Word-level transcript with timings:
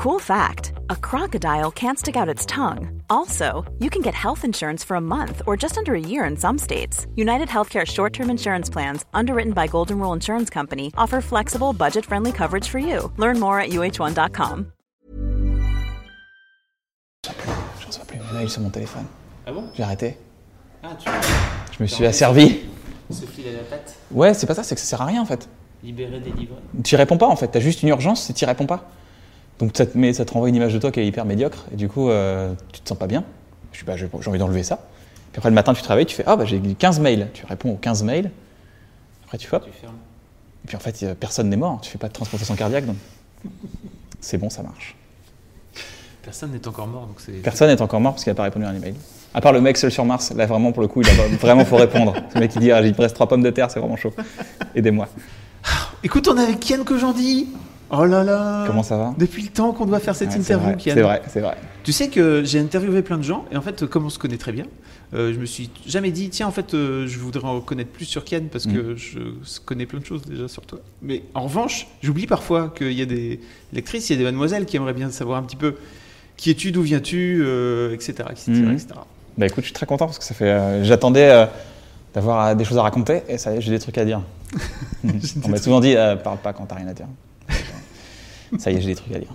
Cool 0.00 0.18
fact 0.18 0.72
a 0.88 0.96
crocodile 0.96 1.70
can't 1.70 1.98
stick 1.98 2.16
out 2.16 2.26
its 2.26 2.46
tongue. 2.46 3.02
Also, 3.10 3.70
you 3.80 3.90
can 3.90 4.00
get 4.00 4.14
health 4.14 4.46
insurance 4.46 4.82
for 4.82 4.94
a 4.96 5.00
month 5.00 5.42
or 5.46 5.58
just 5.58 5.76
under 5.76 5.94
a 5.94 6.00
year 6.00 6.24
in 6.24 6.38
some 6.38 6.56
states. 6.56 7.06
United 7.16 7.48
Healthcare 7.48 7.86
short 7.86 8.14
term 8.14 8.30
insurance 8.30 8.70
plans, 8.70 9.04
underwritten 9.12 9.52
by 9.52 9.66
Golden 9.66 9.98
Rule 9.98 10.14
Insurance 10.14 10.48
Company, 10.48 10.90
offer 10.96 11.20
flexible, 11.20 11.74
budget 11.74 12.06
friendly 12.06 12.32
coverage 12.32 12.66
for 12.66 12.78
you. 12.78 13.12
Learn 13.18 13.38
more 13.38 13.60
at 13.60 13.72
uh1.com. 13.72 14.72
Je 17.78 17.86
reçois 17.86 18.04
plus 18.06 18.18
mes 18.18 18.38
mails 18.38 18.48
sur 18.48 18.62
mon 18.62 18.70
téléphone. 18.70 19.04
Ah 19.46 19.52
bon 19.52 19.64
J'ai 19.74 19.82
arrêté. 19.82 20.16
Ah, 20.82 20.96
tu 20.98 21.10
Je 21.76 21.82
me 21.82 21.86
suis 21.86 22.06
asservi. 22.06 22.60
se 23.10 23.26
filer 23.26 23.52
la 23.52 23.64
patte, 23.64 23.96
Ouais, 24.10 24.32
c'est 24.32 24.46
pas 24.46 24.54
ça, 24.54 24.62
c'est 24.62 24.74
que 24.76 24.80
ça 24.80 24.86
sert 24.86 25.02
à 25.02 25.04
rien 25.04 25.20
en 25.20 25.26
fait. 25.26 25.46
libérer, 25.82 26.20
délivrer. 26.20 26.56
Tu 26.84 26.96
réponds 26.96 27.18
pas 27.18 27.28
en 27.28 27.36
fait, 27.36 27.48
t'as 27.48 27.60
juste 27.60 27.82
une 27.82 27.90
urgence 27.90 28.30
et 28.30 28.32
tu 28.32 28.46
réponds 28.46 28.64
pas. 28.66 28.88
Donc 29.60 29.72
ça 29.76 29.84
te, 29.84 29.96
met, 29.96 30.12
ça 30.14 30.24
te 30.24 30.32
renvoie 30.32 30.48
une 30.48 30.54
image 30.56 30.72
de 30.72 30.78
toi 30.78 30.90
qui 30.90 31.00
est 31.00 31.06
hyper 31.06 31.26
médiocre 31.26 31.66
et 31.70 31.76
du 31.76 31.86
coup 31.86 32.08
euh, 32.08 32.54
tu 32.72 32.80
te 32.80 32.88
sens 32.88 32.98
pas 32.98 33.06
bien. 33.06 33.24
Je 33.72 33.76
suis 33.76 33.84
pas, 33.84 33.96
j'ai 33.96 34.08
envie 34.26 34.38
d'enlever 34.38 34.62
ça. 34.62 34.76
Puis 35.32 35.38
après 35.38 35.50
le 35.50 35.54
matin 35.54 35.74
tu 35.74 35.82
travailles, 35.82 36.06
tu 36.06 36.16
fais 36.16 36.24
ah 36.26 36.36
bah 36.36 36.46
j'ai 36.46 36.58
15 36.58 36.98
mails. 36.98 37.28
Tu 37.34 37.44
réponds 37.44 37.72
aux 37.72 37.76
15 37.76 38.02
mails. 38.02 38.30
Après 39.26 39.36
tu 39.36 39.46
fais 39.46 39.56
hop. 39.56 39.64
Tu 39.66 39.78
fermes. 39.78 39.96
Et 40.64 40.66
puis 40.66 40.76
en 40.76 40.80
fait 40.80 41.02
euh, 41.02 41.14
personne 41.14 41.50
n'est 41.50 41.58
mort, 41.58 41.80
tu 41.82 41.90
fais 41.90 41.98
pas 41.98 42.08
de 42.08 42.12
transplantation 42.14 42.56
cardiaque 42.56 42.86
donc 42.86 42.96
c'est 44.20 44.38
bon, 44.38 44.48
ça 44.48 44.62
marche. 44.62 44.96
Personne 46.22 46.52
n'est 46.52 46.66
encore 46.66 46.86
mort, 46.86 47.06
donc 47.06 47.16
c'est. 47.18 47.32
Personne 47.32 47.68
n'est 47.68 47.80
encore 47.82 48.00
mort 48.00 48.12
parce 48.12 48.24
qu'il 48.24 48.30
n'a 48.30 48.36
pas 48.36 48.44
répondu 48.44 48.64
à 48.64 48.70
un 48.70 48.74
email. 48.74 48.94
À 49.34 49.42
part 49.42 49.52
le 49.52 49.60
mec 49.60 49.76
seul 49.76 49.92
sur 49.92 50.04
Mars, 50.06 50.32
là 50.34 50.46
vraiment 50.46 50.72
pour 50.72 50.82
le 50.82 50.88
coup 50.88 51.02
il 51.02 51.08
a 51.08 51.12
vraiment 51.38 51.66
faut 51.66 51.76
répondre. 51.76 52.14
Ce 52.32 52.38
mec 52.38 52.50
qui 52.50 52.60
dit 52.60 52.72
ah, 52.72 52.80
il 52.80 52.92
me 52.92 53.00
reste 53.00 53.14
trois 53.14 53.28
pommes 53.28 53.42
de 53.42 53.50
terre, 53.50 53.70
c'est 53.70 53.78
vraiment 53.78 53.96
chaud. 53.96 54.12
Aidez-moi. 54.74 55.06
Écoute, 56.02 56.28
on 56.28 56.36
est 56.38 56.42
avec 56.42 56.60
Kian 56.60 56.82
Kojandi. 56.82 57.48
Oh 57.92 58.04
là 58.04 58.22
là. 58.24 58.64
Comment 58.66 58.82
ça 58.84 58.96
va 58.96 59.14
Depuis 59.18 59.42
le 59.42 59.48
temps 59.48 59.72
qu'on 59.72 59.86
doit 59.86 59.98
faire 60.00 60.14
cette 60.14 60.30
Ouais, 60.30 60.36
interview. 60.38 60.74
C'est 60.78 61.00
vrai, 61.02 61.22
c'est 61.28 61.40
vrai. 61.40 61.56
Tu 61.82 61.92
sais 61.92 62.08
que 62.08 62.42
j'ai 62.44 62.60
interviewé 62.60 63.02
plein 63.02 63.18
de 63.18 63.22
gens 63.24 63.44
et 63.50 63.56
en 63.56 63.62
fait, 63.62 63.84
comme 63.86 64.04
on 64.06 64.10
se 64.10 64.18
connaît 64.18 64.36
très 64.36 64.52
bien, 64.52 64.66
euh, 65.12 65.32
je 65.34 65.38
me 65.40 65.44
suis 65.46 65.70
jamais 65.86 66.12
dit 66.12 66.28
tiens 66.30 66.46
en 66.46 66.52
fait 66.52 66.72
euh, 66.74 67.08
je 67.08 67.18
voudrais 67.18 67.48
en 67.48 67.60
connaître 67.60 67.90
plus 67.90 68.04
sur 68.04 68.24
Kian 68.24 68.42
parce 68.52 68.66
Mm. 68.66 68.72
que 68.72 68.94
je 68.96 69.18
connais 69.64 69.86
plein 69.86 69.98
de 69.98 70.04
choses 70.06 70.22
déjà 70.22 70.46
sur 70.46 70.62
toi. 70.66 70.78
Mais 71.02 71.24
en 71.34 71.42
revanche, 71.42 71.88
j'oublie 72.00 72.26
parfois 72.28 72.72
qu'il 72.76 72.92
y 72.92 73.02
a 73.02 73.06
des 73.06 73.40
lectrices, 73.72 74.08
il 74.08 74.12
y 74.12 74.16
a 74.16 74.18
des 74.18 74.24
mademoiselles 74.24 74.66
qui 74.66 74.76
aimeraient 74.76 74.92
bien 74.92 75.10
savoir 75.10 75.38
un 75.38 75.42
petit 75.42 75.56
peu 75.56 75.74
qui 76.36 76.50
es-tu, 76.50 76.70
d'où 76.72 76.82
viens-tu, 76.82 77.42
euh, 77.44 77.92
etc., 77.92 78.12
etc., 78.30 78.44
Mhm. 78.52 78.72
etc. 78.72 78.86
Bah 79.36 79.46
écoute, 79.46 79.60
je 79.62 79.66
suis 79.66 79.74
très 79.74 79.86
content 79.86 80.06
parce 80.06 80.18
que 80.18 80.24
ça 80.24 80.34
fait. 80.34 80.44
euh, 80.50 80.84
J'attendais 80.84 81.28
euh, 81.30 81.46
d'avoir 82.14 82.46
euh, 82.46 82.54
des 82.54 82.64
choses 82.64 82.78
à 82.78 82.82
raconter 82.82 83.22
et 83.28 83.36
ça 83.36 83.52
y 83.52 83.56
est, 83.56 83.60
j'ai 83.60 83.70
des 83.72 83.78
trucs 83.80 83.98
à 83.98 84.04
dire. 84.04 84.22
On 85.44 85.48
m'a 85.48 85.56
souvent 85.56 85.80
dit 85.80 85.96
euh, 85.96 86.14
parle 86.14 86.38
pas 86.38 86.52
quand 86.52 86.66
t'as 86.66 86.76
rien 86.76 86.86
à 86.88 86.92
dire. 86.94 87.06
ça 88.58 88.70
y 88.70 88.76
est, 88.76 88.80
j'ai 88.80 88.88
des 88.88 88.94
trucs 88.94 89.14
à 89.14 89.18
dire. 89.18 89.32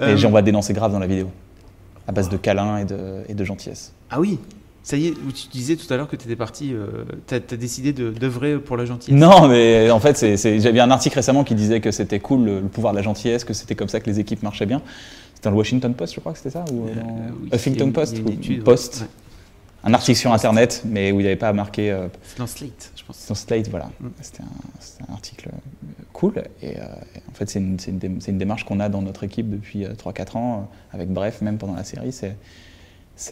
Euh, 0.00 0.16
Et 0.16 0.26
on 0.26 0.30
va 0.30 0.42
dénoncer 0.42 0.72
grave 0.72 0.92
dans 0.92 0.98
la 0.98 1.06
vidéo. 1.06 1.30
À 2.06 2.12
base 2.12 2.28
de 2.28 2.36
câlins 2.36 2.78
et 2.78 2.84
de, 2.84 3.22
et 3.28 3.34
de 3.34 3.44
gentillesse. 3.44 3.92
Ah 4.10 4.20
oui, 4.20 4.38
ça 4.82 4.96
y 4.96 5.08
est, 5.08 5.14
tu 5.34 5.48
disais 5.50 5.74
tout 5.76 5.92
à 5.92 5.96
l'heure 5.96 6.08
que 6.08 6.14
tu 6.16 6.26
étais 6.26 6.36
parti, 6.36 6.72
euh, 6.72 7.04
tu 7.26 7.34
as, 7.34 7.40
décidé 7.56 7.92
d'œuvrer 7.92 8.58
pour 8.58 8.76
la 8.76 8.84
gentillesse. 8.84 9.18
Non, 9.20 9.48
mais 9.48 9.90
en 9.90 9.98
fait, 9.98 10.24
j'avais 10.60 10.80
un 10.80 10.90
article 10.90 11.16
récemment 11.16 11.42
qui 11.44 11.54
disait 11.56 11.80
que 11.80 11.90
c'était 11.90 12.20
cool 12.20 12.44
le, 12.44 12.60
le 12.60 12.68
pouvoir 12.68 12.92
de 12.92 12.98
la 12.98 13.02
gentillesse, 13.02 13.42
que 13.44 13.54
c'était 13.54 13.74
comme 13.74 13.88
ça 13.88 13.98
que 14.00 14.06
les 14.08 14.20
équipes 14.20 14.42
marchaient 14.44 14.66
bien. 14.66 14.82
C'était 15.34 15.46
dans 15.48 15.50
le 15.50 15.56
Washington 15.56 15.92
Post, 15.94 16.14
je 16.14 16.20
crois 16.20 16.32
que 16.32 16.38
c'était 16.38 16.50
ça 16.50 16.64
Ou 16.72 16.86
Euh, 16.88 16.94
dans 16.94 17.34
oui, 17.42 17.48
Huffington 17.52 17.90
Post 17.90 18.18
ou 18.24 18.30
étude. 18.30 18.62
Post 18.64 19.00
Ouais. 19.02 19.08
Un 19.84 19.94
article 19.94 20.18
sur 20.18 20.32
Internet, 20.32 20.82
mais 20.84 21.12
où 21.12 21.20
il 21.20 21.22
n'y 21.22 21.26
avait 21.28 21.36
pas 21.36 21.52
marqué 21.52 21.90
euh, 21.92 22.08
C'est 22.24 22.38
dans 22.38 22.46
Slate, 22.46 22.90
je 22.96 23.04
pense. 23.04 23.18
sur 23.18 23.36
Slate, 23.36 23.68
voilà. 23.68 23.90
Mm. 24.00 24.06
C'était 24.20 24.42
un, 24.42 24.46
c'était 24.80 25.04
un 25.08 25.12
article 25.14 25.48
euh, 25.52 26.02
cool. 26.16 26.42
Et, 26.62 26.78
euh, 26.78 26.82
en 27.30 27.34
fait, 27.34 27.48
c'est 27.50 27.58
une, 27.60 27.76
une 27.86 27.98
dé- 27.98 28.10
une 28.28 28.38
démarche 28.38 28.64
qu'on 28.64 28.80
a 28.80 28.88
dans 28.88 29.02
notre 29.02 29.24
équipe 29.24 29.48
depuis 29.50 29.84
euh, 29.84 29.92
3-4 29.94 30.36
ans, 30.36 30.58
euh, 30.58 30.94
avec 30.96 31.10
Bref, 31.10 31.40
même 31.42 31.58
pendant 31.58 31.74
la 31.74 31.84
série. 31.84 32.12
C'est, 32.12 32.36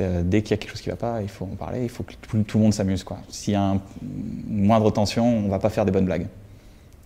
euh, 0.01 0.23
dès 0.25 0.43
qu'il 0.43 0.53
y 0.53 0.55
a 0.55 0.57
quelque 0.57 0.71
chose 0.71 0.81
qui 0.81 0.89
ne 0.89 0.95
va 0.95 0.99
pas, 0.99 1.23
il 1.23 1.29
faut 1.29 1.45
en 1.45 1.57
parler, 1.57 1.83
il 1.83 1.89
faut 1.91 2.03
que 2.05 2.15
tout, 2.21 2.43
tout 2.43 2.59
le 2.59 2.63
monde 2.65 2.73
s'amuse. 2.75 3.05
quoi. 3.05 3.19
S'il 3.29 3.53
y 3.53 3.57
a 3.57 3.63
un- 3.63 3.81
une 4.03 4.65
moindre 4.65 4.91
tension, 4.91 5.27
on 5.27 5.43
ne 5.43 5.51
va 5.51 5.59
pas 5.59 5.71
faire 5.71 5.85
des 5.85 5.93
bonnes 5.93 6.05
blagues. 6.07 6.27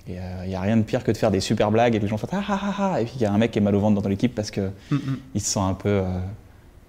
Et 0.08 0.18
euh, 0.18 0.42
il 0.44 0.48
n'y 0.48 0.54
a 0.54 0.60
rien 0.60 0.76
de 0.76 0.82
pire 0.82 1.04
que 1.04 1.10
de 1.12 1.16
faire 1.16 1.30
des 1.30 1.40
super 1.40 1.70
blagues 1.70 1.94
et 1.94 1.98
que 1.98 2.02
les 2.04 2.08
gens 2.08 2.16
font 2.16 2.28
ah 2.32 2.42
ah 2.48 2.58
ah 2.62 2.74
ah, 2.94 3.00
et 3.00 3.04
puis 3.04 3.14
il 3.16 3.20
y 3.22 3.26
a 3.26 3.32
un 3.32 3.36
mec 3.38 3.50
qui 3.50 3.58
est 3.58 3.62
mal 3.62 3.74
au 3.74 3.80
ventre 3.80 4.00
dans 4.00 4.08
l'équipe 4.08 4.34
parce 4.34 4.50
qu'il 4.50 4.70
Mm, 4.90 4.94
mm. 4.96 5.38
se 5.38 5.44
sent 5.44 5.60
un 5.60 5.74
peu 5.74 5.88
euh, 5.88 6.04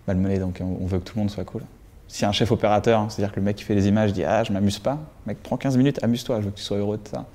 malmené, 0.08 0.40
donc 0.40 0.60
on, 0.62 0.78
on 0.82 0.86
veut 0.86 1.00
que 1.00 1.04
tout 1.04 1.16
le 1.18 1.22
monde 1.22 1.30
soit 1.32 1.44
cool. 1.44 1.64
Si 2.08 2.24
un 2.26 2.32
chef 2.32 2.52
opérateur, 2.52 3.12
c'est-à-dire 3.12 3.34
que 3.34 3.40
le 3.40 3.46
mec 3.46 3.56
qui 3.58 3.64
fait 3.66 3.76
les 3.76 3.88
images 3.88 4.14
dit 4.14 4.24
Ah, 4.24 4.44
je 4.46 4.54
m'amuse 4.54 4.80
pas, 4.80 4.98
mec, 5.28 5.38
prends 5.44 5.58
15 5.58 5.76
minutes, 5.78 6.00
amuse-toi, 6.02 6.40
je 6.40 6.46
veux 6.46 6.52
que 6.52 6.58
tu 6.58 6.64
sois 6.64 6.78
heureux 6.78 6.98
de 7.04 7.08
ça. 7.08 7.26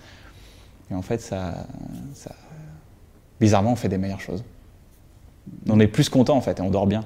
Et 0.94 0.96
en 0.96 1.02
fait, 1.02 1.20
ça, 1.20 1.66
ça- 2.14 2.34
bizarrement, 3.40 3.72
on 3.72 3.76
fait 3.76 3.88
des 3.88 3.98
meilleures 3.98 4.20
choses. 4.20 4.44
On 5.68 5.80
est 5.80 5.88
plus 5.88 6.08
content 6.08 6.36
en 6.36 6.40
fait 6.40 6.58
et 6.60 6.62
on 6.62 6.70
dort 6.70 6.86
bien. 6.86 7.02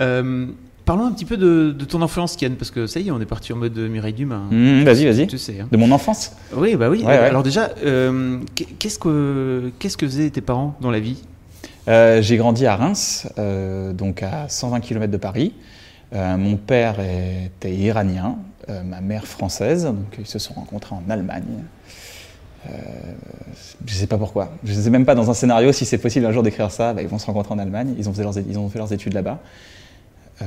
Euh, 0.00 0.46
parlons 0.86 1.04
un 1.06 1.12
petit 1.12 1.26
peu 1.26 1.36
de, 1.36 1.74
de 1.78 1.84
ton 1.84 2.00
influence, 2.02 2.36
Kian, 2.36 2.52
parce 2.58 2.70
que 2.70 2.86
ça 2.86 2.98
y 3.00 3.08
est, 3.08 3.10
on 3.10 3.20
est 3.20 3.26
parti 3.26 3.52
en 3.52 3.56
mode 3.56 3.76
Mireille 3.78 4.14
Dumas. 4.14 4.36
hein. 4.36 4.48
Mmh, 4.50 4.84
vas-y, 4.84 5.04
vas-y. 5.04 5.26
Tu 5.26 5.38
sais. 5.38 5.60
hein. 5.60 5.68
De 5.70 5.76
mon 5.76 5.90
enfance? 5.92 6.32
Oui, 6.56 6.74
bah 6.76 6.88
oui. 6.88 7.00
Ouais, 7.00 7.06
ouais. 7.06 7.16
Alors 7.18 7.42
déjà, 7.42 7.70
euh, 7.84 8.38
qu'est-ce 8.78 8.98
que 8.98 9.70
qu'est-ce 9.78 9.96
que 9.98 10.06
faisaient 10.06 10.30
tes 10.30 10.40
parents 10.40 10.74
dans 10.80 10.90
la 10.90 11.00
vie? 11.00 11.22
Euh, 11.88 12.22
J'ai 12.22 12.36
grandi 12.38 12.66
à 12.66 12.76
Reims, 12.76 13.28
donc 13.94 14.22
à 14.22 14.48
120 14.48 14.80
km 14.80 15.12
de 15.12 15.16
Paris. 15.18 15.52
Mon 16.12 16.56
père 16.56 16.96
était 17.00 17.72
iranien, 17.74 18.36
ma 18.84 19.00
mère 19.00 19.26
française, 19.26 19.84
donc 19.84 20.16
ils 20.18 20.26
se 20.26 20.38
sont 20.38 20.54
rencontrés 20.54 20.94
en 20.94 21.08
Allemagne. 21.10 21.44
Euh, 22.68 22.72
je 23.86 23.94
ne 23.94 23.98
sais 23.98 24.06
pas 24.06 24.18
pourquoi. 24.18 24.52
Je 24.64 24.74
ne 24.74 24.80
sais 24.82 24.90
même 24.90 25.06
pas 25.06 25.14
dans 25.14 25.30
un 25.30 25.34
scénario 25.34 25.72
si 25.72 25.84
c'est 25.86 25.98
possible 25.98 26.26
un 26.26 26.32
jour 26.32 26.42
d'écrire 26.42 26.70
ça. 26.70 26.92
bah, 26.92 27.00
ils 27.02 27.08
vont 27.08 27.18
se 27.18 27.26
rencontrer 27.26 27.54
en 27.54 27.58
Allemagne. 27.58 27.94
Ils 27.98 28.08
ont 28.08 28.12
fait 28.12 28.22
leurs, 28.22 28.36
ils 28.38 28.58
ont 28.58 28.68
fait 28.68 28.78
leurs 28.78 28.92
études 28.92 29.14
là-bas. 29.14 29.38
Euh, 30.42 30.44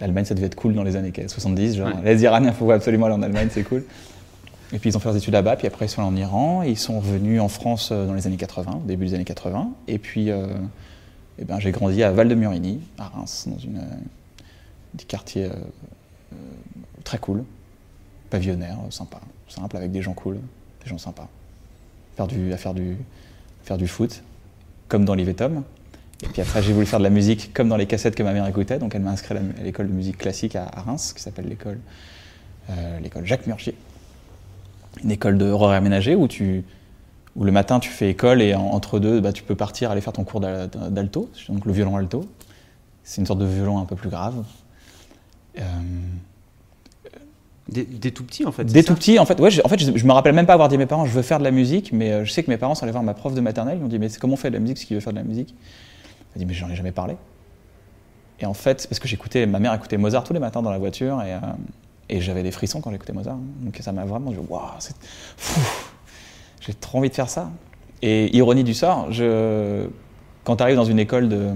L'Allemagne, 0.00 0.24
ça 0.26 0.34
devait 0.34 0.46
être 0.46 0.54
cool 0.56 0.74
dans 0.74 0.82
les 0.82 0.96
années 0.96 1.12
70. 1.26 1.76
Genre, 1.76 1.86
Ouais. 1.88 1.94
les 2.04 2.22
Iraniens, 2.22 2.50
il 2.50 2.54
faut 2.54 2.70
absolument 2.70 3.06
aller 3.06 3.14
en 3.14 3.22
Allemagne, 3.22 3.48
c'est 3.50 3.62
cool. 3.62 3.84
Et 4.72 4.78
puis 4.78 4.90
ils 4.90 4.96
ont 4.96 5.00
fait 5.00 5.08
leurs 5.08 5.16
études 5.16 5.32
là-bas, 5.32 5.56
puis 5.56 5.66
après 5.66 5.86
ils 5.86 5.88
sont 5.88 6.02
allés 6.02 6.10
en 6.10 6.16
Iran, 6.16 6.62
et 6.62 6.70
ils 6.70 6.76
sont 6.78 6.98
revenus 7.00 7.40
en 7.40 7.48
France 7.48 7.90
euh, 7.92 8.06
dans 8.06 8.12
les 8.14 8.26
années 8.26 8.36
80, 8.36 8.80
au 8.84 8.86
début 8.86 9.06
des 9.06 9.14
années 9.14 9.24
80. 9.24 9.70
Et 9.88 9.98
puis 9.98 10.30
euh, 10.30 10.48
eh 11.38 11.44
ben, 11.44 11.60
j'ai 11.60 11.70
grandi 11.70 12.02
à 12.02 12.10
Val-de-Murigny, 12.10 12.80
à 12.98 13.04
Reims, 13.08 13.46
dans 13.46 13.58
une, 13.58 13.76
euh, 13.78 13.80
des 14.94 15.04
quartiers 15.04 15.44
euh, 15.44 15.48
euh, 15.50 15.54
très 17.04 17.18
cool, 17.18 17.44
pavillonnaire, 18.30 18.78
euh, 18.86 18.90
sympa, 18.90 19.20
simple, 19.48 19.76
avec 19.76 19.92
des 19.92 20.02
gens 20.02 20.12
cool, 20.14 20.38
des 20.82 20.88
gens 20.90 20.98
sympas. 20.98 21.28
Faire 22.16 22.26
du, 22.26 22.52
à 22.52 22.56
faire 22.56 22.74
du, 22.74 22.96
faire 23.64 23.78
du 23.78 23.86
foot, 23.86 24.22
comme 24.88 25.04
dans 25.04 25.14
l'Ivetom. 25.14 25.62
Et 26.22 26.28
puis 26.28 26.40
après, 26.40 26.62
j'ai 26.62 26.72
voulu 26.72 26.86
faire 26.86 26.98
de 26.98 27.04
la 27.04 27.10
musique 27.10 27.52
comme 27.52 27.68
dans 27.68 27.76
les 27.76 27.86
cassettes 27.86 28.14
que 28.14 28.22
ma 28.22 28.32
mère 28.32 28.46
écoutait. 28.46 28.78
Donc 28.78 28.94
elle 28.94 29.02
m'a 29.02 29.10
inscrit 29.10 29.36
à 29.36 29.62
l'école 29.62 29.88
de 29.88 29.92
musique 29.92 30.16
classique 30.16 30.56
à, 30.56 30.64
Reims, 30.86 31.12
qui 31.14 31.22
s'appelle 31.22 31.46
l'école 31.46 31.78
euh, 32.70 32.98
l'école 33.00 33.26
Jacques 33.26 33.46
Murgier. 33.46 33.76
Une 35.04 35.10
école 35.10 35.36
de 35.36 35.44
horaire 35.44 35.76
aménagé 35.76 36.14
où, 36.14 36.26
tu, 36.26 36.64
où 37.36 37.44
le 37.44 37.52
matin 37.52 37.80
tu 37.80 37.90
fais 37.90 38.08
école 38.10 38.40
et 38.40 38.54
en- 38.54 38.62
entre 38.68 38.98
deux, 38.98 39.20
bah, 39.20 39.32
tu 39.32 39.42
peux 39.42 39.54
partir 39.54 39.90
aller 39.90 40.00
faire 40.00 40.14
ton 40.14 40.24
cours 40.24 40.40
d'al- 40.40 40.70
d'alto, 40.90 41.30
donc 41.50 41.66
le 41.66 41.72
violon 41.72 41.96
alto. 41.96 42.26
C'est 43.04 43.20
une 43.20 43.26
sorte 43.26 43.38
de 43.38 43.44
violon 43.44 43.78
un 43.78 43.84
peu 43.84 43.94
plus 43.94 44.08
grave. 44.08 44.42
Euh, 45.58 45.62
Des, 47.68 47.84
des 47.84 48.12
tout 48.12 48.22
petits 48.22 48.46
en 48.46 48.52
fait. 48.52 48.68
C'est 48.70 48.82
tout 48.84 48.92
ça 48.92 48.94
petit, 48.94 49.18
en 49.18 49.26
fait, 49.26 49.40
ouais, 49.40 49.50
je, 49.50 49.60
en 49.64 49.68
fait, 49.68 49.78
je, 49.80 49.96
je 49.96 50.06
me 50.06 50.12
rappelle 50.12 50.34
même 50.34 50.46
pas 50.46 50.52
avoir 50.52 50.68
dit 50.68 50.76
à 50.76 50.78
mes 50.78 50.86
parents, 50.86 51.04
je 51.04 51.10
veux 51.10 51.22
faire 51.22 51.38
de 51.40 51.44
la 51.44 51.50
musique, 51.50 51.92
mais 51.92 52.12
euh, 52.12 52.24
je 52.24 52.30
sais 52.30 52.44
que 52.44 52.50
mes 52.50 52.56
parents 52.58 52.76
sont 52.76 52.84
allés 52.84 52.92
voir 52.92 53.02
ma 53.02 53.14
prof 53.14 53.34
de 53.34 53.40
maternelle, 53.40 53.78
ils 53.80 53.84
ont 53.84 53.88
dit, 53.88 53.98
mais 53.98 54.08
comment 54.20 54.34
on 54.34 54.36
fait 54.36 54.50
de 54.50 54.54
la 54.54 54.60
musique 54.60 54.78
si 54.78 54.86
tu 54.86 54.94
veux 54.94 55.00
faire 55.00 55.12
de 55.12 55.18
la 55.18 55.24
musique? 55.24 55.52
Elle 56.34 56.40
dit, 56.40 56.46
mais 56.46 56.54
j'en 56.54 56.68
ai 56.70 56.76
jamais 56.76 56.92
parlé. 56.92 57.16
Et 58.38 58.46
en 58.46 58.54
fait, 58.54 58.86
parce 58.88 59.00
que 59.00 59.08
j'écoutais, 59.08 59.46
ma 59.46 59.58
mère 59.58 59.74
écoutait 59.74 59.96
Mozart 59.96 60.22
tous 60.22 60.32
les 60.32 60.38
matins 60.38 60.62
dans 60.62 60.70
la 60.70 60.78
voiture, 60.78 61.20
et, 61.22 61.32
euh, 61.32 61.38
et 62.08 62.20
j'avais 62.20 62.44
des 62.44 62.52
frissons 62.52 62.80
quand 62.80 62.92
j'écoutais 62.92 63.12
Mozart. 63.12 63.38
Donc 63.62 63.76
ça 63.80 63.90
m'a 63.90 64.04
vraiment 64.04 64.30
dit, 64.30 64.36
waouh, 64.48 64.62
c'est- 64.78 64.94
j'ai 66.60 66.74
trop 66.74 66.98
envie 66.98 67.08
de 67.08 67.14
faire 67.14 67.28
ça. 67.30 67.50
Et 68.02 68.36
ironie 68.36 68.62
du 68.62 68.74
sort, 68.74 69.10
je, 69.10 69.88
quand 70.46 70.56
tu 70.56 70.62
arrives 70.62 70.76
dans 70.76 70.84
une 70.84 71.00
école 71.00 71.28
de, 71.28 71.48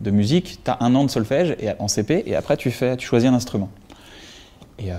de 0.00 0.10
musique, 0.10 0.58
tu 0.64 0.70
as 0.70 0.76
un 0.80 0.92
an 0.96 1.04
de 1.04 1.10
solfège 1.10 1.56
et, 1.60 1.68
en 1.78 1.86
CP, 1.86 2.24
et 2.26 2.34
après 2.34 2.56
tu, 2.56 2.70
fais, 2.72 2.96
tu 2.96 3.06
choisis 3.06 3.30
un 3.30 3.34
instrument. 3.34 3.70
Et 4.80 4.92
euh, 4.92 4.96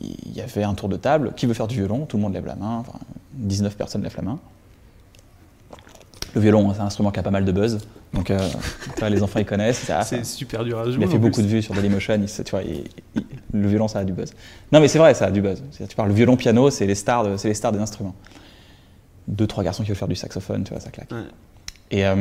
il 0.00 0.32
y 0.36 0.40
avait 0.42 0.62
un 0.64 0.74
tour 0.74 0.88
de 0.90 0.96
table. 0.96 1.32
Qui 1.34 1.46
veut 1.46 1.54
faire 1.54 1.66
du 1.68 1.76
violon? 1.76 2.04
Tout 2.06 2.18
le 2.18 2.22
monde 2.22 2.34
lève 2.34 2.44
la 2.46 2.54
main. 2.56 2.78
Enfin, 2.80 2.98
19 3.34 3.76
personnes 3.76 4.02
lèvent 4.02 4.16
la 4.16 4.22
main. 4.22 4.38
Le 6.34 6.40
violon, 6.42 6.70
c'est 6.74 6.80
un 6.80 6.86
instrument 6.86 7.10
qui 7.10 7.18
a 7.18 7.22
pas 7.22 7.30
mal 7.30 7.46
de 7.46 7.52
buzz. 7.52 7.78
Donc, 8.12 8.30
euh, 8.30 8.38
les 9.08 9.22
enfants, 9.22 9.38
ils 9.40 9.46
connaissent. 9.46 9.78
ça- 9.78 10.02
C'est 10.04 10.24
super 10.24 10.64
dur 10.64 10.78
à 10.78 10.84
jouer. 10.90 10.96
il 11.00 11.04
a 11.04 11.08
fait 11.10 11.18
beaucoup 11.18 11.34
plus. 11.36 11.42
de 11.44 11.48
vues 11.48 11.62
sur 11.62 11.74
Dailymotion. 11.74 12.18
Il, 12.20 12.28
se- 12.28 12.42
tu 12.42 12.50
vois, 12.50 12.62
il- 12.62 12.84
il- 13.14 13.24
le 13.54 13.66
violon, 13.68 13.88
ça 13.88 14.00
a 14.00 14.04
du 14.04 14.12
buzz. 14.12 14.34
Non, 14.70 14.80
mais 14.80 14.88
c'est 14.88 14.98
vrai, 14.98 15.14
ça 15.14 15.26
a 15.26 15.30
du 15.30 15.40
buzz. 15.40 15.62
Tu 15.88 15.96
parles 15.96 16.12
violon, 16.12 16.36
piano, 16.36 16.68
c'est 16.68 16.86
les 16.86 16.94
stars, 16.94 17.24
de- 17.24 17.36
c'est 17.38 17.48
les 17.48 17.54
stars 17.54 17.72
des 17.72 17.78
instruments. 17.80 18.14
Deux, 19.28 19.46
trois 19.46 19.64
garçons 19.64 19.82
qui 19.82 19.88
veulent 19.88 19.96
faire 19.96 20.08
du 20.08 20.14
saxophone, 20.16 20.64
tu 20.64 20.72
vois, 20.72 20.80
ça 20.80 20.90
claque. 20.90 21.10
Ouais. 21.10 21.18
Et, 21.90 22.04
euh, 22.06 22.14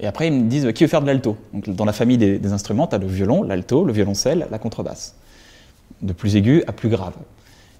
et 0.00 0.06
après, 0.06 0.28
ils 0.28 0.32
me 0.32 0.48
disent 0.48 0.70
qui 0.74 0.84
veut 0.84 0.88
faire 0.88 1.00
de 1.02 1.06
l'alto? 1.06 1.36
Donc, 1.52 1.68
Dans 1.70 1.84
la 1.84 1.92
famille 1.92 2.18
des, 2.18 2.38
des 2.38 2.52
instruments, 2.52 2.86
tu 2.86 2.94
as 2.94 2.98
le 2.98 3.06
violon, 3.06 3.42
l'alto, 3.42 3.84
le 3.84 3.92
violoncelle, 3.92 4.46
la 4.50 4.58
contrebasse. 4.58 5.14
De 6.02 6.12
plus 6.12 6.36
aigu 6.36 6.62
à 6.66 6.72
plus 6.72 6.88
grave. 6.88 7.14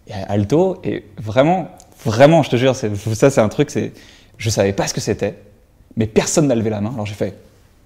Et 0.09 0.13
alto 0.13 0.79
est 0.85 1.05
vraiment 1.19 1.69
Vraiment, 2.05 2.43
je 2.43 2.51
te 2.51 2.57
jure, 2.57 2.77
c'est- 2.77 2.95
ça 3.15 3.31
c'est 3.31 3.41
un 3.41 3.49
truc, 3.49 3.71
c'est, 3.71 3.93
je 4.37 4.51
savais 4.51 4.73
pas 4.75 4.87
ce 4.87 4.93
que 4.95 5.01
c'était, 5.01 5.39
mais 5.97 6.07
personne 6.07 6.47
n'a 6.47 6.55
levé 6.55 6.69
la 6.71 6.81
main. 6.83 6.93
Alors 6.93 7.07
j'ai 7.07 7.15
fait. 7.15 7.35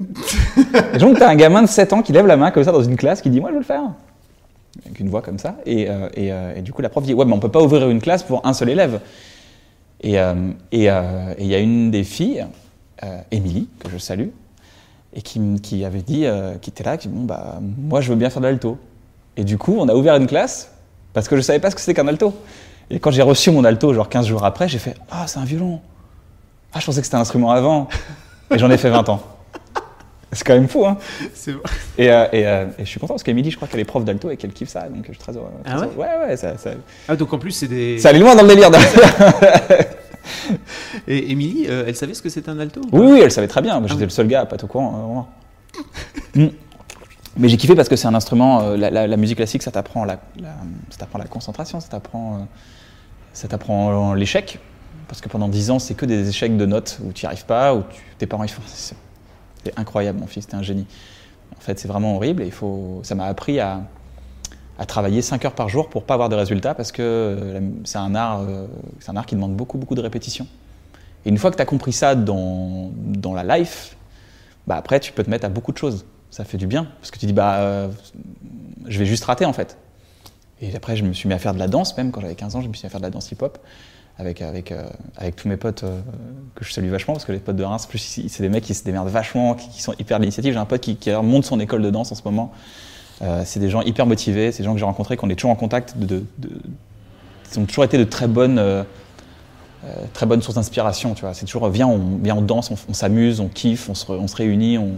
et 0.94 0.98
donc 0.98 1.18
t'as 1.18 1.30
un 1.30 1.36
gamin 1.36 1.62
de 1.62 1.68
7 1.68 1.92
ans 1.92 2.02
qui 2.02 2.12
lève 2.12 2.26
la 2.26 2.36
main 2.36 2.50
comme 2.50 2.64
ça 2.64 2.72
dans 2.72 2.82
une 2.82 2.96
classe, 2.96 3.22
qui 3.22 3.30
dit 3.30 3.40
moi 3.40 3.50
je 3.50 3.54
veux 3.54 3.60
le 3.60 3.64
faire. 3.64 3.82
Avec 4.84 4.98
une 5.00 5.08
voix 5.08 5.22
comme 5.22 5.38
ça. 5.38 5.56
Et, 5.64 5.88
euh, 5.88 6.08
et, 6.14 6.32
euh, 6.32 6.56
et 6.56 6.60
du 6.60 6.72
coup 6.72 6.82
la 6.82 6.88
prof 6.88 7.04
dit 7.04 7.14
ouais 7.14 7.24
mais 7.24 7.32
on 7.32 7.38
peut 7.38 7.48
pas 7.50 7.62
ouvrir 7.62 7.88
une 7.88 8.00
classe 8.00 8.22
pour 8.24 8.44
un 8.44 8.52
seul 8.52 8.68
élève. 8.68 9.00
Et 10.02 10.18
euh, 10.18 10.34
euh, 10.74 11.34
et 11.38 11.44
il 11.44 11.46
y 11.46 11.54
a 11.54 11.58
une 11.58 11.90
des 11.90 12.04
filles, 12.04 12.46
euh, 13.02 13.20
Émilie, 13.30 13.68
que 13.78 13.90
je 13.90 13.98
salue, 13.98 14.28
et 15.12 15.22
qui, 15.22 15.84
avait 15.84 16.02
dit, 16.02 16.26
qui 16.62 16.70
était 16.70 16.84
là, 16.84 16.96
qui 16.96 17.08
dit 17.08 17.14
bon 17.14 17.24
bah 17.24 17.60
moi 17.78 18.00
je 18.00 18.10
veux 18.10 18.16
bien 18.16 18.30
faire 18.30 18.40
de 18.40 18.46
l'alto. 18.46 18.78
Et 19.36 19.44
du 19.44 19.58
coup 19.58 19.76
on 19.78 19.88
a 19.88 19.94
ouvert 19.94 20.16
une 20.16 20.26
classe 20.26 20.72
parce 21.12 21.28
que 21.28 21.36
je 21.36 21.40
savais 21.40 21.58
pas 21.58 21.70
ce 21.70 21.74
que 21.74 21.80
c'était 21.80 21.94
qu'un 21.94 22.08
alto. 22.08 22.34
Et 22.90 22.98
quand 22.98 23.10
j'ai 23.10 23.22
reçu 23.22 23.50
mon 23.50 23.64
alto, 23.64 23.92
genre 23.92 24.08
15 24.08 24.26
jours 24.26 24.44
après, 24.44 24.68
j'ai 24.68 24.78
fait 24.78 24.94
ah 25.10 25.26
c'est 25.26 25.38
un 25.38 25.44
violon. 25.44 25.80
Ah 26.72 26.80
je 26.80 26.86
pensais 26.86 27.00
que 27.00 27.06
c'était 27.06 27.16
un 27.16 27.20
instrument 27.20 27.50
avant. 27.50 27.88
Et 28.52 28.58
j'en 28.58 28.70
ai 28.70 28.78
fait 28.78 28.90
20 28.90 29.08
ans. 29.08 29.20
C'est 30.32 30.44
quand 30.46 30.54
même 30.54 30.68
fou, 30.68 30.86
hein 30.86 30.96
C'est 31.34 31.52
vrai. 31.52 31.62
et, 31.98 32.10
euh, 32.10 32.26
et, 32.32 32.46
euh, 32.46 32.66
et 32.78 32.84
je 32.84 32.88
suis 32.90 33.00
content 33.00 33.14
parce 33.14 33.22
qu'Emilie, 33.24 33.50
je 33.50 33.56
crois 33.56 33.66
qu'elle 33.66 33.80
est 33.80 33.84
prof 33.84 34.04
d'alto 34.04 34.30
et 34.30 34.36
qu'elle 34.36 34.52
kiffe 34.52 34.68
ça, 34.68 34.82
donc 34.88 35.04
je 35.08 35.12
suis 35.12 35.18
très 35.18 35.36
heureux. 35.36 35.48
très 35.64 35.72
Ah 35.74 35.80
ouais 35.80 35.86
heureux. 35.86 35.94
Ouais, 35.96 36.28
ouais, 36.28 36.36
ça, 36.36 36.56
ça, 36.56 36.70
Ah, 37.08 37.16
donc 37.16 37.32
en 37.32 37.38
plus, 37.38 37.50
c'est 37.50 37.66
des. 37.66 37.98
ça 37.98 38.10
allait 38.10 38.20
loin 38.20 38.36
dans 38.36 38.42
le 38.42 38.48
délire. 38.48 38.70
Et 41.08 41.32
Émilie, 41.32 41.66
euh, 41.68 41.84
elle 41.86 41.96
savait 41.96 42.14
ce 42.14 42.22
que 42.22 42.28
c'était 42.28 42.50
un 42.50 42.58
alto 42.60 42.80
oui, 42.92 43.06
oui, 43.12 43.20
elle 43.22 43.32
savait 43.32 43.48
très 43.48 43.62
bien. 43.62 43.78
Moi, 43.80 43.88
J'étais 43.88 43.94
Ah 43.94 43.98
oui. 43.98 44.04
le 44.04 44.10
seul 44.10 44.26
gars 44.28 44.40
à 44.42 44.46
pas 44.46 44.54
être 44.56 44.64
au 44.64 44.68
courant. 44.68 45.28
Mm. 46.34 46.46
Mais 47.36 47.48
j'ai 47.48 47.56
kiffé 47.56 47.74
parce 47.74 47.88
que 47.88 47.96
c'est 47.96 48.06
un 48.08 48.14
instrument, 48.14 48.70
la, 48.76 48.90
la- 48.90 49.06
la 49.06 49.16
musique 49.16 49.36
classique, 49.38 49.62
ça 49.62 49.70
t'apprend 49.70 50.04
la, 50.04 50.18
la- 50.40 50.48
ça 50.90 50.98
t'apprend 50.98 51.18
la 51.18 51.24
concentration, 51.26 51.80
ça 51.80 51.88
t'apprend, 51.88 52.46
ça 53.32 53.48
t'apprend 53.48 54.14
l'échec. 54.14 54.58
Parce 55.08 55.20
que 55.20 55.28
pendant 55.28 55.48
10 55.48 55.70
ans, 55.70 55.78
c'est 55.78 55.94
que 55.94 56.06
des 56.06 56.28
échecs 56.28 56.56
de 56.56 56.66
notes 56.66 56.98
où 57.04 57.12
tu 57.12 57.24
n'y 57.24 57.26
arrives 57.28 57.46
pas, 57.46 57.74
où 57.74 57.82
tu- 57.90 58.02
tes 58.18 58.26
parents 58.26 58.44
ils 58.44 58.48
font. 58.50 58.62
C'est 59.64 59.78
incroyable, 59.78 60.18
mon 60.20 60.26
fils, 60.26 60.46
t'es 60.46 60.54
un 60.54 60.62
génie. 60.62 60.86
En 61.56 61.60
fait, 61.60 61.78
c'est 61.78 61.88
vraiment 61.88 62.16
horrible 62.16 62.42
et 62.42 62.46
il 62.46 62.52
faut, 62.52 63.00
ça 63.02 63.14
m'a 63.14 63.26
appris 63.26 63.60
à, 63.60 63.82
à 64.78 64.86
travailler 64.86 65.20
5 65.20 65.44
heures 65.44 65.54
par 65.54 65.68
jour 65.68 65.90
pour 65.90 66.04
pas 66.04 66.14
avoir 66.14 66.30
de 66.30 66.36
résultats 66.36 66.74
parce 66.74 66.90
que 66.90 67.02
euh, 67.02 67.60
c'est 67.84 67.98
un, 67.98 68.14
art, 68.14 68.40
euh, 68.40 68.66
c'est 68.98 69.10
un 69.10 69.16
art 69.16 69.26
qui 69.26 69.34
demande 69.34 69.54
beaucoup, 69.54 69.76
beaucoup 69.76 69.94
de 69.94 70.00
répétition. 70.00 70.46
Et 71.26 71.28
une 71.28 71.36
fois 71.36 71.50
que 71.50 71.56
tu 71.56 71.62
as 71.62 71.66
compris 71.66 71.92
ça 71.92 72.14
dans, 72.14 72.90
dans 72.96 73.34
la 73.34 73.58
life, 73.58 73.96
bah 74.66 74.76
après, 74.76 74.98
tu 75.00 75.12
peux 75.12 75.22
te 75.22 75.28
mettre 75.28 75.44
à 75.44 75.50
beaucoup 75.50 75.72
de 75.72 75.78
choses. 75.78 76.06
Ça 76.30 76.44
fait 76.44 76.56
du 76.56 76.66
bien. 76.66 76.84
Parce 77.00 77.10
que 77.10 77.18
tu 77.18 77.26
dis, 77.26 77.32
bah, 77.32 77.56
euh, 77.56 77.88
je 78.86 78.98
vais 78.98 79.04
juste 79.04 79.24
rater 79.24 79.44
en 79.44 79.52
fait. 79.52 79.76
Et 80.62 80.74
après, 80.74 80.96
je 80.96 81.04
me 81.04 81.12
suis 81.12 81.28
mis 81.28 81.34
à 81.34 81.38
faire 81.38 81.52
de 81.52 81.58
la 81.58 81.68
danse, 81.68 81.96
même 81.98 82.10
quand 82.10 82.22
j'avais 82.22 82.34
15 82.34 82.56
ans, 82.56 82.62
je 82.62 82.68
me 82.68 82.72
suis 82.72 82.84
mis 82.84 82.86
à 82.86 82.90
faire 82.90 83.00
de 83.00 83.06
la 83.06 83.10
danse 83.10 83.30
hip-hop 83.30 83.58
avec, 84.18 84.42
avec, 84.42 84.70
euh, 84.72 84.82
avec 85.16 85.36
tous 85.36 85.48
mes 85.48 85.56
potes 85.56 85.82
euh, 85.84 86.00
que 86.54 86.64
je 86.64 86.72
salue 86.72 86.88
vachement, 86.90 87.14
parce 87.14 87.24
que 87.24 87.32
les 87.32 87.38
potes 87.38 87.56
de 87.56 87.64
Reims, 87.64 87.86
plus 87.86 87.98
c'est 88.28 88.42
des 88.42 88.48
mecs 88.48 88.64
qui 88.64 88.74
se 88.74 88.84
démerdent 88.84 89.08
vachement, 89.08 89.54
qui, 89.54 89.68
qui 89.70 89.82
sont 89.82 89.94
hyper 89.98 90.18
de 90.18 90.22
l'initiative. 90.24 90.52
J'ai 90.52 90.58
un 90.58 90.64
pote 90.66 90.80
qui, 90.82 90.98
monte 91.22 91.44
son 91.44 91.58
école 91.60 91.82
de 91.82 91.90
danse 91.90 92.12
en 92.12 92.14
ce 92.14 92.22
moment. 92.24 92.52
Euh, 93.22 93.42
c'est 93.44 93.60
des 93.60 93.68
gens 93.70 93.82
hyper 93.82 94.06
motivés, 94.06 94.52
c'est 94.52 94.58
des 94.58 94.64
gens 94.64 94.72
que 94.74 94.78
j'ai 94.78 94.84
rencontrés, 94.84 95.16
qu'on 95.16 95.30
est 95.30 95.34
toujours 95.36 95.50
en 95.50 95.54
contact, 95.56 95.96
de, 95.98 96.06
de- 96.06 96.24
de- 96.38 96.50
ils 97.52 97.58
ont 97.58 97.64
toujours 97.64 97.84
été 97.84 97.98
de 97.98 98.04
très 98.04 98.28
bonnes, 98.28 98.62
très 100.12 100.26
bonnes 100.26 100.40
sources 100.42 100.54
d'inspiration. 100.56 101.14
Tu 101.14 101.22
vois, 101.22 101.34
c'est 101.34 101.46
toujours 101.46 101.68
viens, 101.68 101.86
on, 101.88 102.18
viens, 102.22 102.36
on 102.36 102.42
danse, 102.42 102.70
on, 102.70 102.76
on 102.88 102.94
s'amuse, 102.94 103.40
on 103.40 103.48
kiffe, 103.48 103.88
on 103.88 103.94
se, 103.94 104.06
re- 104.06 104.18
on 104.18 104.28
se 104.28 104.36
réunit, 104.36 104.78
on, 104.78 104.92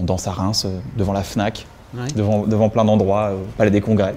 on 0.00 0.04
danse 0.04 0.26
à 0.26 0.32
Reims 0.32 0.66
devant 0.96 1.12
la 1.12 1.22
Fnac, 1.22 1.66
Ouais. 1.94 2.08
devant, 2.16 2.46
devant 2.46 2.68
plein 2.68 2.84
d'endroits, 2.84 3.32
au 3.34 3.46
Palais 3.56 3.70
des 3.70 3.80
Congrès. 3.80 4.14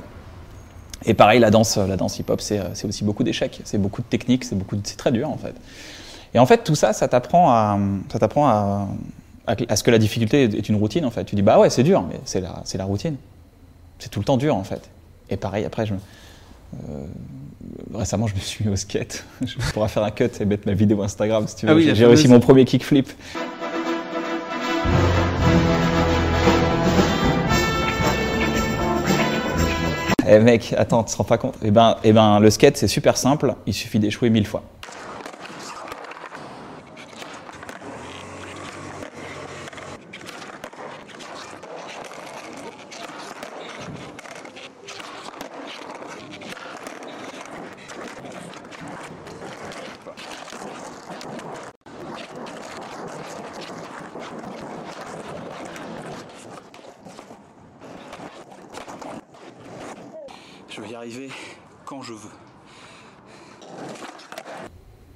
Et 1.06 1.14
pareil, 1.14 1.40
la 1.40 1.50
danse, 1.50 1.78
la 1.78 1.96
danse 1.96 2.20
hip-hop, 2.20 2.42
c'est, 2.42 2.60
euh, 2.60 2.66
c'est 2.74 2.88
aussi 2.88 3.04
beaucoup 3.04 3.24
d'échecs, 3.24 3.62
c'est 3.64 3.78
beaucoup 3.78 4.02
de 4.02 4.08
techniques, 4.08 4.44
c'est 4.44 4.56
beaucoup, 4.58 4.78
c'est 4.84 4.98
très 4.98 5.12
dur 5.12 5.30
en 5.30 5.38
fait. 5.38 5.56
Et 6.34 6.40
en 6.40 6.46
fait, 6.46 6.64
tout 6.64 6.76
ça, 6.76 6.94
ça 6.94 7.08
t'apprend 7.08 7.52
à, 7.52 7.80
ça 8.12 8.20
t'apprend 8.20 8.48
à, 8.48 8.88
à, 9.48 9.56
à 9.68 9.76
ce 9.76 9.84
que 9.84 9.92
la 9.92 9.98
difficulté 9.98 10.44
est 10.44 10.70
une 10.70 10.76
routine 10.76 11.06
en 11.06 11.12
fait. 11.12 11.24
Tu 11.26 11.36
dis 11.36 11.42
bah 11.42 11.60
ouais, 11.60 11.70
c'est 11.70 11.84
dur, 11.84 12.04
mais 12.10 12.20
c'est 12.26 12.42
la, 12.42 12.62
c'est 12.66 12.78
la 12.78 12.86
routine. 12.86 13.16
C'est 13.98 14.10
tout 14.10 14.20
le 14.20 14.26
temps 14.26 14.38
dur 14.38 14.56
en 14.56 14.64
fait. 14.64 14.90
Et 15.30 15.38
pareil, 15.38 15.66
après, 15.66 15.86
je 15.86 15.94
euh, 15.94 17.06
récemment, 17.94 18.28
je 18.28 18.36
me 18.36 18.40
suis 18.40 18.66
mis 18.66 18.72
au 18.72 18.76
skate. 18.76 19.26
Je 19.46 19.72
pourrais 19.72 19.90
faire 19.90 20.04
un 20.04 20.12
cut 20.12 20.30
et 20.40 20.46
mettre 20.46 20.68
ma 20.68 20.74
vidéo 20.74 21.02
Instagram 21.02 21.48
si 21.48 21.56
tu 21.56 21.66
veux. 21.66 21.72
Ah 21.72 21.76
oui, 21.76 21.86
la 21.86 21.94
J'ai 21.94 22.06
réussi 22.06 22.28
mon 22.28 22.40
premier 22.40 22.66
kickflip. 22.66 23.10
Eh 30.32 30.38
mec, 30.38 30.76
attends, 30.78 31.04
tu 31.04 31.12
te 31.12 31.18
rends 31.18 31.24
pas 31.24 31.40
compte? 31.40 31.56
Eh 31.64 31.72
ben, 31.72 31.98
eh 32.04 32.14
ben, 32.14 32.40
le 32.40 32.52
skate, 32.52 32.78
c'est 32.78 32.88
super 32.88 33.18
simple. 33.18 33.56
Il 33.66 33.74
suffit 33.74 33.98
d'échouer 33.98 34.30
mille 34.30 34.46
fois. 34.46 34.62
Je 60.72 60.82
vais 60.86 60.92
y 60.92 60.96
arriver 60.96 61.30
quand 61.84 62.02
je 62.02 62.14
veux. 62.14 62.30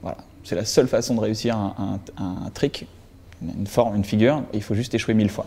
Voilà. 0.02 0.18
C'est 0.44 0.53
la 0.64 0.68
seule 0.68 0.88
façon 0.88 1.16
de 1.16 1.20
réussir 1.20 1.58
un, 1.58 2.00
trick, 2.54 2.88
une 3.42 3.68
forme, 3.68 3.98
une 3.98 4.06
figure. 4.06 4.44
il 4.54 4.64
faut 4.64 4.76
juste 4.76 4.94
échouer 4.94 5.14
mille 5.14 5.30
fois. 5.30 5.46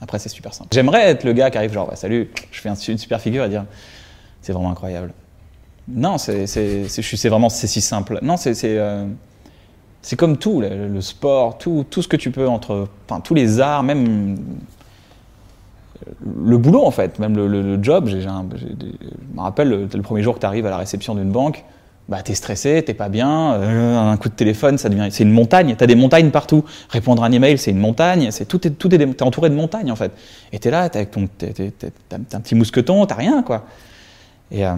Après, 0.00 0.18
c'est 0.18 0.30
super 0.30 0.52
simple. 0.54 0.70
J'aimerais 0.72 1.10
être 1.10 1.24
le 1.24 1.32
gars 1.34 1.50
qui 1.50 1.58
arrive 1.58 1.72
genre, 1.72 1.86
bah, 1.86 1.94
salut, 1.94 2.30
je 2.50 2.60
fais 2.60 2.70
un- 2.70 2.74
une 2.74 2.98
super 2.98 3.20
figure 3.20 3.44
et 3.44 3.48
dire, 3.50 3.66
c'est 4.40 4.52
vraiment 4.52 4.70
incroyable. 4.70 5.12
Non, 5.86 6.16
c'est 6.16 6.46
vraiment 7.28 7.50
c'est 7.50 7.66
si 7.66 7.80
simple. 7.82 8.18
Non, 8.22 8.36
c'est 8.38 8.56
euh, 8.64 9.06
comme 10.16 10.38
tout, 10.38 10.62
le, 10.62 11.00
sport, 11.02 11.58
tout, 11.58 11.84
tout 11.88 12.00
ce 12.00 12.08
que 12.08 12.16
tu 12.16 12.30
peux 12.30 12.48
entre, 12.48 12.88
enfin 13.06 13.20
tous 13.20 13.34
les 13.34 13.60
arts, 13.60 13.82
même 13.82 14.38
le 16.24 16.56
boulot 16.58 16.84
en 16.84 16.90
fait, 16.90 17.18
même 17.18 17.36
le, 17.36 17.80
job. 17.82 18.08
je 18.08 18.16
me 18.26 19.40
rappelle 19.40 19.68
le, 19.68 19.88
le 19.92 20.02
premier 20.02 20.22
jour 20.22 20.34
que 20.34 20.40
tu 20.40 20.46
arrives 20.46 20.66
à 20.66 20.70
la 20.70 20.78
réception 20.78 21.14
d'une 21.14 21.30
banque, 21.30 21.62
bah 22.08 22.20
t'es 22.22 22.34
stressé, 22.34 22.82
t'es 22.84 22.94
pas 22.94 23.08
bien, 23.08 23.54
euh, 23.54 23.96
un 23.98 24.16
coup 24.16 24.28
de 24.28 24.34
téléphone, 24.34 24.76
ça 24.76 24.88
devient, 24.88 25.08
c'est 25.10 25.22
une 25.22 25.30
montagne. 25.32 25.74
T'as 25.78 25.86
des 25.86 25.94
montagnes 25.94 26.30
partout. 26.30 26.64
Répondre 26.90 27.22
à 27.22 27.26
un 27.26 27.32
email, 27.32 27.56
c'est 27.58 27.70
une 27.70 27.78
montagne. 27.78 28.30
C'est 28.32 28.44
tout 28.46 28.66
est 28.66 28.70
tout 28.70 28.92
est 28.94 28.98
t'es 28.98 29.22
entouré 29.22 29.48
de 29.50 29.54
montagnes 29.54 29.90
en 29.92 29.96
fait. 29.96 30.10
Et 30.52 30.58
t'es 30.58 30.70
là, 30.70 30.88
t'es 30.88 30.98
avec 30.98 31.10
ton, 31.12 31.26
t'es- 31.38 31.52
t'as 32.08 32.16
un 32.36 32.40
petit 32.40 32.54
mousqueton, 32.54 33.06
t'as 33.06 33.14
rien 33.14 33.42
quoi. 33.42 33.64
Et 34.50 34.66
euh, 34.66 34.74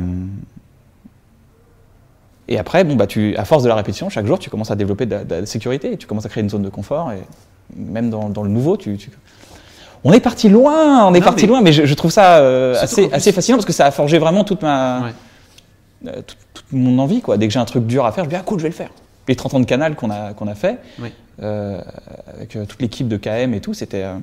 et 2.47 2.59
après, 2.59 2.85
bon, 2.85 2.95
bah, 2.95 3.07
tu, 3.07 3.35
à 3.37 3.45
force 3.47 3.63
de 3.63 3.69
la 3.69 3.75
répétition, 3.75 4.11
chaque 4.11 4.27
jour, 4.27 4.39
tu 4.39 4.51
commences 4.51 4.71
à 4.71 4.77
développer 4.77 5.07
de, 5.07 5.15
la- 5.15 5.25
de 5.25 5.35
la 5.37 5.47
sécurité, 5.47 5.97
tu 5.97 6.07
commences 6.07 6.27
à 6.27 6.29
créer 6.29 6.43
une 6.45 6.51
zone 6.51 6.63
de 6.63 6.69
confort, 6.69 7.11
et 7.13 7.23
même 7.75 8.11
dans, 8.11 8.29
dans 8.29 8.43
le 8.43 8.51
nouveau, 8.51 8.77
tu, 8.77 8.97
tu- 8.99 9.11
On 10.05 10.13
est 10.13 10.21
parti 10.21 10.51
loin, 10.51 11.07
on 11.07 11.15
est 11.15 11.21
Non, 11.21 11.25
parti 11.25 11.45
mais- 11.45 11.49
loin, 11.49 11.63
mais 11.63 11.73
je, 11.73 11.87
je 11.87 11.95
trouve 11.95 12.11
ça 12.11 12.37
euh, 12.37 12.75
assez, 12.79 13.09
assez 13.13 13.33
fascinant 13.33 13.57
parce 13.57 13.65
que 13.65 13.73
ça 13.73 13.87
a 13.87 13.91
forgé 13.91 14.19
vraiment 14.19 14.45
toute 14.45 14.61
ma, 14.61 15.01
Ouais. 15.05 15.15
Euh, 16.07 16.23
toute, 16.27 16.39
toute 16.55 16.73
mon 16.73 16.99
envie. 16.99 17.21
Quoi. 17.21 17.37
Dès 17.39 17.47
que 17.47 17.53
j'ai 17.53 17.59
un 17.61 17.65
truc 17.65 17.87
dur 17.87 18.05
à 18.07 18.13
faire, 18.13 18.25
je 18.25 18.29
me 18.29 18.35
dis, 18.35 18.41
ah 18.41 18.45
cool, 18.45 18.59
je 18.59 18.65
vais 18.65 18.69
le 18.71 18.75
faire. 18.75 18.91
Les 19.29 19.37
30 19.37 19.55
ans 19.55 19.61
de 19.61 19.65
canal 19.65 19.95
qu'on 19.97 20.11
a, 20.11 20.35
qu'on 20.35 20.49
a 20.49 20.55
fait, 20.55 20.79
Oui. 21.01 21.13
euh, 21.43 21.81
avec 22.35 22.57
euh, 22.57 22.67
toute 22.67 22.81
l'équipe 22.83 23.09
de 23.09 23.17
KM 23.17 23.55
et 23.55 23.61
tout, 23.61 23.73
c'était. 23.75 24.03
euh, 24.05 24.19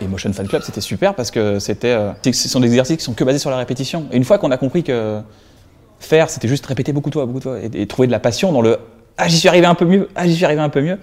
et 0.00 0.06
Motion 0.06 0.32
Fan 0.32 0.46
Club, 0.48 0.62
c'était 0.62 0.80
super 0.80 1.14
parce 1.14 1.30
que 1.30 1.58
c'était, 1.58 1.96
ce 2.24 2.48
sont 2.48 2.60
des 2.60 2.68
exercices 2.68 2.96
qui 2.98 3.04
sont 3.04 3.12
que 3.12 3.24
basés 3.24 3.38
sur 3.38 3.50
la 3.50 3.56
répétition. 3.58 4.06
Et 4.12 4.16
une 4.16 4.24
fois 4.24 4.38
qu'on 4.38 4.50
a 4.50 4.56
compris 4.56 4.82
que 4.82 5.20
faire, 6.00 6.30
c'était 6.30 6.48
juste 6.48 6.64
répéter 6.66 6.92
beaucoup 6.92 7.10
de 7.10 7.14
fois, 7.14 7.26
beaucoup 7.26 7.38
de 7.40 7.44
fois, 7.44 7.58
et, 7.60 7.68
et 7.74 7.86
trouver 7.86 8.06
de 8.06 8.12
la 8.12 8.20
passion 8.20 8.52
dans 8.52 8.60
le 8.62 8.78
ah 9.20 9.26
j'y 9.26 9.36
suis 9.36 9.48
arrivé 9.48 9.66
un 9.66 9.74
peu 9.74 9.84
mieux, 9.84 10.08
ah 10.14 10.26
j'y 10.28 10.36
suis 10.36 10.44
arrivé 10.44 10.60
un 10.60 10.68
peu 10.68 10.80
mieux. 10.80 10.96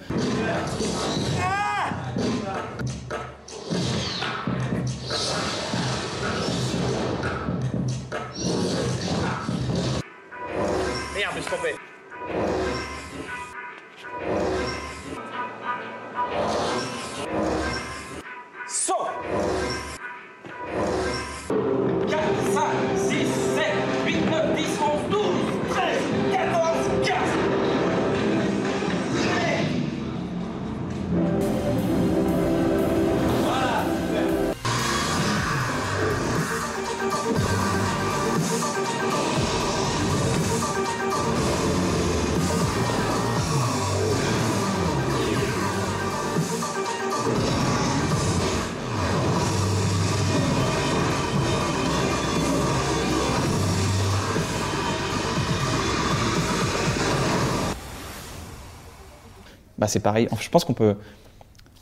Bah, 59.78 59.88
c'est 59.88 60.00
pareil. 60.00 60.28
Enfin, 60.30 60.42
je 60.42 60.48
pense 60.50 60.64
qu'on 60.64 60.72
peut, 60.72 60.96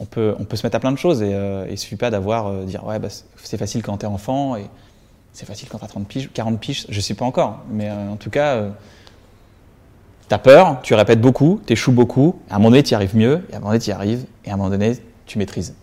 on 0.00 0.04
peut, 0.04 0.34
on 0.38 0.44
peut 0.44 0.56
se 0.56 0.66
mettre 0.66 0.76
à 0.76 0.80
plein 0.80 0.92
de 0.92 0.98
choses 0.98 1.22
et 1.22 1.32
euh, 1.32 1.66
il 1.70 1.78
suffit 1.78 1.96
pas 1.96 2.10
d'avoir 2.10 2.48
euh, 2.48 2.64
dire 2.64 2.84
ouais 2.84 2.98
bah, 2.98 3.08
c'est- 3.10 3.56
facile 3.56 3.82
quand 3.82 3.96
t'es 3.98 4.06
enfant 4.06 4.56
et 4.56 4.66
c'est 5.32 5.46
facile 5.46 5.68
quand 5.68 5.78
t'as 5.78 5.86
30 5.86 6.06
piges, 6.08 6.30
40 6.34 6.58
piges, 6.60 6.86
je 6.88 7.00
sais 7.00 7.14
pas 7.14 7.24
encore, 7.24 7.60
mais 7.70 7.88
euh, 7.88 8.10
en 8.10 8.16
tout 8.16 8.30
cas 8.30 8.62
t'as 10.28 10.38
peur, 10.38 10.80
tu 10.82 10.94
répètes 10.94 11.20
beaucoup, 11.20 11.60
t'échoues 11.66 11.92
beaucoup, 11.92 12.40
à 12.50 12.54
un 12.54 12.58
moment 12.58 12.70
donné 12.70 12.82
tu 12.82 12.92
y 12.92 12.94
arrives 12.94 13.16
mieux, 13.16 13.44
et 13.50 13.54
à 13.54 13.56
un 13.56 13.60
moment 13.60 13.70
donné 13.70 13.80
tu 13.80 13.90
y 13.90 13.92
arrives 13.92 14.24
et 14.44 14.50
à 14.50 14.54
un 14.54 14.56
moment 14.56 14.70
donné 14.70 14.98
tu 15.26 15.38
maîtrises. 15.38 15.74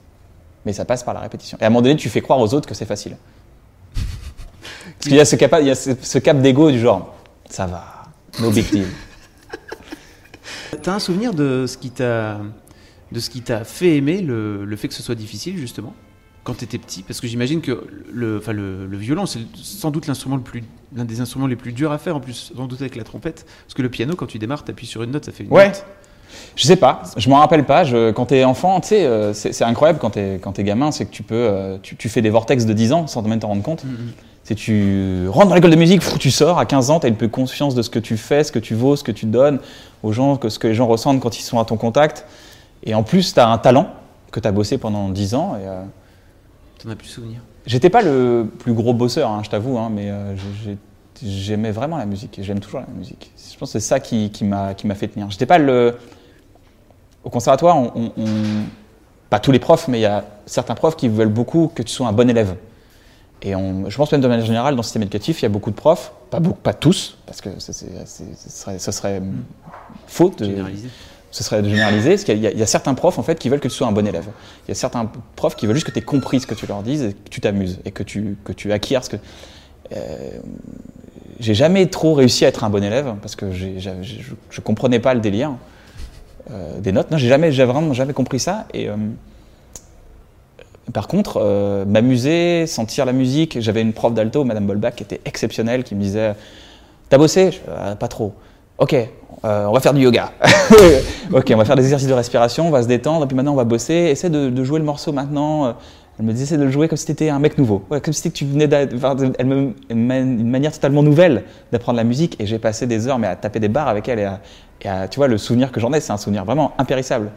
Mais 0.66 0.74
ça 0.74 0.86
passe 0.86 1.04
par 1.04 1.14
la 1.14 1.20
répétition. 1.22 1.58
Et 1.60 1.64
à 1.64 1.68
un 1.68 1.70
moment 1.70 1.82
donné 1.82 1.96
tu 1.96 2.10
fais 2.10 2.22
croire 2.22 2.40
aux 2.40 2.54
autres 2.54 2.68
que 2.68 2.76
c'est 2.76 2.86
facile. 2.86 3.16
Parce 3.96 5.04
qu'il 5.04 5.16
y 5.16 5.20
a 5.20 5.26
ce 5.26 5.36
cap, 5.36 5.56
il 5.62 5.68
y 5.68 5.72
a 5.72 5.76
ce, 5.76 5.92
ce 6.02 6.18
cap 6.20 6.40
d'ego 6.42 6.72
du 6.72 6.80
genre 6.80 7.14
ça 7.50 7.66
va, 7.66 7.86
no 8.40 8.52
big 8.52 8.70
deal. 8.72 8.88
T'as 10.82 10.94
un 10.94 11.00
souvenir 11.00 11.34
de 11.34 11.66
ce 11.68 11.78
qui 11.78 11.90
t'a 11.92 12.40
de 13.12 13.20
ce 13.20 13.30
qui 13.30 13.42
t'a 13.42 13.64
fait 13.66 13.98
aimer 13.98 14.22
le, 14.22 14.64
le 14.64 14.76
fait 14.78 14.88
que 14.88 14.94
ce 14.94 15.04
soit 15.04 15.16
difficile 15.16 15.58
justement 15.58 15.94
quand 16.44 16.56
t'étais 16.56 16.78
petit? 16.78 17.04
Parce 17.04 17.20
que 17.22 17.28
j'imagine 17.28 17.62
que 17.62 17.86
le 18.12 18.38
enfin 18.38 18.54
le, 18.54 18.88
le 18.88 18.98
violon 18.98 19.26
c'est 19.26 19.40
sans 19.56 19.92
doute 19.92 20.08
l'instrument 20.08 20.38
le 20.38 20.42
plus 20.42 20.64
l'un 20.96 21.06
des 21.06 21.20
instruments 21.22 21.48
les 21.48 21.56
plus 21.56 21.72
durs 21.74 21.92
à 21.92 21.98
faire 21.98 22.16
en 22.16 22.20
plus 22.20 22.52
sans 22.56 22.68
doute 22.68 22.82
avec 22.82 22.96
la 22.96 23.04
trompette. 23.04 23.46
Parce 23.66 23.74
que 23.74 23.82
le 23.82 23.90
piano 23.90 24.16
quand 24.16 24.28
tu 24.28 24.40
démarres 24.40 24.64
t'appuies 24.64 24.88
sur 24.88 25.04
une 25.04 25.12
note 25.12 25.26
ça 25.26 25.32
fait 25.32 25.44
une 25.44 25.52
Ouais. 25.52 25.68
note. 25.68 25.86
Je 26.56 26.66
sais 26.66 26.78
pas, 26.78 27.04
je 27.18 27.30
m'en 27.30 27.40
rappelle 27.40 27.66
pas. 27.66 27.84
Je, 27.84 28.12
quand 28.12 28.28
t'es 28.28 28.46
enfant, 28.46 28.80
tu 28.80 28.88
sais, 28.90 29.06
euh, 29.06 29.34
c'est 29.34 29.64
incroyable 29.66 30.00
quand 30.00 30.12
t'es 30.12 30.40
quand 30.42 30.54
t'es 30.54 30.64
gamin, 30.64 30.90
c'est 30.92 31.04
que 31.06 31.12
tu 31.12 31.24
peux, 31.24 31.36
euh, 31.36 31.78
tu, 31.84 31.98
tu 31.98 32.08
fais 32.08 32.22
des 32.22 32.30
vortex 32.30 32.66
de 32.66 32.72
10 32.72 32.94
ans 32.94 33.06
sans 33.08 33.22
même 33.24 33.40
t'en 33.40 33.50
rendre 33.50 33.64
compte. 33.64 33.84
C'est 34.46 34.56
tu 34.56 35.28
rentres 35.28 35.50
dans 35.50 35.56
l'école 35.56 35.72
de 35.72 35.76
musique, 35.76 36.02
tu 36.20 36.32
sors. 36.32 36.58
À 36.58 36.66
15 36.66 36.90
ans, 36.90 37.00
t'as 37.02 37.10
une 37.10 37.16
peu 37.18 37.28
conscience 37.28 37.76
de 37.76 37.82
ce 37.82 37.90
que 37.90 38.00
tu 38.00 38.16
fais, 38.16 38.46
ce 38.46 38.52
que 38.54 38.60
tu 38.60 38.76
vaux, 38.76 38.96
ce 38.96 39.04
que 39.04 39.12
tu 39.12 39.26
donnes 39.26 39.60
aux 40.04 40.12
gens, 40.12 40.38
que 40.38 40.50
ce 40.50 40.60
que 40.60 40.68
les 40.68 40.74
gens 40.74 40.88
ressentent 40.88 41.20
quand 41.20 41.38
ils 41.38 41.44
sont 41.44 41.60
à 41.60 41.66
ton 41.66 41.78
contact. 41.78 42.26
Et 42.84 42.94
en 42.96 43.04
plus, 43.04 43.34
t'as 43.34 43.48
un 43.48 43.58
talent 43.58 43.88
que 44.32 44.40
t'as 44.40 44.52
bossé 44.52 44.78
pendant 44.78 45.10
10 45.10 45.36
ans. 45.36 45.56
Et, 45.62 45.68
euh, 45.68 45.84
t'en 46.84 46.90
as 46.90 46.96
plus 46.96 47.08
souvenir 47.08 47.42
J'étais 47.66 47.90
pas 47.92 48.02
le 48.02 48.50
plus 48.60 48.74
gros 48.74 48.94
bosseur, 48.94 49.30
hein, 49.30 49.42
je 49.44 49.50
t'avoue, 49.50 49.78
hein, 49.78 49.90
mais 49.94 50.10
euh, 50.10 50.36
j'ai- 50.64 50.78
j'aimais 51.24 51.70
vraiment 51.72 51.98
la 51.98 52.08
musique 52.08 52.40
et 52.40 52.44
j'aime 52.44 52.60
toujours 52.60 52.80
la 52.80 52.88
musique. 52.98 53.32
Je 53.38 53.56
pense 53.58 53.72
que 53.74 53.80
c'est 53.80 53.88
ça 53.88 54.00
qui, 54.00 54.32
qui 54.32 54.44
m'a 54.46 54.74
qui 54.74 54.88
m'a 54.88 54.96
fait 54.96 55.08
tenir. 55.08 55.30
J'étais 55.30 55.46
pas 55.46 55.60
le. 55.60 55.96
Au 57.24 57.30
conservatoire, 57.30 57.78
on, 57.78 57.92
on- 57.96 58.12
on- 58.18 58.64
pas 59.30 59.40
tous 59.40 59.52
les 59.52 59.60
profs, 59.60 59.88
mais 59.88 60.00
il 60.00 60.02
y 60.02 60.06
a 60.08 60.26
certains 60.48 60.74
profs 60.76 60.96
qui 60.98 61.08
veulent 61.08 61.30
beaucoup 61.30 61.72
que 61.74 61.84
tu 61.84 61.94
sois 61.94 62.08
un 62.08 62.12
bon 62.14 62.28
élève. 62.30 62.56
Et 63.44 63.56
on, 63.56 63.90
je 63.90 63.98
pense 63.98 64.12
même 64.12 64.22
de 64.22 64.28
manière 64.28 64.46
générale, 64.46 64.76
dans 64.76 64.82
le 64.82 64.84
système 64.84 65.02
éducatif, 65.02 65.42
il 65.42 65.44
y 65.44 65.46
a 65.48 65.50
beaucoup 65.50 65.72
de 65.72 65.76
profs, 65.76 66.12
pas, 66.30 66.40
beaucoup, 66.40 66.60
pas 66.60 66.74
tous, 66.74 67.18
parce 67.26 67.42
que 67.42 67.50
ça, 67.60 67.74
ce 67.74 67.86
serait, 68.50 68.78
ce 68.80 68.92
serait 68.92 69.22
faux 70.08 70.30
de, 70.38 70.46
généralisé 70.46 70.90
ce 71.32 71.44
serait 71.46 71.62
de 71.62 71.70
généraliser, 71.70 72.10
parce 72.12 72.24
qu'il 72.26 72.38
y, 72.40 72.46
a- 72.48 72.52
il 72.52 72.60
y 72.60 72.62
a 72.62 72.66
certains 72.68 72.94
profs 72.94 73.18
en 73.18 73.24
fait 73.24 73.40
qui 73.40 73.48
veulent 73.48 73.62
que 73.62 73.70
tu 73.70 73.74
sois 73.74 73.88
un 73.88 73.94
bon 73.94 74.06
élève. 74.06 74.28
Il 74.66 74.70
y 74.70 74.72
a 74.74 74.76
certains 74.76 75.10
profs 75.38 75.56
qui 75.56 75.66
veulent 75.66 75.76
juste 75.78 75.88
que 75.88 75.92
tu 75.92 76.00
aies 76.00 76.04
compris 76.04 76.42
ce 76.42 76.46
que 76.46 76.54
tu 76.56 76.68
leur 76.68 76.84
dises 76.84 77.04
et 77.04 77.14
que 77.14 77.30
tu 77.30 77.40
t'amuses 77.40 77.80
et 77.86 77.92
que 77.92 78.04
tu, 78.04 78.36
que 78.44 78.52
tu 78.52 78.72
acquiers 78.74 79.00
ce 79.02 79.10
que. 79.12 79.18
Euh, 79.96 80.32
j'ai 81.40 81.54
jamais 81.56 81.88
trop 81.88 82.14
réussi 82.14 82.44
à 82.46 82.50
être 82.50 82.64
un 82.66 82.70
bon 82.70 82.84
élève 82.84 83.16
parce 83.22 83.36
que 83.38 83.52
je, 83.54 83.68
je 84.50 84.62
comprenais 84.62 85.00
pas 85.00 85.14
le 85.14 85.22
délire 85.22 85.54
euh, 86.52 86.80
des 86.80 86.92
notes. 86.92 87.10
Non, 87.12 87.18
j'ai 87.18 87.30
jamais, 87.30 87.50
vraiment 87.50 87.94
jamais 87.94 88.14
compris 88.14 88.40
ça. 88.40 88.68
Et 88.74 88.90
euh, 88.90 88.96
par 90.94 91.08
contre, 91.08 91.40
euh, 91.42 91.86
m'amuser, 91.86 92.66
sentir 92.68 93.06
la 93.06 93.14
musique. 93.14 93.58
J'avais 93.62 93.82
une 93.82 93.94
prof 93.94 94.14
d'alto, 94.14 94.44
Madame 94.44 94.66
Bolbach, 94.66 94.96
qui 94.96 95.04
était 95.04 95.22
exceptionnelle, 95.26 95.84
qui 95.84 95.96
me 95.96 96.02
disait 96.02 96.34
T'as 97.10 97.18
bossé? 97.18 97.62
Ah, 97.70 97.96
Pas 97.96 98.08
trop. 98.08 98.34
Ok, 98.78 98.94
euh, 98.96 99.66
on 99.68 99.74
va 99.74 99.80
faire 99.80 99.94
du 99.94 100.02
yoga. 100.02 100.32
ok, 101.34 101.52
on 101.54 101.58
va 101.58 101.66
faire 101.66 101.76
des 101.76 101.84
exercices 101.84 102.08
de 102.10 102.14
respiration, 102.14 102.68
on 102.68 102.72
va 102.72 102.82
se 102.82 102.88
détendre, 102.88 103.26
et 103.26 103.28
puis 103.28 103.36
maintenant 103.36 103.54
on 103.54 103.58
va 103.58 103.64
bosser. 103.64 103.94
Essaie 103.94 104.30
de, 104.32 104.64
jouer 104.64 104.80
le 104.80 104.86
morceau 104.86 105.12
maintenant. 105.12 105.76
Elle 106.20 106.26
me 106.26 106.32
disait 106.34 106.44
essaie 106.46 106.58
de 106.58 106.64
le 106.64 106.72
jouer 106.72 106.88
comme 106.88 106.98
si 106.98 107.06
tu 107.06 107.12
étais 107.12 107.30
un 107.30 107.38
mec 107.40 107.58
nouveau. 107.60 107.84
Comme 108.04 108.14
si 108.14 108.32
tu 108.32 108.44
venais 108.46 108.68
d'a- 108.68 108.86
enfin, 108.96 109.16
Elle 109.38 109.46
me 109.46 109.74
une 109.90 110.06
ma- 110.08 110.18
une 110.18 110.50
manière 110.50 110.72
totalement 110.72 111.04
nouvelle 111.04 111.44
d'apprendre 111.72 111.98
la 111.98 112.04
musique. 112.04 112.36
Et 112.40 112.48
j'ai 112.48 112.58
passé 112.60 112.88
des 112.88 113.08
heures 113.08 113.20
mais 113.20 113.28
à 113.28 113.36
taper 113.36 113.60
des 113.60 113.70
barres 113.70 113.88
avec 113.88 114.10
elle. 114.10 114.20
Et, 114.20 114.88
tu 115.12 115.18
vois, 115.18 115.28
le 115.28 115.38
souvenir 115.38 115.72
que 115.72 115.80
j'en 115.80 115.94
ai, 115.94 116.00
c'est 116.00 116.12
un 116.12 116.18
souvenir 116.18 116.44
vraiment 116.44 116.74
impérissable. 116.80 117.32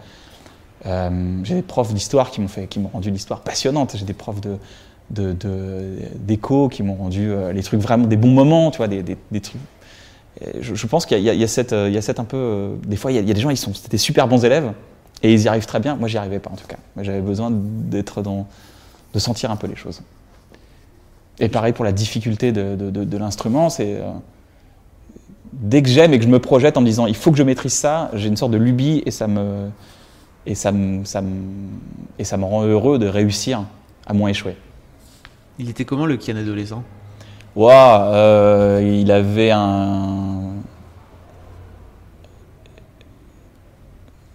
Euh, 0.87 1.41
j'ai 1.45 1.55
des 1.55 1.63
profs 1.63 1.95
d'histoire 1.95 2.31
qui 2.31 2.41
m'ont 2.41 2.49
fait, 2.49 2.67
qui 2.67 2.79
m'ont 2.79 2.89
rendu 2.89 3.11
l'histoire 3.11 3.41
passionnante. 3.41 3.97
J'ai 3.97 4.05
des 4.05 4.13
profs 4.13 4.41
d'éco 5.11 6.69
qui 6.69 6.83
m'ont 6.83 6.95
rendu 6.95 7.31
euh, 7.31 7.53
les 7.53 7.63
trucs 7.63 7.81
vraiment 7.81 8.07
des 8.07 8.17
bons 8.17 8.31
moments, 8.31 8.71
tu 8.71 8.79
vois, 8.79 8.89
des, 8.89 9.03
trucs. 9.41 9.61
Je, 10.61 10.87
pense 10.87 11.07
qu'il 11.07 11.21
y, 11.21 11.31
a- 11.45 11.49
cette, 11.49 11.73
euh, 11.73 11.89
il 11.89 11.95
y 11.95 11.99
a 11.99 12.03
cette 12.03 12.19
un 12.21 12.25
peu, 12.25 12.73
des 12.87 12.97
fois 12.97 13.13
il 13.13 13.15
y, 13.27 13.31
a, 13.31 13.35
des 13.35 13.41
gens 13.41 13.51
ils 13.51 13.57
sont, 13.57 13.73
c'était 13.73 13.99
super 13.99 14.27
bons 14.27 14.45
élèves 14.45 14.73
et 15.23 15.33
ils 15.33 15.43
y 15.43 15.49
arrivent 15.49 15.67
très 15.67 15.81
bien. 15.81 15.95
Moi 15.97 16.09
j'y 16.09 16.19
arrivais 16.19 16.41
pas 16.41 16.51
en 16.51 16.57
tout 16.57 16.67
cas. 16.67 16.77
J'avais 17.01 17.21
besoin 17.21 17.51
d'être 17.53 18.21
dans, 18.21 18.47
de 19.15 19.19
sentir 19.19 19.51
un 19.51 19.57
peu 19.57 19.67
les 19.69 19.77
choses. 19.77 20.03
Et 21.39 21.49
pareil 21.49 21.73
pour 21.73 21.85
la 21.85 21.93
difficulté 21.93 22.53
de, 22.53 22.75
de- 22.77 23.17
l'instrument, 23.17 23.71
c'est 23.71 24.01
dès 25.53 25.83
que 25.83 25.89
j'aime 25.89 26.13
et 26.13 26.19
que 26.19 26.25
je 26.25 26.29
me 26.29 26.41
projette 26.41 26.77
en 26.77 26.81
me 26.81 26.87
disant 26.87 27.07
il 27.07 27.17
faut 27.17 27.31
que 27.31 27.39
je 27.39 27.43
maîtrise 27.43 27.73
ça, 27.73 28.11
j'ai 28.15 28.29
une 28.29 28.37
sorte 28.37 28.53
de 28.53 28.59
lubie 28.59 29.03
et 29.07 29.11
ça 29.11 29.29
me 29.29 29.69
et 30.47 30.55
ça 30.55 30.73
me, 30.73 31.05
ça 31.05 31.21
me, 31.21 31.31
et 32.19 32.25
ça 32.25 32.37
me 32.37 32.45
rend 32.45 32.65
heureux 32.65 32.99
de 32.99 33.07
réussir 33.07 33.65
à 34.07 34.13
moins 34.13 34.29
échouer. 34.29 34.57
il 35.59 35.71
était 35.71 35.85
comment 35.85 36.07
le 36.07 36.17
Kian 36.17 36.37
adolescent? 36.37 36.83
Euh, 37.57 38.83
il 38.83 39.11
avait 39.11 39.51
un. 39.51 40.55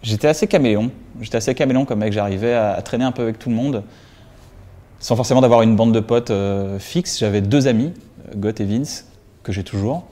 J'étais 0.02 0.28
assez 0.28 0.48
caméléon. 0.48 0.92
J'étais 1.20 1.38
assez 1.38 1.54
caméléon 1.54 1.86
comme 1.86 2.00
mec. 2.00 2.14
J'arrivais 2.14 2.54
à, 2.54 2.72
à 2.74 2.82
traîner 2.82 3.04
un 3.04 3.12
peu 3.12 3.24
avec 3.24 3.38
tout 3.38 3.50
le 3.50 3.56
monde, 3.56 3.84
sans 5.00 5.16
forcément 5.16 5.42
d'avoir 5.42 5.62
une 5.62 5.76
bande 5.76 5.94
de 5.94 6.00
potes 6.00 6.32
euh, 6.32 6.80
fixe. 6.80 7.20
J'avais 7.20 7.42
deux 7.42 7.68
amis, 7.68 7.94
Goth 8.36 8.62
et 8.62 8.66
Vince, 8.66 9.06
que 9.44 9.52
j'ai 9.52 9.64
toujours, 9.64 10.06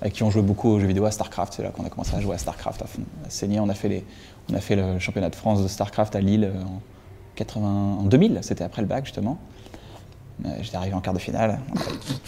avec 0.00 0.14
qui 0.14 0.22
on 0.22 0.30
jouait 0.30 0.42
beaucoup 0.42 0.70
aux 0.70 0.80
jeux 0.80 0.86
vidéo 0.86 1.04
à 1.04 1.10
Starcraft. 1.10 1.52
C'est 1.52 1.62
là 1.62 1.68
qu'on 1.68 1.84
a 1.84 1.90
commencé 1.90 2.16
à 2.16 2.20
jouer 2.20 2.34
à 2.34 2.38
Starcraft 2.38 2.80
à 2.80 2.86
fond. 2.86 3.02
À 3.26 3.30
saigner. 3.30 3.60
On 3.60 3.68
a 3.68 3.74
fait 3.74 3.88
les, 3.88 4.04
on 4.50 4.54
a 4.54 4.60
fait 4.60 4.76
le 4.76 4.98
championnat 4.98 5.30
de 5.30 5.36
France 5.36 5.62
de 5.62 5.68
Starcraft 5.68 6.16
à 6.16 6.20
Lille 6.20 6.44
euh, 6.44 6.62
en 6.62 6.80
80, 7.36 7.68
en 8.00 8.02
2000. 8.04 8.38
C'était 8.42 8.64
après 8.64 8.82
le 8.82 8.88
bac 8.88 9.04
justement. 9.04 9.38
Euh, 10.44 10.48
J'étais 10.60 10.76
arrivé 10.76 10.94
en 10.94 11.00
quart 11.00 11.14
de 11.14 11.18
finale. 11.18 11.60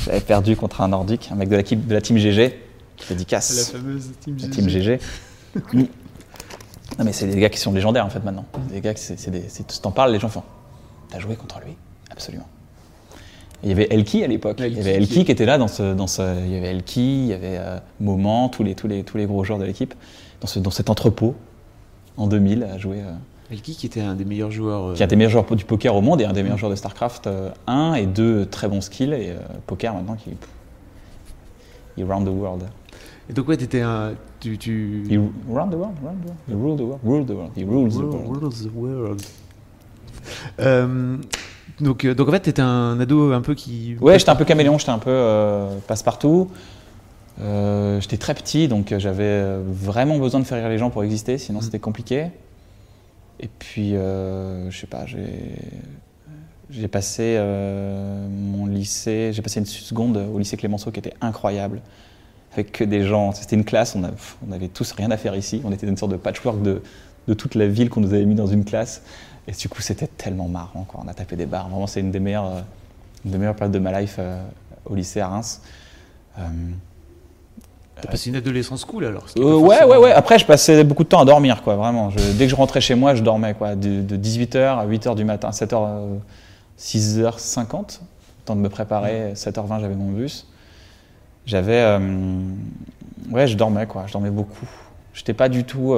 J'avais 0.04 0.20
perdu 0.20 0.56
contre 0.56 0.80
un 0.80 0.88
nordique, 0.88 1.28
un 1.32 1.34
mec 1.34 1.48
de 1.48 1.56
l'équipe 1.56 1.86
de 1.86 1.94
la 1.94 2.00
team 2.00 2.16
GG, 2.16 2.58
qui 2.96 3.08
dédicace. 3.08 3.70
fameuse 3.70 4.10
team 4.20 4.36
La 4.40 4.48
team 4.48 4.68
GG. 4.68 5.00
Mm. 5.72 5.82
Non 6.98 7.04
mais 7.04 7.12
c'est 7.12 7.26
des 7.26 7.40
gars 7.40 7.50
qui 7.50 7.58
sont 7.58 7.72
légendaires 7.72 8.06
en 8.06 8.10
fait 8.10 8.22
maintenant. 8.22 8.46
Des 8.70 8.80
gars 8.80 8.94
qui 8.94 9.02
c'est, 9.02 9.30
des, 9.30 9.42
t'en 9.82 9.90
parles, 9.90 10.12
les 10.12 10.20
gens 10.20 10.28
font. 10.28 10.42
T'as 11.10 11.18
joué 11.18 11.36
contre 11.36 11.60
lui 11.64 11.76
Absolument. 12.10 12.46
Et 13.62 13.66
il 13.66 13.68
y 13.70 13.72
avait 13.72 13.88
Elki 13.90 14.22
à 14.22 14.26
l'époque. 14.26 14.58
Il 14.60 14.72
y 14.72 14.80
avait 14.80 14.94
Elki 14.94 15.24
qui 15.24 15.32
était 15.32 15.46
là 15.46 15.58
dans 15.58 15.68
ce, 15.68 15.94
dans 15.94 16.06
ce, 16.06 16.22
il 16.44 16.52
y 16.52 16.56
avait 16.56 16.70
Elki, 16.70 17.24
il 17.24 17.26
y 17.26 17.32
avait 17.32 17.58
euh, 17.58 17.78
Moment, 18.00 18.48
tous 18.48 18.62
les, 18.62 18.74
tous 18.74 18.86
les, 18.86 19.02
tous 19.02 19.16
les 19.16 19.26
gros 19.26 19.44
joueurs 19.44 19.58
de 19.58 19.64
l'équipe 19.64 19.94
dans, 20.40 20.46
ce, 20.46 20.58
dans 20.58 20.70
cet 20.70 20.90
entrepôt 20.90 21.34
en 22.16 22.26
2000 22.26 22.62
à 22.64 22.78
jouer. 22.78 22.98
euh, 23.00 23.12
Elki 23.52 23.76
qui 23.76 23.86
était 23.86 24.00
un 24.00 24.14
des 24.14 24.24
meilleurs 24.24 24.50
joueurs 24.50 24.90
euh, 24.90 24.94
qui 24.94 25.02
est 25.02 25.04
un 25.04 25.08
des 25.08 25.16
meilleurs 25.16 25.30
joueurs 25.30 25.44
du 25.54 25.64
poker 25.64 25.94
au 25.94 26.00
monde 26.00 26.20
et 26.20 26.24
un 26.24 26.32
des 26.32 26.42
meilleurs 26.42 26.58
joueurs 26.58 26.70
de 26.70 26.76
StarCraft 26.76 27.26
euh, 27.26 27.50
1 27.68 27.94
et 27.94 28.06
deux 28.06 28.46
très 28.46 28.68
bons 28.68 28.80
skills 28.80 29.12
et 29.12 29.30
euh, 29.30 29.36
poker 29.66 29.94
maintenant 29.94 30.16
qui 30.16 30.30
il 31.96 32.04
round 32.04 32.26
the 32.26 32.30
world. 32.30 32.64
et 33.30 33.32
donc 33.32 33.48
ouais 33.48 33.56
t'étais 33.56 33.80
un 33.82 34.12
tu, 34.40 34.58
tu... 34.58 35.04
He 35.08 35.16
round 35.48 35.72
the 35.72 35.76
world, 35.76 35.94
round 36.02 36.18
the 36.22 36.26
world. 36.26 36.36
He 36.48 36.54
rule 36.54 36.76
the 36.76 36.82
world, 36.82 37.00
rule 37.04 37.24
the 37.24 37.30
world. 37.30 37.52
He 37.56 37.64
rules 37.64 37.94
the 37.94 38.02
world. 38.02 38.42
Rules 38.42 38.62
the 38.64 38.70
world. 38.74 39.22
Euh, 40.60 41.16
donc, 41.80 42.04
euh, 42.04 42.14
donc 42.14 42.28
en 42.28 42.32
fait, 42.32 42.40
t'étais 42.40 42.62
un 42.62 42.98
ado 43.00 43.32
un 43.32 43.40
peu 43.40 43.54
qui. 43.54 43.96
Ouais, 44.00 44.18
j'étais 44.18 44.30
un 44.30 44.36
peu 44.36 44.44
caméléon, 44.44 44.78
j'étais 44.78 44.90
un 44.90 44.98
peu 44.98 45.10
euh, 45.10 45.68
passe-partout. 45.86 46.50
Euh, 47.40 48.00
j'étais 48.00 48.16
très 48.16 48.34
petit, 48.34 48.66
donc 48.68 48.92
euh, 48.92 48.98
j'avais 48.98 49.24
euh, 49.24 49.62
vraiment 49.66 50.18
besoin 50.18 50.40
de 50.40 50.44
faire 50.46 50.58
rire 50.58 50.68
les 50.70 50.78
gens 50.78 50.90
pour 50.90 51.04
exister, 51.04 51.36
sinon 51.38 51.60
c'était 51.60 51.78
compliqué. 51.78 52.28
Et 53.40 53.48
puis, 53.58 53.94
euh, 53.94 54.70
je 54.70 54.78
sais 54.80 54.86
pas, 54.86 55.04
j'ai 56.70 56.88
passé 56.88 57.34
euh, 57.36 58.26
mon 58.30 58.64
lycée, 58.66 59.30
j'ai 59.34 59.42
passé 59.42 59.60
une 59.60 59.66
seconde 59.66 60.16
au 60.16 60.38
lycée 60.38 60.56
Clémenceau 60.56 60.90
qui 60.90 60.98
était 61.00 61.12
incroyable, 61.20 61.82
avec 62.54 62.72
que 62.72 62.84
des 62.84 63.04
gens, 63.04 63.32
c'était 63.32 63.56
une 63.56 63.64
classe, 63.64 63.94
on, 63.94 64.04
a- 64.04 64.10
on 64.48 64.52
avait 64.52 64.68
tous 64.68 64.92
rien 64.92 65.10
à 65.10 65.18
faire 65.18 65.36
ici, 65.36 65.60
on 65.64 65.72
était 65.72 65.86
une 65.86 65.98
sorte 65.98 66.12
de 66.12 66.16
patchwork 66.16 66.62
de, 66.62 66.82
de 67.28 67.34
toute 67.34 67.54
la 67.54 67.66
ville 67.66 67.90
qu'on 67.90 68.00
nous 68.00 68.14
avait 68.14 68.24
mis 68.24 68.34
dans 68.34 68.46
une 68.46 68.64
classe. 68.64 69.02
Et 69.46 69.52
du 69.52 69.68
coup, 69.68 69.82
c'était 69.82 70.06
tellement 70.08 70.48
marrant, 70.48 70.84
quoi. 70.88 71.00
on 71.04 71.08
a 71.08 71.14
tapé 71.14 71.36
des 71.36 71.46
barres. 71.46 71.68
Vraiment, 71.68 71.86
c'est 71.86 72.00
une 72.00 72.10
des 72.10 72.18
meilleures, 72.18 72.64
une 73.24 73.30
des 73.30 73.38
meilleures 73.38 73.54
périodes 73.54 73.74
de 73.74 73.78
ma 73.78 74.00
life 74.00 74.16
euh, 74.18 74.42
au 74.86 74.94
lycée 74.94 75.20
à 75.20 75.28
Reims. 75.28 75.60
T'as 78.00 78.10
passé 78.10 78.28
une 78.30 78.36
adolescence 78.36 78.84
cool 78.84 79.06
alors. 79.06 79.26
euh, 79.38 79.40
ouais, 79.56 79.68
forcément- 79.76 79.90
ouais, 79.92 79.96
ouais. 79.98 80.12
Après, 80.12 80.38
je 80.38 80.44
passais 80.44 80.84
beaucoup 80.84 81.02
de 81.04 81.08
temps 81.08 81.20
à 81.20 81.24
dormir, 81.24 81.62
quoi, 81.62 81.76
vraiment. 81.76 82.10
Je- 82.10 82.32
dès 82.32 82.44
que 82.44 82.50
je 82.50 82.54
rentrais 82.56 82.80
chez 82.82 82.94
moi, 82.94 83.14
je 83.14 83.22
dormais, 83.22 83.54
quoi. 83.54 83.74
De, 83.74 84.16
18h 84.16 84.78
à 84.78 84.84
8h 84.86 85.14
du 85.14 85.24
matin, 85.24 85.50
7h, 85.50 85.82
euh, 85.82 86.16
6h50, 86.76 88.00
temps 88.44 88.54
de 88.56 88.60
me 88.60 88.68
préparer. 88.68 89.32
7h20, 89.34 89.80
j'avais 89.80 89.94
mon 89.94 90.10
bus. 90.10 90.46
J'avais. 91.46 91.72
euh, 91.80 91.98
ouais, 93.30 93.46
je 93.46 93.56
dormais, 93.56 93.86
quoi. 93.86 94.04
Je 94.06 94.12
dormais 94.12 94.30
beaucoup. 94.30 94.68
J'étais 95.14 95.32
pas 95.34 95.48
du 95.48 95.64
tout. 95.64 95.94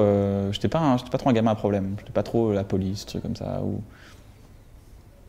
J'étais 0.53 0.69
pas, 0.69 0.79
un- 0.79 0.97
pas 0.99 1.19
trop 1.19 1.31
un 1.31 1.33
gamin 1.33 1.51
à 1.51 1.55
problème. 1.57 1.97
J'étais 1.99 2.13
pas 2.13 2.23
trop 2.23 2.53
la 2.53 2.63
police, 2.63 3.07
truc 3.07 3.23
comme 3.23 3.35
ça. 3.35 3.61
Ou... 3.65 3.81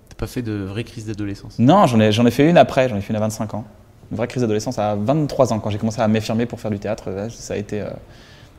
T'as 0.10 0.16
pas 0.16 0.28
fait 0.28 0.44
de 0.44 0.54
vraie 0.54 0.84
crise 0.84 1.08
d'adolescence? 1.08 1.58
Non, 1.58 1.88
j'en 1.88 2.00
ai, 2.00 2.12
j'en 2.12 2.26
ai 2.28 2.32
fait 2.32 2.48
une 2.48 2.58
après. 2.58 2.88
J'en 2.90 2.96
ai 2.98 3.02
fait 3.02 3.10
une 3.12 3.18
à 3.18 3.22
25 3.22 3.56
ans. 3.56 3.64
Une 4.12 4.18
vraie 4.18 4.28
crise 4.28 4.42
d'adolescence 4.42 4.80
à 4.80 4.96
23 4.96 5.54
ans. 5.54 5.60
Quand 5.60 5.70
j'ai 5.70 5.78
commencé 5.78 6.01
à 6.01 6.08
m'affirmer 6.08 6.46
pour 6.46 6.60
faire 6.60 6.72
du 6.72 6.80
théâtre, 6.80 7.10
là, 7.12 7.30
ça 7.30 7.54
a 7.54 7.58
été 7.58 7.82
euh, 7.82 7.89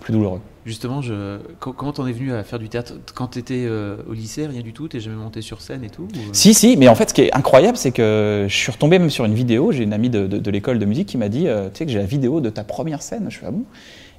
plus 0.00 0.12
douloureux. 0.12 0.40
Justement, 0.64 1.02
je... 1.02 1.38
comment 1.58 1.92
t'en 1.92 2.06
es 2.06 2.12
venu 2.12 2.32
à 2.32 2.44
faire 2.44 2.58
du 2.60 2.68
théâtre? 2.68 2.92
Quand 3.14 3.28
t'étais 3.28 3.64
euh, 3.66 3.96
au 4.08 4.12
lycée, 4.12 4.46
rien 4.46 4.60
du 4.60 4.72
tout? 4.72 4.86
T'es 4.88 5.00
jamais 5.00 5.16
monté 5.16 5.42
sur 5.42 5.60
scène 5.60 5.82
et 5.82 5.90
tout 5.90 6.02
ou, 6.02 6.18
euh? 6.18 6.30
Si, 6.32 6.54
si, 6.54 6.76
mais 6.76 6.86
en 6.86 6.94
fait, 6.94 7.08
ce 7.08 7.14
qui 7.14 7.22
est 7.22 7.34
incroyable, 7.34 7.76
c'est 7.76 7.90
que 7.90 8.46
je 8.48 8.54
suis 8.54 8.70
retombé 8.70 8.98
même 9.00 9.10
sur 9.10 9.24
une 9.24 9.34
vidéo. 9.34 9.72
J'ai 9.72 9.82
une 9.82 9.92
amie 9.92 10.10
de, 10.10 10.26
de- 10.28 10.38
de 10.38 10.50
l'école 10.50 10.78
de 10.78 10.84
musique 10.84 11.08
qui 11.08 11.16
m'a 11.18 11.28
dit 11.28 11.48
euh, 11.48 11.68
Tu 11.70 11.78
sais 11.78 11.86
que 11.86 11.90
j'ai 11.92 11.98
la 11.98 12.04
vidéo 12.04 12.40
de 12.40 12.50
ta 12.50 12.62
première 12.62 13.02
scène. 13.02 13.26
Je 13.28 13.36
suis 13.38 13.46
ah 13.46 13.50
bon? 13.50 13.64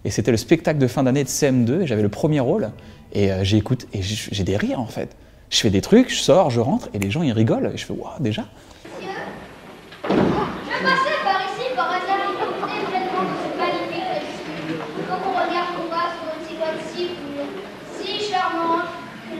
Et 0.03 0.09
c'était 0.09 0.31
le 0.31 0.37
spectacle 0.37 0.79
de 0.79 0.87
fin 0.87 1.03
d'année 1.03 1.23
de 1.23 1.29
CM2. 1.29 1.81
et 1.81 1.87
J'avais 1.87 2.01
le 2.01 2.09
premier 2.09 2.39
rôle. 2.41 2.71
Et 3.13 3.31
euh, 3.31 3.43
j'écoute, 3.43 3.87
et 3.93 4.01
j'ai 4.01 4.17
j'ai 4.31 4.43
des 4.43 4.57
rires 4.57 4.79
en 4.81 4.87
fait. 4.87 5.15
Je 5.49 5.59
fais 5.59 5.69
des 5.69 5.81
trucs, 5.81 6.09
je 6.09 6.19
sors, 6.19 6.49
je 6.49 6.59
rentre, 6.59 6.89
et 6.93 6.99
les 6.99 7.11
gens 7.11 7.21
ils 7.23 7.31
rigolent. 7.33 7.71
Et 7.73 7.77
je 7.77 7.85
fais 7.85 7.93
Waouh, 7.93 8.19
déjà 8.19 8.45
Je 10.03 10.07
passais 10.09 11.17
par 11.23 11.41
ici 11.41 11.67
par 11.75 11.89
hasard 11.89 12.17
et 12.17 12.33
j'écoutais 12.39 12.85
pleinement 12.89 13.21
de 13.21 13.35
ce 13.43 13.57
magnifique 13.59 14.07
récit. 14.13 14.79
Quand 15.07 15.19
on 15.27 15.33
regarde 15.33 15.75
qu'on 15.75 15.89
va 15.93 16.03
sur 16.15 16.25
une 16.33 16.47
silhouette 16.47 16.81
si 16.95 17.03
pure, 17.05 17.49
si 17.99 18.31
charmante, 18.31 18.87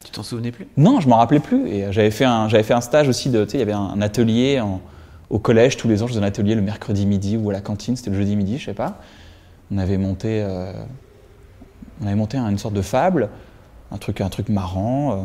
Tu 0.03 0.10
plus? 0.51 0.67
Non, 0.77 0.99
je 0.99 1.07
m'en 1.07 1.17
rappelais 1.17 1.39
plus. 1.39 1.67
Et 1.69 1.85
euh, 1.85 1.91
j'avais 1.91 2.11
fait 2.11 2.25
un, 2.25 2.47
j'avais 2.49 2.63
fait 2.63 2.73
un 2.73 2.81
stage 2.81 3.07
aussi 3.07 3.31
tu 3.31 3.37
sais, 3.37 3.45
il 3.53 3.59
y 3.59 3.63
avait 3.63 3.71
un, 3.73 4.01
atelier 4.01 4.59
en- 4.59 4.81
au 5.29 5.39
collège 5.39 5.77
tous 5.77 5.87
les 5.87 6.01
ans. 6.03 6.07
Je 6.07 6.13
faisais 6.13 6.23
un 6.23 6.27
atelier 6.27 6.55
le 6.55 6.61
mercredi 6.61 7.05
midi 7.05 7.37
ou 7.37 7.49
à 7.49 7.53
la 7.53 7.61
cantine, 7.61 7.95
c'était 7.95 8.09
le 8.09 8.17
jeudi 8.17 8.35
midi, 8.35 8.57
je 8.57 8.65
sais 8.65 8.73
pas. 8.73 8.99
On 9.71 9.77
avait 9.77 9.97
monté, 9.97 10.41
euh, 10.41 10.73
on 12.01 12.07
avait 12.07 12.15
monté 12.15 12.37
une 12.37 12.57
sorte 12.57 12.73
de 12.73 12.81
fable, 12.81 13.29
un 13.91 13.97
truc, 13.97 14.21
un 14.21 14.29
truc 14.29 14.49
marrant. 14.49 15.13
euh. 15.13 15.15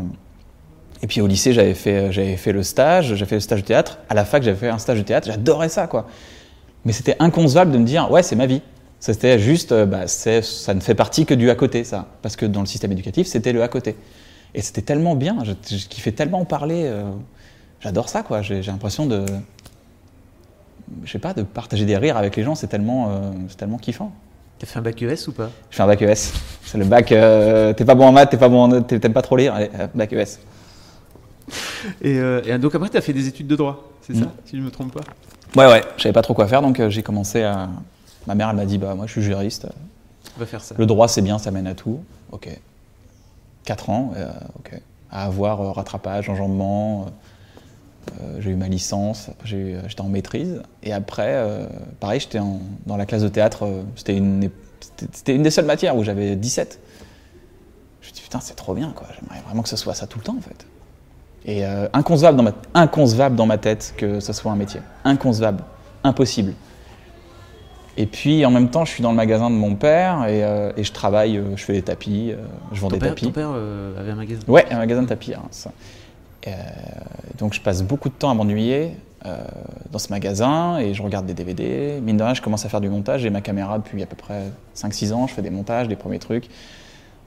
Et 1.02 1.06
puis 1.06 1.20
au 1.20 1.26
lycée, 1.26 1.52
j'avais 1.52 1.74
fait, 1.74 2.10
j'avais 2.12 2.36
fait 2.36 2.52
le 2.52 2.62
stage, 2.62 3.08
j'avais 3.14 3.26
fait 3.28 3.36
le 3.36 3.40
stage 3.40 3.60
de 3.62 3.66
théâtre. 3.66 3.98
À 4.08 4.14
la 4.14 4.24
fac, 4.24 4.42
j'avais 4.42 4.56
fait 4.56 4.68
un 4.68 4.78
stage 4.78 4.98
de 4.98 5.02
théâtre. 5.04 5.26
J'adorais 5.26 5.68
ça, 5.68 5.86
quoi. 5.86 6.06
Mais 6.84 6.92
c'était 6.92 7.16
inconcevable 7.18 7.72
de 7.72 7.78
me 7.78 7.84
dire, 7.84 8.10
ouais, 8.10 8.22
c'est 8.22 8.36
ma 8.36 8.46
vie. 8.46 8.62
C'était 8.98 9.38
juste, 9.38 9.74
bah, 9.84 10.06
ça 10.06 10.72
ne 10.74 10.80
fait 10.80 10.94
partie 10.94 11.26
que 11.26 11.34
du 11.34 11.50
à 11.50 11.54
côté, 11.54 11.84
ça. 11.84 12.06
Parce 12.22 12.34
que 12.34 12.46
dans 12.46 12.60
le 12.60 12.66
système 12.66 12.92
éducatif, 12.92 13.26
c'était 13.26 13.52
le 13.52 13.62
à 13.62 13.68
côté. 13.68 13.94
Et 14.56 14.62
c'était 14.62 14.82
tellement 14.82 15.14
bien, 15.14 15.36
je, 15.44 15.52
je 15.76 15.86
kiffais 15.86 16.10
tellement 16.12 16.40
en 16.40 16.44
parler. 16.44 16.82
euh, 16.86 17.04
J'adore 17.80 18.08
ça, 18.08 18.22
quoi. 18.22 18.40
J'ai 18.42 18.62
l'impression 18.62 19.06
de. 19.06 19.24
Je 21.04 21.10
sais 21.12 21.18
pas, 21.18 21.34
de 21.34 21.42
partager 21.42 21.84
des 21.84 21.96
rires 21.96 22.16
avec 22.16 22.34
les 22.36 22.42
gens, 22.42 22.54
c'est 22.54 22.66
tellement, 22.68 23.10
euh, 23.10 23.30
c'est 23.48 23.56
tellement 23.58 23.76
kiffant. 23.76 24.12
T'as 24.58 24.66
fait 24.66 24.78
un 24.78 24.82
bac 24.82 25.00
ES 25.02 25.28
ou 25.28 25.32
pas? 25.32 25.50
Je 25.70 25.76
fais 25.76 25.82
un 25.82 25.86
bac 25.86 26.00
ES. 26.00 26.14
C'est 26.64 26.78
le 26.78 26.86
bac. 26.86 27.12
euh, 27.12 27.74
t'es 27.74 27.84
pas 27.84 27.94
bon 27.94 28.06
en 28.06 28.12
maths, 28.12 28.30
t'es 28.30 28.38
pas 28.38 28.48
bon 28.48 28.80
t'aimes 28.82 29.12
pas 29.12 29.20
trop 29.22 29.36
lire, 29.36 29.54
allez, 29.54 29.70
bac 29.94 30.10
ES. 30.12 30.38
et, 32.02 32.16
et 32.46 32.58
donc 32.58 32.74
après, 32.74 32.88
t'as 32.88 33.00
fait 33.02 33.12
des 33.12 33.28
études 33.28 33.46
de 33.48 33.56
droit, 33.56 33.90
c'est 34.02 34.14
ça 34.14 34.24
Mm. 34.24 34.30
Si 34.46 34.56
je 34.56 34.62
me 34.62 34.70
trompe 34.70 34.92
pas? 34.92 35.02
Ouais, 35.60 35.70
ouais, 35.70 35.82
je 35.98 36.02
savais 36.04 36.12
pas 36.14 36.22
trop 36.22 36.32
quoi 36.34 36.46
faire, 36.48 36.62
donc 36.62 36.80
j'ai 36.88 37.02
commencé 37.02 37.42
à. 37.42 37.68
Ma 38.26 38.34
mère, 38.34 38.48
elle 38.50 38.56
m'a 38.56 38.64
dit, 38.64 38.78
bah, 38.78 38.94
moi, 38.94 39.06
je 39.06 39.12
suis 39.12 39.22
juriste. 39.22 39.66
On 40.36 40.40
va 40.40 40.46
faire 40.46 40.62
ça. 40.64 40.74
Le 40.78 40.86
droit, 40.86 41.06
c'est 41.08 41.22
bien, 41.22 41.38
ça 41.38 41.50
mène 41.50 41.66
à 41.66 41.74
tout. 41.74 42.00
Ok. 42.32 42.48
4 43.66 43.90
ans, 43.90 44.12
euh, 44.16 44.30
ok. 44.58 44.80
À 45.10 45.24
avoir 45.24 45.60
euh, 45.60 45.72
rattrapage, 45.72 46.30
enjambement. 46.30 47.06
euh, 48.20 48.40
j'ai 48.40 48.50
eu 48.50 48.54
ma 48.54 48.68
licence, 48.68 49.30
j'étais 49.44 50.00
en 50.00 50.08
maîtrise. 50.08 50.62
Et 50.82 50.92
après, 50.92 51.38
pareil, 52.00 52.20
j'étais 52.20 52.38
dans 52.86 52.96
la 52.96 53.04
classe 53.04 53.22
de 53.22 53.28
théâtre. 53.28 53.68
c'était 53.96 54.16
une, 54.16 54.48
une 55.28 55.42
des 55.42 55.50
seules 55.50 55.66
matières 55.66 55.96
où 55.96 56.04
j'avais 56.04 56.36
17. 56.36 56.80
Je 58.00 58.04
me 58.04 58.04
suis 58.04 58.12
dit, 58.14 58.22
putain, 58.22 58.40
c'est 58.40 58.54
trop 58.54 58.74
bien, 58.74 58.92
quoi. 58.94 59.08
J'aimerais 59.18 59.42
vraiment 59.44 59.62
que 59.62 59.68
ce 59.68 59.76
soit 59.76 59.94
ça 59.94 60.06
tout 60.06 60.18
le 60.18 60.24
temps, 60.24 60.36
en 60.38 60.40
fait. 60.40 60.66
Et 61.44 61.64
inconcevable, 61.92 62.36
dans 62.36 62.42
ma, 62.44 62.52
inconcevable 62.74 63.36
dans 63.36 63.46
ma 63.46 63.58
tête 63.58 63.94
que 63.96 64.20
ce 64.20 64.32
soit 64.32 64.50
un 64.50 64.56
métier. 64.56 64.80
Inconcevable. 65.04 65.62
Impossible. 66.04 66.54
Et 67.98 68.06
puis 68.06 68.44
en 68.44 68.50
même 68.50 68.68
temps, 68.68 68.84
je 68.84 68.90
suis 68.92 69.02
dans 69.02 69.10
le 69.10 69.16
magasin 69.16 69.48
de 69.50 69.54
mon 69.54 69.74
père 69.74 70.26
et, 70.26 70.44
euh, 70.44 70.72
et 70.76 70.84
je 70.84 70.92
travaille, 70.92 71.38
euh, 71.38 71.56
je 71.56 71.64
fais 71.64 71.72
des 71.72 71.82
tapis, 71.82 72.30
euh, 72.32 72.36
je 72.72 72.80
vends 72.80 72.88
Ton 72.88 72.94
des 72.96 73.00
père, 73.00 73.08
tapis. 73.10 73.24
ton 73.26 73.30
père 73.32 73.50
euh, 73.54 73.98
avait 73.98 74.10
un 74.10 74.16
magasin? 74.16 74.40
Ouais, 74.48 74.66
un 74.70 74.76
magasin 74.78 75.02
de 75.02 75.08
tapis. 75.08 75.32
Euh, 76.46 76.50
donc 77.38 77.54
je 77.54 77.60
passe 77.60 77.82
beaucoup 77.82 78.08
de 78.08 78.14
temps 78.14 78.30
à 78.30 78.34
m'ennuyer 78.34 78.92
dans 79.90 79.98
ce 79.98 80.08
magasin 80.10 80.78
et 80.78 80.94
je 80.94 81.02
regarde 81.02 81.26
des 81.26 81.34
DVD. 81.34 81.98
Mine 82.00 82.16
de 82.16 82.22
rien, 82.22 82.34
je 82.34 82.40
commence 82.42 82.64
à 82.64 82.68
faire 82.68 82.80
du 82.80 82.88
montage. 82.88 83.22
J'ai 83.22 83.30
ma 83.30 83.40
caméra 83.40 83.76
depuis 83.78 84.00
à 84.00 84.06
peu 84.06 84.14
près 84.14 84.42
5-6 84.76 85.12
ans. 85.12 85.26
Je 85.26 85.34
fais 85.34 85.42
des 85.42 85.50
montages, 85.50 85.88
des 85.88 85.96
premiers 85.96 86.20
trucs. 86.20 86.48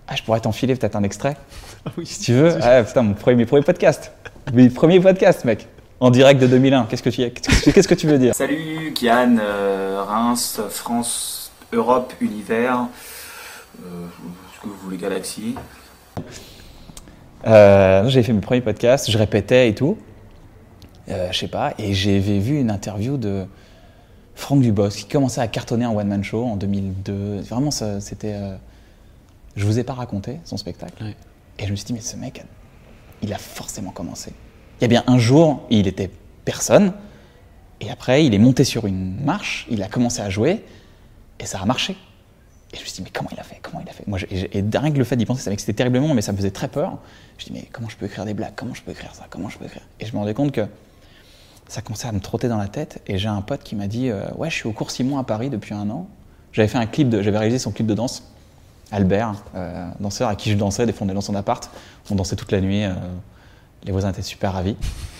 Ah, 0.07 0.15
je 0.15 0.23
pourrais 0.23 0.39
t'enfiler 0.39 0.75
peut-être 0.75 0.95
un 0.95 1.03
extrait, 1.03 1.35
Ah 1.85 1.91
oui, 1.97 2.05
si 2.05 2.21
tu 2.21 2.31
veux. 2.33 2.55
Ah, 2.61 2.83
putain, 2.83 3.01
mon 3.01 3.15
premier, 3.15 3.35
mes 3.35 3.45
premiers 3.45 3.63
podcasts. 3.63 4.13
Mes 4.53 4.69
premiers 4.69 5.01
podcasts, 5.01 5.43
mec. 5.43 5.67
En 5.99 6.11
direct 6.11 6.41
de 6.41 6.47
2001. 6.47 6.85
Qu'est-ce 6.85 7.03
que 7.03 7.09
tu, 7.09 7.29
qu'est-ce 7.29 7.65
que, 7.65 7.71
qu'est-ce 7.71 7.87
que 7.87 7.93
tu 7.95 8.07
veux 8.07 8.17
dire? 8.17 8.33
Salut, 8.33 8.93
Kian, 8.93 9.37
euh, 9.39 10.01
Reims, 10.07 10.61
France, 10.69 11.51
Europe, 11.73 12.13
Univers, 12.21 12.87
euh, 13.83 14.05
ce 14.55 14.61
que 14.61 14.67
vous 14.67 14.77
voulez, 14.83 14.97
Galaxie. 14.97 15.55
Euh, 17.47 18.07
j'ai 18.07 18.23
fait 18.23 18.33
mes 18.33 18.41
premiers 18.41 18.61
podcasts, 18.61 19.11
je 19.11 19.17
répétais 19.17 19.69
et 19.69 19.75
tout. 19.75 19.97
Euh, 21.09 21.29
je 21.31 21.37
sais 21.37 21.47
pas, 21.47 21.73
et 21.77 21.93
j'avais 21.93 22.39
vu 22.39 22.59
une 22.59 22.69
interview 22.71 23.17
de 23.17 23.45
Franck 24.35 24.61
Dubos 24.61 24.89
qui 24.89 25.05
commençait 25.05 25.41
à 25.41 25.47
cartonner 25.47 25.85
en 25.85 25.95
one-man 25.95 26.23
show 26.23 26.45
en 26.45 26.55
2002. 26.55 27.41
Vraiment, 27.41 27.71
ça, 27.71 27.99
c'était. 27.99 28.33
euh, 28.35 28.55
Je 29.57 29.65
vous 29.65 29.79
ai 29.79 29.83
pas 29.83 29.93
raconté 29.93 30.39
son 30.45 30.55
spectacle. 30.55 31.03
Ouais. 31.03 31.15
Et 31.57 31.65
je 31.65 31.71
me 31.71 31.75
suis 31.75 31.85
dit, 31.85 31.93
mais 31.93 31.99
ce 32.01 32.15
mec, 32.15 32.41
il 33.21 33.33
a 33.33 33.37
forcément 33.37 33.91
commencé. 33.91 34.31
Il 34.79 34.83
y 34.83 34.85
a 34.85 34.87
bien 34.87 35.03
un 35.07 35.17
jour, 35.17 35.65
il 35.69 35.87
était 35.87 36.09
personne, 36.45 36.93
et 37.81 37.89
après, 37.89 38.25
il 38.25 38.33
est 38.33 38.39
monté 38.39 38.63
sur 38.63 38.85
une 38.85 39.23
marche, 39.23 39.67
il 39.69 39.83
a 39.83 39.87
commencé 39.87 40.21
à 40.21 40.29
jouer, 40.29 40.63
et 41.39 41.45
ça 41.45 41.59
a 41.59 41.65
marché. 41.65 41.95
Et 42.71 42.77
je 42.77 42.81
me 42.81 42.85
suis 42.85 42.95
dit, 42.97 43.01
mais 43.03 43.11
comment 43.11 43.29
il 43.31 43.39
a 43.39 43.43
fait 43.43 43.59
Comment 43.61 43.81
il 43.81 43.89
a 43.89 43.93
fait? 43.93 44.07
Moi, 44.07 44.19
et, 44.29 44.63
rien 44.77 44.91
que 44.91 44.97
le 44.97 45.03
fait 45.03 45.15
d'y 45.15 45.25
penser, 45.25 45.41
ça 45.41 45.49
m'excitait 45.49 45.73
terriblement, 45.73 46.13
mais 46.13 46.21
ça 46.21 46.31
me 46.31 46.37
faisait 46.37 46.51
très 46.51 46.67
peur. 46.67 46.99
Je 47.37 47.45
me 47.45 47.47
dis, 47.47 47.59
mais 47.59 47.69
comment 47.71 47.89
je 47.89 47.97
peux 47.97 48.05
écrire 48.05 48.25
des 48.25 48.33
blagues? 48.33 48.53
Comment 48.55 48.73
je 48.73 48.83
peux 48.83 48.91
écrire 48.91 49.13
ça? 49.15 49.25
Comment 49.29 49.49
je 49.49 49.57
peux 49.57 49.65
écrire? 49.65 49.81
Et 49.99 50.05
je 50.05 50.13
me 50.13 50.19
rendais 50.19 50.33
compte 50.33 50.51
que 50.51 50.67
ça 51.67 51.81
commençait 51.81 52.07
à 52.07 52.11
me 52.11 52.19
trotter 52.19 52.47
dans 52.47 52.57
la 52.57 52.67
tête. 52.67 53.01
Et 53.07 53.17
j'ai 53.17 53.27
un 53.27 53.41
pote 53.41 53.63
qui 53.63 53.75
m'a 53.75 53.87
dit, 53.87 54.09
euh, 54.09 54.29
ouais, 54.35 54.49
je 54.49 54.55
suis 54.55 54.67
au 54.67 54.71
cours 54.71 54.91
Simon 54.91 55.17
à 55.17 55.23
Paris 55.23 55.49
depuis 55.49 55.73
un 55.73 55.89
an. 55.89 56.07
J'avais 56.51 56.67
fait 56.67 56.77
un 56.77 56.85
clip, 56.85 57.09
j'avais 57.21 57.37
réalisé 57.37 57.59
son 57.59 57.71
clip 57.71 57.87
de 57.87 57.93
danse. 57.93 58.23
Albert, 58.91 59.35
euh, 59.55 59.87
danseur 59.99 60.29
à 60.29 60.35
qui 60.35 60.51
je 60.51 60.57
dansais, 60.57 60.85
des 60.85 60.93
fois 60.93 61.05
on 61.05 61.09
allait 61.09 61.15
dans 61.15 61.21
son 61.21 61.35
appart, 61.35 61.69
on 62.09 62.15
dansait 62.15 62.35
toute 62.35 62.51
la 62.51 62.59
nuit, 62.59 62.85
euh, 62.85 62.93
les 63.85 63.91
voisins 63.91 64.09
étaient 64.09 64.21
super 64.21 64.53
ravis. 64.53 64.75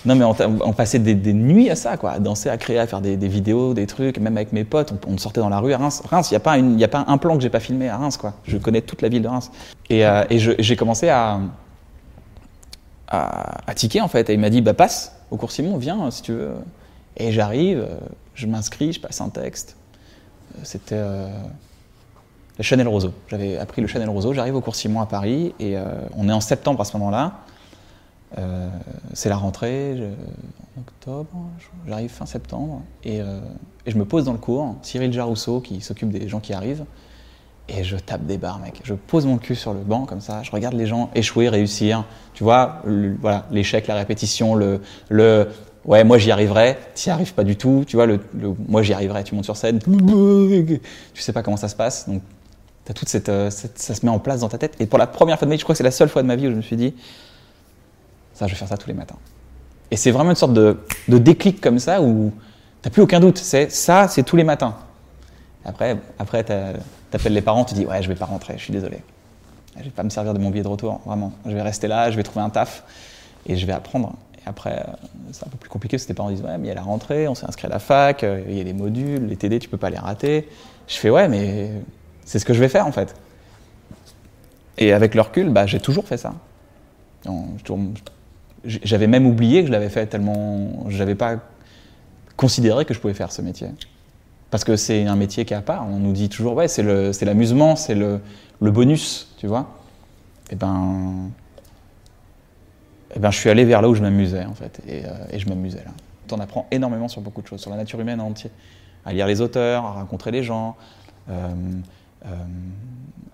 Non 0.05 0.15
mais 0.15 0.23
on, 0.23 0.73
passait 0.73 0.99
des, 0.99 1.33
nuits 1.33 1.69
à 1.69 1.75
ça, 1.75 1.97
quoi, 1.97 2.11
à 2.11 2.19
danser, 2.19 2.49
à 2.49 2.57
créer, 2.57 2.79
à 2.79 2.87
faire 2.87 3.01
des, 3.01 3.15
vidéos, 3.15 3.73
des 3.73 3.85
trucs, 3.85 4.17
même 4.17 4.37
avec 4.37 4.53
mes 4.53 4.63
potes, 4.63 4.93
on, 5.05 5.17
sortait 5.17 5.41
dans 5.41 5.49
la 5.49 5.59
rue 5.59 5.73
à 5.73 5.77
Reims. 5.77 6.01
Reims, 6.09 6.29
il 6.31 6.33
n'y 6.33 6.37
a, 6.37 6.39
pas 6.39 6.53
a 6.53 6.87
pas 6.87 7.11
un 7.11 7.17
plan 7.17 7.35
que 7.35 7.43
j'ai 7.43 7.49
pas 7.49 7.59
filmé 7.59 7.89
à 7.89 7.97
Reims, 7.97 8.15
quoi. 8.15 8.33
Je 8.45 8.57
connais 8.57 8.81
toute 8.81 9.01
la 9.01 9.09
ville 9.09 9.21
de 9.21 9.27
Reims. 9.27 9.51
Et, 9.89 10.05
euh, 10.05 10.23
j'ai 10.29 10.75
commencé 10.77 11.09
à, 11.09 11.41
à, 13.09 13.73
tiquer 13.75 13.99
en 13.99 14.07
fait, 14.07 14.29
et 14.29 14.33
il 14.33 14.39
m'a 14.39 14.49
dit, 14.49 14.61
bah 14.61 14.73
passe 14.73 15.15
au 15.31 15.37
cours 15.37 15.51
Simon, 15.51 15.77
viens 15.77 16.05
euh, 16.05 16.11
si 16.11 16.21
tu 16.21 16.31
veux. 16.31 16.51
Et 17.17 17.33
j'arrive, 17.33 17.79
euh, 17.79 17.97
je 18.35 18.47
m'inscris, 18.47 18.93
je 18.93 19.01
passe 19.01 19.19
un 19.19 19.29
texte. 19.29 19.75
C'était... 20.63 20.95
le 20.97 22.63
Chanel 22.63 22.87
Roseau. 22.87 23.13
J'avais 23.27 23.57
appris 23.57 23.81
le 23.81 23.87
Chanel 23.87 24.09
Roseau. 24.09 24.33
J'arrive 24.33 24.55
au 24.55 24.61
cours 24.61 24.75
Simon 24.75 25.01
à 25.01 25.05
Paris 25.05 25.53
et 25.59 25.75
on 26.17 26.27
est 26.27 26.33
en 26.33 26.41
septembre 26.41 26.81
à 26.81 26.85
ce 26.85 26.97
moment-là. 26.97 27.33
Euh, 28.37 28.69
c'est 29.13 29.29
la 29.29 29.37
rentrée, 29.37 29.97
en 30.77 30.81
octobre, 30.81 31.29
j'arrive 31.87 32.11
fin 32.11 32.25
septembre 32.27 32.83
et, 33.03 33.21
euh, 33.21 33.39
et 33.85 33.91
je 33.91 33.97
me 33.97 34.05
pose 34.05 34.25
dans 34.25 34.33
le 34.33 34.37
cours. 34.37 34.75
Cyril 34.83 35.11
Jarousseau 35.11 35.61
qui 35.61 35.81
s'occupe 35.81 36.09
des 36.11 36.27
gens 36.27 36.39
qui 36.39 36.53
arrivent 36.53 36.85
et 37.67 37.83
je 37.83 37.97
tape 37.97 38.25
des 38.25 38.37
barres, 38.37 38.59
mec. 38.59 38.81
Je 38.83 38.93
pose 38.93 39.25
mon 39.25 39.37
cul 39.37 39.55
sur 39.55 39.73
le 39.73 39.79
banc 39.81 40.05
comme 40.05 40.21
ça, 40.21 40.43
je 40.43 40.51
regarde 40.51 40.75
les 40.75 40.85
gens 40.85 41.09
échouer, 41.15 41.49
réussir. 41.49 42.05
Tu 42.33 42.43
vois, 42.43 42.81
voilà, 43.19 43.45
l'échec, 43.51 43.87
la 43.87 43.95
répétition, 43.95 44.53
le, 44.55 44.81
le 45.09 45.47
ouais, 45.85 46.03
moi 46.03 46.19
j'y 46.19 46.29
arriverai, 46.31 46.77
t'y 46.93 47.09
arrives 47.09 47.33
pas 47.33 47.43
du 47.43 47.55
tout. 47.55 47.83
Tu 47.87 47.95
vois, 47.95 48.05
le, 48.05 48.19
le 48.35 48.53
moi 48.67 48.83
j'y 48.83 48.93
arriverai, 48.93 49.23
tu 49.23 49.33
montes 49.33 49.45
sur 49.45 49.57
scène, 49.57 49.79
tu 49.79 51.21
sais 51.21 51.33
pas 51.33 51.41
comment 51.43 51.57
ça 51.57 51.67
se 51.67 51.75
passe. 51.75 52.07
Donc 52.07 52.21
T'as 52.85 52.93
toute 52.93 53.09
cette, 53.09 53.29
euh, 53.29 53.51
cette- 53.51 53.77
ça 53.77 53.93
se 53.93 54.03
met 54.03 54.11
en 54.11 54.17
place 54.17 54.39
dans 54.39 54.49
ta 54.49 54.57
tête. 54.57 54.75
Et 54.79 54.87
pour 54.87 54.97
la 54.97 55.05
première 55.05 55.37
fois 55.37 55.45
de 55.45 55.49
ma 55.49 55.55
vie, 55.55 55.59
je 55.59 55.63
crois 55.63 55.73
que 55.73 55.77
c'est 55.77 55.83
la 55.83 55.91
seule 55.91 56.09
fois 56.09 56.23
de 56.23 56.27
ma 56.27 56.35
vie 56.35 56.47
où 56.47 56.51
je 56.51 56.55
me 56.55 56.61
suis 56.63 56.75
dit, 56.75 56.95
je 58.47 58.53
vais 58.53 58.57
faire 58.57 58.67
ça 58.67 58.77
tous 58.77 58.87
les 58.87 58.93
matins. 58.93 59.17
Et 59.91 59.95
c'est 59.95 60.11
vraiment 60.11 60.29
une 60.29 60.35
sorte 60.35 60.53
de, 60.53 60.77
déclic 61.07 61.61
comme 61.61 61.79
ça 61.79 62.01
où 62.01 62.31
t'as 62.81 62.89
plus 62.89 63.01
aucun 63.01 63.19
doute. 63.19 63.37
C'est 63.37 63.71
ça, 63.71 64.07
c'est 64.07 64.23
tous 64.23 64.35
les 64.35 64.43
matins. 64.43 64.75
Après, 65.65 65.97
après 66.17 66.43
t'appelles 66.43 67.33
les 67.33 67.41
parents, 67.41 67.65
tu 67.65 67.73
dis, 67.73 67.85
ouais, 67.85 68.01
je 68.01 68.07
vais 68.07 68.15
pas 68.15 68.25
rentrer, 68.25 68.53
je 68.57 68.63
suis 68.63 68.73
désolé. 68.73 68.99
Je 69.77 69.83
vais 69.83 69.89
pas 69.89 70.03
me 70.03 70.09
servir 70.09 70.33
de 70.33 70.39
mon 70.39 70.49
billet 70.49 70.63
de 70.63 70.67
retour, 70.67 71.01
vraiment. 71.05 71.31
Je 71.45 71.51
vais 71.51 71.61
rester 71.61 71.87
là, 71.87 72.11
je 72.11 72.17
vais 72.17 72.23
trouver 72.23 72.43
un 72.43 72.49
taf 72.49 72.83
et 73.47 73.55
je 73.55 73.65
vais 73.65 73.73
apprendre. 73.73 74.13
Et 74.37 74.47
après, 74.47 74.79
euh, 74.79 75.07
c'est 75.31 75.45
un 75.45 75.49
peu 75.49 75.57
plus 75.57 75.69
compliqué 75.69 75.97
parce 75.97 76.03
que 76.03 76.09
tes 76.09 76.13
parents 76.13 76.29
disent, 76.29 76.41
ouais, 76.41 76.57
mais 76.57 76.65
il 76.65 76.69
y 76.69 76.71
a 76.71 76.75
la 76.75 76.81
rentrée, 76.81 77.27
on 77.27 77.35
s'est 77.35 77.45
inscrit 77.45 77.67
à 77.67 77.69
la 77.69 77.79
fac, 77.79 78.23
euh, 78.23 78.41
il 78.47 78.57
y 78.57 78.61
a 78.61 78.63
des 78.63 78.73
modules, 78.73 79.25
les 79.27 79.35
TD, 79.35 79.59
tu 79.59 79.69
peux 79.69 79.77
pas 79.77 79.89
les 79.89 79.97
rater. 79.97 80.47
Je 80.87 80.95
fais, 80.95 81.09
ouais, 81.09 81.27
mais 81.27 81.71
c'est 82.25 82.39
ce 82.39 82.45
que 82.45 82.53
je 82.53 82.59
vais 82.59 82.69
faire 82.69 82.87
en 82.87 82.91
fait. 82.91 83.15
Et 84.77 84.93
avec 84.93 85.13
le 85.13 85.21
recul, 85.21 85.49
bah, 85.49 85.65
j'ai 85.65 85.79
toujours 85.79 86.07
fait 86.07 86.17
ça. 86.17 86.33
J'avais 88.65 89.07
même 89.07 89.25
oublié 89.25 89.61
que 89.61 89.67
je 89.67 89.71
l'avais 89.71 89.89
fait 89.89 90.05
tellement. 90.07 90.85
Je 90.89 90.97
n'avais 90.97 91.15
pas 91.15 91.37
considéré 92.35 92.85
que 92.85 92.93
je 92.93 92.99
pouvais 92.99 93.13
faire 93.13 93.31
ce 93.31 93.41
métier. 93.41 93.67
Parce 94.51 94.63
que 94.63 94.75
c'est 94.75 95.05
un 95.05 95.15
métier 95.15 95.45
qui 95.45 95.53
est 95.53 95.57
à 95.57 95.61
part. 95.61 95.85
On 95.87 95.99
nous 95.99 96.11
dit 96.13 96.27
toujours, 96.29 96.55
ouais, 96.55 96.67
c'est 96.67 96.83
l'amusement, 97.23 97.75
c'est 97.75 97.95
le, 97.95 98.19
le 98.59 98.71
bonus, 98.71 99.33
tu 99.37 99.47
vois. 99.47 99.69
Et 100.51 100.55
ben, 100.55 101.29
eh 103.15 103.19
ben, 103.19 103.31
je 103.31 103.37
suis 103.37 103.49
allé 103.49 103.65
vers 103.65 103.81
là 103.81 103.89
où 103.89 103.95
je 103.95 104.01
m'amusais, 104.01 104.45
en 104.45 104.53
fait. 104.53 104.81
Et, 104.87 105.05
euh, 105.05 105.09
et 105.31 105.39
je 105.39 105.47
m'amusais 105.47 105.83
là. 105.85 105.91
On 106.31 106.39
apprend 106.39 106.67
énormément 106.69 107.07
sur 107.07 107.21
beaucoup 107.21 107.41
de 107.41 107.47
choses, 107.47 107.59
sur 107.61 107.71
la 107.71 107.77
nature 107.77 107.99
humaine 107.99 108.21
en 108.21 108.27
entier. 108.27 108.51
À 109.05 109.13
lire 109.13 109.25
les 109.25 109.41
auteurs, 109.41 109.85
à 109.85 109.91
rencontrer 109.93 110.29
les 110.31 110.43
gens, 110.43 110.75
euh, 111.29 111.49
euh, 112.25 112.29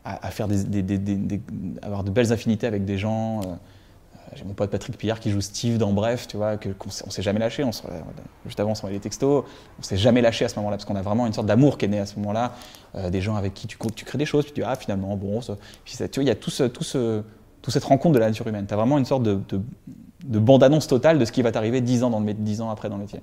à, 0.06 0.30
faire 0.32 0.48
des- 0.48 0.82
des- 0.82 0.98
des- 0.98 1.42
avoir 1.82 2.04
de 2.04 2.12
belles 2.12 2.32
affinités 2.32 2.68
avec 2.68 2.86
des 2.86 2.98
gens. 2.98 3.42
J'ai 4.34 4.44
mon 4.44 4.54
pote 4.54 4.70
Patrick 4.72 4.98
Pillard 4.98 5.20
qui 5.20 5.30
joue 5.32 5.42
Steve 5.42 5.78
dans 5.78 5.94
Bref, 5.94 6.28
tu 6.28 6.38
vois, 6.38 6.58
qu'on 6.58 6.90
s'est- 6.90 7.04
on 7.08 7.10
s'est 7.10 7.22
jamais 7.22 7.40
lâché. 7.40 7.64
On 7.64 7.72
se- 7.72 7.84
juste 8.46 8.60
avant, 8.60 8.72
on 8.72 8.76
s'envoyait 8.76 8.98
des 8.98 9.04
textos. 9.04 9.44
On 9.80 9.84
s'est 9.84 9.98
jamais 9.98 10.22
lâché 10.22 10.46
à 10.46 10.50
ce 10.50 10.56
moment-là, 10.58 10.78
parce 10.78 10.86
qu'on 10.86 10.96
a 10.96 11.02
vraiment 11.02 11.28
une 11.28 11.34
sorte 11.34 11.48
d'amour 11.48 11.78
qui 11.78 11.86
est 11.86 11.90
né 11.90 12.00
à 12.00 12.06
ce 12.06 12.16
moment-là. 12.18 12.54
euh, 12.96 13.10
des 13.10 13.20
gens 13.22 13.36
avec 13.36 13.54
qui 13.54 13.68
tu, 13.68 13.78
crées 13.78 14.18
des 14.18 14.26
choses, 14.26 14.46
puis 14.46 14.54
tu 14.54 14.62
dis, 14.62 14.66
ah, 14.66 14.76
finalement, 14.76 15.18
bon. 15.18 15.42
tu 15.42 15.46
vois, 15.48 15.58
il 16.18 16.24
y 16.24 16.30
a 16.30 16.36
tout, 16.36 16.50
ce, 16.50 16.64
tout, 16.64 16.84
ce, 16.86 17.22
toute 17.62 17.74
cette 17.74 17.84
rencontre 17.84 18.14
de 18.16 18.20
la 18.20 18.28
nature 18.28 18.48
humaine. 18.48 18.66
Tu 18.68 18.74
as 18.74 18.78
vraiment 18.78 18.98
une 18.98 19.04
sorte 19.06 19.24
de, 19.24 19.38
de, 19.50 19.60
de 20.24 20.40
bande-annonce 20.40 20.88
totale 20.88 21.20
de 21.20 21.26
ce 21.26 21.32
qui 21.34 21.42
va 21.42 21.52
t'arriver 21.52 21.82
10 21.82 22.04
ans, 22.04 22.10
dans 22.10 22.20
le, 22.22 22.26
mé- 22.26 22.36
10 22.38 22.62
ans 22.62 22.70
après 22.70 22.88
dans 22.90 22.96
le 22.96 23.02
métier. 23.02 23.22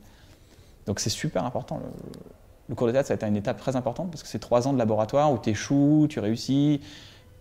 Donc 0.87 1.01
c'est 1.01 1.11
super 1.11 1.45
important. 1.47 1.81
Le, 2.69 2.75
cours 2.75 2.87
de 2.87 2.93
théâtre, 2.93 3.09
ça 3.09 3.15
a 3.15 3.17
été 3.17 3.27
une 3.27 3.37
étape 3.37 3.59
très 3.59 3.77
importante, 3.77 4.11
parce 4.11 4.23
que 4.23 4.29
c'est 4.29 4.39
3 4.39 4.69
ans 4.69 4.73
de 4.75 4.79
laboratoire 4.79 5.33
où 5.33 5.39
tu 5.39 5.51
échoues, 5.51 6.07
tu 6.11 6.21
réussis 6.21 6.81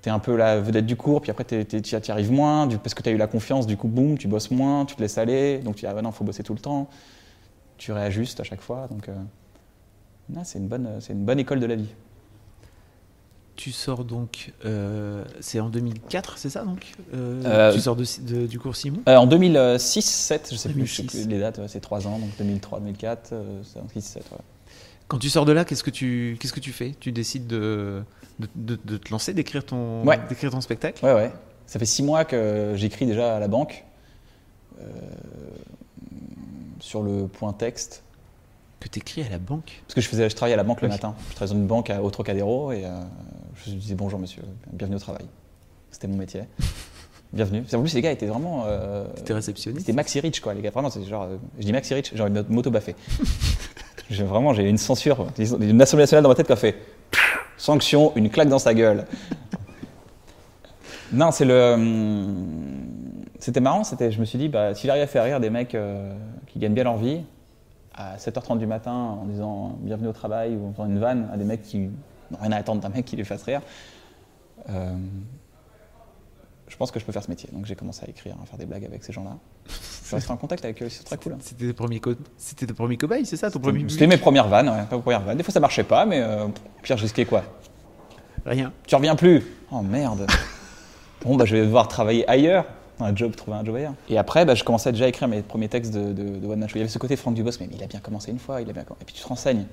tu 0.01 0.09
es 0.09 0.11
un 0.11 0.19
peu 0.19 0.35
la 0.35 0.59
vedette 0.59 0.85
du 0.85 0.95
cours, 0.95 1.21
puis 1.21 1.31
après 1.31 1.43
tu 1.45 1.55
y 1.57 2.11
arrives 2.11 2.31
moins, 2.31 2.65
du- 2.67 2.77
parce 2.77 2.93
que 2.93 3.03
tu 3.03 3.09
as 3.09 3.11
eu 3.11 3.17
la 3.17 3.27
confiance, 3.27 3.67
du 3.67 3.77
coup, 3.77 3.87
boum, 3.87 4.17
tu 4.17 4.27
bosses 4.27 4.49
moins, 4.51 4.85
tu 4.85 4.95
te 4.95 5.01
laisses 5.01 5.17
aller, 5.17 5.59
donc 5.59 5.75
tu 5.75 5.81
dis, 5.81 5.87
ah 5.87 5.93
bah 5.93 6.01
non, 6.01 6.09
il 6.09 6.15
faut 6.15 6.23
bosser 6.23 6.43
tout 6.43 6.53
le 6.53 6.59
temps, 6.59 6.89
tu 7.77 7.91
réajustes 7.91 8.39
à 8.39 8.43
chaque 8.43 8.61
fois, 8.61 8.87
donc 8.89 9.09
euh, 9.09 9.13
c'est 10.43 10.59
une, 10.59 10.67
bonne- 10.67 10.89
une 11.09 11.23
bonne 11.25 11.39
école 11.39 11.59
de 11.59 11.65
la 11.67 11.75
vie. 11.75 11.89
Tu 13.57 13.71
sors 13.71 14.05
donc, 14.05 14.53
euh, 14.65 15.23
c'est 15.39 15.59
en 15.59 15.69
2004, 15.69 16.39
c'est 16.39 16.49
ça 16.49 16.63
donc 16.63 16.93
Euh, 17.13 17.71
Tu 17.71 17.79
sors 17.79 17.95
de, 17.95 18.05
de- 18.21 18.47
du 18.47 18.57
cours 18.59 18.75
Simon? 18.75 19.01
En 19.05 19.27
2006, 19.27 20.01
7, 20.01 20.49
je 20.51 20.55
sais 20.57 20.69
plus, 20.69 20.87
je 20.87 20.95
sais 20.95 21.03
2006. 21.03 21.21
plus 21.25 21.29
les 21.29 21.39
dates, 21.39 21.59
ouais, 21.59 21.67
c'est 21.67 21.79
3 21.81 22.07
ans, 22.07 22.17
donc 22.17 22.29
2003, 22.39 22.79
2004, 22.79 23.33
euh, 23.33 23.61
c'est 23.63 23.79
en 23.79 23.87
6, 23.87 24.01
7, 24.01 24.23
ouais. 24.31 24.37
Quand 25.11 25.17
tu 25.19 25.29
sors 25.29 25.43
de 25.43 25.51
là, 25.51 25.65
qu'est-ce 25.65 25.83
que 25.83 25.89
tu, 25.89 26.37
qu'est-ce 26.39 26.53
que 26.53 26.61
tu 26.61 26.71
fais? 26.71 26.95
Tu 26.97 27.11
décides 27.11 27.45
de, 27.45 28.01
de, 28.39 28.47
de- 28.55 28.79
de 28.81 28.95
te 28.95 29.09
lancer, 29.11 29.33
d'écrire 29.33 29.65
ton, 29.65 30.05
Ouais. 30.05 30.17
d'écrire 30.29 30.51
ton 30.51 30.61
spectacle? 30.61 31.03
Ouais, 31.05 31.11
ouais. 31.13 31.31
Ça 31.67 31.79
fait 31.79 31.85
6 31.85 32.01
mois 32.01 32.23
que 32.23 32.71
j'écris 32.77 33.05
déjà 33.05 33.35
à 33.35 33.39
la 33.41 33.49
banque, 33.49 33.83
euh, 34.79 34.83
sur 36.79 37.03
le 37.03 37.27
point 37.27 37.51
texte, 37.51 38.03
Que 38.79 38.87
tu 38.87 38.99
écris 38.99 39.21
à 39.23 39.27
la 39.29 39.37
banque? 39.37 39.81
Parce 39.85 39.95
que 39.95 39.99
je, 40.01 40.07
faisais, 40.07 40.29
je 40.29 40.35
travaillais 40.35 40.53
à 40.53 40.57
la 40.57 40.63
banque 40.63 40.81
le 40.81 40.87
matin. 40.87 41.13
Je 41.29 41.35
travaillais 41.35 41.55
dans 41.55 41.59
une 41.61 41.67
banque 41.67 41.89
à- 41.89 42.01
au 42.01 42.09
Trocadéro 42.09 42.71
et 42.71 42.85
euh, 42.85 42.89
je 43.65 43.71
disais 43.71 43.95
bonjour 43.95 44.17
monsieur, 44.17 44.43
bienvenue 44.71 44.95
au 44.95 44.99
travail. 44.99 45.25
C'était 45.91 46.07
mon 46.07 46.15
métier. 46.15 46.43
bienvenue. 47.33 47.65
En 47.73 47.81
plus, 47.81 47.93
les 47.93 48.01
gars 48.01 48.11
étaient 48.11 48.27
vraiment. 48.27 48.63
euh, 48.65 49.05
T'es 49.25 49.33
réceptionniste 49.33 49.81
C'était 49.85 49.93
Maxi 49.95 50.21
Rich, 50.21 50.39
quoi, 50.39 50.53
les 50.53 50.61
gars. 50.61 50.71
Vraiment, 50.71 50.89
c'est 50.89 51.03
genre. 51.03 51.23
euh, 51.23 51.35
je 51.59 51.65
dis 51.65 51.73
Maxi 51.73 51.93
Rich, 51.93 52.13
j'ai 52.15 52.21
envie 52.23 52.31
de 52.31 52.45
m'auto-baffer. 52.47 52.95
j'ai 54.11 54.23
vraiment, 54.23 54.53
j'ai 54.53 54.67
une 54.69 54.77
censure, 54.77 55.27
une 55.37 55.81
assemblée 55.81 56.03
nationale 56.03 56.23
dans 56.23 56.29
ma 56.29 56.35
tête 56.35 56.47
qui 56.47 56.53
a 56.53 56.57
fait 56.57 56.75
sanction, 57.57 58.11
une 58.15 58.29
claque 58.29 58.49
dans 58.49 58.59
sa 58.59 58.73
gueule. 58.73 59.05
non, 61.11 61.31
c'est 61.31 61.45
le. 61.45 61.73
hum, 61.73 63.25
C'était 63.39 63.59
marrant, 63.59 63.83
c'était, 63.83 64.11
je 64.11 64.19
me 64.19 64.25
suis 64.25 64.37
dit, 64.37 64.49
bah, 64.49 64.75
si 64.75 64.87
j'arrive 64.87 65.03
à 65.03 65.07
faire 65.07 65.23
rire 65.23 65.39
des 65.39 65.49
mecs 65.49 65.75
euh, 65.75 66.13
qui 66.47 66.59
gagnent 66.59 66.73
bien 66.73 66.83
leur 66.83 66.97
vie, 66.97 67.21
à 67.93 68.17
7h30 68.17 68.57
du 68.57 68.67
matin 68.67 68.91
en 68.93 69.25
disant 69.25 69.77
bienvenue 69.81 70.07
au 70.07 70.13
travail 70.13 70.55
ou 70.55 70.67
en 70.67 70.71
faisant 70.71 70.85
une 70.85 70.99
vanne 70.99 71.29
à 71.33 71.37
des 71.37 71.43
mecs 71.43 71.61
qui 71.61 71.79
n'ont 71.79 72.37
rien 72.41 72.51
à 72.53 72.57
attendre 72.57 72.81
d'un 72.81 72.89
mec 72.89 73.05
qui 73.05 73.15
les 73.15 73.23
fasse 73.25 73.43
rire, 73.43 73.61
euh, 74.69 74.95
je 76.67 76.77
pense 76.77 76.89
que 76.91 76.99
je 76.99 77.05
peux 77.05 77.11
faire 77.11 77.23
ce 77.23 77.29
métier. 77.29 77.49
Donc 77.51 77.65
j'ai 77.65 77.75
commencé 77.75 78.05
à 78.05 78.09
écrire, 78.09 78.35
à 78.41 78.45
faire 78.45 78.57
des 78.57 78.65
blagues 78.65 78.85
avec 78.85 79.03
ces 79.03 79.11
gens-là. 79.11 79.37
Je 80.11 80.15
reste 80.17 80.31
en 80.31 80.37
contact 80.37 80.63
avec 80.65 80.81
eux, 80.83 80.89
c'est 80.89 81.03
très 81.03 81.17
cool. 81.17 81.35
C'était 81.41 81.67
tes 81.67 81.73
premiers, 81.73 81.99
co- 81.99 82.15
premiers 82.75 82.97
cobayes, 82.97 83.25
c'est 83.25 83.37
ça 83.37 83.49
ton 83.51 83.59
premier 83.59 83.83
C'était 83.89 84.07
mes 84.07 84.17
premières 84.17 84.47
vannes, 84.47 84.69
ouais, 84.69 84.83
pas 84.89 84.95
mes 84.97 85.01
premières 85.01 85.21
vannes. 85.21 85.37
Des 85.37 85.43
fois 85.43 85.53
ça 85.53 85.59
marchait 85.59 85.83
pas, 85.83 86.05
mais 86.05 86.19
euh, 86.21 86.47
pire, 86.83 86.97
je 86.97 87.03
risquais 87.03 87.25
quoi 87.25 87.43
Rien. 88.45 88.71
Tu 88.87 88.95
reviens 88.95 89.15
plus 89.15 89.43
Oh 89.71 89.81
merde 89.81 90.27
Bon, 91.23 91.35
bah 91.35 91.45
je 91.45 91.55
vais 91.55 91.61
devoir 91.63 91.87
travailler 91.87 92.27
ailleurs, 92.27 92.65
un 92.99 93.15
job, 93.15 93.35
trouver 93.35 93.57
un 93.57 93.63
job 93.63 93.75
ailleurs. 93.75 93.93
Et 94.09 94.17
après, 94.17 94.43
bah, 94.45 94.55
je 94.55 94.63
commençais 94.63 94.91
déjà 94.91 95.05
à 95.05 95.07
écrire 95.07 95.27
mes 95.27 95.41
premiers 95.43 95.69
textes 95.69 95.93
de, 95.93 96.11
de, 96.13 96.39
de 96.39 96.47
One 96.47 96.59
Man 96.59 96.67
Show. 96.67 96.75
Il 96.77 96.79
y 96.79 96.81
avait 96.81 96.89
ce 96.89 96.97
côté 96.97 97.15
Franck 97.15 97.35
Dubos, 97.35 97.51
mais 97.59 97.69
il 97.71 97.83
a 97.83 97.87
bien 97.87 97.99
commencé 97.99 98.31
une 98.31 98.39
fois, 98.39 98.61
il 98.61 98.69
a 98.69 98.73
bien 98.73 98.83
commencé. 98.83 99.03
Et 99.03 99.05
puis 99.05 99.15
tu 99.15 99.21
te 99.21 99.27
renseignes. 99.27 99.65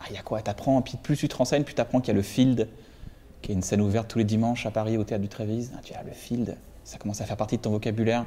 Ah, 0.00 0.04
il 0.10 0.16
y 0.16 0.18
a 0.18 0.22
quoi? 0.22 0.40
T'apprends, 0.40 0.80
puis 0.82 0.96
plus 1.02 1.16
tu 1.18 1.28
te 1.28 1.36
renseignes, 1.36 1.62
plus 1.64 1.74
tu 1.74 1.80
apprends 1.80 2.00
qu'il 2.00 2.08
y 2.08 2.10
a 2.12 2.14
le 2.16 2.22
Field, 2.22 2.68
qui 3.42 3.52
est 3.52 3.54
une 3.54 3.62
scène 3.62 3.82
ouverte 3.82 4.08
tous 4.08 4.18
les 4.18 4.24
dimanches 4.24 4.64
à 4.64 4.70
Paris 4.70 4.96
au 4.96 5.04
théâtre 5.04 5.22
du 5.22 5.28
Trévise. 5.28 5.72
Ah, 5.76 5.80
tu 5.84 5.92
as 5.92 6.02
le 6.02 6.12
Field, 6.12 6.56
ça 6.84 6.96
commence 6.96 7.20
à 7.20 7.24
faire 7.26 7.36
partie 7.36 7.58
de 7.58 7.62
ton 7.62 7.70
vocabulaire. 7.70 8.24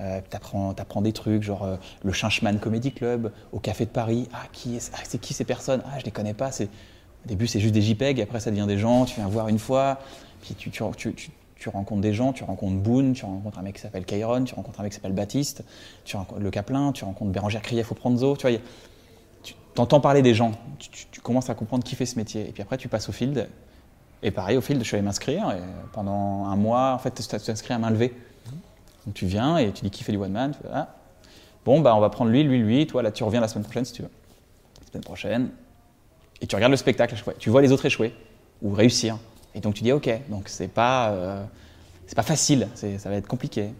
Euh, 0.00 0.20
tu 0.28 0.36
apprends, 0.36 1.02
des 1.02 1.12
trucs, 1.12 1.42
genre 1.42 1.62
euh, 1.64 1.76
le 2.02 2.12
Chinchman 2.12 2.58
Comedy 2.58 2.92
Club, 2.92 3.32
au 3.52 3.60
Café 3.60 3.84
de 3.84 3.90
Paris. 3.90 4.28
Ah, 4.32 4.46
qui 4.52 4.78
ah, 4.92 4.98
c'est 5.04 5.18
qui 5.20 5.34
ces 5.34 5.44
personnes? 5.44 5.82
Ah, 5.86 5.98
je 5.98 6.04
les 6.04 6.10
connais 6.10 6.34
pas. 6.34 6.50
C'est, 6.50 6.64
au 6.64 7.28
début, 7.28 7.46
c'est 7.46 7.60
juste 7.60 7.74
des 7.74 7.82
JPEG, 7.82 8.20
après, 8.20 8.40
ça 8.40 8.50
devient 8.50 8.66
des 8.66 8.78
gens, 8.78 9.04
tu 9.04 9.16
viens 9.16 9.28
voir 9.28 9.48
une 9.48 9.58
fois, 9.58 9.98
puis 10.42 10.54
tu, 10.54 10.70
tu, 10.70 10.82
tu, 10.96 11.14
tu- 11.14 11.30
tu 11.64 11.70
rencontres 11.70 12.02
des 12.02 12.12
gens, 12.12 12.34
tu 12.34 12.44
rencontres 12.44 12.76
Boone, 12.76 13.14
tu 13.14 13.24
rencontres 13.24 13.58
un 13.58 13.62
mec 13.62 13.76
qui 13.76 13.80
s'appelle 13.80 14.04
Kairon, 14.04 14.44
tu 14.44 14.54
rencontres 14.54 14.80
un 14.80 14.82
mec 14.82 14.92
qui 14.92 14.96
s'appelle 14.96 15.14
Baptiste, 15.14 15.64
tu 16.04 16.16
rencontres 16.16 16.42
Le 16.42 16.50
Caplin, 16.50 16.92
tu 16.92 17.04
rencontres 17.04 17.30
Bérangère 17.30 17.62
Krief 17.62 17.90
au 17.90 17.94
Pranzo, 17.94 18.36
tu 18.36 18.46
vois, 18.46 18.58
tu 19.42 19.54
entends 19.78 20.00
parler 20.00 20.20
des 20.20 20.34
gens, 20.34 20.52
tu, 20.78 21.20
commences 21.22 21.48
à 21.48 21.54
comprendre 21.54 21.82
qui 21.82 21.96
fait 21.96 22.04
ce 22.04 22.16
métier, 22.16 22.46
et 22.46 22.52
puis 22.52 22.62
après, 22.62 22.76
tu 22.76 22.88
passes 22.88 23.08
au 23.08 23.12
field, 23.12 23.48
et 24.22 24.30
pareil, 24.30 24.58
au 24.58 24.60
field, 24.60 24.82
je 24.82 24.86
suis 24.86 24.96
allé 24.96 25.04
m'inscrire, 25.04 25.56
pendant 25.92 26.44
un 26.44 26.56
mois, 26.56 26.92
en 26.92 26.98
fait, 26.98 27.14
tu 27.14 27.22
t'inscris 27.22 27.72
à 27.72 27.78
main 27.78 27.88
levée. 27.88 28.12
Donc 29.06 29.14
tu 29.14 29.26
viens 29.26 29.58
et 29.58 29.72
tu 29.72 29.82
dis 29.82 29.90
qui 29.90 30.04
fait 30.04 30.12
du 30.12 30.18
one 30.18 30.32
man, 30.32 30.52
ah, 30.72 30.88
bon, 31.64 31.80
bah 31.80 31.94
on 31.94 32.00
va 32.00 32.10
prendre 32.10 32.30
lui, 32.30 32.42
lui, 32.42 32.58
lui, 32.58 32.86
toi, 32.86 33.02
là, 33.02 33.10
tu 33.10 33.24
reviens 33.24 33.40
la 33.40 33.48
semaine 33.48 33.64
prochaine 33.64 33.84
si 33.84 33.92
tu 33.92 34.02
veux. 34.02 34.10
La 34.80 34.90
semaine 34.90 35.04
prochaine, 35.04 35.50
et 36.40 36.46
tu 36.46 36.56
regardes 36.56 36.72
le 36.72 36.76
spectacle 36.76 37.14
à 37.14 37.16
chaque 37.16 37.24
fois. 37.24 37.34
Tu 37.38 37.50
vois 37.50 37.62
les 37.62 37.72
autres 37.72 37.86
échouer 37.86 38.14
ou 38.62 38.72
réussir. 38.72 39.18
Et 39.54 39.60
donc 39.60 39.74
tu 39.74 39.82
dis 39.82 39.92
ok, 39.92 40.10
donc 40.28 40.48
c'est 40.48 40.68
pas, 40.68 41.10
euh, 41.10 41.44
c'est 42.06 42.16
pas 42.16 42.22
facile, 42.22 42.68
ça 42.74 43.08
va 43.08 43.16
être 43.16 43.28
compliqué. 43.28 43.72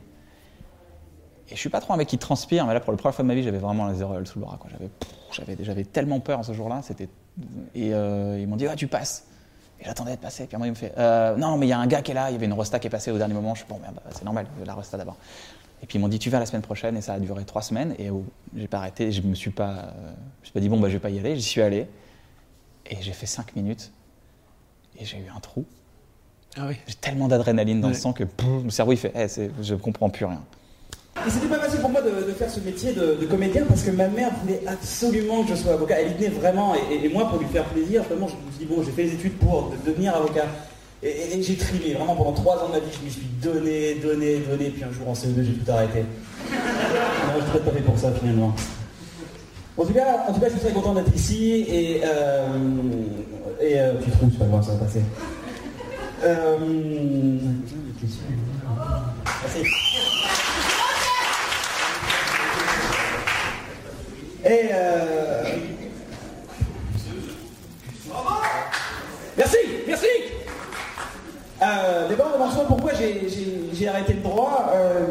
Et 1.50 1.54
je 1.54 1.56
suis 1.56 1.68
pas 1.68 1.80
trop 1.80 1.92
un 1.92 1.96
mec 1.96 2.08
qui 2.08 2.16
transpire, 2.16 2.64
mais 2.66 2.72
là 2.72 2.80
pour 2.80 2.92
la 2.92 2.96
première 2.96 3.14
fois 3.14 3.22
de 3.22 3.28
ma 3.28 3.34
vie, 3.34 3.42
j'avais 3.42 3.58
vraiment 3.58 3.88
les 3.88 4.02
auréoles 4.02 4.26
sous 4.26 4.38
le 4.38 4.44
bras. 4.46 4.58
j'avais, 5.30 5.56
j'avais 5.60 5.84
tellement 5.84 6.20
peur 6.20 6.44
ce 6.44 6.52
jour-là. 6.52 6.80
C'était, 6.82 7.08
et 7.74 7.92
euh, 7.92 8.38
ils 8.40 8.46
m'ont 8.46 8.56
dit 8.56 8.66
ah 8.66 8.76
tu 8.76 8.86
passes. 8.86 9.26
Et 9.84 9.88
j'attendais 9.88 10.16
de 10.16 10.20
passer. 10.20 10.46
Puis 10.46 10.54
à 10.54 10.56
un 10.56 10.58
moment, 10.60 10.66
il 10.66 10.70
me 10.70 10.76
fait 10.76 10.92
euh, 10.98 11.36
non 11.36 11.58
mais 11.58 11.66
il 11.66 11.70
y 11.70 11.72
a 11.72 11.78
un 11.78 11.86
gars 11.86 12.02
qui 12.02 12.10
est 12.12 12.14
là. 12.14 12.30
Il 12.30 12.32
y 12.32 12.36
avait 12.36 12.46
une 12.46 12.52
rosta 12.54 12.78
qui 12.78 12.86
est 12.86 12.90
passée 12.90 13.10
au 13.10 13.18
dernier 13.18 13.34
moment. 13.34 13.54
Je 13.54 13.60
suis 13.60 13.68
bon 13.68 13.78
merde, 13.78 13.94
bah, 13.96 14.10
c'est 14.10 14.24
normal, 14.24 14.46
la 14.64 14.74
rosta 14.74 14.96
d'abord. 14.96 15.16
Et 15.82 15.86
puis 15.86 15.98
ils 15.98 16.00
m'ont 16.00 16.08
dit 16.08 16.18
tu 16.18 16.30
viens 16.30 16.40
la 16.40 16.46
semaine 16.46 16.62
prochaine 16.62 16.96
et 16.96 17.02
ça 17.02 17.14
a 17.14 17.18
duré 17.18 17.44
trois 17.44 17.60
semaines 17.62 17.94
et 17.98 18.08
oh, 18.10 18.24
j'ai 18.56 18.66
pas 18.68 18.78
arrêté. 18.78 19.12
Je 19.12 19.20
me 19.22 19.34
suis 19.34 19.50
pas, 19.50 19.70
euh, 19.70 20.12
je 20.36 20.40
me 20.40 20.44
suis 20.44 20.52
pas 20.52 20.60
dit 20.60 20.68
bon 20.68 20.80
bah 20.80 20.88
je 20.88 20.94
vais 20.94 21.00
pas 21.00 21.10
y 21.10 21.18
aller. 21.18 21.36
J'y 21.36 21.42
suis 21.42 21.60
allé 21.62 21.86
et 22.86 22.96
j'ai 23.00 23.12
fait 23.12 23.26
cinq 23.26 23.54
minutes 23.54 23.92
et 24.98 25.04
j'ai 25.04 25.18
eu 25.18 25.26
un 25.34 25.40
trou. 25.40 25.64
Ah 26.56 26.66
oui. 26.68 26.76
J'ai 26.86 26.94
tellement 26.94 27.28
d'adrénaline 27.28 27.80
dans 27.80 27.88
le 27.88 27.94
sang 27.94 28.12
que 28.12 28.24
pouf, 28.24 28.62
mon 28.62 28.70
cerveau 28.70 28.92
il 28.92 28.98
fait 28.98 29.12
Eh, 29.14 29.50
je 29.60 29.74
comprends 29.74 30.08
plus 30.08 30.24
rien. 30.24 30.42
Et 31.26 31.30
c'était 31.30 31.46
pas 31.46 31.58
facile 31.58 31.80
pour 31.80 31.90
moi 31.90 32.02
de, 32.02 32.10
de 32.26 32.32
faire 32.32 32.50
ce 32.50 32.60
métier 32.60 32.92
de, 32.92 33.16
de 33.20 33.26
comédien 33.26 33.64
parce 33.68 33.82
que 33.82 33.90
ma 33.92 34.08
mère 34.08 34.30
voulait 34.42 34.60
absolument 34.66 35.42
que 35.44 35.50
je 35.50 35.54
sois 35.54 35.72
avocat. 35.74 36.00
Elle 36.00 36.10
y 36.10 36.14
tenait 36.14 36.28
vraiment. 36.28 36.74
Et, 36.90 37.08
moi, 37.08 37.28
pour 37.30 37.38
lui 37.38 37.46
faire 37.46 37.64
plaisir, 37.64 38.02
vraiment, 38.02 38.26
je 38.28 38.34
me 38.34 38.50
suis 38.52 38.66
dit, 38.66 38.74
bon, 38.74 38.82
j'ai 38.84 38.90
fait 38.90 39.04
les 39.04 39.12
études 39.14 39.38
pour 39.38 39.70
de- 39.70 39.90
devenir 39.90 40.14
avocat. 40.16 40.44
Et, 41.02 41.08
et- 41.08 41.38
et 41.38 41.42
j'ai 41.42 41.56
trimé. 41.56 41.94
Vraiment, 41.94 42.16
pendant 42.16 42.32
trois 42.32 42.56
ans 42.64 42.66
de 42.68 42.72
ma 42.72 42.78
vie, 42.80 42.90
je 43.00 43.04
me 43.06 43.10
suis 43.10 43.26
donné, 43.42 43.94
donné, 43.94 44.38
donné. 44.40 44.70
Puis 44.70 44.82
un 44.84 44.90
jour, 44.92 45.08
en 45.08 45.12
CE2, 45.14 45.44
j'ai 45.44 45.52
tout 45.54 45.70
arrêté. 45.70 46.00
non, 46.00 47.40
je 47.40 47.50
suis 47.52 47.64
pas 47.64 47.70
fait 47.70 47.80
pour 47.82 47.98
ça, 47.98 48.12
finalement. 48.12 48.52
En 49.78 49.84
tout 49.84 49.92
cas, 49.94 50.24
en 50.28 50.32
tout 50.32 50.40
cas, 50.40 50.46
je 50.48 50.52
suis 50.52 50.60
très 50.60 50.72
content 50.72 50.94
d'être 50.94 51.14
ici. 51.14 51.64
Et, 51.68 52.00
euh, 52.04 52.46
et 53.60 53.80
euh, 53.80 53.94
tu 54.04 54.10
trouves, 54.10 54.30
c'est 54.32 54.38
pas 54.40 54.46
grave, 54.46 54.64
ça 54.66 54.72
va 54.72 54.84
passer. 54.84 55.00
Euh, 56.24 56.56
Merci. 59.42 59.70
Et 64.44 64.68
euh... 64.72 65.42
Merci, 69.36 69.56
merci. 69.86 70.06
Euh, 71.62 72.08
D'abord, 72.08 72.32
pourquoi 72.68 72.92
j'ai- 72.94 73.88
arrêté 73.88 74.14
le 74.14 74.20
droit 74.20 74.70
euh, 74.74 75.06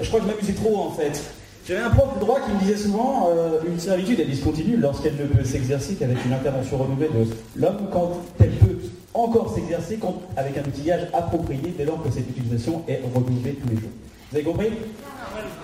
Je 0.00 0.08
crois 0.08 0.20
que 0.20 0.26
je 0.26 0.30
m'amusais 0.32 0.52
trop 0.54 0.76
en 0.76 0.90
fait. 0.92 1.20
J'avais 1.66 1.80
un 1.80 1.90
prof 1.90 2.14
de 2.14 2.20
droit 2.20 2.40
qui 2.40 2.50
me 2.52 2.58
disait 2.60 2.76
souvent 2.76 3.28
euh, 3.30 3.60
une 3.66 3.78
servitude 3.78 4.20
est 4.20 4.24
discontinue 4.24 4.76
lorsqu'elle 4.78 5.16
ne 5.16 5.24
peut 5.26 5.44
s'exercer 5.44 5.94
qu'avec 5.94 6.24
une 6.24 6.32
intervention 6.32 6.78
renouvelée 6.78 7.08
de 7.08 7.26
l'homme 7.60 7.88
quand 7.92 8.22
elle 8.40 8.50
peut 8.52 8.78
encore 9.12 9.54
s'exercer 9.54 9.98
avec 10.36 10.56
un 10.56 10.62
outillage 10.62 11.08
approprié 11.12 11.74
dès 11.76 11.84
lors 11.84 12.02
que 12.02 12.10
cette 12.10 12.30
utilisation 12.30 12.82
est 12.88 13.00
renouvelée 13.14 13.54
tous 13.62 13.68
les 13.68 13.76
jours. 13.76 13.90
Vous 14.30 14.36
avez 14.36 14.44
compris? 14.46 14.70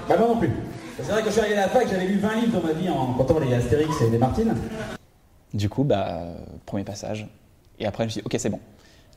Bah 0.09 0.17
moi 0.19 0.29
non 0.29 0.37
plus. 0.37 0.51
C'est 0.97 1.03
vrai 1.11 1.21
que 1.21 1.25
quand 1.25 1.31
je 1.31 1.33
suis 1.33 1.41
arrivé 1.41 1.57
à 1.57 1.63
la 1.63 1.69
fac, 1.69 1.89
j'avais 1.89 2.07
lu 2.07 2.19
20 2.19 2.35
livres 2.37 2.61
dans 2.61 2.67
ma 2.67 2.73
vie 2.73 2.89
en 2.89 3.13
comptant 3.15 3.39
les 3.39 3.53
Astérix 3.55 4.01
et 4.01 4.11
les 4.11 4.19
Martines. 4.19 4.55
Du 5.53 5.69
coup, 5.69 5.85
bah, 5.85 6.23
premier 6.67 6.85
passage. 6.85 7.27
Et 7.79 7.87
après, 7.87 8.05
je 8.05 8.07
me 8.07 8.11
suis 8.11 8.21
dit, 8.21 8.27
ok, 8.27 8.35
c'est 8.39 8.51
bon. 8.51 8.61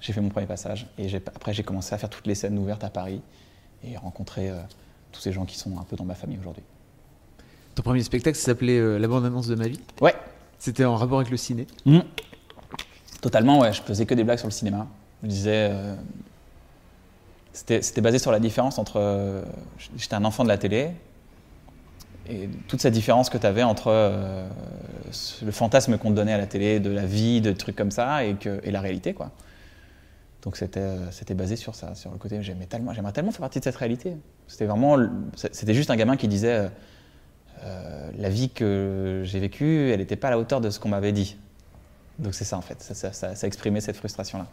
J'ai 0.02 0.14
fait 0.14 0.22
mon 0.22 0.30
premier 0.30 0.46
passage. 0.48 0.88
Et 0.98 1.08
après, 1.36 1.54
j'ai 1.54 1.64
commencé 1.64 1.94
à 1.94 1.98
faire 1.98 2.10
toutes 2.10 2.28
les 2.28 2.36
scènes 2.36 2.58
ouvertes 2.58 2.84
à 2.84 2.90
Paris 2.90 3.22
et 3.84 3.96
rencontrer 3.98 4.50
euh, 4.50 4.56
tous 5.12 5.22
ces 5.22 5.32
gens 5.32 5.46
qui 5.46 5.58
sont 5.58 5.78
un 5.80 5.84
peu 5.84 5.96
dans 5.96 6.04
ma 6.06 6.16
famille 6.16 6.38
aujourd'hui. 6.40 6.64
Ton 7.76 7.84
premier 7.84 8.02
spectacle 8.02 8.36
ça 8.38 8.46
s'appelait 8.46 8.80
euh, 8.80 8.98
La 8.98 9.08
bande-annonce 9.08 9.48
de 9.48 9.56
ma 9.56 9.68
vie? 9.68 9.80
Ouais, 10.02 10.16
C'était 10.58 10.86
en 10.86 10.96
rapport 10.96 11.20
avec 11.20 11.30
le 11.30 11.38
ciné? 11.38 11.68
Mm. 11.86 12.00
Totalement, 13.22 13.60
ouais. 13.60 13.72
Je 13.74 13.82
faisais 13.84 14.06
que 14.08 14.16
des 14.16 14.24
blagues 14.24 14.40
sur 14.40 14.48
le 14.48 14.52
cinéma. 14.54 14.88
Je 15.24 15.28
disais. 15.28 15.70
euh, 15.72 15.96
C'était 17.54 17.82
c'était 17.84 18.02
basé 18.02 18.18
sur 18.20 18.32
la 18.32 18.40
différence 18.40 18.78
entre. 18.80 18.98
euh, 19.00 19.44
J'étais 19.96 20.16
un 20.16 20.26
enfant 20.26 20.44
de 20.44 20.50
la 20.50 20.58
télé. 20.58 20.90
Et 22.30 22.50
toute 22.68 22.82
cette 22.82 22.94
différence 22.94 23.30
que 23.30 23.38
tu 23.38 23.46
avais 23.46 23.64
entre 23.64 23.88
euh, 23.88 24.48
le 25.44 25.52
fantasme 25.52 25.98
qu'on 25.98 26.10
te 26.10 26.16
donnait 26.16 26.34
à 26.34 26.38
la 26.38 26.48
télé, 26.48 26.80
de 26.80 26.90
la 26.90 27.06
vie, 27.06 27.40
de 27.42 27.52
trucs 27.54 27.76
comme 27.76 27.92
ça, 27.92 28.26
et, 28.26 28.36
que, 28.36 28.60
et 28.64 28.72
la 28.72 28.82
réalité, 28.82 29.14
quoi. 29.14 29.32
Donc 30.44 30.56
c'était 30.58 30.80
euh, 30.82 31.36
basé 31.36 31.56
sur 31.56 31.76
ça, 31.76 31.96
sur 31.96 32.12
le 32.12 32.18
côté. 32.18 32.42
J'aimais 32.44 32.66
tellement, 32.68 32.94
j'aimerais 32.94 33.12
tellement 33.14 33.32
faire 33.32 33.42
partie 33.42 33.60
de 33.60 33.64
cette 33.64 33.76
réalité. 33.76 34.16
C'était 34.48 34.66
vraiment. 34.66 34.98
C'était 35.36 35.74
juste 35.74 35.90
un 35.90 35.96
gamin 35.96 36.16
qui 36.18 36.28
disait. 36.28 36.70
euh, 37.64 38.12
la 38.18 38.30
vie 38.30 38.50
que 38.50 39.24
j'ai 39.26 39.40
vécue, 39.40 39.90
elle 39.92 40.00
n'était 40.00 40.16
pas 40.16 40.28
à 40.28 40.32
la 40.32 40.40
hauteur 40.40 40.62
de 40.62 40.70
ce 40.70 40.80
qu'on 40.80 40.90
m'avait 40.90 41.12
dit. 41.12 41.38
Donc 42.20 42.34
c'est 42.34 42.46
ça 42.46 42.58
en 42.58 42.62
fait, 42.62 42.82
ça, 42.82 42.94
ça, 42.94 43.12
ça- 43.14 43.36
ça 43.36 43.48
exprimait 43.48 43.82
cette 43.82 43.96
frustration-là. 43.98 44.48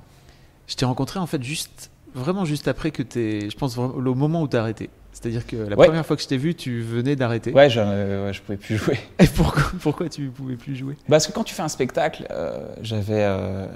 Je 0.67 0.75
t'ai 0.75 0.85
rencontré 0.85 1.19
en 1.21 1.27
fait 1.27 1.43
juste, 1.43 1.91
vraiment 2.15 2.45
juste 2.45 2.69
après 2.69 2.91
que 2.91 3.03
t'es, 3.03 3.51
je 3.51 3.57
pense 3.57 3.77
au 3.79 4.15
moment 4.15 4.43
où 4.43 4.49
t'as 4.49 4.61
arrêté. 4.61 4.91
C'est-à-dire 5.13 5.47
que 5.47 5.57
la 5.57 5.77
Ouais. 5.77 5.87
première 5.87 6.05
fois 6.05 6.17
que 6.17 6.23
je 6.23 6.29
t'ai 6.29 6.37
vu, 6.37 6.55
tu 6.55 6.81
venais 6.81 7.15
d'arrêter. 7.17 7.53
Ouais, 7.53 7.71
je, 7.71 7.81
euh, 7.81 8.27
ouais, 8.27 8.33
je 8.33 8.43
pouvais 8.43 8.59
plus 8.59 8.77
jouer. 8.77 8.99
Et 9.21 9.27
pourquoi, 9.27 9.63
pourquoi 9.81 10.09
tu 10.09 10.27
pouvais 10.29 10.57
plus 10.57 10.75
jouer? 10.77 10.97
Parce 11.09 11.27
que 11.27 11.33
quand 11.33 11.45
tu 11.45 11.55
fais 11.55 11.63
un 11.63 11.69
spectacle, 11.69 12.27
euh, 12.31 12.67
j'avais... 12.83 13.23
euh, 13.23 13.67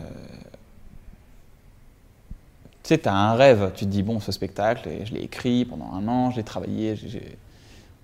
Tu 2.82 2.94
sais, 2.94 2.98
tu 2.98 3.08
as 3.08 3.14
un 3.14 3.34
rêve, 3.34 3.72
tu 3.74 3.84
te 3.84 3.90
dis, 3.90 4.02
bon, 4.02 4.18
ce 4.18 4.32
spectacle, 4.32 4.88
et 4.88 5.04
je 5.04 5.12
l'ai 5.14 5.20
écrit 5.20 5.64
pendant 5.66 5.92
un 5.92 6.08
an, 6.08 6.30
je 6.30 6.36
l'ai 6.36 6.44
travaillé, 6.44 6.96
j'ai- 6.96 7.36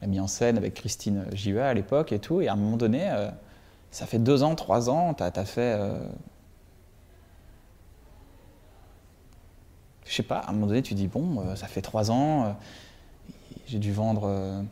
mis 0.07 0.21
en 0.21 0.27
scène 0.27 0.59
avec 0.59 0.75
Christine 0.75 1.25
JEA 1.33 1.67
à 1.67 1.73
l'époque 1.73 2.13
et 2.13 2.19
tout, 2.19 2.43
et 2.43 2.49
à 2.49 2.53
un 2.53 2.57
moment 2.57 2.77
donné, 2.77 3.09
euh, 3.11 3.31
ça 3.91 4.05
fait 4.05 4.19
deux 4.19 4.43
ans, 4.43 4.55
trois 4.55 4.91
ans, 4.91 5.15
tu 5.15 5.23
as, 5.23 5.45
fait... 5.47 5.79
Je 10.15 10.19
sais 10.19 10.23
pas, 10.23 10.39
à 10.39 10.51
un 10.51 10.53
moment 10.53 10.69
donné, 10.69 10.81
tu 10.81 10.95
dis, 10.95 11.09
bon, 11.09 11.41
euh, 11.41 11.57
ça 11.57 11.67
fait 11.67 11.83
trois 11.83 12.13
ans, 12.13 12.45
euh, 12.45 12.51
j'ai 13.67 13.81
dû 13.81 13.91
vendre... 13.91 14.29
euh, 14.29 14.63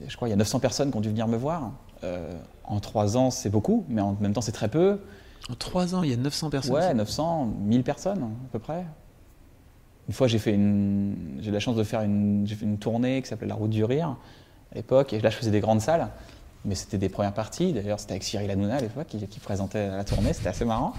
il 0.00 0.08
je 0.08 0.16
crois 0.16 0.26
qu'il 0.26 0.30
y 0.30 0.32
a 0.32 0.38
900 0.38 0.58
personnes 0.58 0.90
qui 0.90 0.96
ont 0.96 1.02
dû 1.02 1.10
venir 1.10 1.28
me 1.28 1.36
voir. 1.36 1.72
En 2.64 2.80
trois 2.80 3.18
ans, 3.18 3.30
c'est 3.30 3.50
beaucoup, 3.50 3.84
mais 3.90 4.00
en 4.00 4.16
même 4.18 4.32
temps, 4.32 4.40
c'est 4.40 4.52
très 4.52 4.68
peu. 4.68 5.00
En 5.50 5.54
trois 5.54 5.94
ans, 5.94 6.02
il 6.02 6.10
y 6.10 6.14
a 6.14 6.16
900 6.16 6.48
personnes. 6.48 6.74
Ouais, 6.74 6.94
900, 6.94 7.44
1000 7.60 7.82
personnes 7.82 8.22
à 8.22 8.52
peu 8.52 8.58
près. 8.58 8.86
Une 10.08 10.14
fois, 10.14 10.28
j'ai 10.28 10.38
fait 10.38 10.54
une, 10.54 11.38
j'ai 11.40 11.50
eu 11.50 11.52
la 11.52 11.60
chance 11.60 11.76
de 11.76 11.84
faire 11.84 12.00
une, 12.00 12.46
j'ai 12.46 12.54
fait 12.54 12.64
une 12.64 12.78
tournée 12.78 13.20
qui 13.20 13.28
s'appelait 13.28 13.48
La 13.48 13.54
Route 13.54 13.70
du 13.70 13.84
Rire 13.84 14.16
à 14.72 14.76
l'époque, 14.76 15.12
et 15.12 15.20
là, 15.20 15.28
je 15.28 15.36
faisais 15.36 15.50
des 15.50 15.60
grandes 15.60 15.82
salles, 15.82 16.08
mais 16.64 16.74
c'était 16.74 16.98
des 16.98 17.10
premières 17.10 17.34
parties. 17.34 17.74
D'ailleurs, 17.74 18.00
c'était 18.00 18.12
avec 18.12 18.22
Cyril 18.22 18.50
Hanouna 18.50 18.76
à 18.76 18.80
l'époque 18.80 19.08
qui, 19.08 19.26
qui 19.26 19.40
présentait 19.40 19.88
la 19.88 20.04
tournée, 20.04 20.32
c'était 20.32 20.48
assez 20.48 20.64
marrant. 20.64 20.94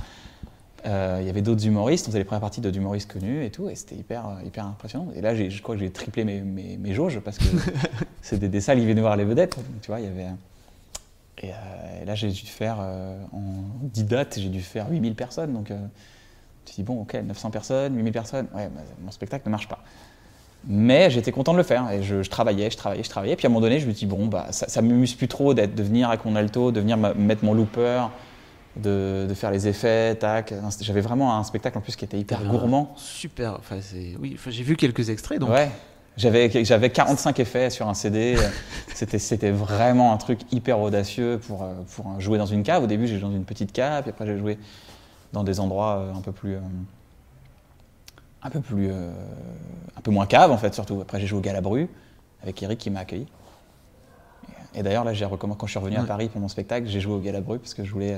Euh, 0.86 1.18
Il 1.22 1.28
y 1.28 1.30
avait 1.30 1.42
d'autres 1.42 1.66
humoristes, 1.66 2.06
on 2.08 2.10
faisait 2.10 2.20
les 2.20 2.26
premières 2.26 2.42
parties 2.42 2.62
d'autres 2.62 2.78
humoristes 2.78 3.12
connus 3.12 3.44
et 3.44 3.50
tout, 3.50 3.70
et 3.70 3.76
c'était 3.76 3.96
hyper, 3.96 4.38
hyper 4.46 4.66
impressionnant. 4.66 5.08
Et 5.16 5.22
là, 5.22 5.36
je 5.36 5.62
crois 5.62 5.76
que 5.76 5.82
j'ai 5.82 5.90
triplé 5.90 6.24
mes, 6.24 6.42
mes, 6.42 6.78
mes 6.78 6.94
jauges 6.94 7.20
parce 7.20 7.38
que 7.38 7.46
c'était 8.22 8.48
des 8.50 8.62
salles, 8.62 8.80
ils 8.80 8.88
venaient 8.88 9.02
voir 9.02 9.16
les 9.16 9.26
vedettes, 9.26 9.58
tu 9.82 9.88
vois, 9.88 10.00
il 10.00 10.06
y 10.06 10.10
avait. 10.10 10.28
Et, 11.44 11.50
euh, 11.50 12.02
et 12.02 12.06
là, 12.06 12.16
j'ai 12.16 12.30
dû 12.30 12.46
faire, 12.46 12.78
euh, 12.80 13.22
en 13.32 13.42
10 13.84 14.04
dates, 14.06 14.40
j'ai 14.40 14.50
dû 14.50 14.62
faire 14.62 14.90
8000 14.90 15.16
personnes. 15.16 15.54
Donc, 15.54 15.72
euh, 15.72 15.78
tu 16.66 16.76
dis, 16.76 16.84
bon, 16.84 17.02
ok, 17.02 17.13
900 17.13 17.52
personnes, 17.52 17.96
8000 17.96 18.13
personnes, 18.13 18.48
ouais, 18.56 18.70
bah, 18.74 18.82
mon 19.04 19.12
spectacle 19.12 19.44
ne 19.48 19.52
marche 19.52 19.68
pas. 19.68 19.80
Mais 20.68 21.10
j'étais 21.12 21.32
content 21.32 21.54
de 21.54 21.58
le 21.58 21.63
faire. 21.63 21.90
Et 21.92 22.02
je, 22.02 22.24
je 22.24 22.30
travaillais, 22.30 22.72
je 22.72 22.78
travaillais, 22.78 23.04
je 23.04 23.10
travaillais. 23.10 23.36
Puis 23.36 23.46
à 23.46 23.50
un 23.50 23.52
moment 23.52 23.62
donné, 23.62 23.80
je 23.80 23.88
me 23.88 23.94
dis, 23.94 24.06
bon, 24.06 24.26
bah, 24.26 24.48
ça, 24.52 24.82
me 24.82 24.90
m'amuse 24.90 25.13
plus 25.13 25.28
trop 25.28 25.54
d'être, 25.54 25.76
de 25.76 25.84
venir 25.84 26.10
avec 26.10 26.26
mon 26.26 26.36
alto, 26.36 26.72
de 26.72 26.80
venir 26.80 26.98
mettre 26.98 27.46
mon 27.46 27.54
looper, 27.54 28.10
de, 28.82 29.26
de 29.28 29.34
faire 29.34 29.52
les 29.52 29.68
effets, 29.68 30.16
tac. 30.16 30.54
J'avais 30.82 31.02
vraiment 31.02 31.38
un 31.38 31.44
spectacle 31.44 31.78
en 31.78 31.82
plus 31.82 31.96
qui 31.96 32.06
était 32.06 32.20
hyper 32.20 32.44
gourmand. 32.44 32.94
Super. 32.98 33.56
Enfin, 33.60 33.78
oui. 34.20 34.34
Enfin, 34.36 34.52
j'ai 34.52 34.63
vu 34.63 34.76
quelques 34.76 35.10
extraits. 35.10 35.40
Donc. 35.40 35.50
Ouais. 35.50 35.70
J'avais, 36.18 36.50
j'avais 36.66 36.90
45 36.90 37.40
effets 37.40 37.70
sur 37.70 37.88
un 37.88 37.94
CD. 37.94 38.38
C'était, 38.96 39.52
vraiment 39.52 40.13
un 40.13 40.18
truc 40.18 40.40
hyper 40.52 40.80
audacieux 40.80 41.40
pour, 41.46 41.68
pour 41.96 42.20
jouer 42.20 42.40
dans 42.40 42.48
une 42.48 42.63
cave. 42.63 42.84
Au 42.84 42.88
début, 42.88 43.06
j'ai 43.08 43.20
joué 43.20 43.30
dans 43.30 43.36
une 43.36 43.46
petite 43.46 43.72
cave, 43.72 44.02
puis 44.02 44.10
après, 44.10 44.26
j'ai 44.26 44.38
joué 44.38 44.58
dans 45.34 45.44
des 45.44 45.60
endroits 45.60 45.98
euh, 45.98 46.13
un 46.13 46.22
peu 46.22 46.32
plus. 46.32 46.56
euh, 46.56 46.60
un 48.42 48.50
peu 48.50 48.62
plus. 48.62 48.90
euh, 48.90 49.12
un 49.96 50.02
peu 50.02 50.10
moins 50.12 50.26
cave, 50.26 50.52
en 50.52 50.58
fait, 50.58 50.74
surtout. 50.74 51.02
Après, 51.02 51.20
j'ai 51.20 51.28
joué 51.28 51.38
au 51.40 51.42
Galabru 51.42 51.88
avec 52.42 52.62
Eric 52.63 52.80
qui 52.80 52.90
m'a 52.90 53.02
accueilli. 53.02 53.28
Et, 54.74 54.84
d'ailleurs, 54.84 55.04
là, 55.04 55.13
j'ai 55.13 55.28
quand 55.40 55.66
je 55.66 55.72
suis 55.72 55.80
revenu 55.80 55.98
à. 55.98 56.04
Paris 56.04 56.30
pour 56.30 56.42
mon 56.42 56.48
spectacle, 56.48 56.88
j'ai 56.88 57.00
joué 57.00 57.13
au 57.13 57.20
Galabru 57.20 57.60
parce 57.60 57.74
que 57.74 57.84
je 57.84 57.92
voulais. 57.92 58.18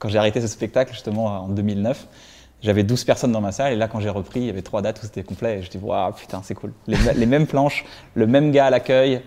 Quand 0.00 0.08
j'ai 0.08 0.18
arrêté 0.18 0.40
ce 0.40 0.48
spectacle, 0.48 0.92
justement, 0.92 1.26
en 1.26 1.48
2009, 1.48 2.08
j'avais 2.62 2.82
12 2.82 3.04
personnes 3.04 3.30
dans 3.32 3.40
ma 3.40 3.52
salle, 3.52 3.72
et 3.72 3.76
là, 3.76 3.86
quand 3.86 4.00
j'ai 4.00 4.10
repris, 4.10 4.40
il 4.40 4.46
y 4.46 4.50
avait 4.50 4.62
trois 4.62 4.82
dates 4.82 4.98
où 5.00 5.06
c'était 5.06 5.22
complet, 5.22 5.58
et 5.58 5.62
je 5.62 5.70
dis, 5.70 5.78
waouh, 5.78 6.12
putain, 6.12 6.40
c'est 6.42 6.54
cool. 6.54 6.72
Les, 6.88 6.96
les 7.14 7.26
mêmes 7.26 7.46
planches, 7.46 7.84
le 8.14 8.26
même 8.26 8.50
gars 8.50 8.66
à 8.66 8.70
l'accueil, 8.70 9.22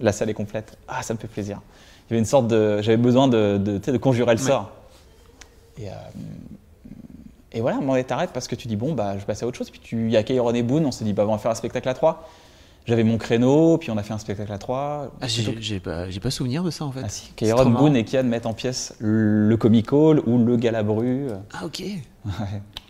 la 0.00 0.12
salle 0.12 0.30
est 0.30 0.34
complète. 0.34 0.78
Ah, 0.86 1.02
ça 1.02 1.12
me 1.14 1.18
fait 1.18 1.26
plaisir. 1.26 1.60
Il 2.08 2.12
y 2.12 2.14
avait 2.14 2.20
une 2.20 2.24
sorte 2.26 2.46
de. 2.46 2.80
J'avais 2.80 2.96
besoin 2.96 3.28
de, 3.28 3.58
de, 3.58 3.78
de 3.78 3.96
conjurer 3.98 4.34
le 4.34 4.40
Ouais. 4.40 4.46
sort. 4.46 4.70
Et, 5.76 5.88
euh, 5.88 5.92
et 7.52 7.60
voilà, 7.60 7.76
à 7.76 7.78
un 7.78 7.80
moment 7.80 7.94
donné, 7.94 8.04
t'arrêtes 8.04 8.30
parce 8.32 8.46
que 8.48 8.54
tu 8.54 8.68
dis, 8.68 8.76
bon, 8.76 8.92
bah, 8.94 9.18
je 9.18 9.24
passe 9.24 9.42
à 9.42 9.46
autre 9.46 9.58
chose. 9.58 9.70
Puis 9.70 9.80
tu, 9.80 10.10
y 10.10 10.16
a 10.16 10.20
et 10.20 10.62
Boone, 10.62 10.86
on 10.86 10.92
s'est 10.92 11.04
dit, 11.04 11.12
bah, 11.12 11.24
on 11.26 11.32
va 11.32 11.38
faire 11.38 11.50
un 11.50 11.54
spectacle 11.56 11.88
à 11.88 11.94
trois. 11.94 12.28
J'avais 12.88 13.04
mon 13.04 13.18
créneau, 13.18 13.76
puis 13.76 13.90
on 13.90 13.98
a 13.98 14.02
fait 14.02 14.14
un 14.14 14.18
spectacle 14.18 14.50
à 14.50 14.56
trois. 14.56 15.12
Ah, 15.20 15.26
j'ai, 15.28 15.78
pas, 15.78 16.08
j'ai 16.08 16.20
pas 16.20 16.30
souvenir 16.30 16.62
de 16.64 16.70
ça 16.70 16.86
en 16.86 16.90
fait. 16.90 17.02
Ah 17.04 17.08
si. 17.10 17.30
Boone 17.66 17.94
et 17.96 18.04
Kian 18.04 18.24
mettent 18.24 18.46
en 18.46 18.54
pièce 18.54 18.94
le 18.98 19.54
Comic 19.56 19.92
Hall 19.92 20.22
ou 20.26 20.38
le 20.38 20.56
Galabru. 20.56 21.26
Ah 21.52 21.66
ok. 21.66 21.80
Ouais. 21.80 22.32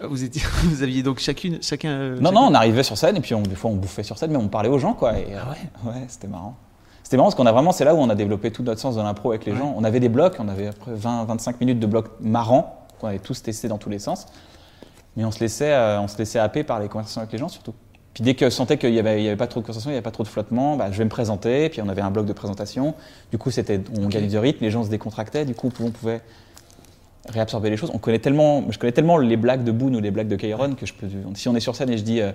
Ah, 0.01 0.07
Vous 0.07 0.23
étiez, 0.23 0.41
vous 0.65 0.85
aviez 0.85 1.03
donc 1.03 1.19
chacune, 1.19 1.59
chacun. 1.63 1.91
euh, 1.91 2.17
Non, 2.21 2.31
chacun- 2.31 2.41
non, 2.43 2.47
on 2.49 2.55
arrivait 2.55 2.85
sur 2.85 2.97
scène 2.97 3.17
et 3.17 3.21
puis 3.21 3.35
on, 3.35 3.43
des 3.43 3.57
fois 3.57 3.71
on 3.73 3.75
bouffait 3.75 4.05
sur 4.05 4.17
scène, 4.17 4.31
mais 4.31 4.37
on 4.37 4.47
parlait 4.49 4.69
aux 4.69 4.79
gens 4.79 4.95
quoi. 4.95 5.19
Et, 5.19 5.35
euh, 5.35 5.39
Ah 5.45 5.51
ouais 5.51 5.91
Ouais, 5.93 6.05
c'était 6.07 6.29
marrant. 6.29 6.55
C'était 7.03 7.17
marrant 7.17 7.27
parce 7.31 7.35
qu'on 7.35 7.47
a 7.47 7.53
vraiment, 7.53 7.73
c'est 7.73 7.85
là 7.85 7.95
où 7.95 7.99
on 7.99 8.09
a 8.09 8.15
développé 8.15 8.53
tout 8.53 8.63
notre 8.63 8.81
sens 8.81 8.95
de 8.95 9.01
l'impro 9.03 9.31
avec 9.31 9.47
les 9.47 9.53
Ouais. 9.53 9.59
gens. 9.59 9.75
On 9.77 9.83
avait 9.83 9.99
des 10.01 10.09
blocs, 10.09 10.37
on 10.39 10.47
avait 10.49 10.69
après 10.69 10.93
20-25 10.95 11.57
minutes 11.61 11.81
de 11.81 11.87
blocs 11.87 12.11
marrants 12.21 12.87
qu'on 13.01 13.09
avait 13.09 13.19
tous 13.19 13.43
testés 13.43 13.67
dans 13.67 13.79
tous 13.79 13.91
les 13.91 13.99
sens. 13.99 14.27
Mais 15.17 15.25
on 15.25 15.33
se 15.33 15.41
laissait, 15.41 15.73
euh, 15.73 16.01
on 16.01 16.07
se 16.07 16.17
laissait 16.19 16.39
happer 16.39 16.63
par 16.63 16.79
les 16.79 16.87
conversations 16.89 17.21
avec 17.21 17.33
les 17.33 17.39
gens 17.39 17.49
surtout. 17.49 17.75
Puis 18.15 18.25
dès 18.25 18.35
que 18.35 18.47
je 18.47 18.51
sentais 18.51 18.79
qu'il 18.79 18.91
n'y 18.91 18.99
avait, 18.99 19.37
pas 19.37 19.47
trop 19.47 19.61
de 19.61 19.67
conversation, 19.67 19.91
il 19.91 19.93
n'y 19.93 19.97
avait 19.99 20.03
pas 20.03 20.11
trop 20.11 20.25
de 20.25 20.29
flottement, 20.29 20.77
bah, 20.77 20.89
je 20.91 20.99
vais 20.99 21.05
me 21.05 21.11
présenter. 21.11 21.69
Puis 21.69 21.81
on 21.83 21.89
avait 21.89 22.03
un 22.03 22.11
bloc 22.11 22.27
de 22.27 22.33
présentation. 22.33 22.95
Du 23.31 23.39
coup, 23.39 23.51
c'était, 23.51 23.81
on 23.97 24.09
gagnait 24.09 24.27
du 24.27 24.39
rythme, 24.39 24.65
les 24.65 24.71
gens 24.71 24.83
se 24.83 24.91
décontractaient. 24.91 25.45
Du 25.45 25.55
coup, 25.55 25.71
on 25.81 25.91
pouvait 25.91 26.21
réabsorber 27.29 27.71
les 27.71 27.77
choses. 27.77 27.91
On 27.95 27.99
connaît 27.99 28.19
tellement, 28.19 28.65
je 28.71 28.79
connais 28.79 28.93
tellement 28.93 29.19
les 29.19 29.37
blagues 29.37 29.65
de 29.65 29.71
Boone 29.73 29.95
ou 29.97 30.01
les 30.01 30.11
blagues 30.11 30.29
de 30.29 30.37
Kairon 30.37 30.75
que 30.75 30.87
je 30.87 30.95
peux, 30.95 31.07
si 31.35 31.49
on 31.49 31.55
est 31.55 31.61
sur 31.61 31.77
scène 31.77 31.91
et 31.91 31.99
je 31.99 32.03
dis, 32.03 32.21
euh, 32.21 32.33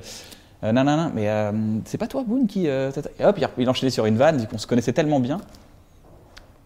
euh, 0.64 0.72
non, 0.72 0.84
non, 0.84 0.96
non, 0.96 1.12
mais 1.14 1.28
euh, 1.30 1.52
c'est 1.86 1.98
pas 1.98 2.08
toi 2.08 2.24
Boone 2.26 2.48
qui, 2.48 2.68
euh, 2.68 2.92
et 3.20 3.26
hop, 3.26 3.40
il, 3.58 3.70
enchaînait 3.70 3.90
sur 3.90 4.06
une 4.06 4.18
vanne, 4.18 4.48
on 4.54 4.58
se 4.58 4.68
connaissait 4.68 4.94
tellement 4.94 5.20
bien. 5.20 5.42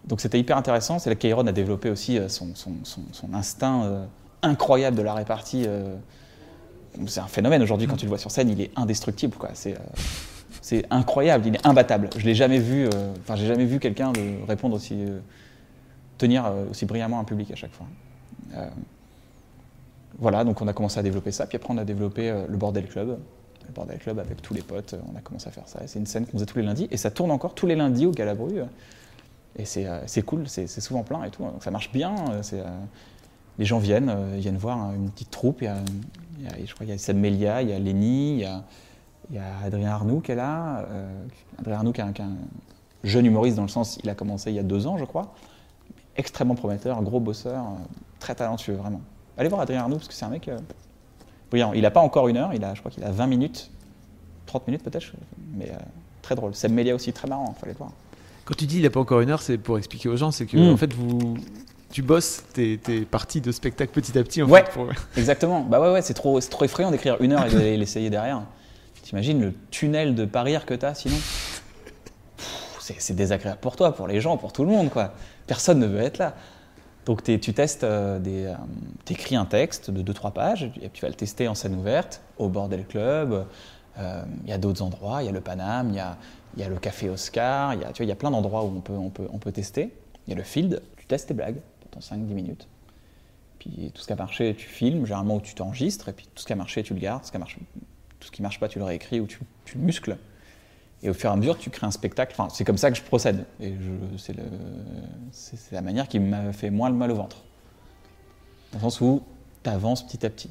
Donc 0.06 0.20
c'était 0.20 0.38
hyper 0.38 0.56
intéressant. 0.56 0.98
C'est 0.98 1.10
là 1.10 1.16
que 1.16 1.20
Kairon 1.20 1.46
a 1.46 1.52
développé 1.52 1.90
aussi 1.90 2.18
son, 2.28 2.54
son- 2.54 2.72
son- 2.84 3.02
son 3.12 3.34
instinct 3.34 4.06
incroyable 4.42 4.96
de 4.96 5.02
la 5.02 5.12
répartie. 5.12 5.66
C'est 7.06 7.20
un 7.20 7.26
phénomène 7.26 7.62
aujourd'hui 7.62 7.86
quand 7.86 7.96
tu 7.96 8.06
le 8.06 8.10
vois 8.10 8.18
sur 8.18 8.30
scène, 8.30 8.48
il 8.48 8.60
est 8.60 8.70
indestructible, 8.76 9.36
quoi. 9.36 9.50
C'est 9.52 9.76
euh, 10.72 10.82
incroyable, 10.90 11.46
il 11.46 11.54
est 11.54 11.66
imbattable. 11.66 12.10
Je 12.16 12.24
l'ai 12.24 12.34
jamais 12.34 12.58
vu, 12.58 12.86
euh, 12.86 13.12
enfin 13.20 13.36
j'ai 13.36 13.46
jamais 13.46 13.64
vu 13.64 13.78
quelqu'un 13.78 14.12
répondre 14.46 14.76
aussi, 14.76 14.94
euh, 14.94 15.20
tenir 16.18 16.52
aussi 16.70 16.86
brillamment 16.86 17.20
un 17.20 17.24
public 17.24 17.50
à 17.50 17.56
chaque 17.56 17.72
fois. 17.72 17.86
Voilà, 20.18 20.42
donc 20.42 20.60
on 20.60 20.66
a 20.66 20.72
commencé 20.72 20.98
à 20.98 21.02
développer 21.02 21.30
ça, 21.30 21.46
puis 21.46 21.56
après 21.56 21.72
on 21.72 21.78
a 21.78 21.84
développé 21.84 22.34
le 22.48 22.56
Bordel 22.56 22.88
Club. 22.88 23.18
Le 23.66 23.72
Bordel 23.72 23.98
Club 23.98 24.18
avec 24.18 24.42
tous 24.42 24.52
les 24.52 24.62
potes, 24.62 24.96
on 25.12 25.16
a 25.16 25.20
commencé 25.20 25.46
à 25.46 25.52
faire 25.52 25.68
ça. 25.68 25.80
C'est 25.86 26.00
une 26.00 26.06
scène 26.06 26.26
qu'on 26.26 26.32
faisait 26.32 26.46
tous 26.46 26.58
les 26.58 26.64
lundis, 26.64 26.88
et 26.90 26.96
ça 26.96 27.10
tourne 27.10 27.30
encore 27.30 27.54
tous 27.54 27.66
les 27.66 27.76
lundis 27.76 28.06
au 28.06 28.10
Galabru. 28.10 28.62
et 29.56 29.64
c'est 29.64 30.22
cool, 30.22 30.48
c'est 30.48 30.66
souvent 30.66 31.04
plein 31.04 31.22
et 31.22 31.30
tout, 31.30 31.42
donc 31.42 31.62
ça 31.62 31.70
marche 31.70 31.92
bien. 31.92 32.16
Les 33.58 33.64
gens 33.64 33.78
viennent, 33.78 34.08
euh, 34.08 34.32
ils 34.36 34.40
viennent 34.40 34.56
voir 34.56 34.78
hein, 34.78 34.92
une 34.96 35.10
petite 35.10 35.30
troupe. 35.30 35.62
Il 35.62 35.64
y 35.64 35.68
a, 35.68 35.76
il 36.38 36.44
y 36.44 36.48
a- 36.48 36.66
je 36.66 36.72
crois 36.74 36.84
qu'il 36.86 36.92
y 36.92 36.96
a 36.96 36.98
Seb 36.98 37.16
Melia, 37.16 37.62
il 37.62 37.68
y 37.70 37.72
a 37.72 37.78
Léni, 37.78 38.34
il 38.34 38.40
y 38.40 38.44
a, 38.44 38.62
il 39.30 39.36
y 39.36 39.38
a 39.38 39.58
Adrien 39.64 39.90
Arnoux 39.90 40.20
qui 40.20 40.32
est 40.32 40.36
là. 40.36 40.86
euh, 40.90 41.24
Adrien 41.58 41.76
Arnoux 41.78 41.92
qui 41.92 42.00
est, 42.00 42.04
un, 42.04 42.12
qui 42.12 42.22
est 42.22 42.24
un 42.24 42.36
jeune 43.04 43.26
humoriste 43.26 43.56
dans 43.56 43.62
le 43.62 43.68
sens, 43.68 43.98
il 44.02 44.08
a 44.10 44.14
commencé 44.14 44.50
il 44.50 44.56
y 44.56 44.58
a 44.58 44.62
deux 44.62 44.86
ans, 44.86 44.96
je 44.98 45.04
crois. 45.04 45.34
Extrêmement 46.16 46.54
prometteur, 46.54 47.00
gros 47.02 47.20
bosseur, 47.20 47.62
euh, 47.64 47.68
très 48.18 48.34
talentueux, 48.34 48.74
vraiment. 48.74 49.00
allez 49.36 49.48
voir 49.48 49.60
Adrien 49.60 49.80
Arnoux, 49.82 49.96
parce 49.96 50.08
que 50.08 50.14
c'est 50.14 50.24
un 50.24 50.30
mec 50.30 50.48
euh, 50.48 50.58
brillant. 51.50 51.72
Il 51.74 51.82
n'a 51.82 51.90
pas 51.90 52.00
encore 52.00 52.28
une 52.28 52.36
heure, 52.36 52.52
il 52.54 52.64
a, 52.64 52.74
je 52.74 52.80
crois 52.80 52.90
qu'il 52.90 53.04
a 53.04 53.10
20 53.12 53.26
minutes, 53.28 53.70
30 54.46 54.66
minutes 54.66 54.82
peut-être, 54.82 55.12
mais 55.54 55.70
euh, 55.70 55.76
très 56.22 56.34
drôle. 56.34 56.54
Seb 56.54 56.72
Melia 56.72 56.94
aussi, 56.94 57.12
très 57.12 57.28
marrant, 57.28 57.54
il 57.58 57.64
aller 57.64 57.72
le 57.72 57.78
voir. 57.78 57.90
Quand 58.44 58.54
tu 58.56 58.66
dis 58.66 58.78
il 58.78 58.82
n'a 58.82 58.90
pas 58.90 58.98
encore 59.00 59.20
une 59.20 59.30
heure, 59.30 59.42
c'est 59.42 59.58
pour 59.58 59.78
expliquer 59.78 60.08
aux 60.08 60.16
gens, 60.16 60.30
c'est 60.30 60.46
que 60.46 60.56
Mm. 60.56 60.72
en 60.72 60.76
fait 60.76 60.92
vous, 60.94 61.36
tu 61.90 62.02
bosses 62.02 62.42
tes, 62.52 62.78
tes 62.78 63.02
parties 63.02 63.40
de 63.40 63.50
spectacle 63.52 63.92
petit 63.92 64.16
à 64.18 64.22
petit. 64.22 64.42
En 64.42 64.48
Ouais. 64.48 64.64
fait, 64.64 64.72
pour- 64.72 64.88
Exactement. 65.16 65.60
Bah 65.62 65.80
ouais, 65.80 65.90
ouais, 65.92 66.02
c'est 66.02 66.14
trop, 66.14 66.38
trop 66.40 66.64
effrayant 66.64 66.90
d'écrire 66.90 67.16
une 67.20 67.32
heure 67.32 67.46
et 67.46 67.50
d'aller 67.50 67.76
l'essayer 67.78 68.10
derrière. 68.10 68.42
T'imagines 69.02 69.40
le 69.40 69.54
tunnel 69.70 70.14
de 70.14 70.24
pas 70.26 70.42
rire 70.42 70.66
que 70.66 70.74
t'as 70.74 70.94
sinon? 70.94 71.16
C'est, 72.80 73.14
désagréable 73.14 73.58
pour 73.60 73.76
toi, 73.76 73.94
pour 73.94 74.06
les 74.08 74.20
gens, 74.20 74.38
pour 74.38 74.52
tout 74.52 74.64
le 74.64 74.70
monde, 74.70 74.88
quoi. 74.88 75.12
Personne 75.46 75.78
ne 75.78 75.86
veut 75.86 76.00
être 76.00 76.16
là. 76.18 76.34
Donc 77.04 77.22
tu 77.22 77.38
testes 77.54 77.84
euh, 77.84 78.18
des, 78.18 78.46
euh, 78.46 79.36
un 79.38 79.44
texte 79.44 79.90
de 79.90 80.02
2-3 80.12 80.32
pages 80.32 80.70
et 80.82 80.88
tu 80.90 81.02
vas 81.02 81.08
le 81.08 81.14
tester 81.14 81.48
en 81.48 81.54
scène 81.54 81.74
ouverte 81.74 82.20
au 82.38 82.48
Bordel 82.48 82.86
Club. 82.86 83.46
Euh, 83.98 84.22
Il 84.44 84.50
y 84.50 84.52
a 84.52 84.58
d'autres 84.58 84.82
endroits, 84.82 85.22
il 85.22 85.26
y 85.26 85.28
a 85.28 85.32
le 85.32 85.40
Paname, 85.40 85.90
il 85.90 85.96
y 85.96 86.00
a, 86.00 86.16
y 86.56 86.62
a 86.62 86.68
le 86.68 86.76
Café 86.78 87.08
Oscar, 87.10 87.74
il 87.74 87.80
y 87.80 87.84
a, 87.84 87.88
tu 87.92 87.98
vois, 87.98 88.06
il 88.06 88.08
y 88.08 88.12
a 88.12 88.14
plein 88.16 88.30
d'endroits 88.30 88.62
où 88.64 88.68
on 88.76 88.80
peut, 88.80 88.92
on, 88.94 89.10
peut, 89.10 89.26
on 89.32 89.38
peut 89.38 89.52
tester. 89.52 89.92
Il 90.26 90.30
y 90.30 90.34
a 90.34 90.36
le 90.36 90.42
field, 90.44 90.82
tu 90.96 91.06
testes 91.06 91.28
tes 91.28 91.34
blagues 91.34 91.56
pendant 91.90 92.04
5-10 92.04 92.34
minutes. 92.34 92.68
Puis 93.58 93.90
tout 93.94 94.02
ce 94.02 94.06
qui 94.06 94.12
a 94.12 94.16
marché, 94.16 94.54
tu 94.56 94.66
filmes, 94.68 95.04
généralement 95.04 95.36
où 95.36 95.40
tu 95.40 95.54
t'enregistres, 95.54 96.08
et 96.08 96.12
puis 96.12 96.26
tout 96.34 96.42
ce 96.42 96.46
qui 96.46 96.52
a 96.52 96.56
marché, 96.56 96.82
tu 96.82 96.94
le 96.94 97.00
gardes, 97.00 97.24
ce 97.24 97.30
qui 97.30 97.36
a 97.36 97.40
marché, 97.40 97.58
tout 98.20 98.26
ce 98.26 98.32
qui 98.32 98.42
marche 98.42 98.60
pas, 98.60 98.68
tu 98.68 98.78
le 98.78 98.84
réécris 98.84 99.20
ou 99.20 99.26
tu, 99.26 99.40
tu 99.64 99.78
le 99.78 99.84
muscles. 99.84 100.16
Et 101.02 101.10
au 101.10 101.14
fur 101.14 101.30
et 101.30 101.32
à 101.32 101.36
mesure, 101.36 101.56
tu 101.58 101.70
crées 101.70 101.86
un 101.86 101.92
spectacle. 101.92 102.34
Enfin, 102.36 102.48
c'est 102.52 102.64
comme 102.64 102.78
ça 102.78 102.90
que 102.90 102.96
je 102.96 103.02
procède. 103.02 103.44
Et 103.60 103.72
c'est, 104.16 104.34
la 105.70 105.80
manière 105.80 106.08
qui 106.08 106.18
m'a 106.18 106.52
fait 106.52 106.70
moins 106.70 106.90
le 106.90 106.96
mal 106.96 107.10
au 107.12 107.14
ventre. 107.14 107.36
Dans 108.72 108.78
le 108.78 108.82
sens 108.82 109.00
où 109.00 109.22
tu 109.62 109.70
avances 109.70 110.04
petit 110.06 110.26
à 110.26 110.30
petit. 110.30 110.50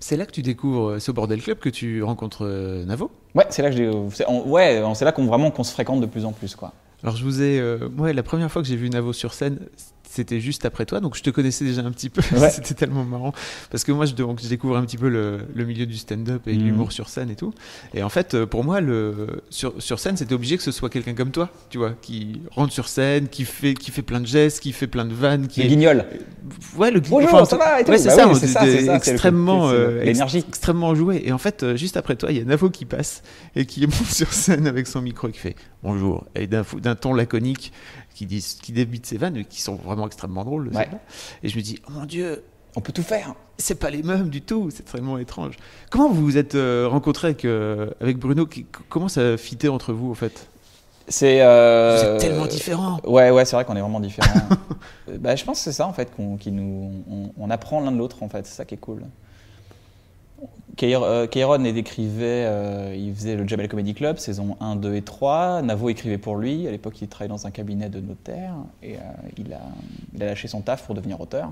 C'est 0.00 0.16
là 0.16 0.26
que 0.26 0.30
tu 0.30 0.42
découvres, 0.42 1.00
c'est 1.00 1.10
au 1.10 1.12
Bordel 1.12 1.42
Club 1.42 1.58
que 1.58 1.68
tu 1.68 2.04
rencontres 2.04 2.46
euh, 2.46 2.84
Navo? 2.84 3.10
Ouais, 3.34 3.46
c'est 3.50 3.62
là 3.62 3.70
que 3.70 3.76
c'est, 4.10 4.28
ouais, 4.28 4.82
c'est 4.94 5.04
là 5.04 5.10
qu'on 5.10 5.26
vraiment 5.26 5.50
qu'on 5.50 5.64
se 5.64 5.72
fréquente 5.72 6.00
de 6.00 6.06
plus 6.06 6.24
en 6.24 6.30
plus, 6.30 6.54
quoi. 6.54 6.72
Alors 7.02 7.16
je 7.16 7.24
vous 7.24 7.42
ai, 7.42 7.60
euh, 7.60 7.88
moi 7.88 8.12
la 8.12 8.22
première 8.22 8.50
fois 8.50 8.62
que 8.62 8.68
j'ai 8.68 8.76
vu 8.76 8.90
Navo 8.90 9.12
sur 9.12 9.34
scène, 9.34 9.58
c'était 10.10 10.40
juste 10.40 10.64
après 10.64 10.86
toi, 10.86 11.00
donc 11.00 11.16
je 11.16 11.22
te 11.22 11.30
connaissais 11.30 11.64
déjà 11.64 11.82
un 11.82 11.90
petit 11.90 12.08
peu. 12.10 12.22
Ouais. 12.38 12.50
c'était 12.50 12.74
tellement 12.74 13.04
marrant 13.04 13.32
parce 13.70 13.84
que 13.84 13.92
moi 13.92 14.06
je, 14.06 14.14
donc, 14.14 14.40
je 14.42 14.48
découvre 14.48 14.76
un 14.76 14.82
petit 14.84 14.96
peu 14.96 15.08
le, 15.08 15.40
le 15.54 15.64
milieu 15.64 15.86
du 15.86 15.96
stand-up 15.96 16.42
et 16.46 16.54
Mhm. 16.56 16.64
l'humour 16.64 16.92
sur 16.92 17.08
scène 17.08 17.30
et 17.30 17.36
tout. 17.36 17.52
Et 17.94 18.02
en 18.02 18.08
fait, 18.08 18.34
euh, 18.34 18.46
pour 18.46 18.64
moi, 18.64 18.80
le, 18.80 19.42
sur, 19.50 19.74
sur 19.82 19.98
scène, 19.98 20.16
c'était 20.16 20.34
obligé 20.34 20.56
que 20.56 20.62
ce 20.62 20.72
soit 20.72 20.88
quelqu'un 20.90 21.14
comme 21.14 21.30
toi, 21.30 21.50
tu 21.70 21.78
vois, 21.78 21.92
qui 22.00 22.40
rentre 22.50 22.72
sur 22.72 22.88
scène, 22.88 23.28
qui 23.28 23.44
fait, 23.44 23.74
qui 23.74 23.90
fait 23.90 24.02
plein 24.02 24.20
de 24.20 24.26
gestes, 24.26 24.60
qui 24.60 24.72
fait 24.72 24.86
plein 24.86 25.04
de 25.04 25.14
vannes, 25.14 25.46
qui 25.48 25.60
Le 25.60 25.66
est- 25.66 25.68
guignol. 25.68 26.04
Ouais, 26.76 26.90
le 26.90 27.00
Bonjour, 27.00 27.32
enfin, 27.34 27.44
ça 27.44 27.56
va. 27.56 27.76
Ouais, 27.78 27.98
c'est 27.98 28.08
Bah 28.08 28.14
ça, 28.14 28.28
oui, 28.28 28.34
ça, 28.86 28.94
extrêmement, 28.96 29.68
euh, 29.70 30.02
extrêmement 30.02 30.94
joué. 30.94 31.22
Et 31.24 31.32
en 31.32 31.38
fait, 31.38 31.62
euh, 31.62 31.76
juste 31.76 31.96
après 31.96 32.16
toi, 32.16 32.30
il 32.32 32.38
y 32.38 32.40
a 32.40 32.44
Navo 32.44 32.70
qui 32.70 32.84
passe 32.84 33.22
et 33.56 33.66
qui 33.66 33.80
monte 33.86 33.92
sur 34.06 34.32
scène 34.32 34.66
avec 34.66 34.86
son 34.86 35.00
micro 35.02 35.28
et 35.28 35.32
qui 35.32 35.38
fait 35.38 35.56
bonjour 35.82 36.24
et 36.34 36.46
d'un 36.46 36.64
ton 36.94 37.14
laconique 37.14 37.72
qui 38.18 38.26
dit, 38.26 38.44
qui 38.60 38.72
débite 38.72 39.06
ses 39.06 39.16
vannes, 39.16 39.44
qui 39.44 39.60
sont 39.62 39.76
vraiment 39.76 40.06
extrêmement 40.06 40.44
drôles. 40.44 40.68
Ouais. 40.74 40.88
Et 41.44 41.48
je 41.48 41.56
me 41.56 41.62
dis, 41.62 41.78
oh 41.86 41.92
mon 41.92 42.04
dieu, 42.04 42.42
On 42.76 42.80
peut 42.80 42.92
tout 42.92 43.02
faire. 43.04 43.34
c'est 43.58 43.76
pas 43.78 43.90
les 43.90 44.02
mêmes 44.02 44.28
du 44.28 44.42
tout, 44.42 44.70
c'est 44.74 44.86
vraiment 44.88 45.18
étrange. 45.18 45.54
Comment 45.90 46.08
vous 46.08 46.24
vous 46.24 46.36
êtes 46.36 46.56
euh, 46.56 46.88
rencontrés 46.88 47.28
avec, 47.28 47.44
euh, 47.44 47.90
avec 48.00 48.18
Bruno? 48.18 48.44
Qui- 48.46 48.66
Comment 48.88 49.08
ça 49.08 49.36
fité 49.36 49.68
entre 49.68 49.92
vous, 49.92 50.10
en 50.10 50.14
fait? 50.14 50.48
C'est. 51.06 51.40
euh, 51.42 51.96
Vous 51.96 52.04
êtes 52.14 52.20
tellement 52.20 52.46
différents. 52.46 53.00
Ouais, 53.06 53.30
ouais, 53.30 53.44
c'est 53.44 53.54
vrai 53.56 53.64
qu'on 53.64 53.76
est 53.76 53.80
vraiment 53.80 54.00
différents. 54.00 54.28
Bah, 55.20 55.36
je 55.36 55.44
pense 55.44 55.58
que 55.58 55.64
c'est 55.64 55.72
ça 55.72 55.86
en 55.86 55.92
fait 55.94 56.14
qu'on 56.14 56.36
qui 56.36 56.50
nous, 56.52 56.92
on, 57.10 57.30
on 57.38 57.50
apprend 57.50 57.80
l'un 57.80 57.92
de 57.92 57.96
l'autre 57.96 58.22
en 58.22 58.28
fait, 58.28 58.46
c'est 58.46 58.54
ça 58.54 58.64
qui 58.66 58.74
est 58.74 58.78
cool. 58.78 59.02
Keir- 60.78 61.02
euh, 61.02 61.26
Keiron 61.26 61.64
il 61.64 61.76
écrivait, 61.76 62.44
euh, 62.46 62.94
il 62.96 63.12
faisait 63.12 63.34
le 63.34 63.46
Jabal 63.48 63.68
Comedy 63.68 63.94
Club, 63.94 64.16
saison 64.18 64.56
1, 64.60 64.76
2 64.76 64.94
et 64.94 65.02
3. 65.02 65.60
Navo 65.62 65.88
écrivait 65.88 66.18
pour 66.18 66.36
lui. 66.36 66.68
À 66.68 66.70
l'époque, 66.70 67.02
il 67.02 67.08
travaillait 67.08 67.28
dans 67.28 67.48
un 67.48 67.50
cabinet 67.50 67.88
de 67.88 67.98
notaire 67.98 68.54
et 68.80 68.94
euh, 68.94 68.98
il, 69.36 69.52
a, 69.52 69.60
lâché 70.24 70.46
son 70.46 70.60
taf 70.60 70.84
pour 70.86 70.94
devenir 70.94 71.20
auteur. 71.20 71.50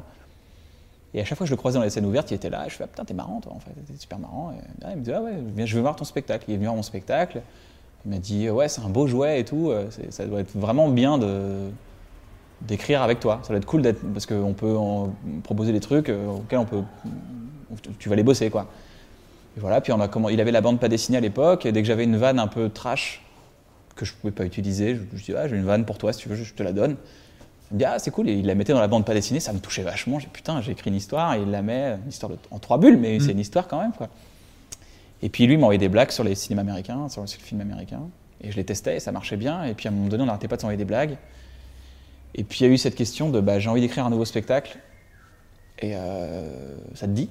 Et 1.12 1.21
à 1.21 1.25
chaque 1.25 1.37
fois 1.37 1.45
que 1.45 1.49
je 1.49 1.55
le 1.55 1.57
croisais 1.57 1.77
dans 1.77 1.83
les 1.85 1.91
scènes 1.91 2.07
ouvertes, 2.07 2.31
il 2.31 2.35
était 2.35 2.51
là. 2.51 2.67
Je 2.69 2.75
fais 2.75 2.85
ah, 2.85 2.87
putain, 2.87 3.05
t'es 3.05 3.15
marrant 3.15 3.41
toi 3.41 3.53
en 3.53 3.59
fait, 3.59 3.73
t'es 3.73 3.99
super 3.99 4.21
marrant. 4.21 4.53
Ah, 4.85 4.93
il 4.93 4.99
me 4.99 5.03
dit 5.03 5.12
ah 5.12 5.21
ouais, 5.21 5.33
je 5.67 5.75
veux 5.75 5.83
voir 5.83 5.97
ton 5.97 6.05
spectacle. 6.05 6.45
Il 6.47 6.53
est 6.53 6.57
venu 6.57 6.67
voir 6.67 6.77
mon 6.77 6.83
spectacle. 6.83 7.43
Il 8.05 8.12
m'a 8.12 8.19
dit 8.19 8.49
ouais, 8.49 8.69
c'est 8.69 8.83
un 8.83 8.89
beau 8.89 9.09
jouet 9.09 9.41
et 9.41 9.45
tout. 9.45 9.71
euh, 9.71 9.89
Ça 10.11 10.25
doit 10.25 10.39
être 10.41 10.57
vraiment 10.57 10.89
bien 10.89 11.19
de 11.19 11.69
d'écrire 12.62 13.03
avec 13.03 13.19
toi. 13.19 13.41
Ça 13.43 13.49
doit 13.49 13.59
être 13.59 13.67
cool 13.67 13.83
d'être 13.83 14.01
parce 14.12 14.25
qu'on 14.25 14.55
peut 14.55 14.77
en 14.77 15.11
proposer 15.43 15.73
des 15.73 15.81
trucs 15.81 16.11
auxquels 16.11 16.61
on 16.61 16.65
peut 16.65 16.83
tu 17.99 18.09
vas 18.09 18.15
les 18.15 18.23
bosser 18.23 18.51
quoi. 18.51 18.69
Et 19.57 19.61
voilà, 19.61 19.81
puis 19.81 19.92
on 19.92 20.01
a 20.01 20.09
comment 20.09 20.29
il 20.29 20.40
avait 20.40 20.53
la 20.53 20.61
bande 20.61 20.79
pas 20.79 20.88
dessinée 20.88 21.16
à 21.19 21.21
l'époque 21.21 21.64
et 21.66 21.73
dès 21.73 21.81
que 21.81 21.88
j'avais 21.88 22.05
une 22.05 22.16
vanne 22.16 22.38
un 22.38 22.47
peu 22.47 22.69
trash 22.69 23.23
que 23.95 24.05
je 24.05 24.12
pouvais 24.12 24.33
pas 24.33 24.45
utiliser, 24.45 24.97
je, 24.97 25.01
je 25.16 25.25
dis 25.25 25.35
ah, 25.35 25.49
j'ai 25.49 25.57
une 25.57 25.64
vanne 25.64 25.85
pour 25.87 25.97
toi 25.97 26.12
si 26.12 26.21
tu 26.21 26.29
veux, 26.29 26.37
je, 26.37 26.45
je 26.45 26.53
te 26.55 26.62
la 26.62 26.73
donne. 26.73 26.97
Il 27.71 27.75
me 27.75 27.79
dit 27.79 27.85
ah 27.87 27.99
c'est 27.99 28.11
cool 28.11 28.29
et 28.29 28.35
il 28.35 28.47
la 28.47 28.55
mettait 28.55 28.75
dans 28.75 28.81
la 28.81 28.87
bande 28.88 29.05
pas 29.07 29.14
dessinée, 29.14 29.40
ça 29.40 29.53
me 29.53 29.59
touchait 29.59 29.83
vachement. 29.83 30.19
J'ai 30.19 30.29
putain, 30.29 30.61
j'ai 30.61 30.73
écrit 30.73 30.90
une 30.90 30.97
histoire 30.97 31.35
et 31.35 31.40
il 31.40 31.51
la 31.51 31.62
met 31.62 31.97
une 32.03 32.09
histoire 32.11 32.31
de- 32.31 32.38
en 32.51 32.59
trois 32.59 32.79
bulles 32.79 32.99
mais 32.99 33.19
c'est 33.19 33.33
une 33.33 33.40
histoire 33.40 33.66
quand 33.66 33.81
même 33.81 33.92
quoi. 33.92 34.09
Et 35.23 35.31
puis 35.31 35.47
lui 35.47 35.57
envoyé 35.57 35.79
des 35.79 35.88
blagues 35.88 36.11
sur 36.11 36.23
les 36.23 36.35
cinémas 36.35 36.61
américains, 36.61 37.09
sur 37.09 37.23
le 37.23 37.27
film 37.27 37.62
américain 37.62 38.03
et 38.42 38.51
je 38.51 38.57
les 38.57 38.64
testais 38.64 38.97
et 38.97 39.01
ça 39.01 39.11
marchait 39.12 39.38
bien 39.38 39.64
et 39.64 39.73
puis 39.73 39.88
à 39.88 39.90
un 39.90 39.95
moment 39.95 40.09
donné 40.09 40.23
on 40.23 40.27
n'arrêtait 40.27 40.49
pas 40.49 40.57
de 40.57 40.61
s'envoyer 40.61 40.77
des 40.77 40.85
blagues. 40.85 41.16
Et 42.35 42.45
puis 42.45 42.61
il 42.61 42.66
y 42.66 42.71
a 42.71 42.73
eu 42.73 42.77
cette 42.77 42.95
question 42.95 43.31
de 43.31 43.40
bah, 43.40 43.59
j'ai 43.59 43.71
envie 43.71 43.81
d'écrire 43.81 44.05
un 44.05 44.11
nouveau 44.11 44.27
spectacle 44.27 44.77
et 45.79 45.92
euh, 45.97 46.77
ça 46.95 47.07
te 47.07 47.12
dit? 47.12 47.31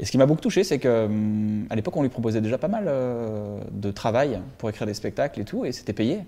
Et 0.00 0.04
ce 0.04 0.10
qui 0.12 0.18
m'a 0.18 0.26
beaucoup 0.26 0.40
touché, 0.40 0.62
c'est 0.64 0.78
qu'à 0.78 1.08
l'époque 1.74 1.96
on 1.96 2.02
lui 2.02 2.08
proposait 2.08 2.40
déjà 2.40 2.56
pas 2.58 2.68
mal 2.68 2.84
euh, 2.86 3.58
de 3.72 3.90
travail 3.90 4.40
pour 4.58 4.70
écrire 4.70 4.86
des 4.86 4.94
spectacles 4.94 5.40
et 5.40 5.44
tout, 5.44 5.64
et 5.64 5.72
c'était 5.72 5.92
payé. 5.92 6.20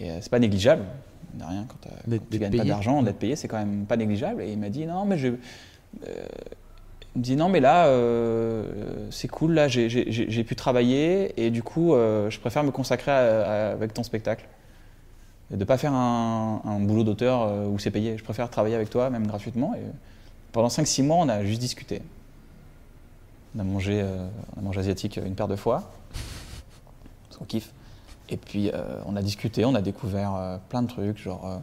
Et 0.00 0.10
euh, 0.10 0.18
c'est 0.20 0.30
pas 0.30 0.38
négligeable, 0.38 0.84
de 1.34 1.44
rien, 1.44 1.66
quand, 1.68 1.86
euh, 1.86 1.90
quand 2.18 2.24
tu 2.30 2.38
gagnes 2.38 2.50
pas 2.56 2.64
d'argent, 2.70 3.02
d'être 3.02 3.18
payé, 3.18 3.36
c'est 3.36 3.48
quand 3.48 3.58
même 3.58 3.84
pas 3.84 3.96
négligeable. 3.96 4.42
Et 4.42 4.52
il 4.52 4.58
m'a 4.58 4.70
dit 4.70 4.86
non, 4.86 5.04
mais 5.04 5.18
je. 5.18 5.28
euh, 5.28 6.26
il 7.14 7.18
me 7.20 7.24
dit 7.24 7.36
non, 7.36 7.48
mais 7.48 7.60
là, 7.60 7.86
euh, 7.88 8.64
c'est 9.10 9.28
cool, 9.28 9.52
là, 9.52 9.66
j'ai- 9.68 10.44
pu 10.44 10.54
travailler, 10.56 11.32
et 11.42 11.50
du 11.50 11.62
coup, 11.62 11.92
euh, 11.94 12.30
je 12.30 12.38
préfère 12.40 12.62
me 12.64 12.70
consacrer 12.70 13.10
à- 13.10 13.16
à- 13.68 13.72
avec 13.72 13.92
ton 13.92 14.02
spectacle. 14.02 14.46
Et 15.52 15.56
de 15.56 15.64
pas 15.64 15.78
faire 15.78 15.92
un, 15.94 16.60
un 16.64 16.78
boulot 16.80 17.04
d'auteur 17.04 17.50
où 17.68 17.78
c'est 17.78 17.90
payé. 17.90 18.16
Je 18.18 18.22
préfère 18.24 18.48
travailler 18.50 18.74
avec 18.76 18.90
toi, 18.90 19.08
même 19.10 19.26
gratuitement. 19.26 19.74
Et 19.74 19.80
pendant 20.52 20.68
5-6 20.68 21.02
mois, 21.02 21.16
on 21.16 21.28
a 21.28 21.42
juste 21.44 21.60
discuté. 21.60 22.02
On 23.56 23.60
a 23.60 23.64
mangé, 23.64 24.00
euh, 24.02 24.28
on 24.62 24.70
asiatique 24.78 25.16
une 25.16 25.34
paire 25.34 25.48
de 25.48 25.56
fois, 25.56 25.90
parce 27.28 27.38
qu'on 27.38 27.44
kiffe. 27.44 27.72
Et 28.30 28.36
puis, 28.36 28.70
euh, 28.70 29.00
on 29.06 29.16
a 29.16 29.22
discuté, 29.22 29.64
on 29.64 29.74
a 29.74 29.80
découvert 29.80 30.34
euh, 30.34 30.58
plein 30.68 30.82
de 30.82 30.88
trucs. 30.88 31.18
Genre, 31.18 31.62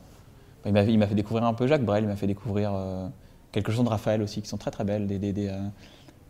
euh, 0.65 0.83
il 0.87 0.97
m'a 0.97 1.07
fait 1.07 1.15
découvrir 1.15 1.45
un 1.45 1.53
peu 1.53 1.67
Jacques 1.67 1.85
Brel, 1.85 2.03
il 2.05 2.07
m'a 2.07 2.15
fait 2.15 2.27
découvrir 2.27 2.71
quelques 3.51 3.69
chansons 3.69 3.83
de 3.83 3.89
Raphaël 3.89 4.23
aussi, 4.23 4.41
qui 4.41 4.49
sont 4.49 4.57
très 4.57 4.71
très 4.71 4.83
belles, 4.83 5.05
des, 5.05 5.19
des, 5.19 5.31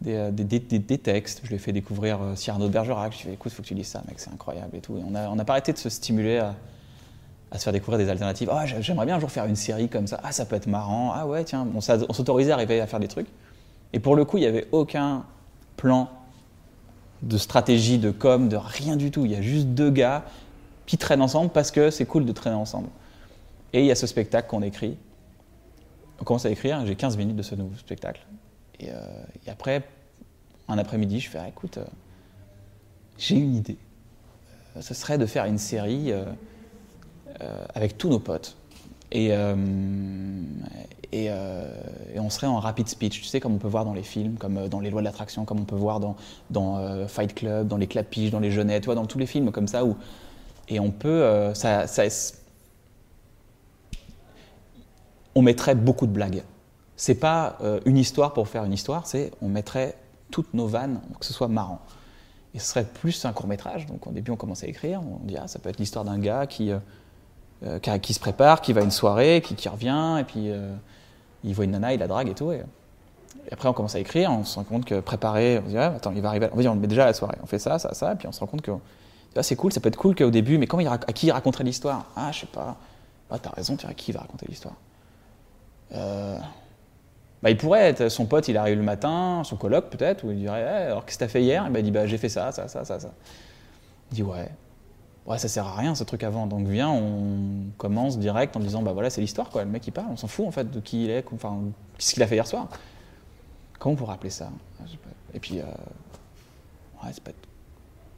des, 0.01 0.31
des, 0.31 0.97
textes. 0.97 1.39
Je 1.43 1.47
lui 1.47 1.55
ai 1.55 1.57
fait 1.57 1.71
découvrir 1.71 2.19
Cyrano 2.35 2.67
de 2.67 2.73
Bergerac. 2.73 3.13
Je 3.13 3.19
lui 3.19 3.23
ai 3.23 3.29
dit, 3.29 3.33
écoute, 3.35 3.53
faut 3.53 3.61
que 3.61 3.67
tu 3.67 3.75
lises 3.75 3.87
ça, 3.87 4.03
mec, 4.09 4.19
c'est 4.19 4.31
incroyable 4.31 4.75
et 4.75 4.81
tout. 4.81 5.01
On 5.07 5.11
n'a 5.11 5.31
on 5.31 5.39
a 5.39 5.45
pas 5.45 5.53
arrêté 5.53 5.71
de 5.71 5.77
se 5.77 5.87
stimuler 5.87 6.39
à, 6.39 6.53
se 7.57 7.63
faire 7.63 7.71
découvrir 7.71 7.97
des 7.97 8.09
alternatives. 8.09 8.49
Ah, 8.51 8.65
j'ai- 8.65 8.81
j'aimerais 8.81 9.06
bien 9.06 9.15
un 9.15 9.19
jour 9.21 9.31
faire 9.31 9.45
une 9.45 9.56
série 9.56 9.87
comme 9.87 10.08
ça. 10.08 10.19
Ah, 10.21 10.33
ça 10.33 10.43
peut 10.43 10.58
être 10.58 10.67
marrant. 10.67 11.13
Ah 11.15 11.25
ouais, 11.25 11.45
tiens, 11.45 11.65
on 11.73 11.79
s'autorisait 11.79 12.51
à 12.51 12.56
arriver 12.56 12.81
à 12.81 12.87
faire 12.87 12.99
des 12.99 13.08
trucs. 13.08 13.27
Et 13.93 14.01
pour 14.01 14.17
le 14.17 14.25
coup, 14.25 14.35
il 14.35 14.41
n'y 14.41 14.47
avait 14.47 14.67
aucun 14.73 15.23
plan 15.78 16.10
de 17.21 17.38
stratégie, 17.38 17.98
de 17.98 18.12
com, 18.12 18.50
de 18.50 18.56
rien 18.56 18.96
du 18.96 19.12
tout. 19.12 19.26
Il 19.26 19.32
y 19.32 19.36
a 19.36 19.42
juste 19.42 19.67
deux 19.67 19.90
gars 19.90 20.26
qui 20.86 20.98
traînent 20.98 21.21
ensemble 21.21 21.50
parce 21.50 21.71
que 21.71 21.90
c'est 21.90 22.06
cool 22.06 22.26
de 22.26 22.32
traîner 22.32 22.56
ensemble. 22.56 22.90
Et 23.73 23.82
il 23.82 23.86
y 23.86 23.92
a 23.92 23.96
ce 23.96 24.08
spectacle 24.08 24.48
qu'on 24.48 24.62
écrit. 24.62 24.98
On 26.19 26.23
commence 26.23 26.46
à 26.46 26.50
écrire, 26.50 26.86
j'ai 26.86 26.96
15 26.96 27.17
minutes 27.17 27.36
de 27.36 27.42
ce 27.42 27.56
nouveau 27.56 27.76
spectacle. 27.78 28.21
Et, 28.80 28.90
euh, 28.90 28.94
et 29.46 29.50
après, 29.50 29.84
un 30.67 30.78
après-midi, 30.78 31.19
je 31.19 31.30
fais 31.30 31.40
ah, 31.40 31.48
écoute, 31.48 31.78
euh, 31.78 31.86
j'ai 33.17 33.36
une 33.36 33.56
idée. 33.56 33.78
Euh, 34.76 34.82
ce 34.82 34.94
serait 34.94 35.17
de 35.17 35.26
faire 35.26 35.46
une 35.46 35.58
série 35.58 36.13
avec 37.73 37.98
tous 37.98 38.08
nos 38.08 38.19
potes. 38.19 38.56
Et, 39.12 39.29
euh, 39.31 39.56
euh, 41.13 41.81
et 42.13 42.19
on 42.19 42.29
serait 42.29 42.47
en 42.47 42.60
rapid 42.60 42.87
speech, 42.87 43.21
tu 43.21 43.27
sais, 43.27 43.39
comme 43.39 43.53
on 43.53 43.58
peut 43.58 43.67
voir 43.67 43.85
dans 43.85 43.93
les 43.93 44.03
films, 44.03 44.35
comme 44.37 44.58
euh, 44.58 44.67
dans 44.67 44.79
Les 44.79 44.89
Lois 44.89 45.01
de 45.01 45.06
l'attraction, 45.06 45.45
comme 45.45 45.60
on 45.60 45.65
peut 45.65 45.75
voir 45.75 45.99
dans, 45.99 47.08
Fight 47.08 47.33
Club, 47.33 47.67
dans 47.67 47.77
Les 47.77 47.87
Clapiches, 47.87 48.31
dans 48.31 48.39
Les 48.39 48.51
Jeunettes, 48.51 48.83
tu 48.83 48.87
vois, 48.87 48.95
dans 48.95 49.06
tous 49.06 49.19
les 49.19 49.25
films 49.25 49.51
comme 49.51 49.67
ça. 49.67 49.85
Où, 49.85 49.95
et 50.67 50.79
on 50.79 50.91
peut. 50.91 51.53
ça, 51.53 51.85
on 55.35 55.41
mettrait 55.41 55.75
beaucoup 55.75 56.08
de 56.08 56.12
blagues. 56.12 56.43
C'est 56.97 57.15
pas 57.15 57.58
une 57.85 57.97
histoire 57.97 58.33
pour 58.33 58.47
faire 58.47 58.63
une 58.63 58.73
histoire, 58.73 59.06
c'est 59.06 59.31
on 59.41 59.49
mettrait 59.49 59.95
toutes 60.31 60.53
nos 60.53 60.65
vannes, 60.65 61.01
pour 61.12 61.19
que 61.19 61.25
ce 61.25 61.33
soit 61.33 61.49
marrant. 61.49 61.81
Et 62.56 62.60
ce 62.60 62.67
serait 62.67 62.85
plus 62.85 63.25
un 63.25 63.33
court 63.33 63.47
métrage. 63.47 63.85
Donc 63.85 64.08
au 64.08 64.12
début, 64.12 64.31
on 64.31 64.37
commence 64.37 64.63
à 64.63 64.67
écrire. 64.67 65.01
On 65.01 65.23
dit 65.25 65.35
ah, 65.37 65.47
ça 65.47 65.60
peut 65.60 65.69
être 65.69 65.77
l'histoire 65.77 66.06
d'un 66.06 66.17
gars 66.17 66.47
qui, 66.47 66.71
euh, 67.65 67.79
qui, 67.79 68.13
se 68.13 68.19
prépare, 68.19 68.61
qui 68.61 68.73
va 68.73 68.81
à 68.81 68.83
une 68.83 68.91
soirée, 68.91 69.41
qui, 69.41 69.69
revient, 69.69 70.17
et 70.19 70.23
puis 70.23 70.51
euh, 70.51 70.73
il 71.43 71.53
voit 71.53 71.65
une 71.65 71.71
nana, 71.71 71.93
il 71.93 71.99
la 71.99 72.07
drague 72.07 72.29
et 72.29 72.35
tout. 72.35 72.51
Et, 72.51 72.61
après, 73.51 73.69
on 73.69 73.73
commence 73.73 73.95
à 73.95 73.99
écrire, 73.99 74.31
on 74.31 74.43
se 74.43 74.55
rend 74.55 74.63
compte 74.63 74.85
que 74.85 74.99
préparer, 74.99 75.59
on 75.59 75.65
se 75.65 75.71
dit, 75.71 75.77
attends, 75.77 76.11
il 76.15 76.21
va 76.21 76.29
arriver. 76.29 76.49
On 76.51 76.55
va 76.55 76.61
dire, 76.61 76.71
on 76.71 76.75
le 76.75 76.81
met 76.81 76.87
déjà 76.87 77.03
à 77.03 77.07
la 77.07 77.13
soirée. 77.13 77.37
On 77.43 77.45
fait 77.45 77.59
ça, 77.59 77.77
ça, 77.77 77.93
ça, 77.93 78.13
et 78.13 78.15
puis 78.15 78.27
on 78.27 78.31
se 78.31 78.39
rend 78.39 78.47
compte 78.47 78.61
que 78.61 78.71
ah, 79.35 79.43
c'est 79.43 79.55
cool, 79.55 79.73
ça 79.73 79.81
peut 79.81 79.89
être 79.89 79.97
cool 79.97 80.15
qu'au 80.15 80.31
début, 80.31 80.57
mais 80.57 80.65
comment 80.65 80.81
il, 80.81 80.87
à 80.87 80.97
qui 80.97 81.27
il 81.27 81.31
raconterait 81.31 81.65
l'histoire? 81.65 82.05
Ah, 82.15 82.31
je 82.31 82.41
sais 82.41 82.47
pas. 82.47 82.77
Ah, 83.29 83.37
t'as 83.39 83.49
raison, 83.49 83.75
vois, 83.75 83.93
qui 83.93 84.11
va 84.11 84.21
raconter 84.21 84.45
l'histoire? 84.47 84.75
Euh, 85.93 86.37
bah, 87.43 87.49
Il 87.49 87.57
pourrait 87.57 87.81
être 87.81 88.09
son 88.09 88.25
pote, 88.25 88.47
il 88.47 88.57
arrive 88.57 88.77
le 88.77 88.83
matin, 88.83 89.41
son 89.43 89.57
coloc 89.57 89.89
peut-être, 89.89 90.23
où 90.23 90.31
il 90.31 90.39
dirait, 90.39 90.61
Eh, 90.61 90.91
alors 90.91 91.05
qu'est-ce 91.05 91.17
que 91.17 91.25
t'as 91.25 91.29
fait 91.29 91.41
hier? 91.41 91.65
Et 91.65 91.69
ben, 91.69 91.79
Il 91.79 91.83
dit, 91.83 91.91
bah, 91.91 92.07
j'ai 92.07 92.17
fait 92.17 92.29
ça, 92.29 92.51
ça, 92.51 92.67
ça, 92.67 92.85
ça, 92.85 92.99
ça. 92.99 93.11
Il 94.11 94.15
dit, 94.15 94.23
ouais. 94.23 94.49
Ouais, 95.26 95.40
ça 95.40 95.48
sert 95.48 95.65
à 95.65 95.76
rien 95.76 95.96
ce 95.96 96.04
truc 96.04 96.23
avant. 96.23 96.46
Donc 96.46 96.67
viens, 96.67 96.90
on 96.90 97.71
commence 97.78 98.19
direct 98.19 98.56
en 98.56 98.60
disant 98.60 98.84
bah 98.84 98.94
voilà, 98.94 99.10
c'est 99.10 99.21
l'histoire 99.21 99.50
quoi. 99.50 99.63
Le 99.63 99.69
mec 99.71 99.86
il 99.88 99.92
parle, 99.92 100.08
on 100.12 100.17
s'en 100.17 100.28
fout 100.28 100.46
en 100.46 100.52
fait 100.52 100.69
de 100.69 100.80
qui 100.80 101.06
il 101.06 101.10
est, 101.10 101.26
enfin 101.34 101.58
qu'est-ce 101.98 102.13
qu'il 102.13 102.21
a 102.23 102.28
fait 102.28 102.36
hier 102.36 102.46
soir. 102.46 102.67
Comment 103.80 103.94
on 103.94 103.96
pourrait 103.96 104.13
appeler 104.13 104.30
ça? 104.30 104.50
Et 105.34 105.40
puis 105.40 105.60
euh, 105.60 105.63
ouais, 107.04 107.10
c'est 107.12 107.23
pas. 107.23 107.32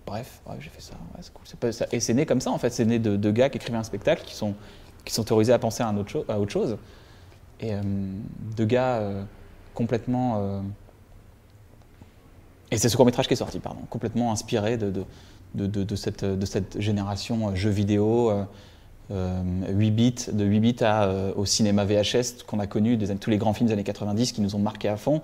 Bref, 0.06 0.42
j'ai 0.60 0.70
fait 0.70 0.82
ça. 0.82 0.94
Ouais, 1.16 1.22
c'est 1.22 1.34
cool. 1.34 1.46
Pas. 1.60 1.70
Et 1.92 2.00
c'est 2.00 2.14
né 2.14 2.26
comme 2.26 2.42
ça 2.42 2.52
en 2.52 2.58
fait. 2.58 2.72
C'est 2.72 2.86
né 2.86 3.00
de, 3.00 3.16
de 3.16 3.32
gars 3.32 3.50
qui 3.50 3.58
écrivaient 3.58 3.78
un 3.78 3.84
spectacle 3.84 4.24
qui 4.26 4.36
sont 4.36 4.54
qui 5.06 5.14
sont 5.14 5.22
autorisés 5.22 5.54
à 5.54 5.60
penser 5.60 5.84
à, 5.84 5.88
un 5.88 5.96
autre 5.98 6.10
cho- 6.10 6.26
à 6.28 6.40
autre 6.40 6.52
chose. 6.52 6.78
Et 7.62 7.74
euh, 7.74 7.82
de 8.58 8.66
gars 8.66 8.98
euh, 8.98 9.24
complètement. 9.74 10.36
euh, 10.40 10.62
et 12.72 12.78
c'est 12.78 12.90
ce 12.90 12.98
court 12.98 13.06
métrage 13.06 13.28
qui 13.28 13.34
est 13.34 13.38
sorti, 13.38 13.60
pardon, 13.60 13.80
complètement 13.90 14.34
inspiré 14.34 14.78
de, 14.78 14.92
de, 15.58 15.66
de- 15.68 15.84
de 15.84 15.96
cette, 15.96 16.24
de 16.24 16.46
génération 16.82 17.50
euh, 17.50 17.56
jeux 17.56 17.70
vidéo, 17.70 18.30
euh, 18.32 18.44
euh, 19.12 19.42
8 19.70 19.92
bits, 19.92 20.16
de 20.34 20.46
8 20.46 20.60
bits 20.60 20.76
euh, 20.82 21.34
au 21.36 21.46
cinéma 21.46 21.86
VHS 21.86 22.44
qu'on 22.46 22.60
a 22.60 22.68
connu, 22.68 22.98
tous 23.20 23.30
les 23.30 23.38
grands 23.38 23.54
films 23.54 23.68
des 23.68 23.74
années 23.74 23.84
90 23.84 24.32
qui 24.32 24.42
nous 24.42 24.56
ont 24.56 24.60
marqué 24.60 24.88
à 24.90 24.98
fond, 24.98 25.22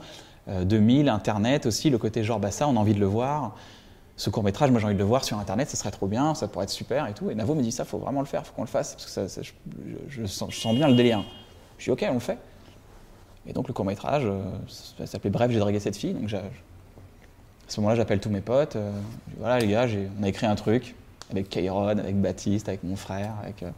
euh, 0.48 0.66
2000, 0.66 1.10
Internet 1.10 1.66
aussi, 1.66 1.90
le 1.90 1.98
côté 1.98 2.24
genre, 2.24 2.40
bah 2.40 2.52
ça, 2.52 2.68
on 2.68 2.76
a 2.76 2.80
envie 2.80 2.94
de 2.94 3.00
le 3.00 3.06
voir. 3.06 3.56
Ce 4.16 4.30
court 4.30 4.44
métrage, 4.44 4.70
moi 4.70 4.80
j'ai 4.80 4.86
envie 4.86 4.94
de 4.96 5.00
le 5.00 5.06
voir 5.06 5.24
sur 5.24 5.40
Internet, 5.40 5.70
ça 5.70 5.76
serait 5.76 5.90
trop 5.92 6.08
bien, 6.08 6.36
ça 6.36 6.48
pourrait 6.48 6.66
être 6.66 6.70
super 6.70 7.08
et 7.08 7.14
tout. 7.14 7.32
Et 7.32 7.36
Navo 7.36 7.56
me 7.56 7.62
dit 7.64 7.72
ça, 7.72 7.84
faut 7.84 7.98
vraiment 7.98 8.20
le 8.20 8.28
faire, 8.28 8.46
faut 8.46 8.54
qu'on 8.54 8.62
le 8.62 8.68
fasse, 8.68 8.94
parce 8.94 9.06
que 9.06 9.28
ça, 9.28 9.42
je, 10.08 10.26
sens, 10.26 10.76
bien 10.76 10.88
le 10.88 10.94
délire. 10.96 11.24
Je 11.80 11.86
dis 11.86 11.92
ok, 11.92 12.06
on 12.10 12.14
le 12.14 12.20
fait. 12.20 12.38
Et 13.48 13.54
donc 13.54 13.68
le 13.68 13.74
court 13.74 13.86
métrage, 13.86 14.28
ça 14.68 15.06
s'appelait 15.08 15.32
Bref, 15.32 15.52
j'ai 15.52 15.60
dragué 15.60 15.80
cette 15.80 15.98
fille, 15.98 16.14
donc 16.14 16.30
à 17.68 17.72
ce 17.72 17.80
moment-là, 17.82 17.96
j'appelle 17.96 18.20
tous 18.20 18.30
mes 18.30 18.42
potes. 18.42 18.76
euh, 18.76 18.92
je 19.28 19.32
dis, 19.32 19.38
voilà, 19.40 19.60
les 19.60 19.68
gars, 19.68 19.88
on 20.20 20.24
a 20.24 20.30
écrit 20.30 20.46
un 20.46 20.56
truc 20.56 20.96
avec 21.32 21.50
Kairon, 21.50 21.88
avec 21.88 22.16
Baptiste, 22.20 22.68
avec 22.68 22.84
mon 22.84 22.96
frère. 22.96 23.34
Avec, 23.42 23.64
euh, 23.64 23.72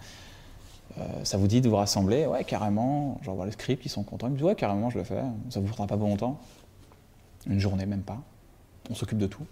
euh, 0.97 1.03
ça 1.23 1.37
vous 1.37 1.47
dit 1.47 1.61
de 1.61 1.69
vous 1.69 1.75
rassembler? 1.75 2.25
Ouais, 2.25 2.43
carrément. 2.43 3.19
J'envoie 3.23 3.45
le 3.45 3.51
script, 3.51 3.85
ils 3.85 3.89
sont 3.89 4.03
contents. 4.03 4.27
Ils 4.27 4.31
me 4.31 4.35
disent 4.37 4.45
Ouais, 4.45 4.55
carrément, 4.55 4.89
je 4.89 4.97
le 4.97 5.03
fais. 5.03 5.21
Ça 5.49 5.59
vous 5.59 5.67
prendra 5.67 5.87
pas 5.87 6.01
longtemps? 6.01 6.39
Une 7.47 7.59
journée, 7.59 7.85
même 7.85 8.01
pas. 8.01 8.17
On 8.89 8.95
s'occupe 8.95 9.17
de 9.17 9.27
tout. 9.27 9.45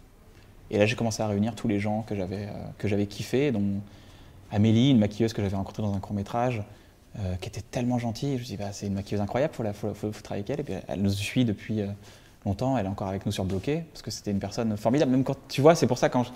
Et 0.72 0.78
là, 0.78 0.86
j'ai 0.86 0.96
commencé 0.96 1.22
à 1.22 1.28
réunir 1.28 1.56
tous 1.56 1.68
les 1.68 1.80
gens 1.80 2.02
que 2.02 2.16
j'avais 2.16 2.48
euh, 2.48 2.88
j'avais 2.88 3.06
kiffé, 3.06 3.52
dont 3.52 3.82
Amélie, 4.52 4.92
une 4.92 5.00
maquilleuse 5.00 5.34
que 5.34 5.42
j'avais 5.42 5.56
rencontrée 5.56 5.84
dans 5.84 5.94
un 5.94 6.00
court 6.00 6.16
métrage, 6.16 6.64
euh, 7.20 7.36
qui 7.36 7.50
était 7.50 7.62
tellement 7.62 8.00
gentille. 8.00 8.34
Je 8.36 8.40
me 8.40 8.44
suis 8.46 8.56
dit, 8.58 8.64
bah, 8.64 8.72
c'est 8.72 8.88
une 8.88 8.94
maquilleuse 8.94 9.22
incroyable, 9.22 9.54
il 9.60 9.74
faut, 9.74 9.94
faut, 9.94 10.12
faut- 10.12 10.22
travailler 10.22 10.44
avec 10.44 10.50
elle. 10.50 10.60
Et 10.62 10.64
puis 10.64 10.86
elle 10.88 11.02
nous 11.02 11.12
suit 11.12 11.46
depuis 11.46 11.82
euh, 11.82 11.88
longtemps, 12.46 12.78
elle 12.78 12.86
est 12.86 12.90
encore 12.90 13.08
avec 13.08 13.26
nous 13.26 13.32
sur 13.32 13.46
Bloqué, 13.46 13.84
parce 13.92 14.02
que 14.02 14.12
c'était 14.12 14.32
une 14.32 14.40
personne 14.40 14.76
formidable. 14.78 15.12
Même 15.12 15.24
quand 15.24 15.38
tu 15.48 15.62
vois, 15.62 15.76
c'est 15.76 15.88
pour 15.88 15.98
ça 15.98 16.10
quand 16.10 16.24
je- 16.24 16.32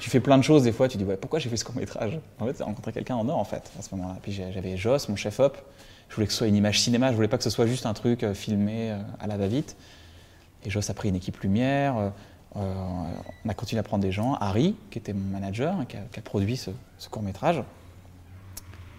tu 0.00 0.10
fais 0.10 0.20
plein 0.20 0.36
de 0.36 0.42
choses 0.42 0.62
des 0.64 0.72
fois, 0.72 0.88
tu 0.88 0.98
dis 0.98 1.04
ouais, 1.04 1.16
pourquoi 1.16 1.38
j'ai 1.38 1.48
fait 1.48 1.56
ce 1.56 1.64
court 1.64 1.74
métrage? 1.76 2.18
En 2.38 2.46
fait, 2.46 2.58
j'ai 2.58 2.64
rencontré 2.64 2.92
quelqu'un 2.92 3.16
en 3.16 3.28
or 3.28 3.38
en 3.38 3.44
fait 3.44 3.70
à 3.78 3.82
ce 3.82 3.94
moment-là. 3.94 4.18
Puis 4.22 4.32
j'avais 4.32 4.76
Joss, 4.76 5.08
mon 5.08 5.16
chef 5.16 5.40
op. 5.40 5.56
Je 6.10 6.14
voulais 6.14 6.26
que 6.26 6.32
ce 6.32 6.38
soit 6.38 6.46
une 6.46 6.56
image 6.56 6.80
cinéma, 6.80 7.10
je 7.10 7.16
voulais 7.16 7.28
pas 7.28 7.38
que 7.38 7.44
ce 7.44 7.50
soit 7.50 7.66
juste 7.66 7.86
un 7.86 7.94
truc 7.94 8.22
euh, 8.22 8.34
filmé 8.34 8.90
euh, 8.90 8.98
à 9.18 9.26
la 9.26 9.36
va-vite. 9.38 9.76
Et 10.64 10.70
Joss 10.70 10.90
a 10.90 10.94
pris 10.94 11.08
une 11.08 11.16
équipe 11.16 11.40
lumière. 11.40 11.96
euh, 11.96 12.10
on 12.56 13.48
a 13.48 13.54
continué 13.54 13.80
à 13.80 13.82
prendre 13.82 14.02
des 14.02 14.12
gens. 14.12 14.34
Harry, 14.34 14.76
qui 14.90 14.98
était 14.98 15.12
mon 15.12 15.28
manager, 15.30 15.74
hein, 15.74 15.86
qui, 15.88 15.96
a, 15.96 16.00
qui 16.12 16.20
a 16.20 16.22
produit 16.22 16.56
ce, 16.56 16.70
court 17.08 17.22
métrage, 17.22 17.62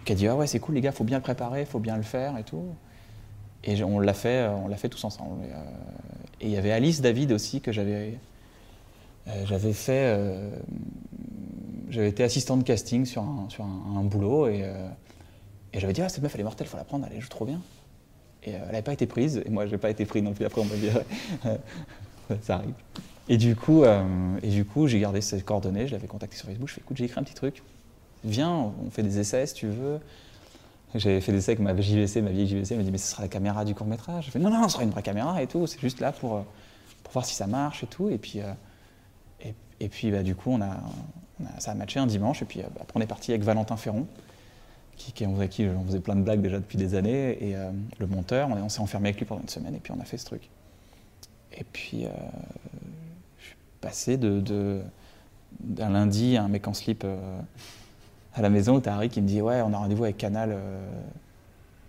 qui 0.03 0.11
a 0.11 0.16
dit 0.16 0.28
ah 0.28 0.36
ouais 0.36 0.47
c'est 0.47 0.59
cool 0.59 0.76
les 0.76 0.82
gars, 0.82 0.91
faut 0.91 1.05
bien 1.05 1.18
le 1.18 1.24
préparer, 1.24 1.66
faut 1.66 1.80
bien 1.80 1.95
le 1.95 2.03
faire 2.03 2.38
et 2.38 2.43
tout. 2.43 2.66
Et 3.66 3.84
on 3.84 3.99
l'a 3.99 4.13
fait, 4.13 4.43
euh, 4.43 4.51
on 4.51 4.68
l'a 4.68 4.78
fait 4.78 4.89
tous 4.89 5.03
ensemble. 5.03 5.43
Et, 5.43 5.51
euh, 5.51 5.55
et 6.41 6.45
il 6.45 6.51
y 6.51 6.57
avait 6.57 6.72
Alice 6.72 7.01
David 7.01 7.32
aussi 7.32 7.61
que 7.61 7.72
j'avais, 7.72 8.18
euh, 9.28 9.45
j'avais 9.45 9.74
fait, 9.74 10.20
j'avais 11.89 12.09
été 12.09 12.24
assistant 12.24 12.57
de 12.57 12.63
casting 12.63 13.05
sur 13.05 13.24
un, 13.24 13.47
sur 13.49 13.63
un, 13.63 14.03
boulot 14.03 14.47
et, 14.47 14.70
et 15.74 15.80
j'avais 15.80 15.93
dit 15.93 16.01
ah 16.01 16.09
cette 16.09 16.22
meuf 16.22 16.36
elle 16.36 16.41
est 16.41 16.43
mortelle, 16.43 16.68
faut 16.68 16.78
la 16.78 16.84
prendre, 16.84 17.07
elle 17.11 17.22
joue 17.22 17.30
trop 17.30 17.45
bien. 17.45 17.61
Et 18.43 18.51
elle 18.51 18.66
n'avait 18.66 18.82
pas 18.82 18.93
été 18.93 19.07
prise 19.07 19.41
et 19.43 19.49
moi 19.49 19.66
j'ai 19.66 19.78
pas 19.78 19.89
été 19.89 20.05
pris 20.05 20.22
non 20.22 20.34
plus. 20.34 20.45
Après 20.45 20.61
on 20.61 20.66
m'a 20.66 20.76
dit 20.76 20.89
ça 22.41 22.55
arrive. 22.55 22.76
Et 23.30 23.38
du 23.38 23.55
coup, 23.55 23.86
et 24.43 24.49
du 24.49 24.66
coup 24.66 24.88
j'ai 24.88 24.99
gardé 24.99 25.22
ses 25.22 25.41
coordonnées, 25.41 25.88
je 25.88 25.93
l'avais 25.93 26.07
contacté 26.07 26.36
sur 26.36 26.47
Facebook, 26.47 26.68
je 26.68 26.74
fais 26.74 26.82
écoute 26.82 26.97
j'ai 26.97 27.05
écrit 27.05 27.20
un 27.20 27.24
petit 27.24 27.34
truc, 27.34 27.63
viens, 28.26 28.74
on 28.86 28.91
fait 28.91 29.03
des 29.03 29.20
essais 29.20 29.47
si 29.47 29.53
tu 29.53 29.68
veux. 29.68 29.99
J'avais 30.96 31.20
fait 31.20 31.32
des 31.34 31.39
essais 31.39 31.52
avec 31.52 31.60
ma 31.60 31.76
JVC, 31.80 32.22
ma 32.22 32.30
vieille 32.32 32.48
JVC, 32.48 32.72
elle 32.72 32.78
m'a 32.78 32.84
dit 32.84 32.91
mais 32.91 32.98
ce 32.98 33.12
sera 33.12 33.22
la 33.24 33.28
caméra 33.28 33.66
du 33.66 33.76
court 33.76 33.88
métrage. 33.88 34.26
J'ai 34.26 34.32
fait 34.32 34.39
non, 34.39 34.50
non, 34.50 34.64
ce 34.68 34.74
sera 34.76 34.84
une 34.84 34.91
vraie 34.91 35.04
caméra 35.04 35.41
et 35.41 35.48
tout, 35.48 35.68
c'est 35.68 35.80
juste 35.80 36.00
là 36.00 36.12
pour, 36.14 36.36
euh, 36.38 36.41
pour 37.04 37.14
voir 37.14 37.26
si 37.26 37.36
ça 37.36 37.48
marche 37.48 37.84
et 37.84 37.88
tout. 37.88 38.10
Et 38.10 38.18
puis, 38.18 38.39
euh, 38.41 38.54
et, 39.82 39.89
puis 39.89 40.10
bah, 40.10 40.24
du 40.24 40.36
coup, 40.36 40.52
on 40.52 40.62
a, 40.62 40.70
on 41.41 41.60
ça 41.60 41.72
a 41.72 41.76
matché 41.76 42.00
un 42.00 42.06
dimanche. 42.08 42.41
Et 42.41 42.46
puis 42.46 42.62
euh, 42.62 42.66
après, 42.80 42.98
on 42.98 43.02
est 43.02 43.08
parti 43.08 43.32
avec 43.32 43.43
Valentin 43.43 43.76
Ferron, 43.76 44.08
qui, 44.96 45.12
qui, 45.12 45.26
avec 45.26 45.50
qui 45.50 45.66
on 45.66 45.84
faisait 45.86 46.00
plein 46.00 46.16
de 46.16 46.22
blagues 46.22 46.41
déjà 46.41 46.60
depuis 46.60 46.78
des 46.78 46.96
années, 46.96 47.50
et 47.50 47.56
le 48.00 48.08
monteur. 48.08 48.48
On, 48.50 48.58
est- 48.58 48.62
on 48.62 48.70
s'est 48.70 48.80
enfermé 48.80 49.10
avec 49.10 49.20
lui 49.20 49.26
pendant 49.26 49.41
une 49.41 49.50
semaine 49.50 49.76
et 49.76 49.80
puis 49.80 49.91
on 49.91 50.00
a 50.00 50.06
fait 50.06 50.18
ce 50.18 50.26
truc. 50.26 50.50
Et 51.58 51.66
puis, 51.66 52.06
je 53.38 53.46
suis 53.46 53.56
passé 53.82 54.16
de, 54.16 54.82
d'un 55.60 55.89
lundi 55.89 56.38
à 56.38 56.43
un 56.43 56.48
mec 56.48 56.66
en 56.70 56.74
slip 56.74 57.06
à 58.36 58.42
la 58.42 58.50
maison 58.50 58.80
t'as 58.80 58.96
Harry 58.96 59.10
qui 59.10 59.22
me 59.22 59.28
dit 59.28 59.42
Ouais, 59.42 59.62
on 59.62 59.74
a 59.74 59.78
rendez-vous 59.78 60.04
avec 60.04 60.18
Canal 60.18 60.52
euh, 60.52 60.88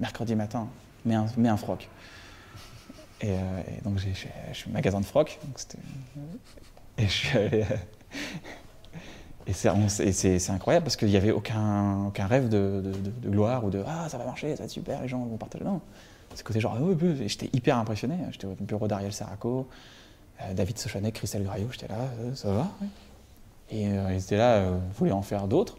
mercredi 0.01 0.35
matin, 0.35 0.69
mets 1.05 1.15
un, 1.15 1.57
froc. 1.57 1.89
Et, 3.21 3.31
euh, 3.31 3.37
donc, 3.85 3.99
je 3.99 4.09
suis 4.53 4.71
au 4.71 4.73
magasin 4.73 5.01
de 5.01 5.05
froc. 5.05 5.39
et 6.99 7.05
je 7.05 7.09
suis 7.09 7.39
allé. 7.39 7.63
euh, 7.63 7.77
et 9.49 9.53
c'est, 10.13 10.51
incroyable 10.51 10.85
parce 10.85 10.97
qu'il 10.97 11.09
n'y 11.09 11.17
avait 11.17 11.31
aucun, 11.31 12.11
rêve 12.19 12.49
de, 12.49 12.83
gloire 13.25 13.65
ou 13.65 13.71
de 13.71 13.83
Ah, 13.87 14.09
ça 14.09 14.19
va 14.19 14.25
marcher, 14.25 14.51
ça 14.53 14.59
va 14.59 14.65
être 14.65 14.71
super, 14.71 15.01
les 15.03 15.09
gens 15.09 15.25
vont 15.25 15.37
partager. 15.37 15.65
Non. 15.65 15.81
C'est 16.35 16.45
côté 16.45 16.61
genre, 16.61 16.77
ah 16.77 17.07
et 17.23 17.29
j'étais 17.29 17.49
hyper 17.53 17.79
impressionné. 17.79 18.17
J'étais 18.31 18.47
au 18.47 18.55
bureau 18.61 18.87
d'Ariel 18.89 19.13
Saraco, 19.13 19.69
David 20.53 20.79
Sochanek, 20.79 21.15
Christelle 21.15 21.45
Graillot, 21.45 21.69
j'étais 21.71 21.89
là, 21.89 22.11
ça 22.35 22.53
va. 22.53 22.69
Et 23.71 23.85
ils 23.85 24.17
étaient 24.19 24.37
là, 24.37 24.73
voulez 24.99 25.13
en 25.13 25.23
faire 25.23 25.47
d'autres? 25.47 25.79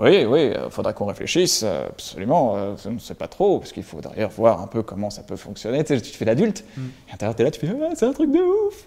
Oui, 0.00 0.24
oui, 0.24 0.52
il 0.54 0.70
faudra 0.70 0.94
qu'on 0.94 1.04
réfléchisse, 1.04 1.62
euh, 1.62 1.86
absolument. 1.86 2.56
euh, 2.56 2.74
on 2.86 2.92
ne 2.92 2.98
sait 2.98 3.14
pas 3.14 3.28
trop, 3.28 3.58
parce 3.58 3.70
qu'il 3.72 3.82
faut 3.82 4.00
d'ailleurs 4.00 4.30
voir 4.30 4.62
un 4.62 4.66
peu 4.66 4.82
comment 4.82 5.10
ça 5.10 5.22
peut 5.22 5.36
fonctionner. 5.36 5.84
Tu 5.84 5.94
sais, 5.94 6.00
tu 6.00 6.16
fais 6.16 6.24
l'adulte, 6.24 6.64
et 6.78 7.10
à 7.10 7.12
l'intérieur, 7.12 7.34
tu 7.36 7.42
es 7.42 7.44
là, 7.44 7.50
tu 7.50 7.60
fais 7.60 7.68
Ah, 7.68 7.90
c'est 7.94 8.06
un 8.06 8.12
truc 8.12 8.32
de 8.32 8.38
ouf 8.38 8.86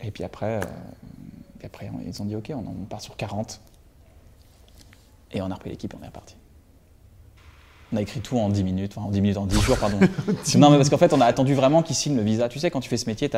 Et 0.00 0.10
puis 0.10 0.24
après, 0.24 0.56
euh, 0.56 0.60
puis 1.58 1.66
après 1.66 1.90
ils 2.04 2.20
ont 2.20 2.24
dit 2.24 2.34
Ok, 2.34 2.50
on, 2.52 2.58
on 2.58 2.84
part 2.86 3.00
sur 3.00 3.16
40. 3.16 3.60
Et 5.32 5.40
on 5.42 5.50
a 5.50 5.54
repris 5.54 5.70
l'équipe 5.70 5.92
et 5.92 5.96
on 6.00 6.02
est 6.02 6.08
reparti. 6.08 6.34
On 7.92 7.96
a 7.96 8.02
écrit 8.02 8.20
tout 8.20 8.36
en 8.38 8.48
10 8.48 8.64
minutes, 8.64 8.92
enfin 8.96 9.06
en 9.06 9.10
10 9.10 9.20
minutes, 9.20 9.36
en 9.36 9.46
10 9.46 9.60
jours, 9.60 9.78
pardon. 9.78 9.98
non, 10.56 10.70
mais 10.70 10.76
parce 10.76 10.88
qu'en 10.90 10.98
fait, 10.98 11.12
on 11.12 11.20
a 11.20 11.26
attendu 11.26 11.54
vraiment 11.54 11.82
qu'ils 11.82 11.94
signent 11.94 12.16
le 12.16 12.22
visa. 12.22 12.48
Tu 12.48 12.58
sais, 12.58 12.70
quand 12.70 12.80
tu 12.80 12.88
fais 12.88 12.96
ce 12.96 13.06
métier, 13.06 13.28
tu 13.28 13.36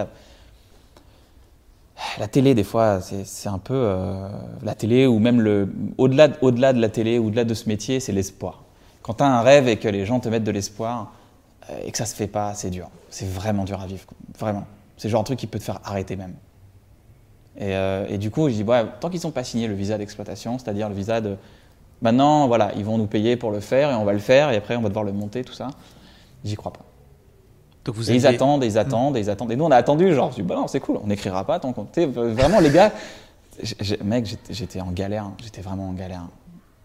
la 2.18 2.28
télé, 2.28 2.54
des 2.54 2.64
fois, 2.64 3.00
c'est 3.00 3.48
un 3.48 3.58
peu 3.58 3.74
euh, 3.74 4.28
la 4.62 4.74
télé 4.74 5.06
ou 5.06 5.18
même 5.18 5.40
le 5.40 5.68
au-delà 5.98 6.28
de- 6.28 6.36
au-delà 6.42 6.72
de 6.72 6.80
la 6.80 6.88
télé, 6.90 7.18
au-delà 7.18 7.44
de 7.44 7.54
ce 7.54 7.68
métier, 7.68 8.00
c'est 8.00 8.12
l'espoir. 8.12 8.64
Quand 9.02 9.14
tu 9.14 9.22
un 9.24 9.40
rêve 9.42 9.68
et 9.68 9.76
que 9.78 9.88
les 9.88 10.04
gens 10.06 10.20
te 10.20 10.28
mettent 10.28 10.44
de 10.44 10.50
l'espoir 10.50 11.12
euh, 11.70 11.78
et 11.84 11.92
que 11.92 11.98
ça 11.98 12.06
se 12.06 12.14
fait 12.14 12.26
pas, 12.26 12.54
c'est 12.54 12.70
dur. 12.70 12.88
C'est 13.10 13.28
vraiment 13.28 13.64
dur 13.64 13.80
à 13.80 13.86
vivre, 13.86 14.04
vraiment. 14.38 14.66
C'est 14.96 15.08
genre 15.08 15.22
de 15.22 15.26
truc 15.26 15.38
qui 15.38 15.46
peut 15.46 15.58
te 15.58 15.64
faire 15.64 15.80
arrêter 15.84 16.16
même. 16.16 16.34
Et, 17.58 17.74
euh, 17.74 18.06
et 18.08 18.18
du 18.18 18.30
coup, 18.30 18.48
je 18.48 18.54
dis 18.54 18.62
ouais, 18.62 18.84
tant 19.00 19.08
qu'ils 19.10 19.20
n'ont 19.24 19.30
pas 19.30 19.44
signé 19.44 19.66
le 19.68 19.74
visa 19.74 19.96
d'exploitation, 19.98 20.58
c'est-à-dire 20.58 20.88
le 20.88 20.94
visa 20.94 21.20
de 21.20 21.36
Maintenant, 22.02 22.46
voilà, 22.48 22.72
ils 22.76 22.84
vont 22.86 22.98
nous 22.98 23.08
payer 23.08 23.36
pour 23.36 23.50
le 23.52 23.60
faire 23.60 23.90
et 23.90 23.94
on 23.96 24.04
va 24.06 24.14
le 24.14 24.20
faire 24.20 24.52
et 24.52 24.56
après 24.56 24.76
on 24.76 24.82
va 24.82 24.88
devoir 24.88 25.04
le 25.04 25.12
monter, 25.12 25.44
tout 25.44 25.54
ça. 25.54 25.68
J'y 26.46 26.56
crois 26.56 26.72
pas. 26.72 26.85
Donc 27.86 27.94
vous 27.94 28.10
Et 28.10 28.14
ils 28.16 28.26
attendent, 28.26 28.64
et 28.64 28.66
ils 28.66 28.78
attendent, 28.78 29.16
et 29.16 29.20
ils 29.20 29.30
attendent. 29.30 29.52
Et 29.52 29.56
nous, 29.56 29.64
on 29.64 29.70
a 29.70 29.76
attendu, 29.76 30.12
genre, 30.12 30.30
je 30.32 30.36
dis, 30.36 30.42
bah 30.42 30.56
non, 30.56 30.66
c'est 30.66 30.80
cool, 30.80 30.98
on 31.02 31.06
n'écrira 31.06 31.44
pas 31.44 31.58
tant 31.60 31.72
qu'on. 31.72 31.86
Vraiment, 32.06 32.58
les 32.60 32.70
gars, 32.70 32.92
mec, 34.04 34.36
j'étais- 34.50 34.80
en 34.80 34.90
galère, 34.90 35.30
j'étais 35.42 35.62
vraiment 35.62 35.88
en 35.88 35.92
galère. 35.92 36.26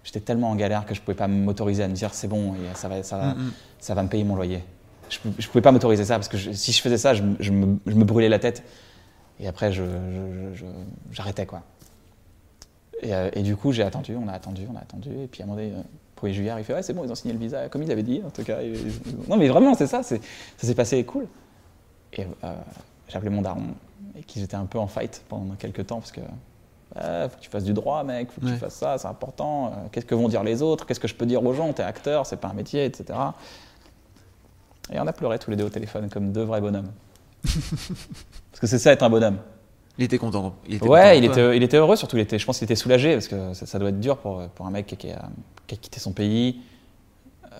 J'étais 0.03 0.19
tellement 0.19 0.49
en 0.51 0.55
galère 0.55 0.85
que 0.85 0.93
je 0.95 1.01
pouvais 1.01 1.15
pas 1.17 1.27
m'autoriser 1.27 1.83
à 1.83 1.87
me 1.87 1.93
dire, 1.93 2.13
c'est 2.13 2.27
bon, 2.27 2.53
et 2.53 2.75
ça 2.75 2.87
va, 2.87 3.03
ça, 3.03 3.17
va, 3.17 3.35
ça 3.79 3.93
va 3.95 4.03
me 4.03 4.07
payer 4.09 4.23
mon 4.23 4.35
loyer. 4.35 4.63
Je, 5.09 5.17
je 5.39 5.47
pouvais 5.47 5.61
pas 5.61 5.71
m'autoriser 5.71 6.05
ça, 6.05 6.15
parce 6.15 6.27
que 6.27 6.37
je- 6.37 6.51
si 6.51 6.71
je 6.71 6.81
faisais 6.81 6.97
ça, 6.97 7.13
je, 7.13 7.21
me- 7.23 7.35
je 7.39 7.51
me, 7.51 7.77
je 7.85 7.95
me 7.95 8.03
brûlais 8.03 8.29
la 8.29 8.39
tête. 8.39 8.63
Et 9.39 9.47
après, 9.47 9.71
j'arrêtais, 11.11 11.45
quoi. 11.45 11.63
Et, 13.01 13.13
euh, 13.15 13.29
et 13.33 13.41
du 13.41 13.55
coup, 13.55 13.71
j'ai 13.71 13.83
attendu, 13.83 14.15
on 14.15 14.27
a 14.27 14.33
attendu, 14.33 14.67
on 14.71 14.75
a 14.77 14.81
attendu. 14.81 15.09
Et 15.23 15.27
puis 15.27 15.41
à 15.41 15.45
un 15.45 15.47
moment 15.49 15.59
donné, 15.59 15.73
1er 16.21 16.31
juillet, 16.33 16.53
il 16.57 16.63
fait 16.63 16.73
Ouais, 16.73 16.83
c'est 16.83 16.93
bon, 16.93 17.03
ils 17.03 17.11
ont 17.11 17.15
signé 17.15 17.33
le 17.33 17.39
visa, 17.39 17.69
comme 17.69 17.83
ils 17.83 17.91
avaient 17.91 18.03
dit, 18.03 18.21
en 18.25 18.29
tout 18.29 18.43
cas. 18.43 18.61
Et- 18.61 18.73
non, 19.27 19.37
mais 19.37 19.47
vraiment, 19.47 19.73
c'est 19.75 19.87
ça, 19.87 20.03
ça 20.03 20.15
s'est 20.57 20.75
passé 20.75 21.03
cool. 21.03 21.27
Et 22.13 22.25
euh, 22.43 22.53
j'ai 23.07 23.15
appelé 23.17 23.29
mon 23.29 23.41
daron, 23.41 23.63
et 24.17 24.23
qui 24.23 24.39
j'étais 24.39 24.55
un 24.55 24.65
peu 24.65 24.79
en 24.79 24.87
fight 24.87 25.23
pendant 25.29 25.55
quelques 25.55 25.87
temps, 25.87 25.99
parce 25.99 26.11
que 26.11 26.21
Ouais, 26.93 27.29
faut 27.29 27.37
que 27.37 27.41
tu 27.41 27.49
fasses 27.49 27.63
du 27.63 27.71
droit, 27.71 28.03
mec, 28.03 28.29
faut 28.31 28.41
que 28.41 28.47
Ouais. 28.47 28.51
tu 28.51 28.57
fasses 28.57 28.75
ça, 28.75 28.97
c'est 28.97 29.07
important. 29.07 29.67
Euh, 29.67 29.69
Qu'est-ce 29.93 30.05
que 30.05 30.13
vont 30.13 30.27
dire 30.27 30.43
les 30.43 30.61
autres 30.61 30.85
Qu'est-ce 30.85 30.99
que 30.99 31.07
je 31.07 31.15
peux 31.15 31.25
dire 31.25 31.41
aux 31.41 31.53
gens 31.53 31.71
T'es 31.71 31.83
acteur, 31.83 32.25
c'est 32.25 32.35
pas 32.35 32.49
un 32.49 32.53
métier, 32.53 32.83
etc. 32.83 33.17
Et 34.91 34.99
on 34.99 35.07
a 35.07 35.13
pleuré 35.13 35.39
tous 35.39 35.49
les 35.51 35.55
deux 35.55 35.63
au 35.63 35.69
téléphone 35.69 36.09
comme 36.09 36.33
deux 36.33 36.43
vrais 36.43 36.59
bonhommes. 36.59 36.91
parce 37.43 38.59
que 38.59 38.67
c'est 38.67 38.77
ça 38.77 38.91
être 38.91 39.03
un 39.03 39.09
bonhomme. 39.09 39.37
Il 40.01 40.05
était 40.05 40.17
content. 40.17 40.55
Il 40.67 40.73
était 40.73 40.79
content 40.79 40.93
Ouais, 40.93 41.17
il 41.19 41.25
était, 41.25 41.55
il 41.55 41.61
était 41.61 41.77
heureux 41.77 41.95
surtout. 41.95 42.17
Il 42.17 42.21
était, 42.21 42.39
je 42.39 42.45
pense 42.45 42.57
qu'il 42.57 42.65
était 42.65 42.75
soulagé 42.75 43.13
parce 43.13 43.27
que 43.27 43.53
ça, 43.53 43.67
ça 43.67 43.77
doit 43.77 43.89
être 43.89 43.99
dur 43.99 44.17
pour, 44.17 44.41
pour 44.55 44.65
un 44.65 44.71
mec 44.71 44.87
qui, 44.87 44.97
qui 44.97 45.11
a, 45.11 45.29
qui 45.67 45.75
a 45.75 45.77
quitté 45.77 45.99
son 45.99 46.11
pays. 46.11 46.59
Euh, 47.45 47.57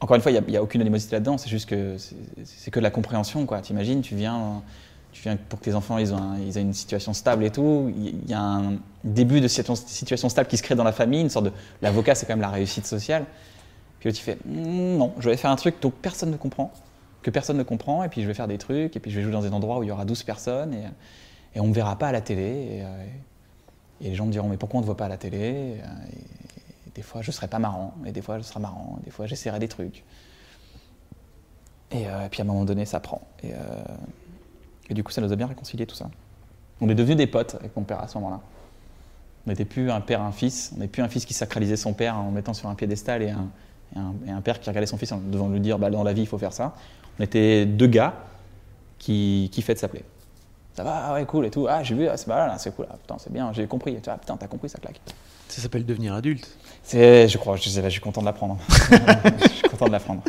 Encore 0.00 0.16
une 0.16 0.22
fois, 0.22 0.32
il 0.32 0.42
n'y 0.48 0.56
a, 0.56 0.62
aucune 0.62 0.80
animosité 0.80 1.14
là-dedans. 1.16 1.38
C'est 1.38 1.50
juste 1.50 1.68
que 1.68 1.96
c'est 2.44 2.70
que 2.70 2.80
de 2.80 2.82
la 2.82 2.90
compréhension. 2.90 3.46
quoi. 3.46 3.60
T'imagines, 3.60 4.00
tu 4.00 4.16
viens, 4.16 4.62
tu 5.12 5.22
viens 5.22 5.36
pour 5.36 5.58
que 5.60 5.64
tes 5.66 5.74
enfants 5.74 5.98
ils 5.98 6.12
ont, 6.14 6.18
un- 6.18 6.38
ils 6.38 6.56
aient 6.58 6.62
une 6.62 6.72
situation 6.74 7.12
stable 7.12 7.44
et 7.44 7.50
tout. 7.50 7.92
Il 7.96 8.28
y 8.28 8.34
a 8.34 8.40
un 8.42 8.74
début 9.04 9.40
de 9.40 9.46
situation, 9.48 9.76
situation 9.76 10.28
stable 10.28 10.48
qui 10.48 10.56
se 10.56 10.62
crée 10.62 10.74
dans 10.74 10.84
la 10.84 10.92
famille. 10.92 11.20
Une 11.20 11.30
sorte 11.30 11.46
de 11.46 11.52
l'avocat, 11.82 12.14
c'est 12.14 12.26
quand 12.26 12.32
même 12.32 12.40
la 12.40 12.48
réussite 12.48 12.86
sociale. 12.86 13.24
Puis 14.00 14.08
là, 14.08 14.12
tu 14.14 14.22
fais 14.22 14.38
non, 14.46 15.12
je 15.18 15.28
vais 15.28 15.36
faire 15.36 15.50
un 15.50 15.56
truc 15.56 15.76
dont 15.82 15.90
personne 15.90 16.30
ne 16.30 16.36
comprend, 16.36 16.72
que 17.22 17.30
personne 17.30 17.56
ne 17.56 17.62
comprend, 17.62 18.02
et 18.02 18.08
puis 18.08 18.22
je 18.22 18.26
vais 18.26 18.34
faire 18.34 18.48
des 18.48 18.58
trucs, 18.58 18.96
et 18.96 19.00
puis 19.00 19.10
je 19.10 19.16
vais 19.16 19.22
jouer 19.22 19.32
dans 19.32 19.42
des 19.42 19.52
endroits 19.52 19.78
où 19.78 19.82
il 19.82 19.88
y 19.88 19.92
aura 19.92 20.04
12 20.04 20.22
personnes, 20.22 20.74
et, 20.74 20.84
et 21.54 21.60
on 21.60 21.64
ne 21.64 21.68
me 21.68 21.74
verra 21.74 21.96
pas 21.96 22.08
à 22.08 22.12
la 22.12 22.20
télé. 22.20 22.42
Et, 22.42 22.82
euh, 22.82 23.06
et 24.02 24.08
les 24.10 24.14
gens 24.14 24.26
me 24.26 24.32
diront 24.32 24.48
mais 24.48 24.56
pourquoi 24.56 24.78
on 24.78 24.80
ne 24.80 24.84
te 24.84 24.86
voit 24.86 24.96
pas 24.96 25.04
à 25.04 25.10
la 25.10 25.18
télé 25.18 25.76
et, 25.76 25.80
des 26.94 27.02
fois 27.02 27.22
je 27.22 27.30
serai 27.30 27.46
pas 27.46 27.58
marrant, 27.58 27.94
et 28.04 28.12
des 28.12 28.22
fois 28.22 28.38
je 28.38 28.42
serai 28.42 28.60
marrant, 28.60 28.98
et 29.00 29.04
des 29.04 29.10
fois 29.10 29.26
j'essaierai 29.26 29.58
des 29.58 29.68
trucs. 29.68 30.04
Et, 31.92 32.06
euh, 32.08 32.26
et 32.26 32.28
puis 32.28 32.40
à 32.40 32.44
un 32.44 32.46
moment 32.46 32.64
donné, 32.64 32.84
ça 32.84 33.00
prend. 33.00 33.22
Et, 33.42 33.52
euh, 33.52 33.56
et 34.88 34.94
du 34.94 35.04
coup, 35.04 35.12
ça 35.12 35.20
nous 35.20 35.32
a 35.32 35.36
bien 35.36 35.46
réconcilié 35.46 35.86
tout 35.86 35.94
ça. 35.94 36.10
On 36.80 36.88
est 36.88 36.94
devenus 36.94 37.16
des 37.16 37.26
potes 37.26 37.56
avec 37.56 37.76
mon 37.76 37.82
père 37.82 38.00
à 38.00 38.08
ce 38.08 38.18
moment-là. 38.18 38.40
On 39.46 39.50
n'était 39.50 39.64
plus 39.64 39.90
un 39.90 40.00
père 40.00 40.20
un 40.20 40.32
fils. 40.32 40.72
On 40.74 40.80
n'est 40.80 40.88
plus 40.88 41.02
un 41.02 41.08
fils 41.08 41.24
qui 41.24 41.34
sacralisait 41.34 41.76
son 41.76 41.92
père 41.92 42.16
en 42.16 42.26
le 42.26 42.32
mettant 42.32 42.54
sur 42.54 42.68
un 42.68 42.74
piédestal 42.74 43.22
et 43.22 43.30
un, 43.30 43.48
et 43.94 43.98
un, 43.98 44.14
et 44.26 44.30
un 44.30 44.40
père 44.40 44.60
qui 44.60 44.68
regardait 44.68 44.86
son 44.86 44.98
fils 44.98 45.12
en 45.12 45.18
devant 45.18 45.48
lui 45.48 45.60
dire 45.60 45.78
bah, 45.78 45.90
dans 45.90 46.02
la 46.02 46.12
vie, 46.12 46.22
il 46.22 46.26
faut 46.26 46.38
faire 46.38 46.52
ça. 46.52 46.74
On 47.20 47.22
était 47.22 47.66
deux 47.66 47.86
gars 47.86 48.14
qui, 48.98 49.50
qui 49.52 49.60
fait 49.60 49.74
de 49.74 49.78
s'appeler. 49.78 50.04
Ça 50.72 50.82
va, 50.82 51.08
ah 51.08 51.12
ouais, 51.12 51.26
cool 51.26 51.44
et 51.44 51.50
tout. 51.50 51.66
Ah, 51.68 51.82
j'ai 51.82 51.94
vu, 51.94 52.08
ah, 52.08 52.16
c'est 52.16 52.26
pas 52.26 52.46
là, 52.46 52.56
c'est 52.56 52.74
cool. 52.74 52.86
Ah, 52.90 52.96
putain, 52.96 53.16
c'est 53.18 53.30
bien, 53.30 53.52
j'ai 53.52 53.66
compris. 53.66 53.98
Vois, 54.02 54.14
putain, 54.16 54.38
t'as 54.38 54.46
compris, 54.46 54.70
ça 54.70 54.78
claque. 54.78 54.98
Ça 55.46 55.60
s'appelle 55.60 55.84
devenir 55.84 56.14
adulte. 56.14 56.48
C'est, 56.82 57.28
je 57.28 57.36
crois, 57.36 57.56
je, 57.56 57.68
suis 57.68 58.00
content 58.00 58.22
de 58.22 58.26
l'apprendre. 58.26 58.56
je 58.70 59.48
suis 59.48 59.68
content 59.68 59.84
de 59.88 59.92
l'apprendre. 59.92 60.22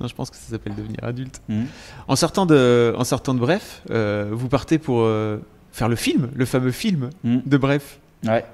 Non, 0.00 0.06
je 0.06 0.14
pense 0.14 0.30
que 0.30 0.36
ça 0.36 0.52
s'appelle 0.52 0.76
devenir 0.76 1.02
adulte. 1.02 1.42
Mhm. 1.48 1.66
En 2.06 2.14
sortant 2.14 2.46
de, 2.46 2.94
en 2.96 3.02
sortant 3.02 3.34
de 3.34 3.40
Bref, 3.40 3.82
euh, 3.90 4.28
vous 4.30 4.48
partez 4.48 4.78
pour 4.78 5.00
euh, 5.00 5.38
faire 5.72 5.88
le 5.88 5.96
film, 5.96 6.30
le 6.36 6.44
fameux 6.44 6.70
film 6.70 7.10
Mhm. 7.24 7.42
de 7.46 7.56
Bref. 7.56 7.98
Ouais. 8.24 8.44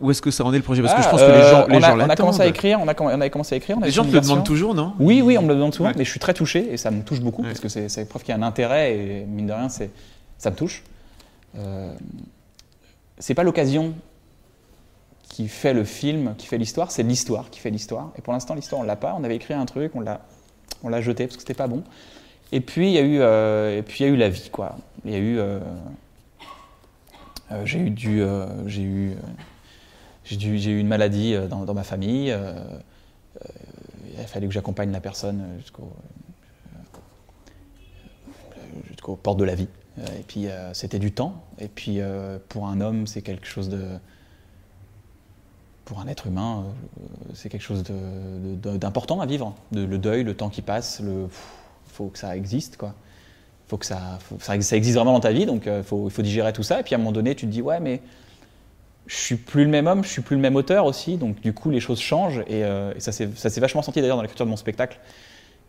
Où, 0.00 0.10
est-ce 0.10 0.20
que 0.22 0.30
ça 0.30 0.44
en 0.44 0.52
est 0.52 0.56
le 0.58 0.62
projet 0.62 0.82
Parce 0.82 0.94
que 0.94 1.02
je 1.02 1.06
Ah, 1.06 1.10
pense 1.10 1.20
que 1.20 1.26
les 1.26 1.32
euh, 1.32 1.50
gens, 1.50 1.66
les 1.66 1.74
on, 1.74 1.78
a, 1.78 1.80
gens 1.80 1.88
on 1.88 1.94
a 1.94 1.96
l'attendent. 1.98 2.16
commencé 2.16 2.40
à 2.42 2.46
écrire, 2.46 2.78
on 2.80 2.88
a, 2.88 2.92
comm- 2.94 3.14
on 3.16 3.20
a 3.20 3.28
commencé 3.28 3.54
à 3.54 3.58
écrire. 3.58 3.76
On 3.78 3.82
a 3.82 3.86
Les 3.86 3.90
gens 3.92 4.04
te 4.04 4.10
le 4.12 4.20
demandent 4.20 4.44
toujours, 4.44 4.74
non? 4.74 4.94
Oui, 5.00 5.22
oui, 5.22 5.36
on 5.38 5.42
me 5.42 5.48
le 5.48 5.54
demande 5.54 5.74
souvent, 5.74 5.88
Ouais. 5.90 5.94
mais 5.96 6.04
je 6.04 6.10
suis 6.10 6.20
très 6.20 6.34
touché 6.34 6.72
et 6.72 6.76
ça 6.76 6.90
me 6.90 7.02
touche 7.02 7.20
beaucoup 7.20 7.42
Ouais. 7.42 7.48
parce 7.48 7.60
que 7.60 7.68
c'est 7.68 8.08
preuve 8.08 8.22
qu'il 8.22 8.34
y 8.34 8.38
a 8.38 8.40
un 8.40 8.46
intérêt 8.46 8.96
et 8.96 9.24
mine 9.24 9.46
de 9.46 9.52
rien, 9.52 9.68
c'est 9.68 9.90
ça 10.38 10.50
me 10.50 10.56
touche. 10.56 10.82
Euh, 11.58 11.92
c'est 13.18 13.34
pas 13.34 13.42
l'occasion 13.42 13.94
qui 15.28 15.48
fait 15.48 15.74
le 15.74 15.84
film, 15.84 16.34
qui 16.36 16.46
fait 16.46 16.58
l'histoire, 16.58 16.90
c'est 16.90 17.02
l'histoire 17.02 17.50
qui 17.50 17.60
fait 17.60 17.70
l'histoire. 17.70 18.10
Et 18.18 18.22
pour 18.22 18.32
l'instant, 18.32 18.54
l'histoire, 18.54 18.80
on 18.80 18.84
l'a 18.84 18.96
pas. 18.96 19.14
On 19.18 19.24
avait 19.24 19.36
écrit 19.36 19.54
un 19.54 19.64
truc, 19.66 19.92
on 19.94 20.00
l'a, 20.00 20.20
on 20.82 20.88
l'a 20.88 21.00
jeté 21.00 21.24
parce 21.26 21.36
que 21.36 21.42
c'était 21.42 21.54
pas 21.54 21.66
bon. 21.68 21.82
Et 22.52 22.60
puis 22.60 22.88
il 22.88 22.92
y 22.94 22.98
a 22.98 23.02
eu, 23.02 23.18
euh, 23.20 23.78
et 23.78 23.82
puis 23.82 23.98
il 24.04 24.06
y 24.06 24.10
a 24.10 24.12
eu 24.12 24.16
la 24.16 24.28
vie, 24.28 24.48
quoi. 24.50 24.76
Il 25.04 25.12
y 25.12 25.14
a 25.14 25.18
eu, 25.18 25.38
euh, 25.38 25.60
euh, 27.52 27.62
j'ai 27.64 27.78
eu 27.78 27.90
du, 27.90 28.22
j'ai 28.66 28.82
eu, 28.82 29.12
j'ai 30.24 30.70
eu 30.70 30.78
une 30.78 30.88
maladie 30.88 31.34
euh, 31.34 31.46
dans, 31.46 31.74
ma 31.74 31.84
famille. 31.84 32.30
euh, 32.30 32.52
euh, 32.52 33.48
il 34.14 34.20
a 34.20 34.26
fallu 34.26 34.48
que 34.48 34.54
j'accompagne 34.54 34.90
la 34.90 35.00
personne 35.00 35.42
jusqu'au 35.58 35.90
jusqu'aux 38.88 39.16
portes 39.16 39.38
de 39.38 39.44
la 39.44 39.54
vie. 39.54 39.68
Et 39.98 40.22
puis 40.26 40.46
c'était 40.72 40.98
du 40.98 41.12
temps. 41.12 41.44
Et 41.58 41.68
puis 41.68 42.00
pour 42.48 42.66
un 42.66 42.80
homme, 42.80 43.06
c'est 43.06 43.22
quelque 43.22 43.46
chose 43.46 43.68
de. 43.68 43.84
Pour 45.84 46.00
un 46.00 46.06
être 46.06 46.26
humain, 46.26 46.66
c'est 47.34 47.48
quelque 47.48 47.62
chose 47.62 47.82
d'important 47.82 49.20
à 49.20 49.26
vivre. 49.26 49.54
Le 49.72 49.96
deuil, 49.96 50.22
le 50.22 50.34
temps 50.34 50.50
qui 50.50 50.62
passe, 50.62 51.00
il 51.02 51.28
faut 51.86 52.08
que 52.08 52.18
ça 52.18 52.36
existe. 52.36 52.76
quoi. 52.76 52.94
Faut 53.68 53.78
que 53.78 53.86
ça, 53.86 54.18
existe 54.50 54.96
vraiment 54.96 55.12
dans 55.12 55.20
ta 55.20 55.32
vie, 55.32 55.46
donc 55.46 55.66
il 55.66 55.82
faut 55.84 56.10
digérer 56.18 56.52
tout 56.52 56.64
ça. 56.64 56.80
Et 56.80 56.82
puis 56.82 56.94
à 56.94 56.98
un 56.98 56.98
moment 56.98 57.12
donné, 57.12 57.34
tu 57.34 57.46
te 57.46 57.50
dis, 57.52 57.62
ouais, 57.62 57.80
mais 57.80 58.02
je 59.10 59.16
suis 59.16 59.34
plus 59.34 59.64
le 59.64 59.70
même 59.70 59.88
homme, 59.88 60.04
je 60.04 60.08
suis 60.08 60.22
plus 60.22 60.36
le 60.36 60.42
même 60.42 60.54
auteur 60.54 60.84
aussi, 60.84 61.16
donc 61.16 61.40
du 61.40 61.52
coup 61.52 61.70
les 61.70 61.80
choses 61.80 61.98
changent 61.98 62.44
et, 62.46 62.62
euh, 62.62 62.94
et 62.94 63.00
ça 63.00 63.10
s'est 63.10 63.60
vachement 63.60 63.82
senti 63.82 64.00
d'ailleurs 64.00 64.16
dans 64.16 64.22
l'écriture 64.22 64.46
de 64.46 64.50
mon 64.50 64.56
spectacle. 64.56 65.00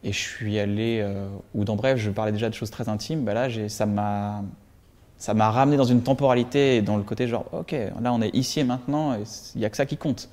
Et 0.04 0.12
je 0.14 0.20
suis 0.20 0.60
allé, 0.60 1.00
euh, 1.02 1.28
ou 1.56 1.66
dans 1.66 1.76
bref, 1.76 1.98
je 1.98 2.12
parlais 2.12 2.32
déjà 2.32 2.50
de 2.50 2.54
choses 2.54 2.70
très 2.70 2.88
intimes, 2.88 3.24
bah 3.24 3.34
là 3.34 3.48
ça 3.68 3.88
m'a 3.88 5.50
ramené 5.50 5.76
dans 5.76 5.86
une 5.86 6.04
temporalité 6.04 6.84
dans 6.84 6.98
le 6.98 7.04
côté 7.04 7.28
genre 7.28 7.46
ok 7.52 7.72
là 7.72 8.14
on 8.14 8.22
est 8.22 8.34
ici 8.36 8.60
et 8.60 8.64
maintenant 8.64 9.16
et 9.16 9.24
il 9.56 9.60
n'y 9.60 9.66
a 9.66 9.72
que 9.72 9.78
ça 9.78 9.88
qui 9.88 9.98
compte. 9.98 10.30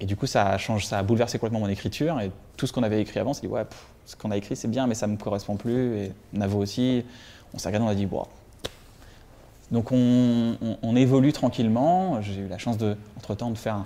Et 0.00 0.06
du 0.06 0.16
coup 0.16 0.26
ça 0.26 0.48
a 0.48 0.58
changé, 0.58 0.88
ça 0.88 0.98
a 0.98 1.04
bouleversé 1.04 1.38
complètement 1.38 1.60
mon 1.60 1.68
écriture 1.68 2.20
et 2.20 2.32
tout 2.56 2.66
ce 2.66 2.72
qu'on 2.72 2.82
avait 2.82 3.00
écrit 3.00 3.20
avant, 3.20 3.32
c'est 3.32 3.42
dit 3.42 3.46
ouais 3.46 3.64
pff, 3.64 3.86
ce 4.06 4.16
qu'on 4.16 4.32
a 4.32 4.36
écrit 4.36 4.56
c'est 4.56 4.66
bien 4.66 4.88
mais 4.88 4.94
ça 4.94 5.06
me 5.06 5.16
correspond 5.16 5.54
plus 5.54 5.96
et 5.98 6.12
Navo 6.32 6.58
aussi. 6.58 7.04
On 7.54 7.58
s'est 7.58 7.68
regardé, 7.68 7.86
on 7.86 7.90
a 7.90 7.94
dit 7.94 8.06
wow, 8.06 8.26
donc 9.70 9.92
on, 9.92 10.96
évolue 10.96 11.32
tranquillement. 11.32 12.20
J'ai 12.22 12.40
eu 12.40 12.48
la 12.48 12.58
chance 12.58 12.76
entre-temps 13.16 13.50
de 13.50 13.58
faire 13.58 13.74
un 13.74 13.84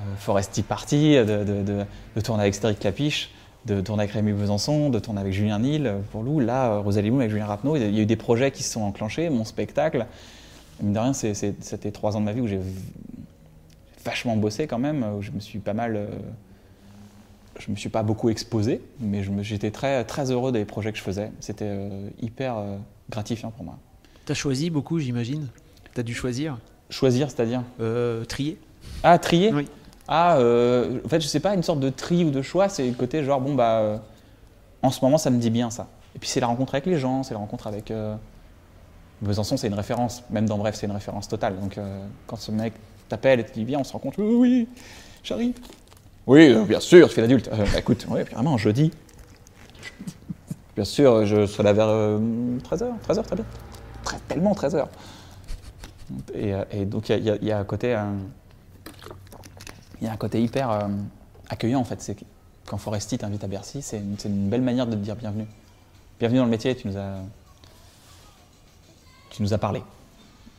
euh, 0.00 0.02
Forest 0.18 0.52
Tea 0.52 0.62
Party, 0.62 1.16
de, 1.16 1.44
de- 1.44 2.20
tourner 2.20 2.42
avec 2.42 2.54
Stéphane 2.54 2.76
Capiche, 2.76 3.30
de 3.64 3.80
tourner 3.80 4.02
avec 4.02 4.12
Rémi 4.12 4.32
Besançon, 4.32 4.90
de 4.90 4.98
tourner 4.98 5.20
avec 5.20 5.32
Julien 5.32 5.58
Nil 5.58 5.92
pour 6.12 6.22
Lou. 6.22 6.40
Là, 6.40 6.72
euh, 6.72 6.80
Rosalie 6.80 7.08
Lou 7.08 7.18
avec 7.18 7.30
Julien 7.30 7.46
Rapneau. 7.46 7.76
Il 7.76 7.94
y 7.94 7.98
a 7.98 8.02
eu 8.02 8.06
des 8.06 8.16
projets 8.16 8.50
qui 8.50 8.62
se 8.62 8.72
sont 8.72 8.82
enclenchés, 8.82 9.30
mon 9.30 9.44
spectacle. 9.44 10.06
Mine 10.82 10.92
de 10.92 10.98
rien, 10.98 11.12
c'était 11.14 11.90
trois 11.90 12.16
ans 12.16 12.20
de 12.20 12.26
ma 12.26 12.32
vie 12.32 12.42
où 12.42 12.46
j'ai 12.46 12.60
vachement 14.04 14.36
bossé 14.36 14.66
quand 14.66 14.78
même, 14.78 15.04
où 15.18 15.22
je 15.22 15.30
me 15.30 15.40
suis 15.40 15.58
pas 15.58 15.74
mal... 15.74 15.96
euh, 15.96 16.06
je 17.58 17.70
me 17.70 17.76
suis 17.76 17.88
pas 17.88 18.02
beaucoup 18.02 18.28
exposé, 18.28 18.82
mais 19.00 19.22
j'étais 19.42 19.70
très, 19.70 20.04
très 20.04 20.30
heureux 20.30 20.52
des 20.52 20.66
projets 20.66 20.92
que 20.92 20.98
je 20.98 21.02
faisais. 21.02 21.32
C'était 21.40 21.64
euh, 21.66 22.10
hyper 22.20 22.56
gratifiant 23.08 23.50
pour 23.50 23.64
moi. 23.64 23.78
T'as 24.26 24.34
choisi 24.34 24.70
beaucoup, 24.70 24.98
j'imagine 24.98 25.46
T'as 25.94 26.02
dû 26.02 26.14
choisir 26.14 26.58
Choisir, 26.90 27.30
c'est-à-dire 27.30 27.62
Euh, 27.80 28.24
Trier 28.24 28.58
Ah, 29.02 29.18
trier 29.18 29.52
Oui. 29.54 29.66
Ah, 30.08 30.36
euh, 30.38 30.98
en 31.04 31.08
fait, 31.08 31.20
je 31.20 31.26
sais 31.26 31.40
pas, 31.40 31.54
une 31.54 31.62
sorte 31.62 31.80
de 31.80 31.88
tri 31.90 32.24
ou 32.24 32.30
de 32.30 32.42
choix, 32.42 32.68
c'est 32.68 32.86
le 32.86 32.92
côté 32.94 33.24
genre, 33.24 33.40
bon, 33.40 33.54
bah, 33.54 33.78
euh, 33.80 33.98
en 34.82 34.90
ce 34.90 35.04
moment, 35.04 35.18
ça 35.18 35.30
me 35.30 35.38
dit 35.38 35.50
bien 35.50 35.70
ça. 35.70 35.88
Et 36.14 36.18
puis, 36.20 36.28
c'est 36.28 36.38
la 36.40 36.46
rencontre 36.46 36.74
avec 36.74 36.86
les 36.86 36.98
gens, 36.98 37.22
c'est 37.22 37.34
la 37.34 37.40
rencontre 37.40 37.66
avec. 37.66 37.90
euh, 37.90 38.14
Besançon, 39.22 39.56
c'est 39.56 39.66
une 39.68 39.74
référence, 39.74 40.22
même 40.30 40.46
dans 40.46 40.58
Bref, 40.58 40.74
c'est 40.76 40.86
une 40.86 40.92
référence 40.92 41.26
totale. 41.26 41.58
Donc, 41.58 41.78
euh, 41.78 42.04
quand 42.26 42.36
ce 42.36 42.50
mec 42.52 42.74
t'appelle 43.08 43.40
et 43.40 43.44
te 43.44 43.52
dit, 43.54 43.64
viens, 43.64 43.78
on 43.80 43.84
se 43.84 43.92
rencontre, 43.94 44.20
oui, 44.20 44.34
oui, 44.36 44.68
j'arrive. 45.24 45.54
Oui, 46.26 46.54
bien 46.66 46.80
sûr, 46.80 47.08
tu 47.08 47.14
fais 47.14 47.22
l'adulte. 47.22 47.48
Bah, 47.50 47.78
écoute, 47.78 48.06
oui, 48.10 48.20
vraiment, 48.32 48.56
jeudi. 48.58 48.90
Bien 50.74 50.84
sûr, 50.84 51.24
je 51.24 51.46
serai 51.46 51.62
là 51.62 51.72
vers 51.72 51.86
13h, 51.88 52.86
13h, 53.08 53.22
très 53.22 53.36
bien. 53.36 53.44
Tellement 54.28 54.52
13h. 54.54 54.86
Et, 56.34 56.54
euh, 56.54 56.64
et 56.70 56.84
donc, 56.84 57.08
il 57.08 57.24
y 57.24 57.52
a- 57.52 57.58
un 57.58 57.64
côté. 57.64 57.96
hyper 60.42 60.70
euh, 60.70 60.88
accueillant 61.48 61.80
en 61.80 61.84
fait. 61.84 62.16
Quand 62.66 62.78
Foresti 62.78 63.18
t'invite 63.18 63.44
à 63.44 63.46
Bercy, 63.46 63.82
c'est 63.82 63.98
une, 64.24 64.48
belle 64.48 64.62
manière 64.62 64.86
de 64.86 64.92
te 64.92 65.00
dire 65.00 65.16
bienvenue. 65.16 65.46
Bienvenue 66.18 66.38
dans 66.38 66.44
le 66.44 66.50
métier, 66.50 66.74
tu 66.74 66.88
nous 66.88 66.96
as, 66.96 67.16
tu 69.30 69.42
nous 69.42 69.52
as 69.54 69.58
parlé. 69.58 69.82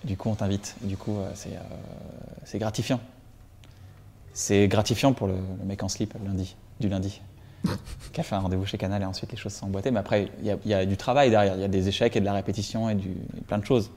Du 0.04 0.16
coup, 0.16 0.30
on 0.30 0.36
t'invite. 0.36 0.76
Du 0.82 0.96
coup, 0.96 1.18
c'est 1.34 1.56
euh, 1.56 1.60
c'est 2.46 2.60
gratifiant. 2.60 3.00
C'est 4.34 4.68
gratifiant 4.68 5.14
pour 5.14 5.28
le, 5.28 5.36
le 5.60 5.66
mec 5.66 5.82
en 5.84 5.90
slip 5.90 6.14
lundi, 6.24 6.56
du 6.80 6.88
lundi, 6.90 7.22
qui 8.14 8.20
a 8.20 8.24
fait 8.24 8.36
un 8.36 8.40
rendez-vous 8.40 8.66
chez 8.66 8.78
Canal 8.78 9.02
et 9.02 9.06
ensuite 9.06 9.32
les 9.32 9.38
choses 9.38 9.58
emboîtées. 9.64 9.92
Mais 9.92 10.00
après, 10.00 10.30
il 10.42 10.58
y, 10.66 10.74
a- 10.74 10.86
du 10.86 10.98
travail 10.98 11.30
derrière. 11.30 11.56
Il 11.56 11.62
y 11.62 11.66
a 11.66 11.70
des 11.70 11.88
échecs 11.88 12.16
et 12.16 12.20
de 12.20 12.26
la 12.26 12.34
répétition 12.34 12.90
et, 12.90 12.98
plein 13.48 13.58
de 13.58 13.66
choses. 13.66 13.92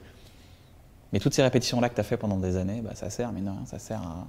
Mais 1.13 1.19
toutes 1.19 1.33
ces 1.33 1.43
répétitions-là 1.43 1.89
que 1.89 1.95
tu 1.95 2.01
as 2.01 2.05
fait 2.05 2.17
pendant 2.17 2.37
des 2.37 2.55
années, 2.55 2.81
bah, 2.81 2.91
ça 2.93 3.09
sert, 3.09 3.31
mais 3.31 3.41
non, 3.41 3.65
ça 3.65 3.79
sert 3.79 3.99
à. 3.99 4.27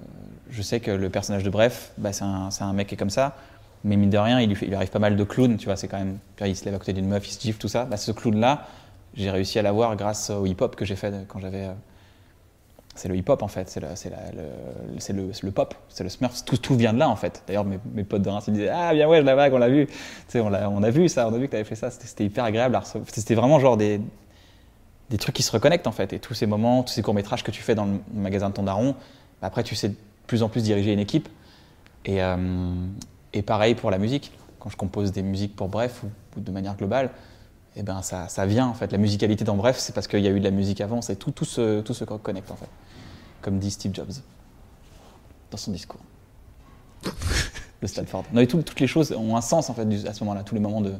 euh, 0.00 0.04
je 0.50 0.62
sais 0.62 0.80
que 0.80 0.90
le 0.90 1.08
personnage 1.08 1.42
de 1.42 1.50
Bref, 1.50 1.92
bah, 1.96 2.12
c'est 2.12 2.24
un, 2.24 2.72
mec 2.72 2.88
qui 2.88 2.94
est 2.94 2.98
comme 2.98 3.10
ça, 3.10 3.36
mais 3.84 3.96
mine 3.96 4.10
de 4.10 4.18
rien, 4.18 4.40
il 4.40 4.74
arrive 4.74 4.90
pas 4.90 4.98
mal 4.98 5.16
de 5.16 5.24
clowns, 5.24 5.56
tu 5.56 5.66
vois, 5.66 5.76
c'est 5.76 5.88
quand 5.88 5.98
même. 5.98 6.18
Il 6.44 6.56
se 6.56 6.64
lève 6.64 6.74
à 6.74 6.78
côté 6.78 6.92
d'une 6.92 7.08
meuf, 7.08 7.26
il 7.28 7.32
se 7.32 7.40
gifle, 7.40 7.58
tout 7.58 7.68
ça. 7.68 7.86
Bah, 7.86 7.96
ce 7.96 8.12
clown-là, 8.12 8.66
j'ai 9.14 9.30
réussi 9.30 9.58
à 9.58 9.62
l'avoir 9.62 9.96
grâce 9.96 10.30
au 10.30 10.44
hip-hop 10.46 10.76
que 10.76 10.84
j'ai 10.84 10.96
fait 10.96 11.14
quand 11.28 11.38
j'avais. 11.38 11.70
C'est 12.94 13.08
le 13.08 13.16
hip-hop 13.16 13.42
en 13.42 13.48
fait, 13.48 13.68
c'est 13.68 13.80
le, 13.80 13.86
pop, 15.50 15.74
c'est 15.88 16.02
le 16.02 16.10
Smurf, 16.10 16.44
tout, 16.44 16.74
vient 16.74 16.92
de 16.92 16.98
là 16.98 17.08
en 17.08 17.16
fait. 17.16 17.42
D'ailleurs, 17.46 17.64
mes, 17.64 18.04
potes 18.04 18.22
de 18.22 18.28
Reims 18.28 18.44
ils 18.48 18.54
disaient 18.54 18.68
Ah, 18.68 18.92
bien 18.92 19.08
ouais, 19.08 19.20
je 19.20 19.22
la 19.22 19.34
vague, 19.34 19.54
on 19.54 19.58
l'a 19.58 19.68
vu. 19.68 19.88
On, 20.34 20.82
a 20.82 20.90
vu 20.90 21.08
ça, 21.08 21.28
on 21.28 21.34
a 21.34 21.38
vu 21.38 21.46
que 21.46 21.50
tu 21.50 21.56
avais 21.56 21.64
fait 21.64 21.76
ça, 21.76 21.90
c'était, 21.90 22.24
hyper 22.24 22.44
agréable. 22.44 22.78
C'était 23.06 23.34
vraiment 23.34 23.60
genre 23.60 23.76
des, 23.76 24.00
des 25.08 25.18
trucs 25.18 25.34
qui 25.34 25.42
se 25.42 25.52
reconnectent 25.52 25.86
en 25.86 25.92
fait. 25.92 26.12
Et 26.12 26.18
tous 26.18 26.34
ces 26.34 26.46
moments, 26.46 26.82
tous 26.82 26.92
ces 26.92 27.02
courts-métrages 27.02 27.44
que 27.44 27.52
tu 27.52 27.62
fais 27.62 27.74
dans 27.74 27.86
le 27.86 28.00
magasin 28.12 28.48
de 28.50 28.54
ton 28.54 28.64
daron, 28.64 28.92
bah, 29.40 29.46
après 29.46 29.62
tu 29.62 29.76
sais 29.76 29.90
de 29.90 29.96
plus 30.26 30.42
en 30.42 30.48
plus 30.48 30.62
diriger 30.62 30.92
une 30.92 30.98
équipe. 30.98 31.28
Et, 32.04 32.22
euh, 32.22 32.36
et 33.32 33.42
pareil 33.42 33.76
pour 33.76 33.90
la 33.90 33.98
musique. 33.98 34.32
Quand 34.58 34.68
je 34.68 34.76
compose 34.76 35.12
des 35.12 35.22
musiques 35.22 35.56
pour 35.56 35.68
Bref 35.68 36.02
ou 36.36 36.40
de 36.40 36.50
manière 36.50 36.76
globale, 36.76 37.10
eh 37.76 37.82
ben 37.82 38.02
ça, 38.02 38.28
ça 38.28 38.46
vient 38.46 38.66
en 38.66 38.74
fait. 38.74 38.90
La 38.92 38.98
musicalité 38.98 39.44
dans 39.44 39.56
Bref, 39.56 39.78
c'est 39.78 39.94
parce 39.94 40.06
qu'il 40.08 40.20
y 40.20 40.26
a 40.26 40.30
eu 40.30 40.38
de 40.40 40.44
la 40.44 40.50
musique 40.50 40.80
avant. 40.80 41.02
C'est 41.02 41.16
tout, 41.16 41.30
tout, 41.30 41.44
se, 41.44 41.80
tout 41.80 41.94
connecte 42.22 42.50
en 42.50 42.56
fait. 42.56 42.68
Comme 43.42 43.58
dit 43.58 43.70
Steve 43.70 43.94
Jobs 43.94 44.12
dans 45.50 45.56
son 45.56 45.70
discours 45.72 46.00
de 47.82 47.86
Stanford. 47.86 48.24
Non, 48.32 48.44
tout- 48.46 48.62
toutes 48.62 48.80
les 48.80 48.86
choses 48.86 49.12
ont 49.12 49.36
un 49.36 49.40
sens 49.40 49.70
en 49.70 49.74
fait 49.74 49.86
à 50.06 50.12
ce 50.12 50.22
moment-là. 50.24 50.42
Tous 50.42 50.54
les 50.54 50.60
moments 50.60 50.80
de 50.80 50.94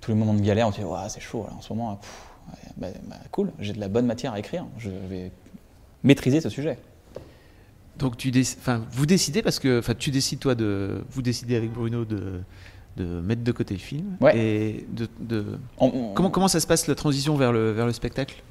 tous 0.00 0.10
les 0.10 0.16
moments 0.16 0.34
de 0.34 0.40
galère, 0.40 0.66
on 0.68 0.72
se 0.72 0.80
dit 0.80 0.86
c'est 1.08 1.20
chaud 1.20 1.46
en 1.56 1.60
ce 1.60 1.72
moment. 1.72 2.00
bah, 2.76 2.88
bah, 3.06 3.16
cool, 3.30 3.52
j'ai 3.60 3.72
de 3.72 3.78
la 3.80 3.88
bonne 3.88 4.06
matière 4.06 4.32
à 4.32 4.38
écrire. 4.38 4.64
Je 4.78 4.90
vais 4.90 5.30
maîtriser 6.02 6.40
ce 6.40 6.48
sujet. 6.48 6.78
Donc 7.98 8.16
tu 8.16 8.30
déc- 8.30 8.56
vous 8.90 9.06
décidez 9.06 9.42
parce 9.42 9.58
que, 9.58 9.78
enfin, 9.78 9.94
tu 9.94 10.10
décides 10.10 10.38
toi 10.40 10.54
de, 10.54 11.04
vous 11.10 11.22
décidez 11.22 11.54
avec 11.56 11.70
Bruno 11.72 12.04
de, 12.04 12.40
de 12.96 13.04
mettre 13.04 13.42
de 13.42 13.52
côté 13.52 13.74
le 13.74 13.80
film. 13.80 14.16
Ouais. 14.20 14.36
Et 14.36 14.86
de, 14.90 15.08
de- 15.20 15.58
On- 15.78 15.86
on- 15.86 16.14
comment 16.14 16.30
comment 16.30 16.48
ça 16.48 16.60
se 16.60 16.66
passe 16.66 16.86
la 16.86 16.94
transition 16.94 17.36
vers 17.36 17.52
le 17.52 17.72
vers 17.72 17.86
le 17.86 17.92
spectacle? 17.92 18.42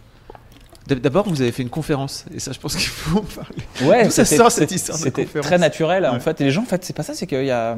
D'ab- 0.88 1.00
D'abord, 1.00 1.30
vous 1.30 1.42
avez 1.42 1.52
fait 1.52 1.62
une 1.62 1.70
conférence 1.70 2.26
et 2.34 2.39
ça, 2.39 2.52
je 2.52 2.60
pense 2.60 2.76
qu'il 2.76 2.88
faut 2.88 3.20
en 3.20 3.22
parler. 3.22 3.58
Ouais, 3.84 4.10
ça 4.10 4.26
sort 4.26 4.52
cette 4.52 4.72
histoire 4.72 4.98
de 5.00 5.10
conférence? 5.10 5.46
très 5.46 5.58
naturel 5.60 6.06
en 6.08 6.20
fait. 6.20 6.42
Et 6.42 6.44
les 6.46 6.52
gens, 6.52 6.64
en 6.64 6.66
fait, 6.66 6.84
c'est 6.84 6.96
pas 6.96 7.04
ça, 7.04 7.14
c'est 7.14 7.28
qu'il 7.28 7.46
y, 7.46 7.52
a, 7.52 7.78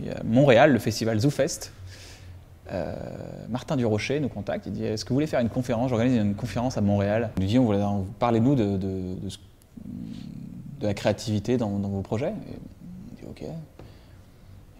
il 0.00 0.06
y 0.06 0.10
a 0.10 0.22
Montréal, 0.24 0.72
le 0.72 0.78
festival 0.78 1.18
ZooFest. 1.18 1.72
Euh, 2.70 2.94
Martin 3.48 3.76
Durocher 3.76 4.20
nous 4.20 4.28
contacte, 4.28 4.66
il 4.66 4.72
dit 4.72 4.84
Est-ce 4.84 5.04
que 5.04 5.08
vous 5.08 5.14
voulez 5.16 5.26
faire 5.26 5.40
une 5.40 5.48
conférence? 5.48 5.88
J'organise 5.88 6.16
une 6.16 6.34
conférence 6.34 6.76
à 6.76 6.80
Montréal. 6.82 7.30
Il 7.38 7.42
nous 7.44 7.48
dit 7.48 8.06
Parlez-nous 8.20 8.54
de, 8.54 8.76
de, 8.76 8.98
de 10.80 10.86
la 10.86 10.94
créativité 10.94 11.56
dans, 11.56 11.78
dans 11.78 11.88
vos 11.88 12.02
projets. 12.02 12.28
Et 12.50 12.54
on 13.12 13.14
dit 13.16 13.22
Ok. 13.30 13.48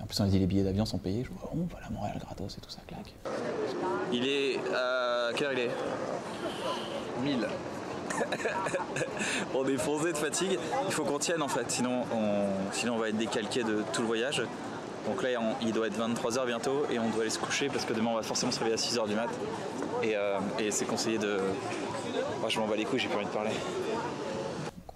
En 0.01 0.07
plus, 0.07 0.21
on 0.21 0.27
dit 0.27 0.39
les 0.39 0.47
billets 0.47 0.63
d'avion 0.65 0.85
sont 0.87 0.99
payés. 0.99 1.25
Je 1.25 1.29
dis 1.31 1.37
Oh, 1.45 1.57
voilà, 1.71 1.87
Montréal 1.91 2.19
gratos 2.21 2.57
et 2.57 2.61
tout 2.61 2.71
ça 2.71 2.81
claque. 2.87 3.13
Il 4.13 4.27
est. 4.27 4.59
Euh, 4.73 5.33
quelle 5.35 5.47
heure 5.49 5.53
il 5.55 5.59
est? 5.61 5.71
1000. 7.23 7.47
on 9.55 9.67
est 9.67 9.77
foncé 9.77 10.13
de 10.13 10.17
fatigue. 10.17 10.59
Il 10.87 10.93
faut 10.93 11.05
qu'on 11.05 11.19
tienne 11.19 11.43
en 11.43 11.49
fait, 11.49 11.71
sinon 11.71 12.03
on, 12.13 12.73
sinon 12.73 12.95
on 12.95 12.99
va 12.99 13.09
être 13.11 13.17
décalqué 13.17 13.63
de 13.65 13.83
tout 13.93 14.03
le 14.03 14.07
voyage. 14.09 14.43
Donc 15.07 15.23
là, 15.23 15.29
on- 15.41 15.65
il 15.65 15.73
doit 15.73 15.87
être 15.87 15.97
23h 15.99 16.47
bientôt 16.47 16.85
et 16.91 16.99
on 16.99 17.09
doit 17.11 17.23
aller 17.23 17.31
se 17.31 17.39
coucher 17.39 17.69
parce 17.69 17.85
que 17.85 17.93
demain 17.93 18.11
on 18.13 18.17
va 18.17 18.23
forcément 18.23 18.51
se 18.53 18.59
réveiller 18.59 18.75
à 18.75 18.79
6h 18.81 19.07
du 19.09 19.15
mat. 19.15 19.29
Et, 20.03 20.17
euh, 20.17 20.39
et 20.59 20.71
c'est 20.71 20.85
conseillé 20.85 21.19
de. 21.19 21.39
Moi 22.41 22.49
je 22.49 22.59
m'en 22.59 22.67
bats 22.67 22.77
les 22.77 22.85
couilles, 22.85 22.99
j'ai 22.99 23.09
plus 23.09 23.17
envie 23.17 23.27
de 23.27 23.31
parler. 23.31 23.51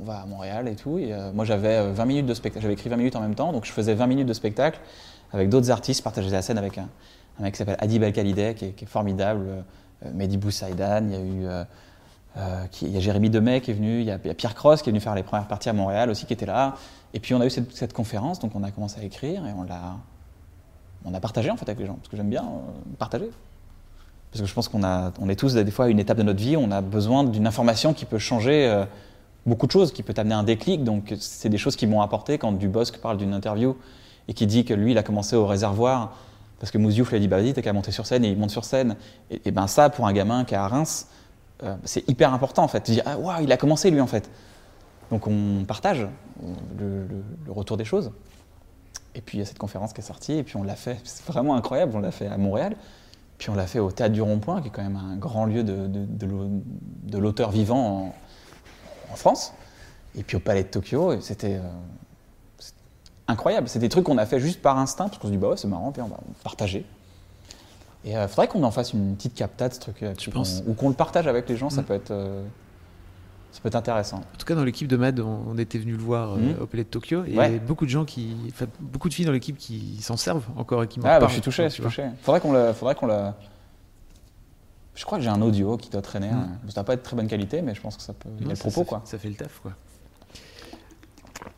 On 0.03 0.05
va 0.05 0.20
à 0.20 0.26
Montréal 0.26 0.68
et 0.68 0.74
tout. 0.74 0.98
Euh, 0.98 1.32
moi, 1.32 1.44
j'avais 1.44 1.76
euh, 1.76 1.92
20 1.92 2.05
minutes 2.05 2.26
de 2.26 2.34
spectacle. 2.34 2.62
J'avais 2.62 2.74
écrit 2.74 2.90
20 2.90 2.96
minutes 2.96 3.16
en 3.16 3.20
même 3.20 3.34
temps, 3.34 3.53
donc 3.53 3.64
je 3.64 3.72
faisais 3.72 3.94
20 3.94 4.07
minutes 4.07 4.26
de 4.26 4.32
spectacle 4.34 4.80
avec 5.32 5.48
d'autres 5.48 5.70
artistes. 5.70 6.03
Partageais 6.03 6.30
la 6.30 6.42
scène 6.42 6.59
avec 6.59 6.78
un, 6.78 6.88
mec 7.40 7.55
qui 7.55 7.59
s'appelle 7.59 7.76
Adib 7.78 8.05
Khalideh, 8.12 8.55
qui, 8.55 8.64
est- 8.66 8.84
formidable. 8.86 9.46
euh, 9.48 10.11
Mehdi 10.14 10.36
Boussaïdan, 10.36 11.05
il 11.05 11.12
y 11.12 11.16
a 11.16 11.20
eu. 11.20 11.46
euh, 11.46 11.64
euh, 12.38 12.64
il 12.80 12.90
y 12.90 12.96
a 12.96 13.00
Jérémy 13.00 13.28
Demet 13.28 13.61
qui 13.61 13.72
est 13.72 13.74
venu, 13.74 14.00
il 14.00 14.07
y, 14.07 14.11
a, 14.11 14.18
Pierre 14.18 14.55
Cross 14.55 14.82
qui 14.82 14.88
est 14.88 14.92
venu 14.92 15.00
faire 15.00 15.14
les 15.14 15.22
premières 15.22 15.48
parties 15.48 15.68
à 15.68 15.72
Montréal 15.72 16.09
aussi, 16.11 16.24
qui 16.24 16.32
était 16.32 16.46
là. 16.46 16.76
Et 17.12 17.20
puis 17.20 17.34
on 17.34 17.40
a 17.40 17.46
eu 17.46 17.50
cette, 17.50 17.92
conférence, 17.92 18.38
donc 18.38 18.53
on 18.55 18.62
a 18.62 18.70
commencé 18.70 19.00
à 19.00 19.05
écrire 19.05 19.46
et 19.46 19.53
on 19.53 19.64
l'a, 19.64 19.96
on 21.05 21.12
a 21.12 21.20
partagé 21.20 21.50
en 21.50 21.57
fait 21.57 21.68
avec 21.68 21.78
les 21.78 21.86
gens, 21.86 21.94
parce 21.94 22.09
que 22.09 22.16
j'aime 22.16 22.30
bien 22.30 22.42
euh, 22.42 22.94
partager. 22.98 23.30
Parce 24.30 24.40
que 24.40 24.48
je 24.48 24.55
pense 24.55 24.68
qu'on 24.68 24.82
on 24.82 25.28
est 25.28 25.36
tous 25.36 25.53
des 25.55 25.70
fois 25.70 25.84
à 25.84 25.88
une 25.88 25.98
étape 25.98 26.16
de 26.16 26.22
notre 26.22 26.40
vie, 26.40 26.57
on 26.57 26.70
a 26.70 26.80
besoin 26.80 27.22
d'une 27.22 27.46
information 27.46 27.92
qui 27.92 28.07
peut 28.07 28.18
changer 28.18 28.66
euh, 28.66 28.86
beaucoup 29.47 29.66
de 29.66 29.72
choses, 29.72 29.93
qui 29.93 30.03
peut 30.03 30.14
t'amener 30.14 30.34
un 30.34 30.43
déclic. 30.45 30.84
Donc 30.84 31.14
c'est 31.18 31.49
des 31.49 31.59
choses 31.59 31.76
qui 31.76 31.86
m'ont 31.86 32.01
apporté 32.01 32.38
quand 32.38 32.53
Dubosc 32.53 32.99
parle 32.99 33.16
d'une 33.16 33.34
interview 33.34 33.76
et 34.28 34.34
qui 34.34 34.47
dit 34.47 34.64
que 34.64 34.74
lui, 34.74 34.93
il 34.93 34.99
a 34.99 35.03
commencé 35.03 35.36
au 35.36 35.47
réservoir 35.47 36.16
parce 36.61 36.70
que 36.70 36.78
Mouziouf 36.78 37.11
lui 37.11 37.16
a 37.16 37.20
dit 37.20 37.26
bah 37.26 37.38
vas-y 37.38 37.53
t'as 37.55 37.61
qu'à 37.62 37.72
monter 37.72 37.90
sur 37.90 38.07
scène 38.07 38.24
et 38.24 38.30
il 38.30 38.38
monte 38.38 38.51
sur 38.51 38.64
scène. 38.64 38.97
Et, 39.30 39.43
et 39.47 39.51
ben 39.51 39.66
ça 39.66 39.90
pour 39.90 40.07
un 40.07 40.12
gamin 40.12 40.45
qui 40.45 40.55
est 40.55 40.59
à 40.59 40.68
Reims, 40.68 41.09
euh, 41.64 41.74
c'est 41.84 42.09
hyper 42.09 42.32
important 42.32 42.62
en 42.62 42.68
fait. 42.68 42.82
Tu 42.82 42.93
dis 42.93 43.01
ah 43.05 43.18
waouh 43.18 43.43
il 43.43 43.51
a 43.51 43.57
commencé 43.57 43.90
lui 43.90 44.01
en 44.01 44.07
fait. 44.07 44.30
Donc 45.11 45.26
on 45.26 45.64
partage 45.66 46.07
le, 46.78 47.07
retour 47.49 47.76
des 47.76 47.84
choses. 47.84 48.12
Et 49.14 49.20
puis 49.20 49.38
il 49.38 49.40
y 49.40 49.43
a 49.43 49.45
cette 49.45 49.59
conférence 49.59 49.93
qui 49.93 50.01
est 50.01 50.05
sortie 50.05 50.34
et 50.34 50.43
puis 50.45 50.57
on 50.57 50.62
l'a 50.62 50.76
fait. 50.76 50.99
C'est 51.05 51.26
vraiment 51.26 51.57
incroyable. 51.57 51.93
On 51.97 52.01
l'a 52.01 52.12
fait 52.12 52.28
à 52.28 52.38
Montréal. 52.38 52.76
Puis 53.38 53.51
on 53.51 53.55
l'a 53.55 53.66
fait 53.66 53.80
au 53.80 53.90
Théâtre 53.90 54.14
du 54.14 54.22
Rond-Point, 54.22 54.62
qui 54.62 54.68
est 54.68 54.70
quand 54.70 54.84
même 54.84 54.97
un 54.97 55.16
grand 55.16 55.47
lieu 55.47 55.64
de, 55.64 55.88
de 55.88 57.18
l'auteur 57.18 57.51
vivant 57.51 58.14
en, 59.13 59.15
en 59.15 59.17
France. 59.17 59.53
Et 60.17 60.23
puis 60.23 60.37
au 60.37 60.41
Palais 60.41 60.63
de 60.63 60.69
Tokyo, 60.69 61.21
c'était 61.21 61.55
euh, 61.57 61.61
incroyable. 63.29 63.69
C'est 63.69 63.79
des 63.79 63.89
trucs 63.89 64.05
qu'on 64.05 64.19
a 64.19 64.27
fait 64.27 64.41
juste 64.41 64.61
par 64.61 64.79
instinct, 64.79 65.09
parce 65.09 65.19
qu'on 65.19 65.29
se 65.29 65.33
dit, 65.33 65.39
bah 65.39 65.49
ouais, 65.51 65.57
c'est 65.57 65.69
marrant, 65.69 65.93
puis 65.93 66.03
on 66.03 66.09
va 66.09 66.19
partager. 66.45 66.85
Et 68.05 68.13
il 68.13 68.29
faudrait 68.29 68.49
qu'on 68.49 68.65
en 68.65 68.71
fasse 68.73 68.93
une 68.93 69.15
petite 69.15 69.35
capta 69.35 69.69
de 69.69 69.75
ce 69.75 69.81
truc, 69.81 70.03
euh, 70.03 70.13
qu'on- 70.25 70.31
pense. 70.33 70.63
ou 70.67 70.75
qu'on 70.75 70.89
le 70.89 70.95
partage 70.95 71.27
avec 71.29 71.49
les 71.49 71.57
gens, 71.57 71.71
ça, 71.71 71.83
Mm. 71.83 71.85
peut 71.85 71.95
être, 71.95 72.11
euh, 72.11 72.43
ça 73.53 73.61
peut 73.61 73.69
être 73.69 73.77
intéressant. 73.77 74.17
En 74.19 74.37
tout 74.39 74.45
cas, 74.45 74.55
dans 74.57 74.65
l'équipe 74.65 74.89
de 74.89 74.97
Mad, 74.97 75.21
on, 75.21 75.45
on 75.49 75.57
était 75.57 75.79
venu 75.79 75.93
le 75.93 76.03
voir 76.03 76.33
euh, 76.33 76.37
Mhm. 76.37 76.63
au 76.63 76.67
Palais 76.67 76.83
de 76.85 76.89
Tokyo 76.89 77.25
et 77.25 77.37
Ouais. 77.39 77.59
beaucoup 77.61 77.85
de 77.87 77.91
gens 77.91 78.05
qui, 78.05 78.35
enfin, 78.51 78.67
beaucoup 78.81 79.09
de 79.09 79.15
filles 79.15 79.25
dans 79.27 79.33
l'équipe 79.33 79.57
qui 79.57 79.99
s'en 80.03 80.17
servent 80.17 80.45
encore 80.57 80.83
et 80.83 80.89
qui 80.89 80.99
m'en 80.99 81.07
Ah, 81.09 81.21
bah, 81.21 81.27
je 81.29 81.35
suis 81.35 81.43
touché, 81.43 81.63
tu 81.65 81.69
je 81.69 81.75
suis 81.75 81.83
touché. 81.85 82.05
Faudrait 82.23 82.41
qu'on 82.41 82.53
le, 82.53 82.73
faudrait 82.73 82.97
qu'on 82.97 83.07
le. 83.07 83.31
Je 84.95 85.05
crois 85.05 85.18
que 85.18 85.24
j'ai 85.24 85.30
un 85.30 85.40
audio 85.43 85.76
qui 85.76 85.88
doit 85.90 86.03
traîner. 86.03 86.28
Mm. 86.30 86.34
hein. 86.34 86.49
Ça 86.68 86.80
va 86.80 86.84
pas 86.84 86.93
être 86.95 87.01
de 87.01 87.05
très 87.05 87.16
bonne 87.16 87.28
qualité, 87.28 87.62
mais 87.62 87.74
je 87.74 87.80
pense 87.80 87.97
que 87.97 88.03
ça 88.03 88.12
peut. 88.12 88.28
Il 88.38 88.43
y 88.43 88.45
a 88.45 88.49
Non, 88.49 88.53
le 88.55 88.59
propos, 88.59 88.80
ça, 88.80 88.84
quoi. 88.84 89.03
Ça 89.05 89.18
fait 89.18 89.28
le 89.28 89.34
taf, 89.34 89.61
quoi. 89.61 89.72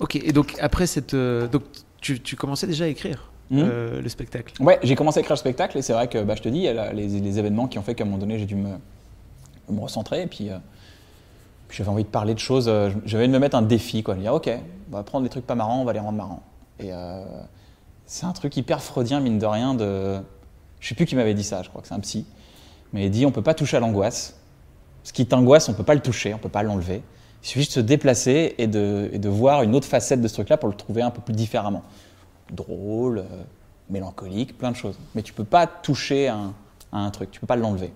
Ok, 0.01 0.17
et 0.17 0.33
donc 0.33 0.57
après 0.61 0.87
cette, 0.87 1.15
euh, 1.15 1.47
donc 1.47 1.63
tu, 2.01 2.21
tu 2.21 2.37
commençais 2.37 2.67
déjà 2.67 2.85
à 2.85 2.89
écrire 2.89 3.31
Mhm. 3.51 3.61
euh, 3.63 4.01
le 4.01 4.09
spectacle? 4.09 4.55
Ouais, 4.63 4.79
j'ai 4.83 4.95
commencé 4.95 5.19
à 5.19 5.21
écrire 5.21 5.35
le 5.35 5.39
spectacle 5.39 5.77
et 5.77 5.83
c'est 5.83 5.93
vrai 5.93 6.09
que 6.09 6.23
bah, 6.23 6.35
je 6.35 6.41
te 6.43 6.49
dis, 6.49 6.59
il 6.59 6.63
y 6.65 6.69
a 6.69 6.93
les, 6.95 7.07
les 7.21 7.39
événements 7.39 7.69
qui 7.69 7.79
ont 7.79 7.83
fait 7.83 7.95
qu'à 7.95 8.03
un 8.05 8.07
moment 8.07 8.17
donné, 8.19 8.39
j'ai 8.39 8.47
dû 8.47 8.55
me, 8.57 8.71
me 9.69 9.81
recentrer 9.81 10.23
et 10.23 10.27
puis, 10.27 10.49
euh, 10.51 10.57
puis 11.69 11.77
j'avais 11.77 11.91
envie 11.91 12.05
de 12.05 12.09
parler 12.09 12.33
de 12.33 12.39
choses. 12.39 12.67
euh, 12.69 12.91
j'avais 13.05 13.25
envie 13.25 13.29
de 13.29 13.35
me 13.35 13.39
mettre 13.41 13.57
un 13.57 13.63
défi, 13.63 14.03
quoi. 14.03 14.15
De 14.15 14.21
dire, 14.21 14.33
ok, 14.33 14.51
on 14.91 14.97
va 14.97 15.03
prendre 15.03 15.25
des 15.25 15.29
trucs 15.29 15.47
pas 15.47 15.55
marrants, 15.55 15.83
on 15.83 15.85
va 15.85 15.93
les 15.93 15.99
rendre 16.01 16.17
marrants. 16.17 16.43
Et 16.81 16.89
euh, 16.91 17.23
c'est 18.07 18.25
un 18.25 18.33
truc 18.33 18.57
hyper 18.57 18.83
freudien, 18.83 19.21
mine 19.21 19.39
de 19.39 19.47
rien. 19.47 19.75
De... 19.75 20.19
Je 20.81 20.89
sais 20.89 20.95
plus 20.95 21.05
qui 21.05 21.15
m'avait 21.15 21.35
dit 21.35 21.45
ça, 21.45 21.63
je 21.63 21.69
crois 21.69 21.83
que 21.83 21.89
c'est 21.89 21.95
un 21.95 22.01
psy. 22.01 22.25
Mais 22.95 23.07
il 23.07 23.11
dit, 23.11 23.27
on 23.27 23.33
peut 23.33 23.43
pas 23.43 23.55
toucher 23.55 23.77
à 23.77 23.81
l'angoisse. 23.81 24.37
Ce 25.03 25.13
qui 25.13 25.27
t'angoisse, 25.27 25.69
on 25.69 25.75
peut 25.75 25.83
pas 25.83 25.95
le 25.95 26.01
toucher, 26.01 26.33
on 26.33 26.39
peut 26.39 26.49
pas 26.49 26.63
l'enlever. 26.63 27.03
Il 27.43 27.47
suffit 27.47 27.67
de 27.67 27.71
se 27.71 27.81
déplacer 27.81 28.55
et 28.57 28.69
de, 28.69 29.29
voir 29.29 29.63
une 29.63 29.75
autre 29.75 29.87
facette 29.87 30.23
de 30.23 30.29
ce 30.29 30.35
truc-là 30.35 30.57
pour 30.57 30.69
le 30.69 30.77
trouver 30.77 31.03
un 31.03 31.11
peu 31.11 31.21
plus 31.21 31.35
différemment 31.35 31.83
drôle, 32.53 33.19
euh, 33.19 33.43
mélancolique, 33.91 34.57
plein 34.57 34.71
de 34.71 34.77
choses. 34.77 34.97
Mais 35.15 35.23
tu 35.23 35.33
peux 35.33 35.45
pas 35.45 35.67
toucher 35.67 36.29
à 36.29 36.39
un, 36.93 37.11
truc, 37.11 37.33
tu 37.33 37.41
peux 37.41 37.47
pas 37.47 37.57
l'enlever. 37.57 37.93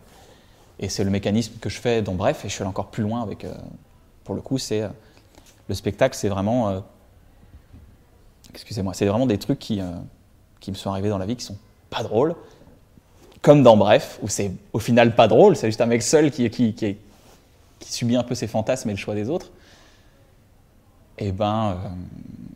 Et 0.80 0.88
c'est 0.88 1.04
le 1.04 1.10
mécanisme 1.10 1.54
que 1.60 1.68
je 1.68 1.78
fais 1.78 2.02
dans 2.02 2.14
Bref, 2.14 2.44
et 2.44 2.48
je 2.48 2.54
suis 2.54 2.62
allé 2.62 2.68
encore 2.68 2.88
plus 2.88 3.04
loin 3.04 3.22
avec. 3.22 3.44
euh, 3.44 3.54
pour 4.24 4.34
le 4.34 4.40
coup, 4.40 4.58
c'est. 4.58 4.82
euh, 4.82 4.88
le 5.68 5.74
spectacle, 5.74 6.16
c'est 6.16 6.28
vraiment. 6.28 6.82
excusez-moi, 8.52 8.94
c'est 8.94 9.04
vraiment 9.06 9.26
des 9.26 9.36
trucs 9.36 9.58
qui, 9.58 9.82
qui 10.60 10.70
me 10.70 10.76
sont 10.76 10.90
arrivés 10.90 11.10
dans 11.10 11.18
la 11.18 11.26
vie 11.26 11.36
qui 11.36 11.44
sont 11.44 11.58
pas 11.90 12.02
drôles. 12.02 12.34
Comme 13.42 13.62
dans 13.62 13.76
Bref, 13.76 14.18
où 14.22 14.28
c'est 14.28 14.52
au 14.72 14.78
final 14.78 15.14
pas 15.14 15.28
drôle, 15.28 15.56
c'est 15.56 15.68
juste 15.68 15.80
un 15.80 15.86
mec 15.86 16.02
seul 16.02 16.30
qui, 16.30 16.50
qui, 16.50 16.96
subit 17.80 18.16
un 18.16 18.24
peu 18.24 18.34
ses 18.34 18.46
fantasmes 18.46 18.90
et 18.90 18.92
le 18.92 18.98
choix 18.98 19.14
des 19.14 19.28
autres. 19.28 19.50
Et 21.18 21.32
ben, 21.32 21.70
euh, 21.70 21.88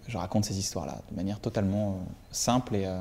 je 0.08 0.18
raconte 0.18 0.44
ces 0.44 0.58
histoires-là 0.58 1.00
de 1.10 1.16
manière 1.16 1.40
totalement 1.40 1.90
euh, 1.90 1.94
simple 2.30 2.76
et, 2.76 2.86
euh, 2.86 3.00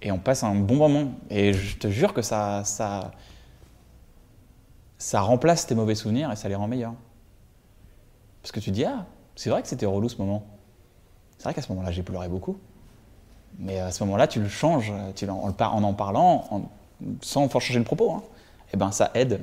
et 0.00 0.10
on 0.10 0.18
passe 0.18 0.42
un 0.42 0.54
bon 0.54 0.76
moment. 0.76 1.12
Et 1.30 1.52
je 1.52 1.76
te 1.76 1.88
jure 1.88 2.12
que 2.12 2.22
ça, 2.22 2.64
ça, 2.64 3.12
ça 4.98 5.20
remplace 5.20 5.66
tes 5.66 5.74
mauvais 5.74 5.94
souvenirs 5.94 6.30
et 6.30 6.36
ça 6.36 6.48
les 6.48 6.54
rend 6.54 6.68
meilleurs. 6.68 6.94
Parce 8.42 8.52
que 8.52 8.60
tu 8.60 8.70
dis, 8.70 8.84
ah, 8.84 9.06
c'est 9.36 9.50
vrai 9.50 9.62
que 9.62 9.68
c'était 9.68 9.86
relou 9.86 10.08
ce 10.08 10.16
moment. 10.16 10.44
C'est 11.38 11.44
vrai 11.44 11.54
qu'à 11.54 11.62
ce 11.62 11.68
moment-là, 11.70 11.90
j'ai 11.92 12.02
pleuré 12.02 12.28
beaucoup. 12.28 12.58
Mais 13.58 13.78
à 13.80 13.90
ce 13.92 14.02
moment-là, 14.04 14.26
tu 14.26 14.40
le 14.40 14.48
changes, 14.48 14.92
tu, 15.14 15.28
en, 15.28 15.34
en, 15.36 15.64
en 15.64 15.82
en 15.82 15.92
parlant, 15.92 16.44
en- 16.50 16.62
sans 17.20 17.48
faire 17.48 17.60
changer 17.60 17.78
le 17.78 17.84
propos. 17.84 18.12
Hein. 18.12 18.22
Et 18.72 18.76
ben, 18.76 18.90
ça 18.92 19.10
aide. 19.14 19.40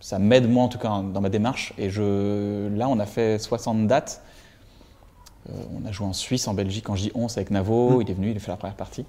Ça 0.00 0.18
m'aide 0.18 0.48
moi 0.50 0.64
en 0.64 0.68
tout 0.68 0.78
cas 0.78 0.88
dans 0.88 1.20
ma 1.20 1.28
démarche. 1.30 1.72
Et 1.78 1.88
je, 1.90 2.68
là, 2.76 2.88
on 2.88 2.98
a 2.98 3.06
fait 3.06 3.38
60 3.38 3.86
dates. 3.86 4.20
Euh, 5.48 5.52
on 5.80 5.86
a 5.86 5.92
joué 5.92 6.06
en 6.06 6.12
Suisse, 6.12 6.48
en 6.48 6.54
Belgique. 6.54 6.84
Quand 6.86 6.96
je 6.96 7.02
dis 7.04 7.12
on, 7.14 7.28
c'est 7.28 7.40
avec 7.40 7.50
Navo. 7.50 8.00
Il 8.02 8.10
est 8.10 8.14
venu, 8.14 8.30
il 8.30 8.36
a 8.36 8.40
fait 8.40 8.50
la 8.50 8.56
première 8.56 8.76
partie. 8.76 9.06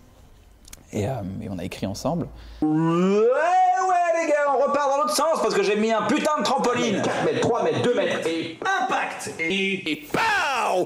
Et, 0.94 1.08
euh, 1.08 1.14
et 1.42 1.50
on 1.50 1.58
a 1.58 1.64
écrit 1.66 1.86
ensemble. 1.86 2.28
Ouais, 2.62 2.68
ouais, 2.70 4.22
les 4.24 4.30
gars, 4.30 4.36
on 4.58 4.64
repart 4.66 4.90
dans 4.90 4.98
l'autre 4.98 5.16
sens 5.16 5.42
parce 5.42 5.54
que 5.54 5.64
j'ai 5.64 5.76
mis 5.76 5.92
un 5.92 6.04
putain 6.04 6.38
de 6.40 6.44
trampoline. 6.44 7.02
4 7.02 7.26
mètres, 7.26 7.42
3 7.42 7.64
mètres, 7.64 7.82
2 7.82 7.96
mètres 7.96 8.28
et 8.28 8.58
impact. 8.84 9.34
Et, 9.40 9.92
et 9.92 9.96
pow 10.12 10.20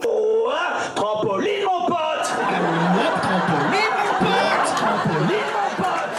Oh, 0.07 0.49
hein, 0.51 0.79
Trampoline, 0.95 1.65
mon 1.65 1.80
Trampoline, 3.21 3.93
mon 3.97 4.25
pote 4.25 4.75
Trampoline, 4.75 5.49
mon 5.53 5.83
pote 5.83 6.09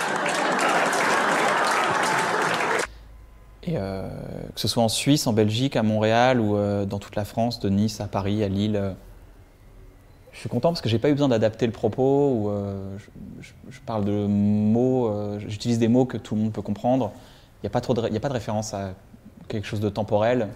Et 3.64 3.76
euh, 3.76 4.08
que 4.54 4.60
ce 4.60 4.68
soit 4.68 4.82
en 4.82 4.88
Suisse, 4.88 5.26
en 5.26 5.32
Belgique, 5.32 5.76
à 5.76 5.82
Montréal 5.82 6.40
ou 6.40 6.56
euh, 6.56 6.84
dans 6.84 6.98
toute 6.98 7.16
la 7.16 7.24
France, 7.24 7.58
de 7.60 7.68
Nice 7.68 8.00
à 8.00 8.06
Paris, 8.06 8.44
à 8.44 8.48
Lille. 8.48 8.76
euh, 8.76 8.92
je 10.32 10.38
suis 10.38 10.48
content 10.48 10.70
parce 10.70 10.80
que 10.80 10.88
j'ai 10.88 10.98
pas 10.98 11.08
eu 11.08 11.12
besoin 11.12 11.28
d'adapter 11.28 11.66
le 11.66 11.72
propos. 11.72 12.50
Je, 13.40 13.80
parle 13.84 14.04
de 14.06 14.26
mots, 14.26 15.38
j'utilise 15.46 15.78
des 15.78 15.88
mots 15.88 16.06
que 16.06 16.16
tout 16.16 16.34
le 16.34 16.40
monde 16.40 16.52
peut 16.52 16.62
comprendre. 16.62 17.12
Il 17.62 17.66
n'y 17.66 17.66
a, 17.66 17.70
pas 17.70 17.80
de 17.80 18.16
a 18.16 18.20
pas 18.20 18.28
de 18.28 18.32
référence 18.32 18.72
à 18.72 18.94
quelque 19.48 19.66
chose 19.66 19.80
de 19.80 19.90
temporel 19.90 20.48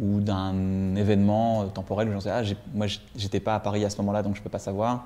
ou 0.00 0.18
d'un 0.20 0.96
événement 0.96 1.68
temporel 1.68 2.08
où 2.08 2.12
j'en 2.12 2.20
sais, 2.20 2.30
ah, 2.30 2.42
moi 2.74 2.88
j'étais 3.14 3.38
pas 3.38 3.54
à 3.54 3.60
Paris 3.60 3.84
à 3.84 3.90
ce 3.90 3.98
moment-là 3.98 4.24
donc 4.24 4.34
je 4.34 4.42
peux 4.42 4.50
pas 4.50 4.58
savoir. 4.58 5.04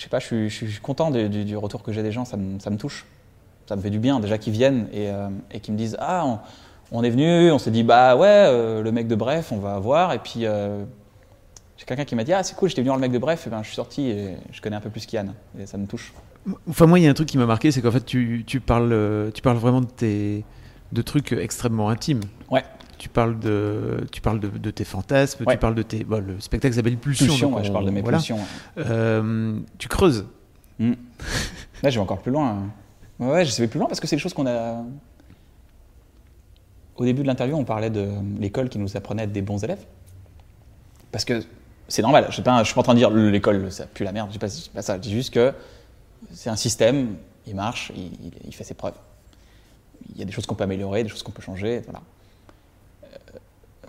Je 0.00 0.04
sais 0.04 0.08
pas, 0.08 0.18
je 0.18 0.24
suis, 0.24 0.48
je 0.48 0.64
suis 0.64 0.80
content 0.80 1.10
du, 1.10 1.28
du- 1.28 1.56
retour 1.58 1.82
que 1.82 1.92
j'ai 1.92 2.02
des 2.02 2.10
gens, 2.10 2.24
ça 2.24 2.38
me, 2.38 2.58
ça 2.58 2.70
me 2.70 2.78
touche 2.78 3.04
ça 3.66 3.76
me 3.76 3.82
fait 3.82 3.90
du 3.90 3.98
bien 3.98 4.18
déjà 4.18 4.38
qu'ils 4.38 4.54
viennent 4.54 4.88
et, 4.94 5.10
euh, 5.10 5.28
et 5.52 5.60
qu'ils 5.60 5.74
me 5.74 5.78
disent 5.78 5.94
ah 6.00 6.24
on, 6.26 6.38
on 6.90 7.02
est 7.04 7.10
venu, 7.10 7.52
on 7.52 7.58
s'est 7.58 7.70
dit 7.70 7.82
bah 7.82 8.16
ouais 8.16 8.26
euh, 8.26 8.82
le 8.82 8.92
mec 8.92 9.08
de 9.08 9.14
Bref 9.14 9.52
on 9.52 9.58
va 9.58 9.78
voir 9.78 10.14
et 10.14 10.18
puis 10.20 10.46
euh, 10.46 10.82
j'ai 11.76 11.84
quelqu'un 11.84 12.06
qui 12.06 12.16
m'a 12.16 12.24
dit 12.24 12.32
ah 12.32 12.42
c'est 12.42 12.56
cool 12.56 12.70
j'étais 12.70 12.80
venu 12.80 12.88
voir 12.88 12.96
le 12.96 13.02
mec 13.02 13.12
de 13.12 13.18
Bref 13.18 13.46
et 13.46 13.50
ben 13.50 13.60
je 13.62 13.66
suis 13.66 13.76
sorti 13.76 14.08
et 14.08 14.36
je 14.50 14.60
connais 14.62 14.76
un 14.76 14.80
peu 14.80 14.88
plus 14.88 15.04
Kian 15.06 15.26
et 15.58 15.66
ça 15.66 15.76
me 15.76 15.86
touche. 15.86 16.14
Enfin, 16.70 16.86
moi, 16.86 16.98
il 16.98 17.02
y 17.02 17.06
a 17.06 17.10
un 17.10 17.14
truc 17.14 17.28
qui 17.28 17.36
m'a 17.36 17.44
marqué, 17.44 17.70
c'est 17.70 17.82
qu'en 17.82 17.90
fait, 17.92 18.04
tu, 18.06 18.44
tu 18.46 18.60
parles, 18.60 19.30
tu 19.34 19.42
parles 19.42 19.58
vraiment 19.58 19.82
de, 19.82 19.86
tes, 19.86 20.42
de 20.90 21.02
trucs 21.02 21.32
extrêmement 21.32 21.90
intimes. 21.90 22.22
Ouais. 22.50 22.64
Tu 23.00 23.08
parles 23.08 23.38
de, 23.40 24.06
tu 24.12 24.20
parles 24.20 24.40
de, 24.40 24.48
de 24.48 24.70
tes 24.70 24.84
fantasmes, 24.84 25.44
Ouais. 25.46 25.54
tu 25.54 25.58
parles 25.58 25.74
de 25.74 25.80
tes. 25.80 26.04
bon, 26.04 26.22
le 26.22 26.38
spectacle 26.38 26.74
s'appelle 26.74 26.98
Pulsion. 26.98 27.24
Pulsion, 27.28 27.50
donc 27.50 27.64
je 27.64 27.72
parle 27.72 27.86
de 27.86 27.90
mes 27.90 28.02
voilà. 28.02 28.18
pulsions. 28.18 28.38
Euh, 28.76 29.58
tu 29.78 29.88
creuses. 29.88 30.26
Mm. 30.78 30.92
Là 31.82 31.88
je 31.88 31.94
vais 31.94 32.02
encore 32.02 32.20
plus 32.20 32.30
loin. 32.30 32.68
Ouais, 33.18 33.28
ouais 33.28 33.44
je 33.46 33.56
vais 33.58 33.68
plus 33.68 33.78
loin 33.78 33.88
parce 33.88 34.00
que 34.00 34.06
c'est 34.06 34.16
des 34.16 34.20
choses 34.20 34.34
qu'on 34.34 34.46
a. 34.46 34.82
Au 36.96 37.04
début 37.06 37.22
de 37.22 37.26
l'interview 37.26 37.56
on 37.56 37.64
parlait 37.64 37.88
de 37.88 38.06
l'école 38.38 38.68
qui 38.68 38.78
nous 38.78 38.96
apprenait 38.98 39.22
à 39.22 39.24
être 39.24 39.32
des 39.32 39.40
bons 39.40 39.64
élèves. 39.64 39.84
Parce 41.10 41.24
que 41.24 41.42
c'est 41.88 42.02
normal, 42.02 42.24
je 42.24 42.28
ne 42.28 42.32
suis, 42.34 42.42
pas- 42.42 42.58
je 42.60 42.64
suis 42.66 42.74
pas 42.74 42.80
en 42.80 42.84
train 42.84 42.92
de 42.94 42.98
dire 42.98 43.10
l'école 43.10 43.72
ça 43.72 43.86
pue 43.86 44.04
la 44.04 44.12
merde, 44.12 44.28
je 44.28 44.32
dis 44.34 44.38
pas, 44.38 44.46
je 44.48 44.54
dis 44.54 44.70
pas 44.74 44.82
ça, 44.82 44.96
je 44.96 45.00
dis 45.00 45.12
juste 45.12 45.32
que 45.32 45.54
c'est 46.32 46.50
un 46.50 46.56
système, 46.56 47.16
il 47.46 47.54
marche, 47.54 47.92
il, 47.96 48.12
il- 48.26 48.32
il 48.48 48.54
fait 48.54 48.64
ses 48.64 48.74
preuves. 48.74 48.94
Il 50.12 50.18
y 50.18 50.22
a 50.22 50.26
des 50.26 50.32
choses 50.32 50.44
qu'on 50.44 50.54
peut 50.54 50.64
améliorer, 50.64 51.02
des 51.02 51.08
choses 51.08 51.22
qu'on 51.22 51.32
peut 51.32 51.42
changer, 51.42 51.80
voilà. 51.84 52.00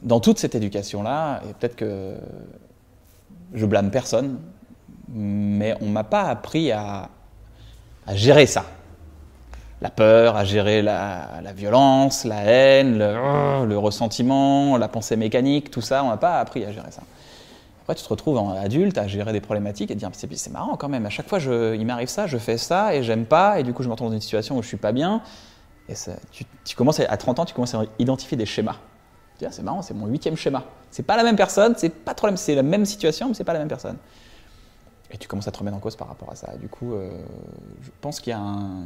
Dans 0.04 0.20
toute 0.20 0.40
cette 0.40 0.56
éducation-là, 0.56 1.42
et 1.48 1.54
peut-être 1.54 1.76
que 1.76 2.16
je 3.54 3.66
blâme 3.66 3.92
personne, 3.92 4.40
mais 5.14 5.76
on 5.82 5.88
m'a 5.88 6.04
pas 6.04 6.24
appris 6.24 6.72
à, 6.72 7.10
gérer 8.14 8.46
ça. 8.46 8.66
La 9.82 9.90
peur, 9.90 10.36
à 10.36 10.46
gérer 10.46 10.82
la, 10.82 11.54
violence, 11.56 12.24
la 12.24 12.44
haine, 12.44 12.98
le, 12.98 13.66
le 13.66 13.78
ressentiment, 13.78 14.78
la 14.78 14.88
pensée 14.88 15.16
mécanique, 15.16 15.72
tout 15.72 15.82
ça, 15.82 16.04
on 16.04 16.10
m'a 16.10 16.18
pas 16.18 16.40
appris 16.40 16.64
à 16.66 16.72
gérer 16.72 16.92
ça. 16.92 17.02
Après, 17.82 17.96
tu 17.96 18.04
te 18.04 18.10
retrouves 18.10 18.38
en 18.38 18.52
adulte 18.52 18.98
à 19.00 19.08
gérer 19.08 19.34
des 19.34 19.42
problématiques 19.42 19.90
et 19.90 19.96
te 19.96 20.00
dire 20.00 20.10
c'est 20.14 20.52
marrant 20.52 20.78
quand 20.78 20.88
même. 20.88 21.06
À 21.06 21.10
chaque 21.10 21.28
fois, 21.28 21.40
il 21.40 21.86
m'arrive 21.86 22.10
ça, 22.10 22.28
je 22.28 22.38
fais 22.38 22.58
ça 22.58 22.94
et 22.96 23.02
j'aime 23.02 23.26
pas, 23.26 23.60
et 23.60 23.64
du 23.64 23.74
coup, 23.74 23.82
je 23.82 23.88
me 23.88 23.94
retrouve 23.94 24.10
dans 24.10 24.16
une 24.16 24.22
situation 24.22 24.58
où 24.58 24.62
je 24.62 24.68
suis 24.68 24.78
pas 24.78 24.92
bien. 24.92 25.22
Et 25.90 25.94
tu 26.64 26.76
commences 26.76 27.00
à, 27.00 27.12
à 27.12 27.18
30 27.18 27.40
ans, 27.40 27.46
tu 27.46 27.56
commences 27.56 27.74
à 27.74 27.84
identifier 27.98 28.38
des 28.38 28.46
schémas. 28.46 28.78
C'est 29.50 29.64
marrant, 29.64 29.82
c'est 29.82 29.94
mon 29.94 30.06
huitième 30.08 30.36
schéma. 30.36 30.64
C'est 30.92 31.04
pas 31.04 31.18
la 31.18 31.24
même 31.24 31.36
personne, 31.36 31.74
c'est 31.78 31.90
pas 31.90 32.14
trop 32.14 32.28
la 32.28 32.32
même- 32.32 32.38
c'est 32.38 32.54
la 32.56 32.64
même 32.64 32.86
situation, 32.86 33.30
mais 33.30 33.34
c'est 33.34 33.44
pas 33.44 33.54
la 33.54 33.60
même 33.60 33.68
personne. 33.68 33.98
Et 35.10 35.18
tu 35.18 35.28
commences 35.28 35.48
à 35.48 35.52
te 35.52 35.58
remettre 35.58 35.78
en 35.78 35.80
cause 35.80 35.96
par 35.96 36.08
rapport 36.08 36.32
à 36.32 36.36
ça. 36.36 36.54
Du 36.58 36.68
coup, 36.68 36.94
euh, 36.94 37.10
je 37.82 37.90
pense 38.00 38.20
qu'il 38.20 38.32
y 38.32 38.34
a 38.34 38.40
un. 38.40 38.86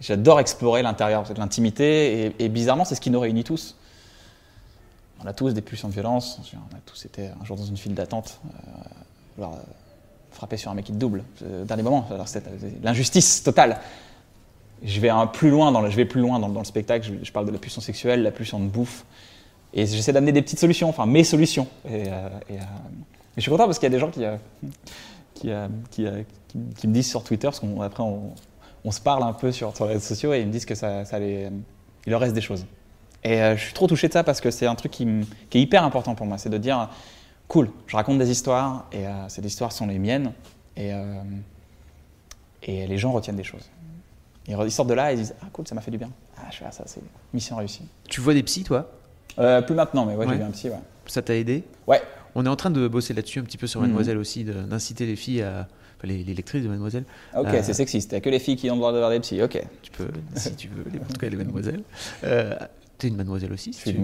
J'adore 0.00 0.40
explorer 0.40 0.82
l'intérieur, 0.82 1.24
l'intimité, 1.36 2.34
et, 2.38 2.48
bizarrement, 2.48 2.84
c'est 2.84 2.96
ce 2.96 3.00
qui 3.00 3.10
nous 3.10 3.20
réunit 3.20 3.44
tous. 3.44 3.76
On 5.22 5.26
a 5.26 5.32
tous 5.32 5.54
des 5.54 5.60
pulsions 5.60 5.86
de 5.88 5.92
violence, 5.92 6.40
on 6.54 6.76
a 6.76 6.80
tous 6.84 7.04
été 7.04 7.28
un 7.40 7.44
jour 7.44 7.56
dans 7.56 7.64
une 7.64 7.76
file 7.76 7.94
d'attente, 7.94 8.40
euh, 9.38 9.42
euh, 9.44 9.46
frappé 10.32 10.56
sur 10.56 10.72
un 10.72 10.74
mec 10.74 10.86
qui 10.86 10.92
te 10.92 10.96
double, 10.96 11.22
euh, 11.44 11.64
dernier 11.64 11.84
moment, 11.84 12.08
c'est 12.26 12.42
l'injustice 12.82 13.44
totale. 13.44 13.78
Je 14.82 14.98
vais 14.98 15.10
plus 15.32 15.50
loin 15.50 15.70
dans 15.70 15.80
le, 15.80 15.90
je 15.90 15.96
vais 15.96 16.04
plus 16.06 16.20
loin 16.20 16.40
dans 16.40 16.48
le 16.48 16.64
spectacle, 16.64 17.06
je, 17.06 17.24
je 17.24 17.30
parle 17.30 17.46
de 17.46 17.52
la 17.52 17.58
pulsion 17.58 17.80
sexuelle, 17.80 18.24
la 18.24 18.32
pulsion 18.32 18.58
de 18.58 18.66
bouffe, 18.66 19.04
et 19.74 19.86
j'essaie 19.86 20.12
d'amener 20.12 20.32
des 20.32 20.42
petites 20.42 20.58
solutions, 20.58 20.88
enfin 20.88 21.06
mes 21.06 21.24
solutions. 21.24 21.66
Et, 21.86 22.08
euh, 22.08 22.28
euh, 22.50 22.54
et 22.54 22.58
je 23.36 23.40
suis 23.40 23.50
content 23.50 23.64
parce 23.64 23.78
qu'il 23.78 23.86
y 23.86 23.92
a 23.92 23.96
des 23.96 23.98
gens 23.98 24.10
qui, 24.10 24.24
euh, 24.24 25.68
qui, 25.90 26.06
qui, 26.76 26.88
me 26.88 26.92
disent 26.92 27.08
sur 27.08 27.24
Twitter, 27.24 27.48
parce 27.48 27.60
qu'après 27.60 28.02
on, 28.02 28.34
on 28.84 28.90
se 28.90 29.00
parle 29.00 29.22
un 29.22 29.32
peu 29.32 29.52
sur, 29.52 29.74
sur 29.74 29.86
les 29.86 29.94
réseaux 29.94 30.06
sociaux, 30.06 30.34
et 30.34 30.40
ils 30.40 30.46
me 30.46 30.52
disent 30.52 30.66
que 30.66 30.74
ça, 30.74 31.04
ça 31.04 31.18
les, 31.18 31.48
il 32.06 32.10
leur 32.10 32.20
reste 32.20 32.34
des 32.34 32.40
choses. 32.40 32.66
Et 33.24 33.38
je 33.56 33.62
suis 33.62 33.72
trop 33.72 33.86
touché 33.86 34.08
de 34.08 34.12
ça 34.12 34.24
parce 34.24 34.40
que 34.40 34.50
c'est 34.50 34.66
un 34.66 34.74
truc 34.74 34.90
qui, 34.90 35.06
qui 35.48 35.58
est 35.58 35.60
hyper 35.60 35.84
important 35.84 36.14
pour 36.14 36.26
moi, 36.26 36.38
c'est 36.38 36.50
de 36.50 36.58
dire, 36.58 36.90
cool, 37.46 37.70
je 37.86 37.96
raconte 37.96 38.18
des 38.18 38.30
histoires, 38.30 38.88
et 38.92 39.04
ces 39.28 39.46
histoires 39.46 39.72
sont 39.72 39.86
les 39.86 40.00
miennes, 40.00 40.32
et, 40.76 40.90
et 42.64 42.86
les 42.86 42.98
gens 42.98 43.12
retiennent 43.12 43.36
des 43.36 43.44
choses. 43.44 43.70
Ils 44.48 44.72
sortent 44.72 44.88
de 44.88 44.94
là 44.94 45.12
et 45.12 45.14
ils 45.14 45.18
disent, 45.18 45.34
ah 45.40 45.46
cool, 45.52 45.66
ça 45.66 45.74
m'a 45.74 45.80
fait 45.80 45.90
du 45.90 45.98
bien. 45.98 46.10
Ah, 46.36 46.48
je 46.50 46.58
fais, 46.58 46.64
ah, 46.66 46.72
ça, 46.72 46.82
c'est 46.86 47.00
mission 47.32 47.56
réussie. 47.56 47.86
Tu 48.08 48.20
vois 48.20 48.34
des 48.34 48.42
psys, 48.42 48.64
toi? 48.64 48.90
Plus 49.34 49.74
maintenant, 49.74 50.04
mais 50.06 50.14
ouais, 50.14 50.26
Ouais. 50.26 50.32
j'ai 50.32 50.38
vu 50.38 50.44
un 50.44 50.50
psy, 50.50 50.68
ouais. 50.68 50.76
Ça 51.06 51.22
t'a 51.22 51.34
aidé 51.34 51.64
Ouais. 51.86 52.00
On 52.34 52.46
est 52.46 52.48
en 52.48 52.56
train 52.56 52.70
de 52.70 52.88
bosser 52.88 53.12
là-dessus 53.14 53.40
un 53.40 53.44
petit 53.44 53.58
peu 53.58 53.66
sur 53.66 53.80
Mhm. 53.80 53.86
Mademoiselle 53.88 54.16
aussi, 54.18 54.44
d'inciter 54.44 55.04
les 55.06 55.16
filles 55.16 55.42
à. 55.42 55.68
Enfin, 55.98 56.08
les, 56.08 56.24
les 56.24 56.34
lectrices 56.34 56.62
de 56.64 56.68
Mademoiselle. 56.68 57.04
Ok, 57.36 57.46
Euh, 57.48 57.60
c'est 57.62 57.74
sexiste, 57.74 58.10
il 58.10 58.14
n'y 58.14 58.18
a 58.18 58.20
que 58.22 58.30
les 58.30 58.38
filles 58.40 58.56
qui 58.56 58.68
ont 58.70 58.74
le 58.74 58.80
droit 58.80 58.92
de 58.92 58.98
voir 58.98 59.10
des 59.10 59.20
psys, 59.20 59.40
ok. 59.42 59.62
Tu 59.82 59.90
peux, 59.92 60.08
si 60.34 60.54
tu 60.56 60.68
veux, 60.68 60.84
les, 60.92 60.98
en 60.98 61.04
tout 61.04 61.18
cas 61.20 61.28
les 61.28 61.36
Mademoiselles. 61.36 61.82
Euh, 62.24 62.56
T'es 62.98 63.08
une 63.08 63.16
Mademoiselle 63.16 63.52
aussi, 63.52 63.72
si 63.72 63.96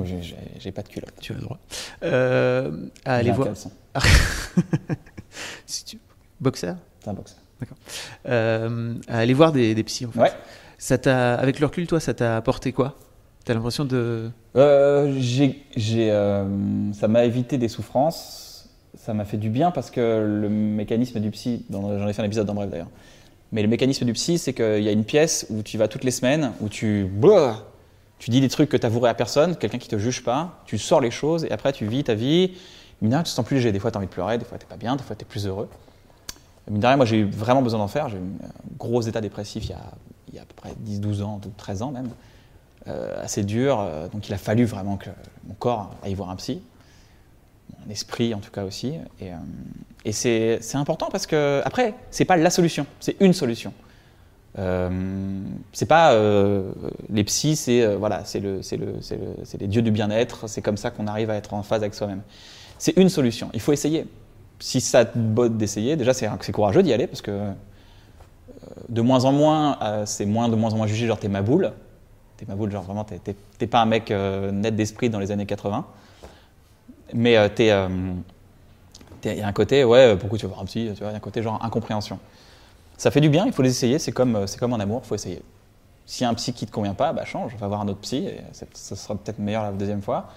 j'ai- 0.58 0.72
pas 0.72 0.82
de 0.82 0.88
culotte. 0.88 1.12
tu 1.20 1.32
as 1.32 1.36
le 1.36 1.40
droit. 1.42 1.58
Euh, 2.02 2.86
à 3.04 3.14
aller 3.14 3.26
J'ai 3.26 3.30
un 3.30 3.34
voir. 3.34 3.48
Si 5.66 5.84
tu- 5.84 5.96
un 5.96 6.00
boxeur. 6.40 6.76
Euh, 8.28 8.94
à 9.08 9.18
aller 9.18 9.34
voir 9.34 9.52
des, 9.52 9.74
des 9.74 9.84
psys 9.84 10.06
en 10.06 10.10
fait. 10.10 10.20
Ouais. 10.20 10.32
Ça 10.78 10.98
t'a, 10.98 11.34
avec 11.34 11.58
le 11.60 11.66
recul, 11.66 11.86
toi, 11.86 12.00
ça 12.00 12.14
t'a 12.14 12.36
apporté 12.36 12.72
quoi? 12.72 12.96
T'as 13.48 13.54
l'impression 13.54 13.86
de. 13.86 14.30
Euh, 14.56 15.16
j'ai- 15.20 15.64
j'ai, 15.74 16.10
euh, 16.10 16.44
ça 16.92 17.08
m'a 17.08 17.24
évité 17.24 17.56
des 17.56 17.68
souffrances, 17.68 18.68
ça 18.94 19.14
m'a 19.14 19.24
fait 19.24 19.38
du 19.38 19.48
bien 19.48 19.70
parce 19.70 19.90
que 19.90 20.00
le 20.42 20.50
mécanisme 20.50 21.18
du 21.18 21.30
psy, 21.30 21.64
j'en 21.70 22.06
ai 22.06 22.12
fait 22.12 22.20
un 22.20 22.26
épisode 22.26 22.46
dans 22.46 22.52
Bref 22.52 22.68
d'ailleurs, 22.68 22.90
mais 23.50 23.62
le 23.62 23.68
mécanisme 23.68 24.04
du 24.04 24.12
psy, 24.12 24.36
c'est 24.36 24.52
qu'il 24.52 24.82
y 24.82 24.88
a 24.88 24.92
une 24.92 25.04
pièce 25.04 25.46
où 25.48 25.62
tu 25.62 25.78
vas 25.78 25.88
toutes 25.88 26.04
les 26.04 26.10
semaines, 26.10 26.52
où 26.60 26.68
tu, 26.68 27.08
tu 28.18 28.28
dis 28.28 28.42
des 28.42 28.50
trucs 28.50 28.68
que 28.68 28.76
tu 28.76 28.84
avouerais 28.84 29.08
à 29.08 29.14
personne, 29.14 29.56
quelqu'un 29.56 29.78
qui 29.78 29.88
te 29.88 29.96
juge 29.96 30.22
pas, 30.22 30.60
tu 30.66 30.76
sors 30.76 31.00
les 31.00 31.10
choses 31.10 31.46
et 31.46 31.50
après 31.50 31.72
tu 31.72 31.86
vis 31.86 32.04
ta 32.04 32.12
vie. 32.12 32.52
Mine 33.00 33.16
tu 33.16 33.22
te 33.22 33.28
sens 33.30 33.46
plus 33.46 33.56
léger. 33.56 33.72
Des 33.72 33.78
fois, 33.78 33.90
tu 33.90 33.96
as 33.96 33.98
envie 34.00 34.08
de 34.08 34.12
pleurer, 34.12 34.36
des 34.36 34.44
fois, 34.44 34.58
tu 34.58 34.66
pas 34.66 34.76
bien, 34.76 34.94
des 34.94 35.02
fois, 35.04 35.16
tu 35.16 35.22
es 35.22 35.26
plus 35.26 35.46
heureux. 35.46 35.70
Mine 36.70 36.96
moi, 36.96 37.06
j'ai 37.06 37.20
eu 37.20 37.24
vraiment 37.24 37.62
besoin 37.62 37.78
d'en 37.78 37.88
faire. 37.88 38.10
J'ai 38.10 38.18
eu 38.18 38.20
un 38.20 38.76
gros 38.78 39.00
état 39.00 39.22
dépressif 39.22 39.64
il 39.64 39.70
y 39.70 39.72
a, 39.72 39.80
il 40.28 40.34
y 40.34 40.38
a 40.38 40.42
à 40.42 40.44
peu 40.44 40.54
près 40.54 40.74
10, 40.76 41.00
12 41.00 41.22
ans, 41.22 41.40
13 41.56 41.80
ans 41.80 41.92
même. 41.92 42.10
Euh, 42.88 43.22
assez 43.22 43.44
dur. 43.44 43.80
euh, 43.80 44.08
donc, 44.08 44.28
il 44.28 44.34
a 44.34 44.38
fallu 44.38 44.64
vraiment 44.64 44.96
que 44.96 45.10
mon 45.46 45.54
corps 45.54 45.94
aille 46.02 46.14
voir 46.14 46.30
un 46.30 46.36
psy. 46.36 46.62
Mon 47.84 47.90
esprit, 47.92 48.32
en 48.34 48.38
tout 48.38 48.50
cas, 48.50 48.64
aussi. 48.64 48.94
Et, 49.20 49.30
euh, 49.32 49.36
et 50.04 50.12
c'est 50.12 50.58
important 50.76 51.08
parce 51.10 51.26
que, 51.26 51.60
après, 51.64 51.94
c'est 52.10 52.24
pas 52.24 52.36
la 52.36 52.50
solution, 52.50 52.86
c'est 53.00 53.16
une 53.20 53.32
solution. 53.32 53.72
C'est 55.72 55.86
pas 55.86 56.12
les 57.10 57.22
psys, 57.24 57.54
c'est 57.54 57.94
voilà, 57.94 58.24
c'est 58.24 58.40
le, 58.40 58.60
c'est 58.62 58.76
le, 58.76 58.86
le- 59.10 59.58
les 59.60 59.66
dieux 59.68 59.82
du 59.82 59.92
bien-être. 59.92 60.48
C'est 60.48 60.62
comme 60.62 60.76
ça 60.76 60.90
qu'on 60.90 61.06
arrive 61.06 61.30
à 61.30 61.36
être 61.36 61.54
en 61.54 61.62
phase 61.62 61.82
avec 61.82 61.94
soi-même. 61.94 62.22
C'est 62.78 62.96
une 62.96 63.08
solution. 63.08 63.50
Il 63.54 63.60
faut 63.60 63.72
essayer. 63.72 64.06
Si 64.58 64.80
ça 64.80 65.04
te 65.04 65.16
botte 65.16 65.56
d'essayer, 65.56 65.94
déjà 65.94 66.12
c'est 66.12 66.52
courageux 66.52 66.82
d'y 66.82 66.92
aller 66.92 67.06
parce 67.06 67.22
que 67.22 67.50
de 68.88 69.00
moins 69.00 69.24
en 69.26 69.32
moins, 69.32 69.78
c'est 70.06 70.26
moins 70.26 70.48
de 70.48 70.56
moins 70.56 70.72
en 70.72 70.76
moins 70.78 70.86
jugé. 70.88 71.06
Genre 71.06 71.18
t'es 71.20 71.28
ma 71.28 71.42
boule. 71.42 71.72
T'es 72.38 72.46
ma 72.48 72.54
boule, 72.54 72.70
genre 72.70 72.84
vraiment, 72.84 73.04
t'es- 73.04 73.66
pas 73.66 73.82
un 73.82 73.86
mec 73.86 74.10
euh, 74.10 74.50
net 74.50 74.74
d'esprit 74.74 75.10
dans 75.10 75.18
les 75.18 75.30
années 75.32 75.44
80. 75.44 75.84
Mais 77.12 77.36
euh, 77.36 77.48
euh, 77.60 78.12
t'es- 79.20 79.32
Il 79.34 79.38
y 79.38 79.42
a 79.42 79.46
un 79.46 79.52
côté, 79.52 79.84
ouais, 79.84 80.16
pourquoi 80.16 80.38
tu 80.38 80.46
veux 80.46 80.50
voir 80.50 80.62
un 80.62 80.64
psy 80.66 80.90
Tu 80.94 81.00
vois, 81.00 81.08
il 81.08 81.12
y 81.12 81.14
a 81.14 81.16
un 81.16 81.20
côté 81.20 81.42
genre 81.42 81.62
incompréhension. 81.64 82.18
Ça 82.96 83.10
fait 83.10 83.20
du 83.20 83.28
bien, 83.28 83.44
il 83.46 83.52
faut 83.52 83.62
les 83.62 83.70
essayer, 83.70 83.98
c'est 83.98 84.12
comme, 84.12 84.46
comme 84.58 84.72
en 84.72 84.78
amour, 84.80 85.02
il 85.04 85.08
faut 85.08 85.14
essayer. 85.14 85.42
Si 86.06 86.24
un 86.24 86.32
psy 86.34 86.52
qui 86.52 86.66
te 86.66 86.70
convient 86.72 86.94
pas, 86.94 87.12
bah 87.12 87.24
change, 87.24 87.54
va 87.56 87.68
voir 87.68 87.80
un 87.80 87.88
autre 87.88 88.00
psy, 88.00 88.26
et 88.26 88.40
ça 88.72 88.96
sera 88.96 89.14
peut-être 89.14 89.38
meilleur 89.38 89.62
la 89.64 89.72
deuxième 89.72 90.00
fois. 90.02 90.30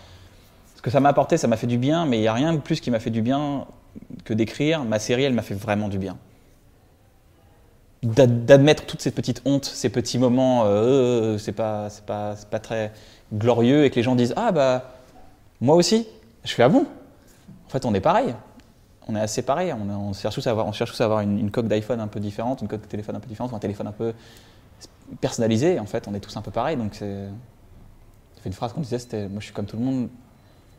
Ce 0.76 0.82
que 0.82 0.90
ça 0.90 1.00
m'a 1.00 1.10
apporté, 1.10 1.38
ça 1.38 1.48
m'a 1.48 1.58
fait 1.58 1.68
du 1.68 1.78
bien, 1.78 2.06
mais 2.06 2.18
il 2.18 2.22
n'y 2.22 2.28
a 2.28 2.34
rien 2.34 2.54
de 2.54 2.58
plus 2.60 2.82
qui 2.82 2.92
m'a 2.92 3.00
fait 3.00 3.10
du 3.10 3.22
bien 3.22 3.66
que 4.26 4.34
d'écrire. 4.34 4.84
Ma 4.84 5.00
série, 5.00 5.24
elle 5.24 5.34
m'a 5.34 5.44
fait 5.44 5.54
vraiment 5.56 5.88
du 5.88 5.98
bien. 5.98 6.18
D'ad- 8.04 8.46
D'admettre 8.46 8.86
toutes 8.86 9.02
ces 9.02 9.12
petites 9.12 9.42
hontes, 9.46 9.66
ces 9.66 9.90
petits 9.90 10.18
moments, 10.18 10.64
euh, 10.66 11.38
c'est 11.38 11.52
pas, 11.52 11.90
c'est 11.92 12.04
pas, 12.06 12.36
c'est 12.36 12.50
pas 12.50 12.60
très 12.60 12.92
glorieux, 13.32 13.86
et 13.86 13.92
que 13.92 13.96
les 13.96 14.04
gens 14.04 14.16
disent 14.16 14.34
Ah 14.36 14.52
bah, 14.52 14.96
moi 15.60 15.76
aussi. 15.76 16.08
Je 16.44 16.54
fais 16.54 16.64
Ah 16.64 16.70
bon? 16.70 16.88
En 17.68 17.70
fait, 17.70 17.86
on 17.86 17.94
est 17.94 18.02
pareil. 18.02 18.34
On 19.08 19.16
est 19.16 19.20
assez 19.20 19.44
pareil. 19.44 19.72
On, 19.74 20.14
cherche 20.14 20.36
tous 20.36 20.48
à 20.48 20.52
avoir, 20.52 20.66
on 20.66 20.72
cherche 20.72 20.92
tous 20.92 21.02
à 21.02 21.06
avoir 21.06 21.20
une, 21.22 21.52
coque 21.52 21.68
d'iPhone 21.68 22.00
un 22.00 22.08
peu 22.08 22.20
différente, 22.20 22.62
une 22.62 22.68
coque 22.68 22.82
de 22.82 22.88
téléphone 22.88 23.16
un 23.16 23.20
peu 23.20 23.28
différente, 23.28 23.52
ou 23.52 23.56
un 23.56 23.60
téléphone 23.60 23.88
un 23.88 23.92
peu 23.92 24.14
personnalisé. 25.20 25.80
En 25.80 25.86
fait, 25.86 26.08
on 26.08 26.14
est 26.16 26.20
tous 26.20 26.36
un 26.38 26.42
peu 26.42 26.52
pareil. 26.52 26.78
Donc, 26.78 26.96
c'est. 26.96 27.28
Fait 28.42 28.50
une 28.50 28.54
phrase 28.54 28.74
qu'on 28.74 28.82
disait 28.82 28.98
c'était 28.98 29.28
Moi, 29.28 29.40
je 29.40 29.46
suis 29.46 29.54
comme 29.54 29.68
tout 29.68 29.78
le 29.78 29.84
monde, 29.84 30.10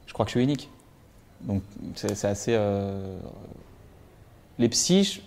je 0.06 0.12
crois 0.12 0.24
que 0.24 0.30
je 0.30 0.38
suis 0.38 0.42
unique. 0.44 0.68
Donc, 1.42 1.62
c'est 1.94 2.24
assez. 2.24 2.54
euh, 2.54 3.16
Les 4.58 4.68
psys, 4.68 5.22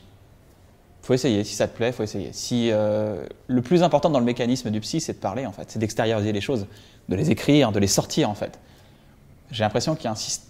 faut 1.05 1.13
essayer. 1.13 1.43
Si 1.43 1.53
ça 1.53 1.67
te 1.67 1.75
plaît, 1.75 1.91
faut 1.91 2.03
essayer. 2.03 2.31
Si 2.33 2.71
euh, 2.71 3.27
le 3.47 3.61
plus 3.61 3.83
important 3.83 4.09
dans 4.09 4.19
le 4.19 4.25
mécanisme 4.25 4.71
du 4.71 4.79
psy, 4.79 4.99
c'est 4.99 5.13
de 5.13 5.17
parler 5.19 5.45
en 5.45 5.51
fait, 5.51 5.69
c'est 5.69 5.77
d'extérioriser 5.77 6.31
les 6.31 6.41
choses, 6.41 6.65
de 7.09 7.15
les 7.15 7.29
écrire, 7.29 7.71
de 7.71 7.79
les 7.79 7.87
sortir 7.87 8.29
en 8.29 8.33
fait. 8.33 8.59
J'ai 9.51 9.63
l'impression 9.63 9.95
qu'il 9.95 10.05
y 10.05 10.07
a 10.07 10.11
un 10.11 10.15
système 10.15 10.49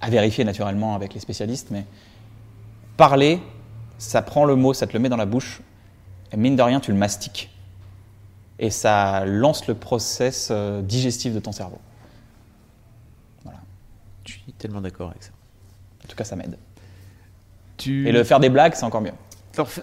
à 0.00 0.10
vérifier 0.10 0.44
naturellement 0.44 0.94
avec 0.94 1.14
les 1.14 1.20
spécialistes, 1.20 1.68
mais 1.70 1.86
parler, 2.96 3.40
ça 3.98 4.22
prend 4.22 4.44
le 4.44 4.54
mot, 4.54 4.74
ça 4.74 4.86
te 4.86 4.92
le 4.92 4.98
met 5.00 5.08
dans 5.08 5.16
la 5.16 5.26
bouche, 5.26 5.62
et 6.30 6.36
mine 6.36 6.56
de 6.56 6.62
rien, 6.62 6.78
tu 6.78 6.92
le 6.92 6.98
mastiques. 6.98 7.50
Et 8.58 8.70
ça 8.70 9.24
lance 9.24 9.66
le 9.66 9.74
process 9.74 10.48
euh, 10.50 10.82
digestif 10.82 11.34
de 11.34 11.40
ton 11.40 11.52
cerveau. 11.52 11.80
Je 14.24 14.32
suis 14.32 14.52
tellement 14.52 14.80
d'accord 14.80 15.10
avec 15.10 15.22
ça. 15.22 15.30
En 16.04 16.08
tout 16.08 16.16
cas, 16.16 16.24
ça 16.24 16.36
m'aide. 16.36 16.56
Tu... 17.76 18.08
Et 18.08 18.12
le 18.12 18.24
faire 18.24 18.40
des 18.40 18.48
blagues, 18.50 18.74
c'est 18.74 18.84
encore 18.84 19.00
mieux. 19.00 19.12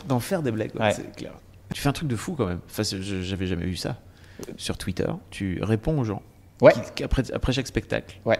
D'en 0.07 0.19
faire, 0.19 0.41
des 0.41 0.51
blagues, 0.51 0.71
ouais, 0.75 0.81
Ouais. 0.81 0.91
c'est 0.91 1.15
clair. 1.15 1.31
Tu 1.73 1.81
fais 1.81 1.89
un 1.89 1.93
truc 1.93 2.07
de 2.09 2.15
fou 2.15 2.33
quand 2.37 2.45
même. 2.47 2.59
Enfin, 2.69 2.83
je- 2.83 3.21
j'avais 3.21 3.47
jamais 3.47 3.65
vu 3.65 3.75
ça. 3.77 3.95
Sur 4.57 4.77
Twitter, 4.77 5.07
tu 5.29 5.59
réponds 5.63 5.99
aux 5.99 6.03
gens. 6.03 6.21
Ouais. 6.61 6.73
qui- 6.95 7.03
après, 7.03 7.23
après 7.33 7.53
chaque 7.53 7.65
spectacle. 7.67 8.19
Ouais. 8.25 8.37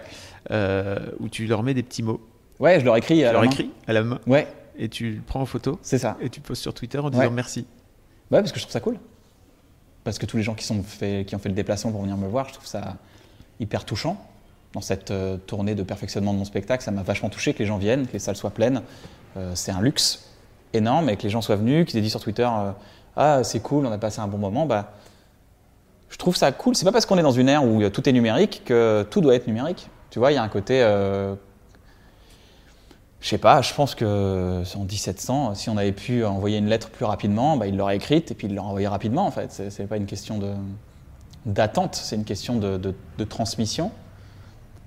Euh, 0.52 0.97
où 1.20 1.28
tu 1.30 1.47
leur 1.47 1.64
mets 1.64 1.74
des 1.74 1.82
petits 1.84 2.04
mots. 2.04 2.22
Ouais, 2.60 2.80
je 2.80 2.86
leur 2.86 2.95
écris 2.97 3.18
Tu 3.20 3.24
à 3.24 3.28
la 3.28 3.32
leur 3.34 3.41
main. 3.43 3.49
écris 3.49 3.72
à 3.88 3.93
la 3.93 4.04
main. 4.04 4.20
Ouais, 4.28 4.47
Et 4.78 4.89
tu 4.89 5.12
le 5.14 5.22
prends 5.22 5.41
en 5.41 5.45
photo. 5.47 5.80
c'est 5.82 5.97
ça. 5.97 6.18
Et 6.22 6.30
tu 6.30 6.39
postes 6.39 6.62
sur 6.62 6.74
Twitter 6.74 6.99
en 6.99 7.10
disant 7.10 7.24
Ouais. 7.24 7.30
merci. 7.32 7.62
Ouais, 8.30 8.39
parce 8.39 8.52
que 8.52 8.60
je 8.60 8.64
trouve 8.66 8.74
ça 8.74 8.80
cool. 8.80 8.97
Parce 10.04 10.20
que 10.20 10.26
tous 10.26 10.38
les 10.38 10.43
gens 10.43 10.54
qui, 10.56 10.66
sont 10.66 10.84
fait, 10.84 11.26
qui 11.26 11.36
ont 11.36 11.39
fait 11.39 11.49
le 11.49 11.56
déplacement 11.56 11.91
pour 11.91 12.02
venir 12.02 12.18
me 12.18 12.28
voir, 12.28 12.47
je 12.47 12.54
trouve 12.54 12.68
ça 12.68 12.97
hyper 13.60 13.86
touchant. 13.86 14.24
Dans 14.74 14.82
cette 14.82 15.12
euh, 15.12 15.38
tournée 15.38 15.76
de 15.76 15.84
perfectionnement 15.84 16.34
de 16.34 16.39
mon 16.39 16.45
spectacle, 16.45 16.84
ça 16.84 16.91
m'a 16.91 17.04
vachement 17.04 17.30
touché 17.30 17.54
que 17.54 17.60
les 17.60 17.66
gens 17.66 17.78
viennent, 17.78 18.08
que 18.08 18.14
les 18.14 18.20
salles 18.20 18.36
soient 18.38 18.52
pleines. 18.52 18.82
Euh, 19.38 19.51
c'est 19.55 19.71
un 19.71 19.82
luxe 19.82 20.25
énorme 20.73 21.09
et 21.09 21.17
que 21.17 21.23
les 21.23 21.29
gens 21.29 21.41
soient 21.41 21.55
venus, 21.55 21.86
qu'ils 21.86 21.97
aient 21.99 22.01
dit 22.01 22.09
sur 22.09 22.19
Twitter 22.21 22.47
euh, 22.51 22.71
Ah, 23.15 23.43
c'est 23.43 23.59
cool, 23.59 23.86
on 23.86 23.91
a 23.91 23.97
passé 23.97 24.19
un 24.19 24.27
bon 24.27 24.38
moment. 24.38 24.65
Bah, 24.65 24.91
je 26.09 26.17
trouve 26.17 26.36
ça 26.36 26.51
cool. 26.51 26.75
C'est 26.75 26.86
pas 26.86 26.91
parce 26.91 27.05
qu'on 27.05 27.17
est 27.17 27.23
dans 27.23 27.32
une 27.32 27.49
ère 27.49 27.63
où 27.65 27.82
euh, 27.82 27.89
tout 27.89 28.07
est 28.07 28.11
numérique 28.11 28.63
que 28.65 29.05
tout 29.09 29.21
doit 29.21 29.36
être 29.36 29.47
numérique. 29.47 29.89
Tu 30.09 30.19
vois, 30.19 30.32
il 30.32 30.36
y 30.36 30.38
a 30.38 30.43
un 30.43 30.49
côté. 30.49 30.82
euh, 30.84 31.36
je 33.21 33.29
sais 33.29 33.38
pas, 33.38 33.61
je 33.61 33.71
pense 33.73 33.93
que 33.93 34.63
en 34.75 34.84
1700, 34.84 35.53
si 35.53 35.69
on 35.69 35.77
avait 35.77 35.91
pu 35.91 36.25
envoyer 36.25 36.57
une 36.57 36.65
lettre 36.67 36.89
plus 36.89 37.05
rapidement, 37.05 37.55
bah, 37.55 37.67
il 37.67 37.77
l'aurait 37.77 37.95
écrite 37.95 38.32
et 38.32 38.34
puis 38.34 38.47
il 38.47 38.55
l'aurait 38.55 38.67
envoyée 38.69 38.88
rapidement 38.88 39.27
en 39.27 39.32
fait. 39.32 39.51
C'est, 39.69 39.86
pas 39.86 39.97
une 39.97 40.07
question 40.07 40.39
d'attente, 41.45 41.93
c'est 41.95 42.15
une 42.15 42.23
question 42.23 42.55
de- 42.55 42.77
de 42.77 43.23
transmission. 43.23 43.91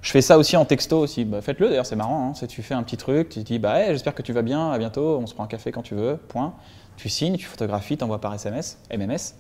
Je 0.05 0.11
fais 0.11 0.21
ça 0.21 0.37
aussi 0.37 0.55
en 0.59 0.67
texto 0.67 0.99
aussi. 0.99 1.25
Bah, 1.25 1.41
faites-le 1.41 1.71
d'ailleurs, 1.71 1.87
c'est 1.87 1.97
marrant. 1.97 2.35
Hein. 2.39 2.47
Tu 2.47 2.63
fais 2.63 2.75
un 2.75 2.83
petit 2.83 2.99
truc, 2.99 3.31
tu 3.31 3.43
dis 3.43 3.59
bah 3.59 3.87
j'espère 3.87 4.15
que 4.15 4.21
tu 4.21 4.35
vas 4.35 4.43
bien, 4.43 4.71
à 4.71 4.77
bientôt, 4.77 5.19
on 5.19 5.27
se 5.27 5.33
prend 5.33 5.45
un 5.45 5.49
café 5.49 5.73
quand 5.73 5.81
tu 5.81 5.95
veux, 5.95 6.19
point. 6.29 6.53
Tu 6.99 7.09
signes, 7.09 7.39
tu 7.39 7.47
photographies, 7.47 7.97
t'envoies 7.97 8.21
par 8.21 8.35
SMS, 8.35 8.79
MMS. 8.95 9.35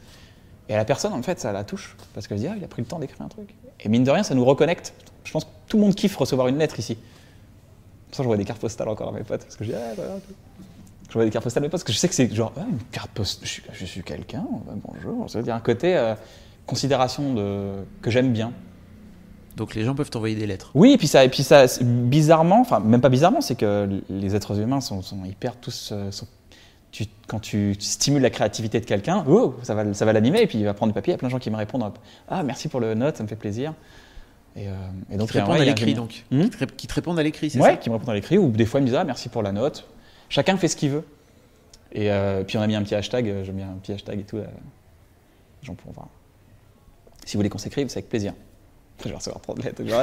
Et 0.70 0.74
à 0.74 0.78
la 0.78 0.86
personne, 0.86 1.12
en 1.12 1.22
fait, 1.22 1.38
ça 1.38 1.52
la 1.52 1.64
touche. 1.64 1.96
Parce 2.14 2.26
qu'elle 2.26 2.38
se 2.38 2.44
dit, 2.44 2.48
ah, 2.48 2.54
il 2.56 2.64
a 2.64 2.66
pris 2.66 2.80
le 2.80 2.88
temps 2.88 2.98
d'écrire 2.98 3.20
un 3.20 3.28
truc. 3.28 3.54
Et 3.80 3.90
mine 3.90 4.04
de 4.04 4.10
rien, 4.10 4.22
ça 4.22 4.34
nous 4.34 4.44
reconnecte. 4.44 4.94
Je 5.24 5.32
pense 5.32 5.44
que 5.44 5.50
tout 5.68 5.76
le 5.76 5.82
monde 5.82 5.94
kiffe 5.94 6.16
recevoir 6.16 6.48
une 6.48 6.56
lettre 6.56 6.78
ici. 6.78 6.94
Pour 6.94 8.16
ça, 8.16 8.22
je 8.22 8.28
vois 8.28 8.38
des 8.38 8.46
cartes 8.46 8.60
postales 8.60 8.88
encore 8.88 9.10
à 9.10 9.12
mes 9.12 9.22
potes. 9.22 9.42
Parce 9.42 9.56
que 9.56 9.64
je 9.64 9.70
dis, 9.70 9.76
ah, 9.76 9.92
voilà. 9.94 10.16
Je 11.08 11.12
vois 11.12 11.26
des 11.26 11.30
cartes 11.30 11.44
postales 11.44 11.62
à 11.62 11.66
mes 11.66 11.68
potes. 11.68 11.82
Parce 11.82 11.84
que 11.84 11.92
je 11.92 11.98
sais 11.98 12.08
que 12.08 12.14
c'est 12.14 12.34
genre, 12.34 12.54
ah, 12.56 12.64
une 12.68 12.78
carte 12.90 13.10
postale, 13.10 13.46
je 13.74 13.84
suis, 13.84 14.02
quelqu'un, 14.02 14.46
bah, 14.66 14.72
bonjour. 14.82 15.28
Ça 15.28 15.38
veut 15.38 15.44
dire 15.44 15.54
un 15.54 15.60
côté 15.60 15.94
euh, 15.94 16.14
considération 16.64 17.34
de, 17.34 17.84
que 18.00 18.10
j'aime 18.10 18.32
bien. 18.32 18.54
Donc 19.56 19.74
les 19.74 19.84
gens 19.84 19.94
peuvent 19.94 20.10
t'envoyer 20.10 20.34
des 20.34 20.46
lettres. 20.46 20.70
Oui, 20.74 20.92
et 20.92 20.98
puis 20.98 21.06
ça, 21.06 21.24
et 21.24 21.28
puis 21.28 21.42
ça, 21.44 21.66
bizarrement, 21.82 22.60
enfin 22.60 22.80
même 22.80 23.00
pas 23.00 23.08
bizarrement, 23.08 23.40
c'est 23.40 23.54
que 23.54 23.88
les 24.10 24.34
êtres 24.34 24.58
humains 24.60 24.80
sont, 24.80 25.00
sont 25.02 25.24
hyper 25.24 25.56
tous. 25.56 25.90
euh, 25.92 26.10
sont- 26.10 26.26
tu- 26.90 27.06
quand 27.28 27.40
tu 27.40 27.74
stimules 27.78 28.22
la 28.22 28.30
créativité 28.30 28.80
de 28.80 28.84
quelqu'un, 28.84 29.24
oh, 29.28 29.54
ça 29.62 29.74
va, 29.74 29.94
ça 29.94 30.04
va 30.04 30.12
l'animer, 30.12 30.40
et 30.42 30.46
puis 30.46 30.58
il 30.58 30.64
va 30.64 30.74
prendre 30.74 30.92
du 30.92 30.94
papier. 30.94 31.12
Il 31.12 31.14
y 31.14 31.16
a 31.16 31.18
plein 31.18 31.28
de 31.28 31.32
gens 31.32 31.38
qui 31.38 31.50
me 31.50 31.56
répondent, 31.56 31.92
ah 32.28 32.42
merci 32.42 32.68
pour 32.68 32.80
le 32.80 32.94
note, 32.94 33.16
ça 33.16 33.22
me 33.22 33.28
fait 33.28 33.36
plaisir. 33.36 33.74
Et, 34.56 34.68
euh, 34.68 34.72
et 35.10 35.16
donc 35.16 35.26
Qui 35.28 35.34
te 35.34 35.38
répondent 35.38 35.54
ouais, 35.56 35.62
à 35.62 35.64
l'écrit 35.64 35.94
donc. 35.94 36.24
Hmm 36.30 36.42
Qui, 36.44 36.50
te, 36.50 36.56
rép- 36.64 36.76
qui 36.76 36.86
te 36.86 36.94
répondent 36.94 37.18
à 37.18 37.22
l'écrit, 37.24 37.50
c'est 37.50 37.58
Ouais, 37.60 37.70
ça 37.70 37.76
qui 37.76 37.90
me 37.90 37.94
répondent 37.94 38.10
à 38.10 38.14
l'écrit, 38.14 38.38
ou 38.38 38.48
des 38.50 38.64
fois 38.66 38.78
ils 38.80 38.84
me 38.84 38.88
disent 38.88 38.96
ah 38.96 39.02
merci 39.04 39.28
pour 39.28 39.42
la 39.42 39.50
note. 39.52 39.88
Chacun 40.28 40.56
fait 40.56 40.68
ce 40.68 40.76
qu'il 40.76 40.90
veut. 40.90 41.04
Et 41.92 42.10
euh, 42.10 42.42
puis 42.44 42.58
on 42.58 42.60
a 42.60 42.66
mis 42.68 42.74
un 42.76 42.82
petit 42.82 42.94
hashtag, 42.94 43.28
euh, 43.28 43.44
j'ai 43.44 43.52
mis 43.52 43.62
un 43.62 43.74
petit 43.82 43.92
hashtag 43.92 44.20
et 44.20 44.24
tout. 44.24 44.36
euh, 44.38 44.44
les 45.62 45.66
gens 45.66 45.74
pourront 45.74 45.92
voir. 45.94 46.08
Si 47.24 47.34
vous 47.36 47.38
voulez 47.38 47.48
qu'on 47.48 47.58
s'écrive, 47.58 47.88
c'est 47.88 47.98
avec 47.98 48.08
plaisir. 48.08 48.32
Je 49.02 49.08
vais 49.08 49.14
recevoir 49.14 49.40
trop 49.42 49.54
de 49.54 49.62
lettres. 49.62 49.84
genre. 49.84 50.00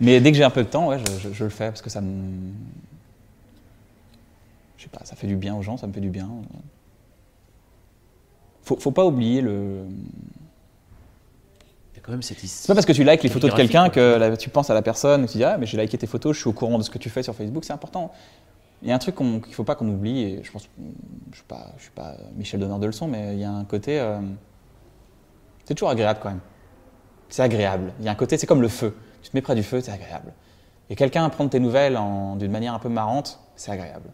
Mais 0.00 0.20
dès 0.20 0.30
que 0.30 0.36
j'ai 0.36 0.44
un 0.44 0.50
peu 0.50 0.62
de 0.62 0.68
temps, 0.68 0.88
ouais, 0.88 0.98
je, 0.98 1.28
je- 1.28 1.32
je 1.34 1.44
le 1.44 1.50
fais 1.50 1.68
parce 1.68 1.82
que 1.82 1.90
ça 1.90 2.00
me. 2.00 2.52
Je 4.76 4.84
sais 4.84 4.88
pas, 4.88 5.04
ça 5.04 5.16
fait 5.16 5.26
du 5.26 5.36
bien 5.36 5.54
aux 5.56 5.62
gens, 5.62 5.76
ça 5.76 5.86
me 5.86 5.92
fait 5.92 6.00
du 6.00 6.10
bien. 6.10 6.28
Faut, 8.62 8.76
faut 8.78 8.90
pas 8.92 9.04
oublier 9.04 9.40
le. 9.40 9.82
Il 11.92 11.96
y 11.96 11.98
a 11.98 12.00
quand 12.02 12.12
même 12.12 12.22
cette 12.22 12.38
C'est 12.38 12.66
pas 12.68 12.74
parce 12.74 12.86
que 12.86 12.92
tu 12.92 13.02
likes 13.04 13.22
les 13.22 13.28
photos 13.28 13.50
de 13.50 13.56
quelqu'un 13.56 13.88
que 13.90 14.36
tu 14.36 14.50
penses 14.50 14.70
à 14.70 14.74
la 14.74 14.82
personne, 14.82 15.26
que 15.26 15.30
tu 15.32 15.38
dis 15.38 15.44
ah 15.44 15.58
mais 15.58 15.66
j'ai 15.66 15.76
liké 15.78 15.98
tes 15.98 16.06
photos, 16.06 16.36
je 16.36 16.40
suis 16.42 16.48
au 16.48 16.52
courant 16.52 16.78
de 16.78 16.82
ce 16.84 16.90
que 16.90 16.98
tu 16.98 17.10
fais 17.10 17.22
sur 17.22 17.34
Facebook, 17.34 17.64
c'est 17.64 17.72
important. 17.72 18.12
Il 18.82 18.88
y 18.88 18.92
a 18.92 18.94
un 18.94 18.98
truc 18.98 19.16
qu'il 19.16 19.54
faut 19.54 19.64
pas 19.64 19.74
qu'on 19.74 19.88
oublie 19.88 20.22
et 20.22 20.44
je 20.44 20.52
pense, 20.52 20.68
je 21.32 21.36
suis 21.36 21.44
pas, 21.48 21.72
je 21.78 21.82
suis 21.82 21.90
pas 21.90 22.14
Michel 22.36 22.60
donneur 22.60 22.78
de 22.78 22.86
leçons, 22.86 23.08
mais 23.08 23.34
il 23.34 23.40
y 23.40 23.44
a 23.44 23.50
un 23.50 23.64
côté, 23.64 23.98
euh, 23.98 24.20
c'est 25.64 25.74
toujours 25.74 25.90
agréable 25.90 26.20
quand 26.22 26.28
même. 26.28 26.40
C'est 27.28 27.42
agréable. 27.42 27.92
Il 28.00 28.06
y 28.06 28.08
a 28.08 28.12
un 28.12 28.16
côté, 28.16 28.38
c'est 28.38 28.46
comme 28.46 28.62
le 28.62 28.68
feu. 28.68 28.94
Tu 29.22 29.30
te 29.30 29.36
mets 29.36 29.42
près 29.42 29.54
du 29.54 29.62
feu, 29.62 29.80
c'est 29.80 29.90
agréable. 29.90 30.32
Et 30.90 30.96
quelqu'un 30.96 31.28
prendre 31.28 31.50
tes 31.50 31.60
nouvelles 31.60 31.98
d'une 32.38 32.50
manière 32.50 32.74
un 32.74 32.78
peu 32.78 32.88
marrante, 32.88 33.40
c'est 33.56 33.70
agréable. 33.70 34.10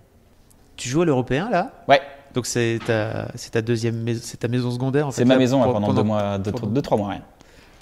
Tu 0.77 0.89
joues 0.89 1.03
à 1.03 1.05
l'européen 1.05 1.49
là? 1.51 1.71
Ouais, 1.89 2.01
Donc 2.35 2.47
c'est 2.47 2.81
ta, 2.85 3.63
deuxième 3.63 4.03
maison, 4.03 4.21
c'est 4.25 4.39
ta 4.39 4.49
maison 4.49 4.71
secondaire 4.73 5.07
en 5.07 5.13
fait. 5.13 5.19
c'est 5.23 5.25
ma 5.25 5.37
maison 5.37 5.63
pendant, 5.63 5.93
deux 5.93 6.03
mois, 6.03 6.39
deux, 6.39 6.51
pendant- 6.51 6.67
deux, 6.67 6.83
trois 6.83 6.99
mois. 6.99 7.11
rien. 7.11 7.23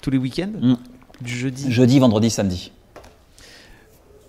Tous 0.01 0.11
les 0.11 0.19
week-ends? 0.19 0.51
Mm. 0.61 0.75
Du 1.21 1.35
jeudi? 1.35 1.71
Jeudi, 1.71 1.99
vendredi, 1.99 2.29
samedi. 2.29 2.71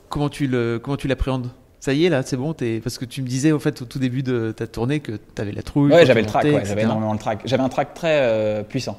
Comment 0.08 0.28
tu 0.28 0.46
le, 0.46 0.78
comment 0.82 0.96
tu 0.96 1.08
l'appréhendes? 1.08 1.50
Ça 1.80 1.92
y 1.92 2.06
est 2.06 2.08
là, 2.08 2.22
c'est 2.22 2.36
bon. 2.38 2.54
Parce 2.82 2.96
que 2.96 3.04
tu 3.04 3.20
me 3.20 3.26
disais 3.26 3.52
au 3.52 3.58
fait 3.58 3.82
au 3.82 3.84
tout 3.84 3.98
début 3.98 4.22
de 4.22 4.54
ta 4.56 4.66
tournée 4.66 5.00
que 5.00 5.12
tu 5.12 5.42
avais 5.42 5.52
la 5.52 5.62
trouille. 5.62 5.92
Ouais, 5.92 6.06
j'avais 6.06 6.22
le 6.22 6.26
track, 6.26 6.44
ouais, 6.44 6.64
j'avais 6.64 6.82
énormément 6.82 7.12
le 7.12 7.18
track. 7.18 7.42
J'avais 7.44 7.62
un 7.62 7.68
track 7.68 7.92
très 7.92 8.20
euh, 8.22 8.62
puissant. 8.62 8.96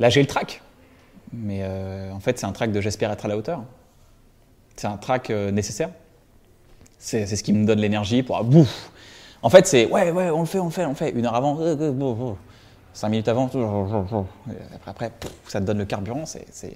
Là, 0.00 0.08
j'ai 0.08 0.20
le 0.22 0.26
track. 0.26 0.62
Mais 1.32 1.60
euh, 1.62 2.10
en 2.10 2.18
fait, 2.18 2.38
c'est 2.38 2.46
un 2.46 2.52
track 2.52 2.72
de 2.72 2.80
j'espère 2.80 3.12
être 3.12 3.26
à 3.26 3.28
la 3.28 3.36
hauteur. 3.36 3.62
C'est 4.74 4.88
un 4.88 4.96
track 4.96 5.30
euh, 5.30 5.52
nécessaire. 5.52 5.90
C'est 6.98 7.26
ce 7.26 7.42
qui 7.42 7.52
me 7.52 7.64
donne 7.64 7.78
l'énergie 7.78 8.22
pour. 8.22 8.36
ah, 8.36 8.42
bouf 8.42 8.90
En 9.42 9.50
fait, 9.50 9.66
c'est 9.66 9.86
ouais, 9.86 10.10
ouais, 10.10 10.30
on 10.30 10.40
le 10.40 10.46
fait, 10.46 10.58
on 10.58 10.66
le 10.66 10.70
fait, 10.70 10.84
on 10.84 10.90
le 10.90 10.94
fait. 10.94 11.10
Une 11.10 11.26
heure 11.26 11.34
avant, 11.34 11.58
euh, 11.60 12.34
cinq 12.92 13.10
minutes 13.10 13.28
avant, 13.28 13.48
après, 14.74 14.90
après 14.90 15.10
ça 15.46 15.60
te 15.60 15.66
donne 15.66 15.78
le 15.78 15.84
carburant. 15.84 16.24
C'est 16.24 16.72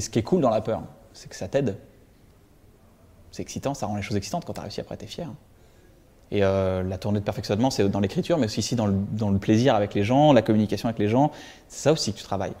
ce 0.00 0.10
qui 0.10 0.18
est 0.18 0.22
cool 0.22 0.40
dans 0.40 0.50
la 0.50 0.60
peur. 0.60 0.82
C'est 1.12 1.28
que 1.28 1.36
ça 1.36 1.48
t'aide. 1.48 1.76
C'est 3.30 3.42
excitant, 3.42 3.74
ça 3.74 3.86
rend 3.86 3.96
les 3.96 4.02
choses 4.02 4.16
excitantes. 4.16 4.44
Quand 4.44 4.54
tu 4.54 4.60
as 4.60 4.62
réussi, 4.62 4.80
après, 4.80 4.96
tu 4.96 5.04
es 5.04 5.08
fier. 5.08 5.28
Et 6.30 6.44
euh, 6.44 6.82
la 6.82 6.98
tournée 6.98 7.20
de 7.20 7.24
perfectionnement, 7.24 7.70
c'est 7.70 7.88
dans 7.88 8.00
l'écriture, 8.00 8.38
mais 8.38 8.46
aussi 8.46 8.76
dans 8.76 8.86
le, 8.86 9.38
plaisir 9.38 9.74
avec 9.74 9.94
les 9.94 10.04
gens, 10.04 10.32
la 10.32 10.42
communication 10.42 10.88
avec 10.88 10.98
les 10.98 11.08
gens. 11.08 11.32
C'est 11.68 11.84
ça 11.84 11.92
aussi 11.92 12.12
que 12.12 12.18
tu 12.18 12.24
travailles. 12.24 12.52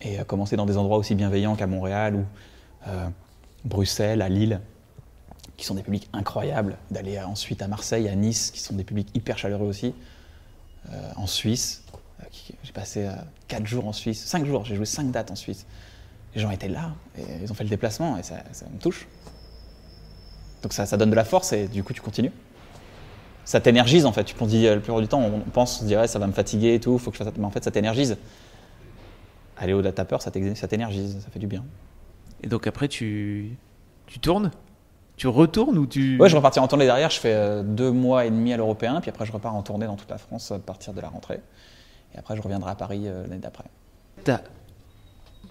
Et 0.00 0.18
euh, 0.18 0.24
commencer 0.24 0.56
dans 0.56 0.66
des 0.66 0.76
endroits 0.76 0.98
aussi 0.98 1.14
bienveillants 1.14 1.54
qu'à 1.54 1.66
Montréal 1.66 2.16
ou 2.16 2.24
euh, 2.88 3.08
Bruxelles, 3.64 4.20
à 4.20 4.28
Lille, 4.28 4.60
qui 5.56 5.64
sont 5.64 5.74
des 5.74 5.82
publics 5.82 6.08
incroyables, 6.12 6.76
d'aller 6.90 7.20
ensuite 7.20 7.62
à 7.62 7.68
Marseille, 7.68 8.08
à 8.08 8.14
Nice, 8.14 8.50
qui 8.50 8.60
sont 8.60 8.74
des 8.74 8.84
publics 8.84 9.08
hyper 9.14 9.38
chaleureux 9.38 9.66
aussi, 9.66 9.94
en 11.16 11.26
Suisse. 11.26 11.82
J'ai 12.62 12.72
passé 12.72 13.08
4 13.48 13.66
jours 13.66 13.88
en 13.88 13.92
Suisse, 13.92 14.22
5 14.26 14.44
jours, 14.44 14.66
j'ai 14.66 14.76
joué 14.76 14.84
5 14.84 15.10
dates 15.10 15.30
en 15.30 15.34
Suisse. 15.34 15.64
Les 16.34 16.42
gens 16.42 16.50
étaient 16.50 16.68
là, 16.68 16.92
ils 17.42 17.50
ont 17.50 17.54
fait 17.54 17.64
le 17.64 17.70
déplacement, 17.70 18.18
et 18.18 18.22
ça 18.22 18.36
me 18.70 18.78
touche. 18.78 19.08
Donc 20.66 20.72
ça, 20.72 20.84
ça 20.84 20.96
donne 20.96 21.10
de 21.10 21.14
la 21.14 21.24
force, 21.24 21.52
et 21.52 21.68
du 21.68 21.84
coup 21.84 21.92
tu 21.92 22.00
continues. 22.00 22.32
Ça 23.44 23.60
t'énergise 23.60 24.04
en 24.04 24.10
fait. 24.10 24.24
Tu 24.24 24.34
dis, 24.46 24.66
euh, 24.66 24.74
le 24.74 24.80
plus 24.80 24.92
du 25.00 25.06
temps, 25.06 25.22
on 25.22 25.38
pense, 25.38 25.76
on 25.76 25.82
se 25.82 25.84
dirait, 25.84 26.08
ça 26.08 26.18
va 26.18 26.26
me 26.26 26.32
fatiguer 26.32 26.74
et 26.74 26.80
tout, 26.80 26.98
faut 26.98 27.12
que 27.12 27.16
je 27.16 27.22
fasse 27.22 27.32
ça. 27.32 27.38
Mais 27.38 27.44
en 27.44 27.50
fait, 27.52 27.62
ça 27.62 27.70
t'énergise. 27.70 28.16
Aller 29.56 29.74
au 29.74 29.80
data 29.80 30.04
peur, 30.04 30.20
ça 30.20 30.32
t'énergise, 30.32 31.20
ça 31.20 31.30
fait 31.30 31.38
du 31.38 31.46
bien. 31.46 31.64
Et 32.42 32.48
donc 32.48 32.66
après, 32.66 32.88
tu, 32.88 33.56
tu 34.08 34.18
tournes? 34.18 34.50
Tu 35.16 35.28
retournes 35.28 35.78
ou 35.78 35.86
tu. 35.86 36.18
Ouais, 36.20 36.28
je 36.28 36.34
repartis 36.34 36.58
en 36.58 36.66
tournée 36.66 36.84
derrière. 36.86 37.10
Je 37.10 37.20
fais 37.20 37.32
euh, 37.32 37.62
deux 37.62 37.92
mois 37.92 38.26
et 38.26 38.30
demi 38.30 38.52
à 38.52 38.56
l'européen, 38.56 39.00
puis 39.00 39.08
après 39.10 39.24
je 39.24 39.30
repars 39.30 39.54
en 39.54 39.62
tournée 39.62 39.86
dans 39.86 39.94
toute 39.94 40.10
la 40.10 40.18
France 40.18 40.50
à 40.50 40.58
partir 40.58 40.94
de 40.94 41.00
la 41.00 41.08
rentrée. 41.08 41.38
Et 42.12 42.18
après, 42.18 42.36
je 42.36 42.42
reviendrai 42.42 42.72
à 42.72 42.74
Paris 42.74 43.02
euh, 43.06 43.22
l'année 43.22 43.38
d'après. 43.38 43.66
T'as 44.24 44.40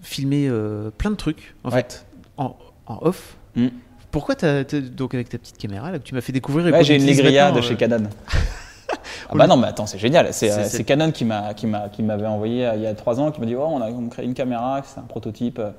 filmé 0.02 0.48
euh, 0.50 0.90
plein 0.92 1.12
de 1.12 1.16
trucs, 1.16 1.56
en 1.64 1.70
Ouais. 1.70 1.78
fait, 1.78 2.06
en, 2.36 2.58
en 2.88 2.98
off. 3.04 3.38
Mm. 3.56 3.68
Pourquoi 4.16 4.36
t'as, 4.36 4.64
donc 4.64 5.14
avec 5.14 5.28
ta 5.28 5.38
petite 5.38 5.58
caméra 5.58 5.92
là 5.92 6.00
que 6.00 6.04
tu 6.06 6.16
m'as 6.16 6.22
fait 6.22 6.32
découvrir 6.32 6.74
Ouais, 6.74 6.86
j'ai 6.86 6.96
une 6.96 7.06
Legria 7.06 7.52
de 7.52 7.56
maintenant, 7.56 7.68
chez 7.68 7.74
euh, 7.74 7.78
Canon. 7.78 8.10
ah 9.30 9.36
bah 9.36 9.46
non, 9.46 9.58
mais 9.58 9.68
attends, 9.68 9.86
c'est 9.88 9.98
génial. 9.98 10.34
C'est 10.34 10.50
euh, 10.50 10.64
c'est- 10.64 10.86
Canon 10.86 11.12
qui 11.12 11.26
m'a 11.26 11.54
qui 11.54 11.68
m'a 11.68 11.90
qui 11.90 12.02
m'avait 12.02 12.26
envoyé 12.26 12.66
euh, 12.66 12.76
il 12.78 12.82
y 12.84 12.88
a 12.88 12.94
trois 12.94 13.20
ans, 13.20 13.30
qui 13.34 13.42
m'a 13.42 13.46
dit 13.46 13.56
oh, 13.56 13.66
on 13.68 13.82
a 13.82 13.90
on 13.90 14.08
crée 14.08 14.24
une 14.24 14.34
caméra, 14.34 14.82
c'est 14.86 15.02
un 15.02 15.04
prototype. 15.04 15.60
euh, 15.60 15.72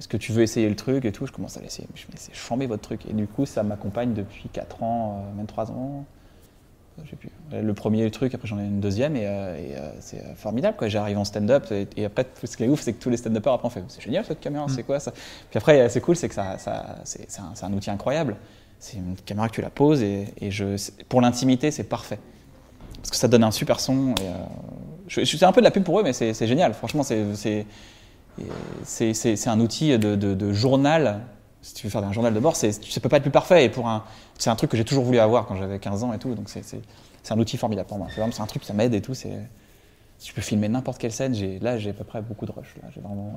Est-ce 0.00 0.08
que 0.08 0.16
tu 0.16 0.32
veux 0.32 0.42
essayer 0.42 0.68
le 0.68 0.74
truc 0.74 1.04
et 1.04 1.12
tout 1.12 1.26
Je 1.26 1.30
commence 1.32 1.56
à 1.56 1.60
l'essayer. 1.60 1.86
Je 1.94 2.06
me 2.08 2.10
dis, 2.10 2.16
c'est 2.18 2.34
chambé 2.34 2.66
votre 2.66 2.82
truc. 2.82 3.02
Et 3.08 3.12
du 3.12 3.28
coup, 3.28 3.46
ça 3.46 3.62
m'accompagne 3.62 4.14
depuis 4.14 4.48
4 4.52 4.82
ans, 4.82 5.22
euh, 5.32 5.36
même 5.36 5.46
3 5.46 5.70
ans. 5.70 6.04
Je 7.02 7.10
sais 7.10 7.16
plus. 7.16 7.30
Le 7.52 7.74
premier 7.74 8.08
truc, 8.10 8.34
après 8.34 8.46
j'en 8.46 8.58
ai 8.58 8.62
une 8.64 8.80
deuxième 8.80 9.16
et, 9.16 9.26
euh, 9.26 9.56
et, 9.56 9.76
euh, 9.76 9.90
c'est 10.00 10.18
euh, 10.20 10.34
formidable. 10.36 10.76
quoi. 10.76 10.88
J'arrive 10.88 11.18
en 11.18 11.24
stand-up 11.24 11.66
et, 11.72 11.88
et 11.96 12.04
après, 12.04 12.24
ce 12.44 12.56
qui 12.56 12.62
est 12.64 12.68
ouf, 12.68 12.80
c'est 12.82 12.92
que 12.92 13.02
tous 13.02 13.10
les 13.10 13.16
stand-uppers 13.16 13.52
après 13.52 13.66
on 13.66 13.70
fait 13.70 13.82
c'est 13.88 14.00
génial 14.00 14.24
cette 14.24 14.40
caméra, 14.40 14.66
c'est 14.68 14.84
quoi 14.84 15.00
ça? 15.00 15.10
Puis 15.10 15.58
après, 15.58 15.88
c'est 15.88 16.00
cool, 16.00 16.14
c'est 16.16 16.28
que 16.28 16.34
ça, 16.34 16.56
ça- 16.58 16.96
c'est 17.04 17.28
c'est 17.28 17.40
un, 17.40 17.50
c'est 17.54 17.64
un 17.64 17.72
outil 17.72 17.90
incroyable. 17.90 18.36
C'est 18.78 18.96
une 18.98 19.16
caméra 19.26 19.48
que 19.48 19.54
tu 19.54 19.60
la 19.62 19.70
poses 19.70 20.02
et, 20.02 20.26
et 20.40 20.50
je, 20.50 20.76
pour 21.08 21.20
l'intimité, 21.20 21.70
c'est 21.70 21.84
parfait. 21.84 22.18
Parce 22.98 23.10
que 23.10 23.16
ça 23.16 23.28
donne 23.28 23.44
un 23.44 23.50
super 23.50 23.80
son. 23.80 24.14
Et, 24.20 24.22
euh, 24.26 24.32
je, 25.08 25.24
je- 25.24 25.36
c'est 25.36 25.44
un 25.44 25.52
peu 25.52 25.60
de 25.60 25.64
la 25.64 25.70
pub 25.72 25.82
pour 25.84 25.98
eux, 26.00 26.02
mais 26.04 26.12
c'est 26.12 26.32
c'est 26.32 26.46
génial. 26.46 26.74
Franchement, 26.74 27.02
c'est- 27.02 27.66
c'est 28.84 29.48
un 29.48 29.60
outil 29.60 29.98
de, 29.98 30.14
de- 30.16 30.34
de 30.34 30.52
journal. 30.52 31.20
Si 31.64 31.72
tu 31.74 31.86
veux 31.86 31.90
faire 31.90 32.04
un 32.04 32.12
journal 32.12 32.34
de 32.34 32.40
bord, 32.40 32.56
c'est- 32.56 32.84
ça 32.84 33.00
peut 33.00 33.08
pas 33.08 33.16
être 33.16 33.22
plus 33.22 33.30
parfait. 33.32 33.64
Et 33.64 33.68
pour 33.70 33.88
un, 33.88 34.04
c'est 34.38 34.50
un 34.50 34.56
truc 34.56 34.70
que 34.70 34.76
j'ai 34.76 34.84
toujours 34.84 35.02
voulu 35.04 35.18
avoir 35.18 35.46
quand 35.46 35.56
j'avais 35.56 35.78
15 35.78 36.04
ans 36.04 36.12
et 36.12 36.18
tout. 36.18 36.34
Donc 36.34 36.48
c'est 36.50 36.62
c'est- 36.62 36.82
c'est 37.22 37.32
un 37.32 37.38
outil 37.38 37.56
formidable 37.56 37.88
pour 37.88 37.96
moi. 37.98 38.06
C'est 38.10 38.16
vraiment 38.20 38.32
c'est 38.32 38.42
un 38.42 38.46
truc 38.46 38.64
ça 38.64 38.74
m'aide 38.74 38.92
et 38.94 39.00
tout. 39.00 39.14
C'est 39.14 39.32
si 40.18 40.28
je 40.28 40.34
peux 40.34 40.42
filmer 40.42 40.68
n'importe 40.68 40.98
quelle 40.98 41.10
scène, 41.12 41.34
j'ai 41.34 41.58
là 41.60 41.78
j'ai 41.78 41.90
à 41.90 41.92
peu 41.94 42.04
près 42.04 42.20
beaucoup 42.22 42.44
de 42.46 42.52
rush. 42.52 42.74
Là, 42.82 42.88
j'ai 42.94 43.00
vraiment. 43.00 43.34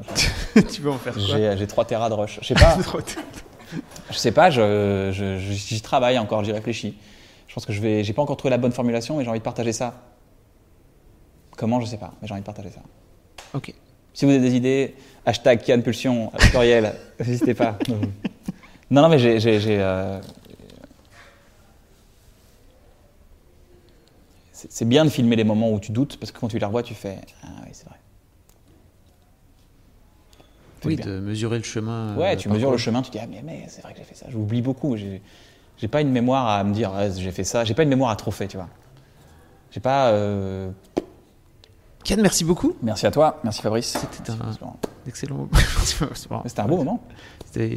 j'ai- 0.56 0.64
tu 0.68 0.82
veux 0.82 0.92
en 0.92 0.98
faire 0.98 1.14
quoi? 1.14 1.22
J'ai 1.24 1.56
j'ai 1.58 1.68
3 1.68 1.86
terras 1.86 2.10
de 2.10 2.14
rush. 2.16 2.40
Je 2.42 2.48
sais 2.48 2.54
pas. 2.54 2.78
je 4.12 4.18
sais 4.18 4.32
pas. 4.34 4.50
Je, 4.50 5.10
je- 5.14 5.38
je- 5.40 5.54
j'y 5.54 5.82
travaille 5.82 6.20
encore. 6.20 6.44
J'y 6.44 6.52
réfléchis. 6.52 6.98
Je 7.48 7.54
pense 7.54 7.66
que 7.66 7.72
je 7.74 7.82
vais. 7.82 8.04
J'ai 8.04 8.12
pas 8.14 8.22
encore 8.22 8.36
trouvé 8.38 8.50
la 8.50 8.58
bonne 8.58 8.74
formulation, 8.74 9.18
mais 9.18 9.24
j'ai 9.24 9.30
envie 9.30 9.40
de 9.40 9.44
partager 9.44 9.72
ça. 9.72 9.94
Comment 11.58 11.80
je 11.82 11.86
sais 11.88 11.98
pas, 11.98 12.12
mais 12.22 12.28
j'ai 12.28 12.34
envie 12.34 12.42
de 12.42 12.46
partager 12.46 12.70
ça. 12.72 12.82
Ok. 13.54 13.74
Si 14.18 14.26
vous 14.26 14.32
avez 14.32 14.40
des 14.40 14.56
idées, 14.56 14.96
hashtag 15.28 15.62
Kian 15.62 15.80
Pulsion, 15.82 16.32
pluriel, 16.50 16.92
n'hésitez 17.20 17.54
pas. 17.54 17.78
Non, 18.90 19.04
non, 19.04 19.10
mais 19.10 19.20
j'ai. 19.20 19.40
euh, 19.80 20.20
C'est 24.52 24.86
bien 24.90 25.06
de 25.06 25.12
filmer 25.12 25.36
les 25.36 25.44
moments 25.44 25.72
où 25.72 25.80
tu 25.80 25.92
doutes, 25.92 26.18
parce 26.18 26.32
que 26.32 26.40
quand 26.40 26.48
tu 26.48 26.58
les 26.58 26.66
revois, 26.66 26.82
tu 26.82 26.96
fais 26.96 27.20
Ah 27.44 27.50
oui, 27.64 27.70
c'est 27.74 27.86
vrai. 27.86 27.98
Oui, 30.84 30.96
bien. 30.96 31.06
de 31.06 31.20
mesurer 31.20 31.60
le 31.60 31.64
chemin. 31.64 32.16
Ouais, 32.18 32.34
euh, 32.34 32.38
tu 32.38 32.50
mesures 32.50 32.72
le 32.72 32.78
chemin, 32.78 33.04
tu 33.04 33.12
dis 33.12 33.20
Ah, 33.22 33.28
mais, 33.30 33.44
mais 33.46 33.66
c'est 33.68 33.84
vrai 33.84 33.94
que 33.94 34.00
j'ai 34.00 34.04
fait 34.04 34.16
ça. 34.16 34.26
J'oublie 34.30 34.64
beaucoup. 34.64 34.98
J'ai 34.98 35.22
j'ai 35.78 35.88
pas 35.88 36.02
une 36.02 36.10
mémoire 36.10 36.48
à 36.48 36.64
me 36.64 36.74
dire 36.74 36.92
Ah, 36.96 37.08
J'ai 37.12 37.32
fait 37.32 37.44
ça. 37.44 37.64
J'ai 37.66 37.76
pas 37.76 37.84
une 37.84 37.90
mémoire 37.90 38.10
à 38.10 38.16
trophée, 38.16 38.48
tu 38.48 38.58
vois. 38.58 38.70
J'ai 39.70 39.80
pas. 39.80 40.08
euh, 40.10 40.72
Kian, 42.08 42.22
merci 42.22 42.46
beaucoup. 42.46 42.74
Merci 42.82 43.06
à 43.06 43.12
toi. 43.12 43.40
Merci 43.44 43.62
Fabrice. 43.62 43.98
C'était 44.12 44.32
un 44.32 44.36
excellent 45.06 45.36
moment. 45.36 45.50
C'était 46.46 46.62
un 46.62 46.66
beau 46.66 46.78
moment. 46.78 47.04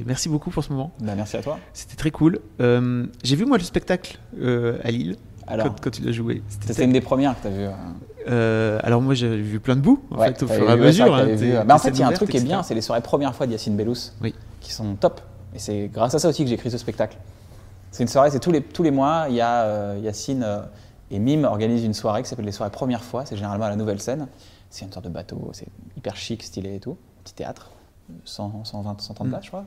Merci 0.07 0.29
beaucoup 0.29 0.51
pour 0.51 0.63
ce 0.63 0.71
moment. 0.73 0.93
Bah, 1.01 1.15
merci 1.17 1.37
à 1.37 1.43
toi. 1.43 1.59
C'était 1.73 1.97
très 1.97 2.13
cool. 2.13 2.39
Euh, 2.61 3.07
J'ai 3.25 3.35
vu 3.35 3.45
moi 3.45 3.59
le 3.59 3.65
spectacle 3.65 4.19
euh, 4.41 4.79
à 4.85 4.93
Lille 4.93 5.17
Alors, 5.49 5.67
quand, 5.67 5.81
quand 5.81 5.91
tu 5.91 6.03
l'as 6.03 6.13
joué. 6.13 6.45
c'était 6.61 6.85
une 6.85 6.93
des 6.93 7.01
premières 7.01 7.35
que 7.37 7.43
tu 7.43 7.49
as 7.49 7.51
vu. 7.51 7.63
euh. 7.65 7.71
Euh, 8.29 8.79
alors 8.85 9.01
moi 9.01 9.15
j'ai 9.15 9.35
vu 9.41 9.59
plein 9.61 9.75
de 9.75 9.81
bouts 9.81 10.05
en 10.11 10.19
Ouais, 10.19 10.27
fait 10.29 10.43
au 10.43 10.47
fur 10.47 10.69
et 10.69 10.73
à 10.73 10.77
mesure. 10.77 11.13
hein. 11.13 11.27
Bah, 11.67 11.75
en 11.75 11.79
fait, 11.79 11.89
il 11.91 11.99
y 11.99 12.03
a 12.05 12.07
un 12.09 12.13
truc 12.13 12.31
qui 12.31 12.37
est 12.37 12.43
bien, 12.45 12.63
c'est 12.63 12.75
les 12.75 12.83
soirées 12.83 13.01
première 13.03 13.35
fois 13.35 13.47
de 13.49 13.53
Yacine 13.53 13.77
Bellous, 13.77 14.13
Oui. 14.23 14.33
qui 14.61 14.73
sont 14.73 14.95
top. 14.95 15.21
Et 15.57 15.59
c'est 15.59 15.91
grâce 15.93 16.15
à 16.15 16.21
ça 16.21 16.29
aussi 16.29 16.45
que 16.45 16.49
j'ai 16.49 16.55
écrit 16.55 16.71
ce 16.71 16.79
spectacle. 16.79 17.17
C'est 17.91 18.05
une 18.05 18.09
soirée, 18.09 18.31
c'est 18.31 18.39
tous 18.39 18.53
les, 18.53 18.63
tous 18.63 18.85
les 18.85 18.93
mois, 18.93 19.27
il 19.29 19.35
y 19.35 19.41
a 19.41 19.63
euh, 19.65 19.99
Yacine 20.01 20.45
euh, 20.45 20.61
et 21.11 21.19
Mime 21.19 21.45
organisent 21.45 21.85
une 21.85 21.95
soirée 21.95 22.23
qui 22.23 22.29
s'appelle 22.29 22.45
les 22.45 22.53
soirées 22.53 22.71
première 22.71 23.03
fois. 23.03 23.25
C'est 23.27 23.37
généralement 23.37 23.65
à 23.67 23.71
la 23.71 23.77
nouvelle 23.77 24.01
scène. 24.01 24.29
C'est 24.71 24.85
une 24.85 24.93
sorte 24.93 25.05
de 25.05 25.11
bateau, 25.11 25.51
c'est 25.53 25.67
hyper 25.97 26.17
chic, 26.17 26.43
stylé 26.43 26.77
et 26.77 26.81
tout. 26.81 26.97
Petit 27.25 27.35
théâtre, 27.35 27.71
100, 28.25 28.65
120, 28.65 29.01
130 29.01 29.27
Mm. 29.27 29.31
places, 29.31 29.45
je 29.45 29.49
crois. 29.49 29.65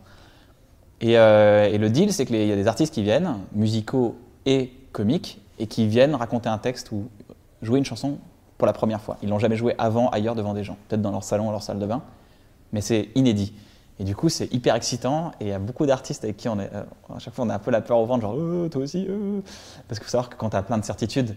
Et, 1.01 1.17
euh, 1.17 1.65
et 1.69 1.77
le 1.77 1.89
deal, 1.89 2.13
c'est 2.13 2.25
qu'il 2.25 2.37
y 2.37 2.51
a 2.51 2.55
des 2.55 2.67
artistes 2.67 2.93
qui 2.93 3.03
viennent, 3.03 3.35
musicaux 3.53 4.15
et 4.45 4.71
comiques, 4.93 5.41
et 5.59 5.67
qui 5.67 5.87
viennent 5.87 6.15
raconter 6.15 6.49
un 6.49 6.57
texte 6.57 6.91
ou 6.91 7.09
jouer 7.61 7.79
une 7.79 7.85
chanson 7.85 8.17
pour 8.57 8.65
la 8.65 8.73
première 8.73 9.01
fois. 9.01 9.17
Ils 9.21 9.29
l'ont 9.29 9.39
jamais 9.39 9.57
joué 9.57 9.75
avant, 9.77 10.09
ailleurs, 10.09 10.35
devant 10.35 10.53
des 10.53 10.63
gens. 10.63 10.77
Peut-être 10.87 11.01
dans 11.01 11.11
leur 11.11 11.23
salon, 11.23 11.51
leur 11.51 11.61
salle 11.63 11.79
de 11.79 11.85
bain. 11.85 12.01
Mais 12.71 12.81
c'est 12.81 13.09
inédit. 13.15 13.53
Et 13.99 14.03
du 14.03 14.15
coup, 14.15 14.27
c'est 14.29 14.51
hyper 14.53 14.75
excitant. 14.75 15.31
Et 15.39 15.45
il 15.45 15.47
y 15.49 15.53
a 15.53 15.59
beaucoup 15.59 15.85
d'artistes 15.85 16.23
avec 16.23 16.37
qui 16.37 16.49
on 16.49 16.59
est. 16.59 16.69
euh, 16.73 16.83
à 17.15 17.19
chaque 17.19 17.33
fois, 17.33 17.45
on 17.45 17.49
a 17.49 17.55
un 17.55 17.59
peu 17.59 17.71
la 17.71 17.81
peur 17.81 17.99
au 17.99 18.05
ventre, 18.05 18.21
genre, 18.21 18.35
Euh, 18.37 18.67
toi 18.69 18.81
aussi. 18.81 19.05
euh. 19.07 19.39
Parce 19.87 19.99
qu'il 19.99 20.05
faut 20.05 20.11
savoir 20.11 20.29
que 20.29 20.35
quand 20.35 20.49
tu 20.49 20.57
as 20.57 20.63
plein 20.63 20.77
de 20.77 20.85
certitudes, 20.85 21.35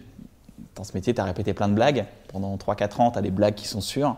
dans 0.75 0.83
ce 0.83 0.93
métier, 0.93 1.13
tu 1.13 1.21
as 1.21 1.23
répété 1.23 1.53
plein 1.53 1.67
de 1.67 1.73
blagues. 1.73 2.05
Pendant 2.29 2.55
3-4 2.57 2.99
ans, 3.01 3.11
tu 3.11 3.19
as 3.19 3.21
des 3.21 3.31
blagues 3.31 3.55
qui 3.55 3.67
sont 3.67 3.81
sûres. 3.81 4.15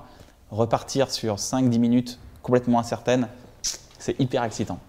Repartir 0.52 1.12
sur 1.12 1.36
5-10 1.36 1.80
minutes 1.80 2.20
complètement 2.42 2.80
incertaines, 2.80 3.28
c'est 4.00 4.20
hyper 4.20 4.44
excitant. 4.44 4.80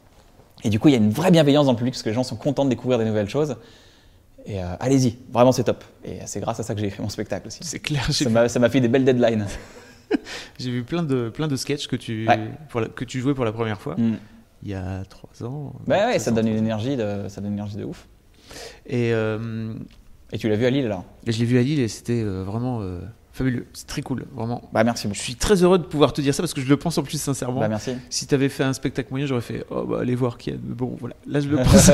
Et 0.62 0.70
du 0.70 0.78
coup, 0.78 0.88
il 0.88 0.92
y 0.92 0.94
a 0.94 0.98
une 0.98 1.10
vraie 1.10 1.30
bienveillance 1.30 1.66
dans 1.66 1.72
le 1.72 1.76
public 1.78 1.94
parce 1.94 2.02
que 2.02 2.08
les 2.08 2.14
gens 2.14 2.22
sont 2.22 2.36
contents 2.36 2.64
de 2.64 2.70
découvrir 2.70 2.98
des 2.98 3.04
nouvelles 3.04 3.28
choses. 3.28 3.56
Et 4.46 4.62
euh, 4.62 4.74
allez-y, 4.80 5.18
vraiment 5.32 5.52
c'est 5.52 5.64
top. 5.64 5.84
Et 6.04 6.20
c'est 6.26 6.40
grâce 6.40 6.60
à 6.60 6.62
ça 6.62 6.74
que 6.74 6.80
j'ai 6.80 6.86
écrit 6.86 7.02
mon 7.02 7.08
spectacle 7.08 7.46
aussi. 7.48 7.60
C'est 7.62 7.78
clair. 7.80 8.06
Ça 8.48 8.58
m'a 8.58 8.68
fait 8.70 8.80
des 8.80 8.88
belles 8.88 9.04
deadlines. 9.04 9.46
j'ai 10.58 10.70
vu 10.70 10.82
plein 10.84 11.02
de 11.02 11.28
plein 11.30 11.48
de 11.48 11.56
sketchs 11.56 11.86
que 11.88 11.96
tu 11.96 12.26
Ouais. 12.28 12.38
pour 12.68 12.80
la- 12.80 12.88
que 12.88 13.04
tu 13.04 13.20
jouais 13.20 13.34
pour 13.34 13.44
la 13.44 13.52
première 13.52 13.80
fois 13.80 13.94
Mm. 13.96 14.14
il 14.62 14.68
y 14.68 14.74
a 14.74 15.04
trois 15.04 15.46
ans. 15.46 15.74
Bah 15.86 16.06
ouais, 16.06 16.18
ça 16.18 16.30
trois 16.30 16.42
donne 16.42 16.50
ans. 16.52 16.56
une 16.56 16.64
énergie 16.64 16.96
de, 16.96 17.26
ça 17.28 17.40
donne 17.40 17.50
une 17.52 17.58
énergie 17.58 17.76
de 17.76 17.84
ouf. 17.84 18.06
Et 18.86 19.12
euh, 19.14 19.72
Et 20.32 20.38
tu 20.38 20.48
l'as 20.48 20.56
vu 20.56 20.66
à 20.66 20.70
Lille 20.70 20.86
alors? 20.86 21.04
Je 21.26 21.38
l'ai 21.38 21.44
vu 21.44 21.58
à 21.58 21.62
Lille 21.62 21.80
et 21.80 21.88
c'était 21.88 22.22
euh, 22.22 22.42
vraiment 22.44 22.80
euh, 22.82 23.00
fabuleux. 23.44 23.66
C'est 23.72 23.86
très 23.86 24.02
cool, 24.02 24.24
vraiment. 24.34 24.62
Bah 24.72 24.84
merci 24.84 25.02
Je 25.04 25.08
beaucoup. 25.08 25.20
suis 25.20 25.34
très 25.34 25.62
heureux 25.62 25.78
de 25.78 25.84
pouvoir 25.84 26.12
te 26.12 26.20
dire 26.20 26.34
ça 26.34 26.42
parce 26.42 26.54
que 26.54 26.60
je 26.60 26.68
le 26.68 26.76
pense 26.76 26.96
en 26.98 27.02
plus 27.02 27.20
sincèrement. 27.20 27.60
Bah 27.60 27.68
merci. 27.68 27.92
Si 28.08 28.26
tu 28.26 28.34
avais 28.34 28.48
fait 28.48 28.64
un 28.64 28.72
spectacle 28.72 29.08
moyen, 29.10 29.26
j'aurais 29.26 29.40
fait 29.40 29.64
oh 29.70 29.84
bah 29.84 29.98
allez 30.00 30.14
voir 30.14 30.38
Kian. 30.38 30.54
Mais 30.64 30.74
bon 30.74 30.96
voilà, 31.00 31.14
là 31.26 31.40
je 31.40 31.48
le 31.48 31.56
pense. 31.64 31.90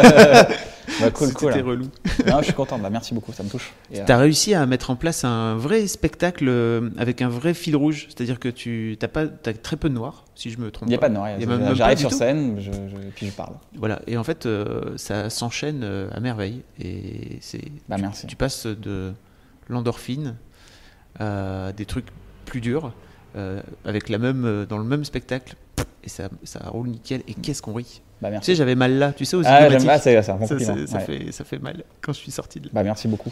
Bah 1.01 1.11
cool, 1.11 1.33
cool. 1.33 1.53
C'était 1.53 1.65
relou. 1.65 1.87
Non, 2.27 2.39
je 2.39 2.45
suis 2.45 2.53
content. 2.55 2.79
Bah 2.79 2.91
merci 2.91 3.13
beaucoup, 3.15 3.33
ça 3.33 3.43
me 3.43 3.49
touche. 3.49 3.73
Euh, 3.95 4.05
Tu 4.05 4.13
as 4.13 4.19
réussi 4.19 4.55
à 4.55 4.65
mettre 4.67 4.91
en 4.91 4.97
place 4.97 5.25
un 5.25 5.57
vrai 5.57 5.87
spectacle 5.87 6.47
euh, 6.49 6.91
avec 6.99 7.23
un 7.23 7.29
vrai 7.29 7.55
fil 7.55 7.77
rouge, 7.77 8.07
c'est-à-dire 8.09 8.39
que 8.39 8.49
tu 8.49 8.97
as, 9.03 9.09
pas, 9.09 9.25
as 9.25 9.53
très 9.55 9.77
peu 9.77 9.89
de 9.89 9.95
noir, 9.95 10.25
si 10.35 10.51
je 10.51 10.59
me 10.59 10.71
trompe 10.71 10.89
il 10.89 10.91
n'y 10.91 10.95
a 10.95 10.99
pas. 10.99 11.09
de 11.09 11.15
noir. 11.15 11.29
J'arrive 11.75 11.99
sur 11.99 12.11
tout. 12.11 12.17
scène, 12.17 12.57
je, 12.61 12.71
je- 12.73 13.11
puis 13.15 13.27
je 13.27 13.33
parle. 13.33 13.55
Voilà, 13.77 14.01
et 14.07 14.17
en 14.17 14.25
fait, 14.25 14.47
euh, 14.47 14.97
ça 14.97 15.29
s'enchaîne 15.31 15.81
euh, 15.85 16.09
à 16.13 16.21
merveille. 16.21 16.63
Et 16.81 17.39
c'est, 17.41 17.63
Bah 17.89 17.97
tu, 17.97 18.03
merci. 18.03 18.27
tu 18.27 18.37
passes 18.37 18.67
de 18.67 19.13
l'endorphine 19.69 20.37
à 21.19 21.73
des 21.73 21.85
trucs 21.87 22.07
plus 22.45 22.61
durs, 22.61 22.93
euh, 23.37 23.61
avec 23.85 24.09
la 24.09 24.19
même, 24.19 24.45
euh, 24.45 24.67
dans 24.67 24.79
le 24.79 24.85
même 24.85 25.05
spectacle, 25.05 25.57
et 26.05 26.09
ça, 26.09 26.29
ça 26.45 26.61
roule 26.69 26.89
nickel. 26.89 27.23
Et 27.29 27.35
qu'est-ce 27.35 27.61
qu'on 27.63 27.75
rit 27.75 28.01
Bah 28.23 28.31
Tu 28.39 28.43
sais, 28.45 28.55
j'avais 28.55 28.75
mal 28.77 28.99
là, 28.99 29.13
tu 29.13 29.25
sais, 29.25 29.37
aux 29.37 29.43
Ah, 29.45 29.69
bon 29.69 29.79
ça, 29.81 29.99
ça 29.99 30.37
Ouais. 30.37 31.01
fait, 31.01 31.33
ça 31.33 31.45
fait 31.45 31.59
mal 31.59 31.85
quand 32.01 32.13
je 32.13 32.19
suis 32.19 32.31
sorti 32.31 32.61
de 32.61 32.67
là. 32.67 32.71
Bah 32.75 32.83
merci 32.85 33.09
beaucoup. 33.09 33.31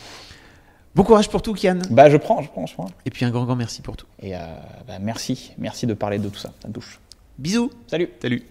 Bon 0.94 1.02
courage 1.02 1.28
pour 1.28 1.42
tout, 1.42 1.54
Kian. 1.54 1.78
Bah 1.90 2.08
je 2.08 2.16
prends, 2.16 2.40
je 2.42 2.48
prends, 2.48 2.66
je 2.66 2.74
prends. 2.74 2.86
Et 3.04 3.10
puis 3.10 3.24
un 3.24 3.30
grand, 3.30 3.44
grand 3.44 3.56
merci 3.56 3.82
pour 3.82 3.96
tout. 3.96 4.06
Et 4.20 4.36
euh, 4.36 4.38
bah 4.86 4.98
merci, 5.00 5.52
merci 5.58 5.86
de 5.86 5.94
parler 5.94 6.18
de 6.18 6.28
tout 6.28 6.38
ça, 6.38 6.52
ça 6.62 6.68
me 6.68 6.72
touche. 6.72 7.00
Bisous. 7.38 7.70
Salut. 7.88 8.08
Salut. 8.22 8.42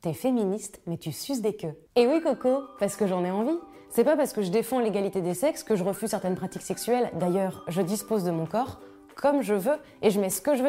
T'es 0.00 0.12
féministe, 0.12 0.80
mais 0.86 0.96
tu 0.98 1.10
suces 1.10 1.42
des 1.42 1.56
queues. 1.56 1.74
Et 1.96 2.06
oui, 2.06 2.20
Coco, 2.22 2.62
parce 2.78 2.94
que 2.94 3.06
j'en 3.08 3.24
ai 3.24 3.30
envie. 3.30 3.56
C'est 3.96 4.04
pas 4.04 4.14
parce 4.14 4.34
que 4.34 4.42
je 4.42 4.50
défends 4.50 4.78
l'égalité 4.78 5.22
des 5.22 5.32
sexes 5.32 5.62
que 5.62 5.74
je 5.74 5.82
refuse 5.82 6.10
certaines 6.10 6.34
pratiques 6.34 6.60
sexuelles. 6.60 7.10
D'ailleurs, 7.14 7.64
je 7.66 7.80
dispose 7.80 8.24
de 8.24 8.30
mon 8.30 8.44
corps 8.44 8.78
comme 9.14 9.40
je 9.40 9.54
veux 9.54 9.78
et 10.02 10.10
je 10.10 10.20
mets 10.20 10.28
ce 10.28 10.42
que 10.42 10.54
je 10.54 10.64
veux 10.64 10.68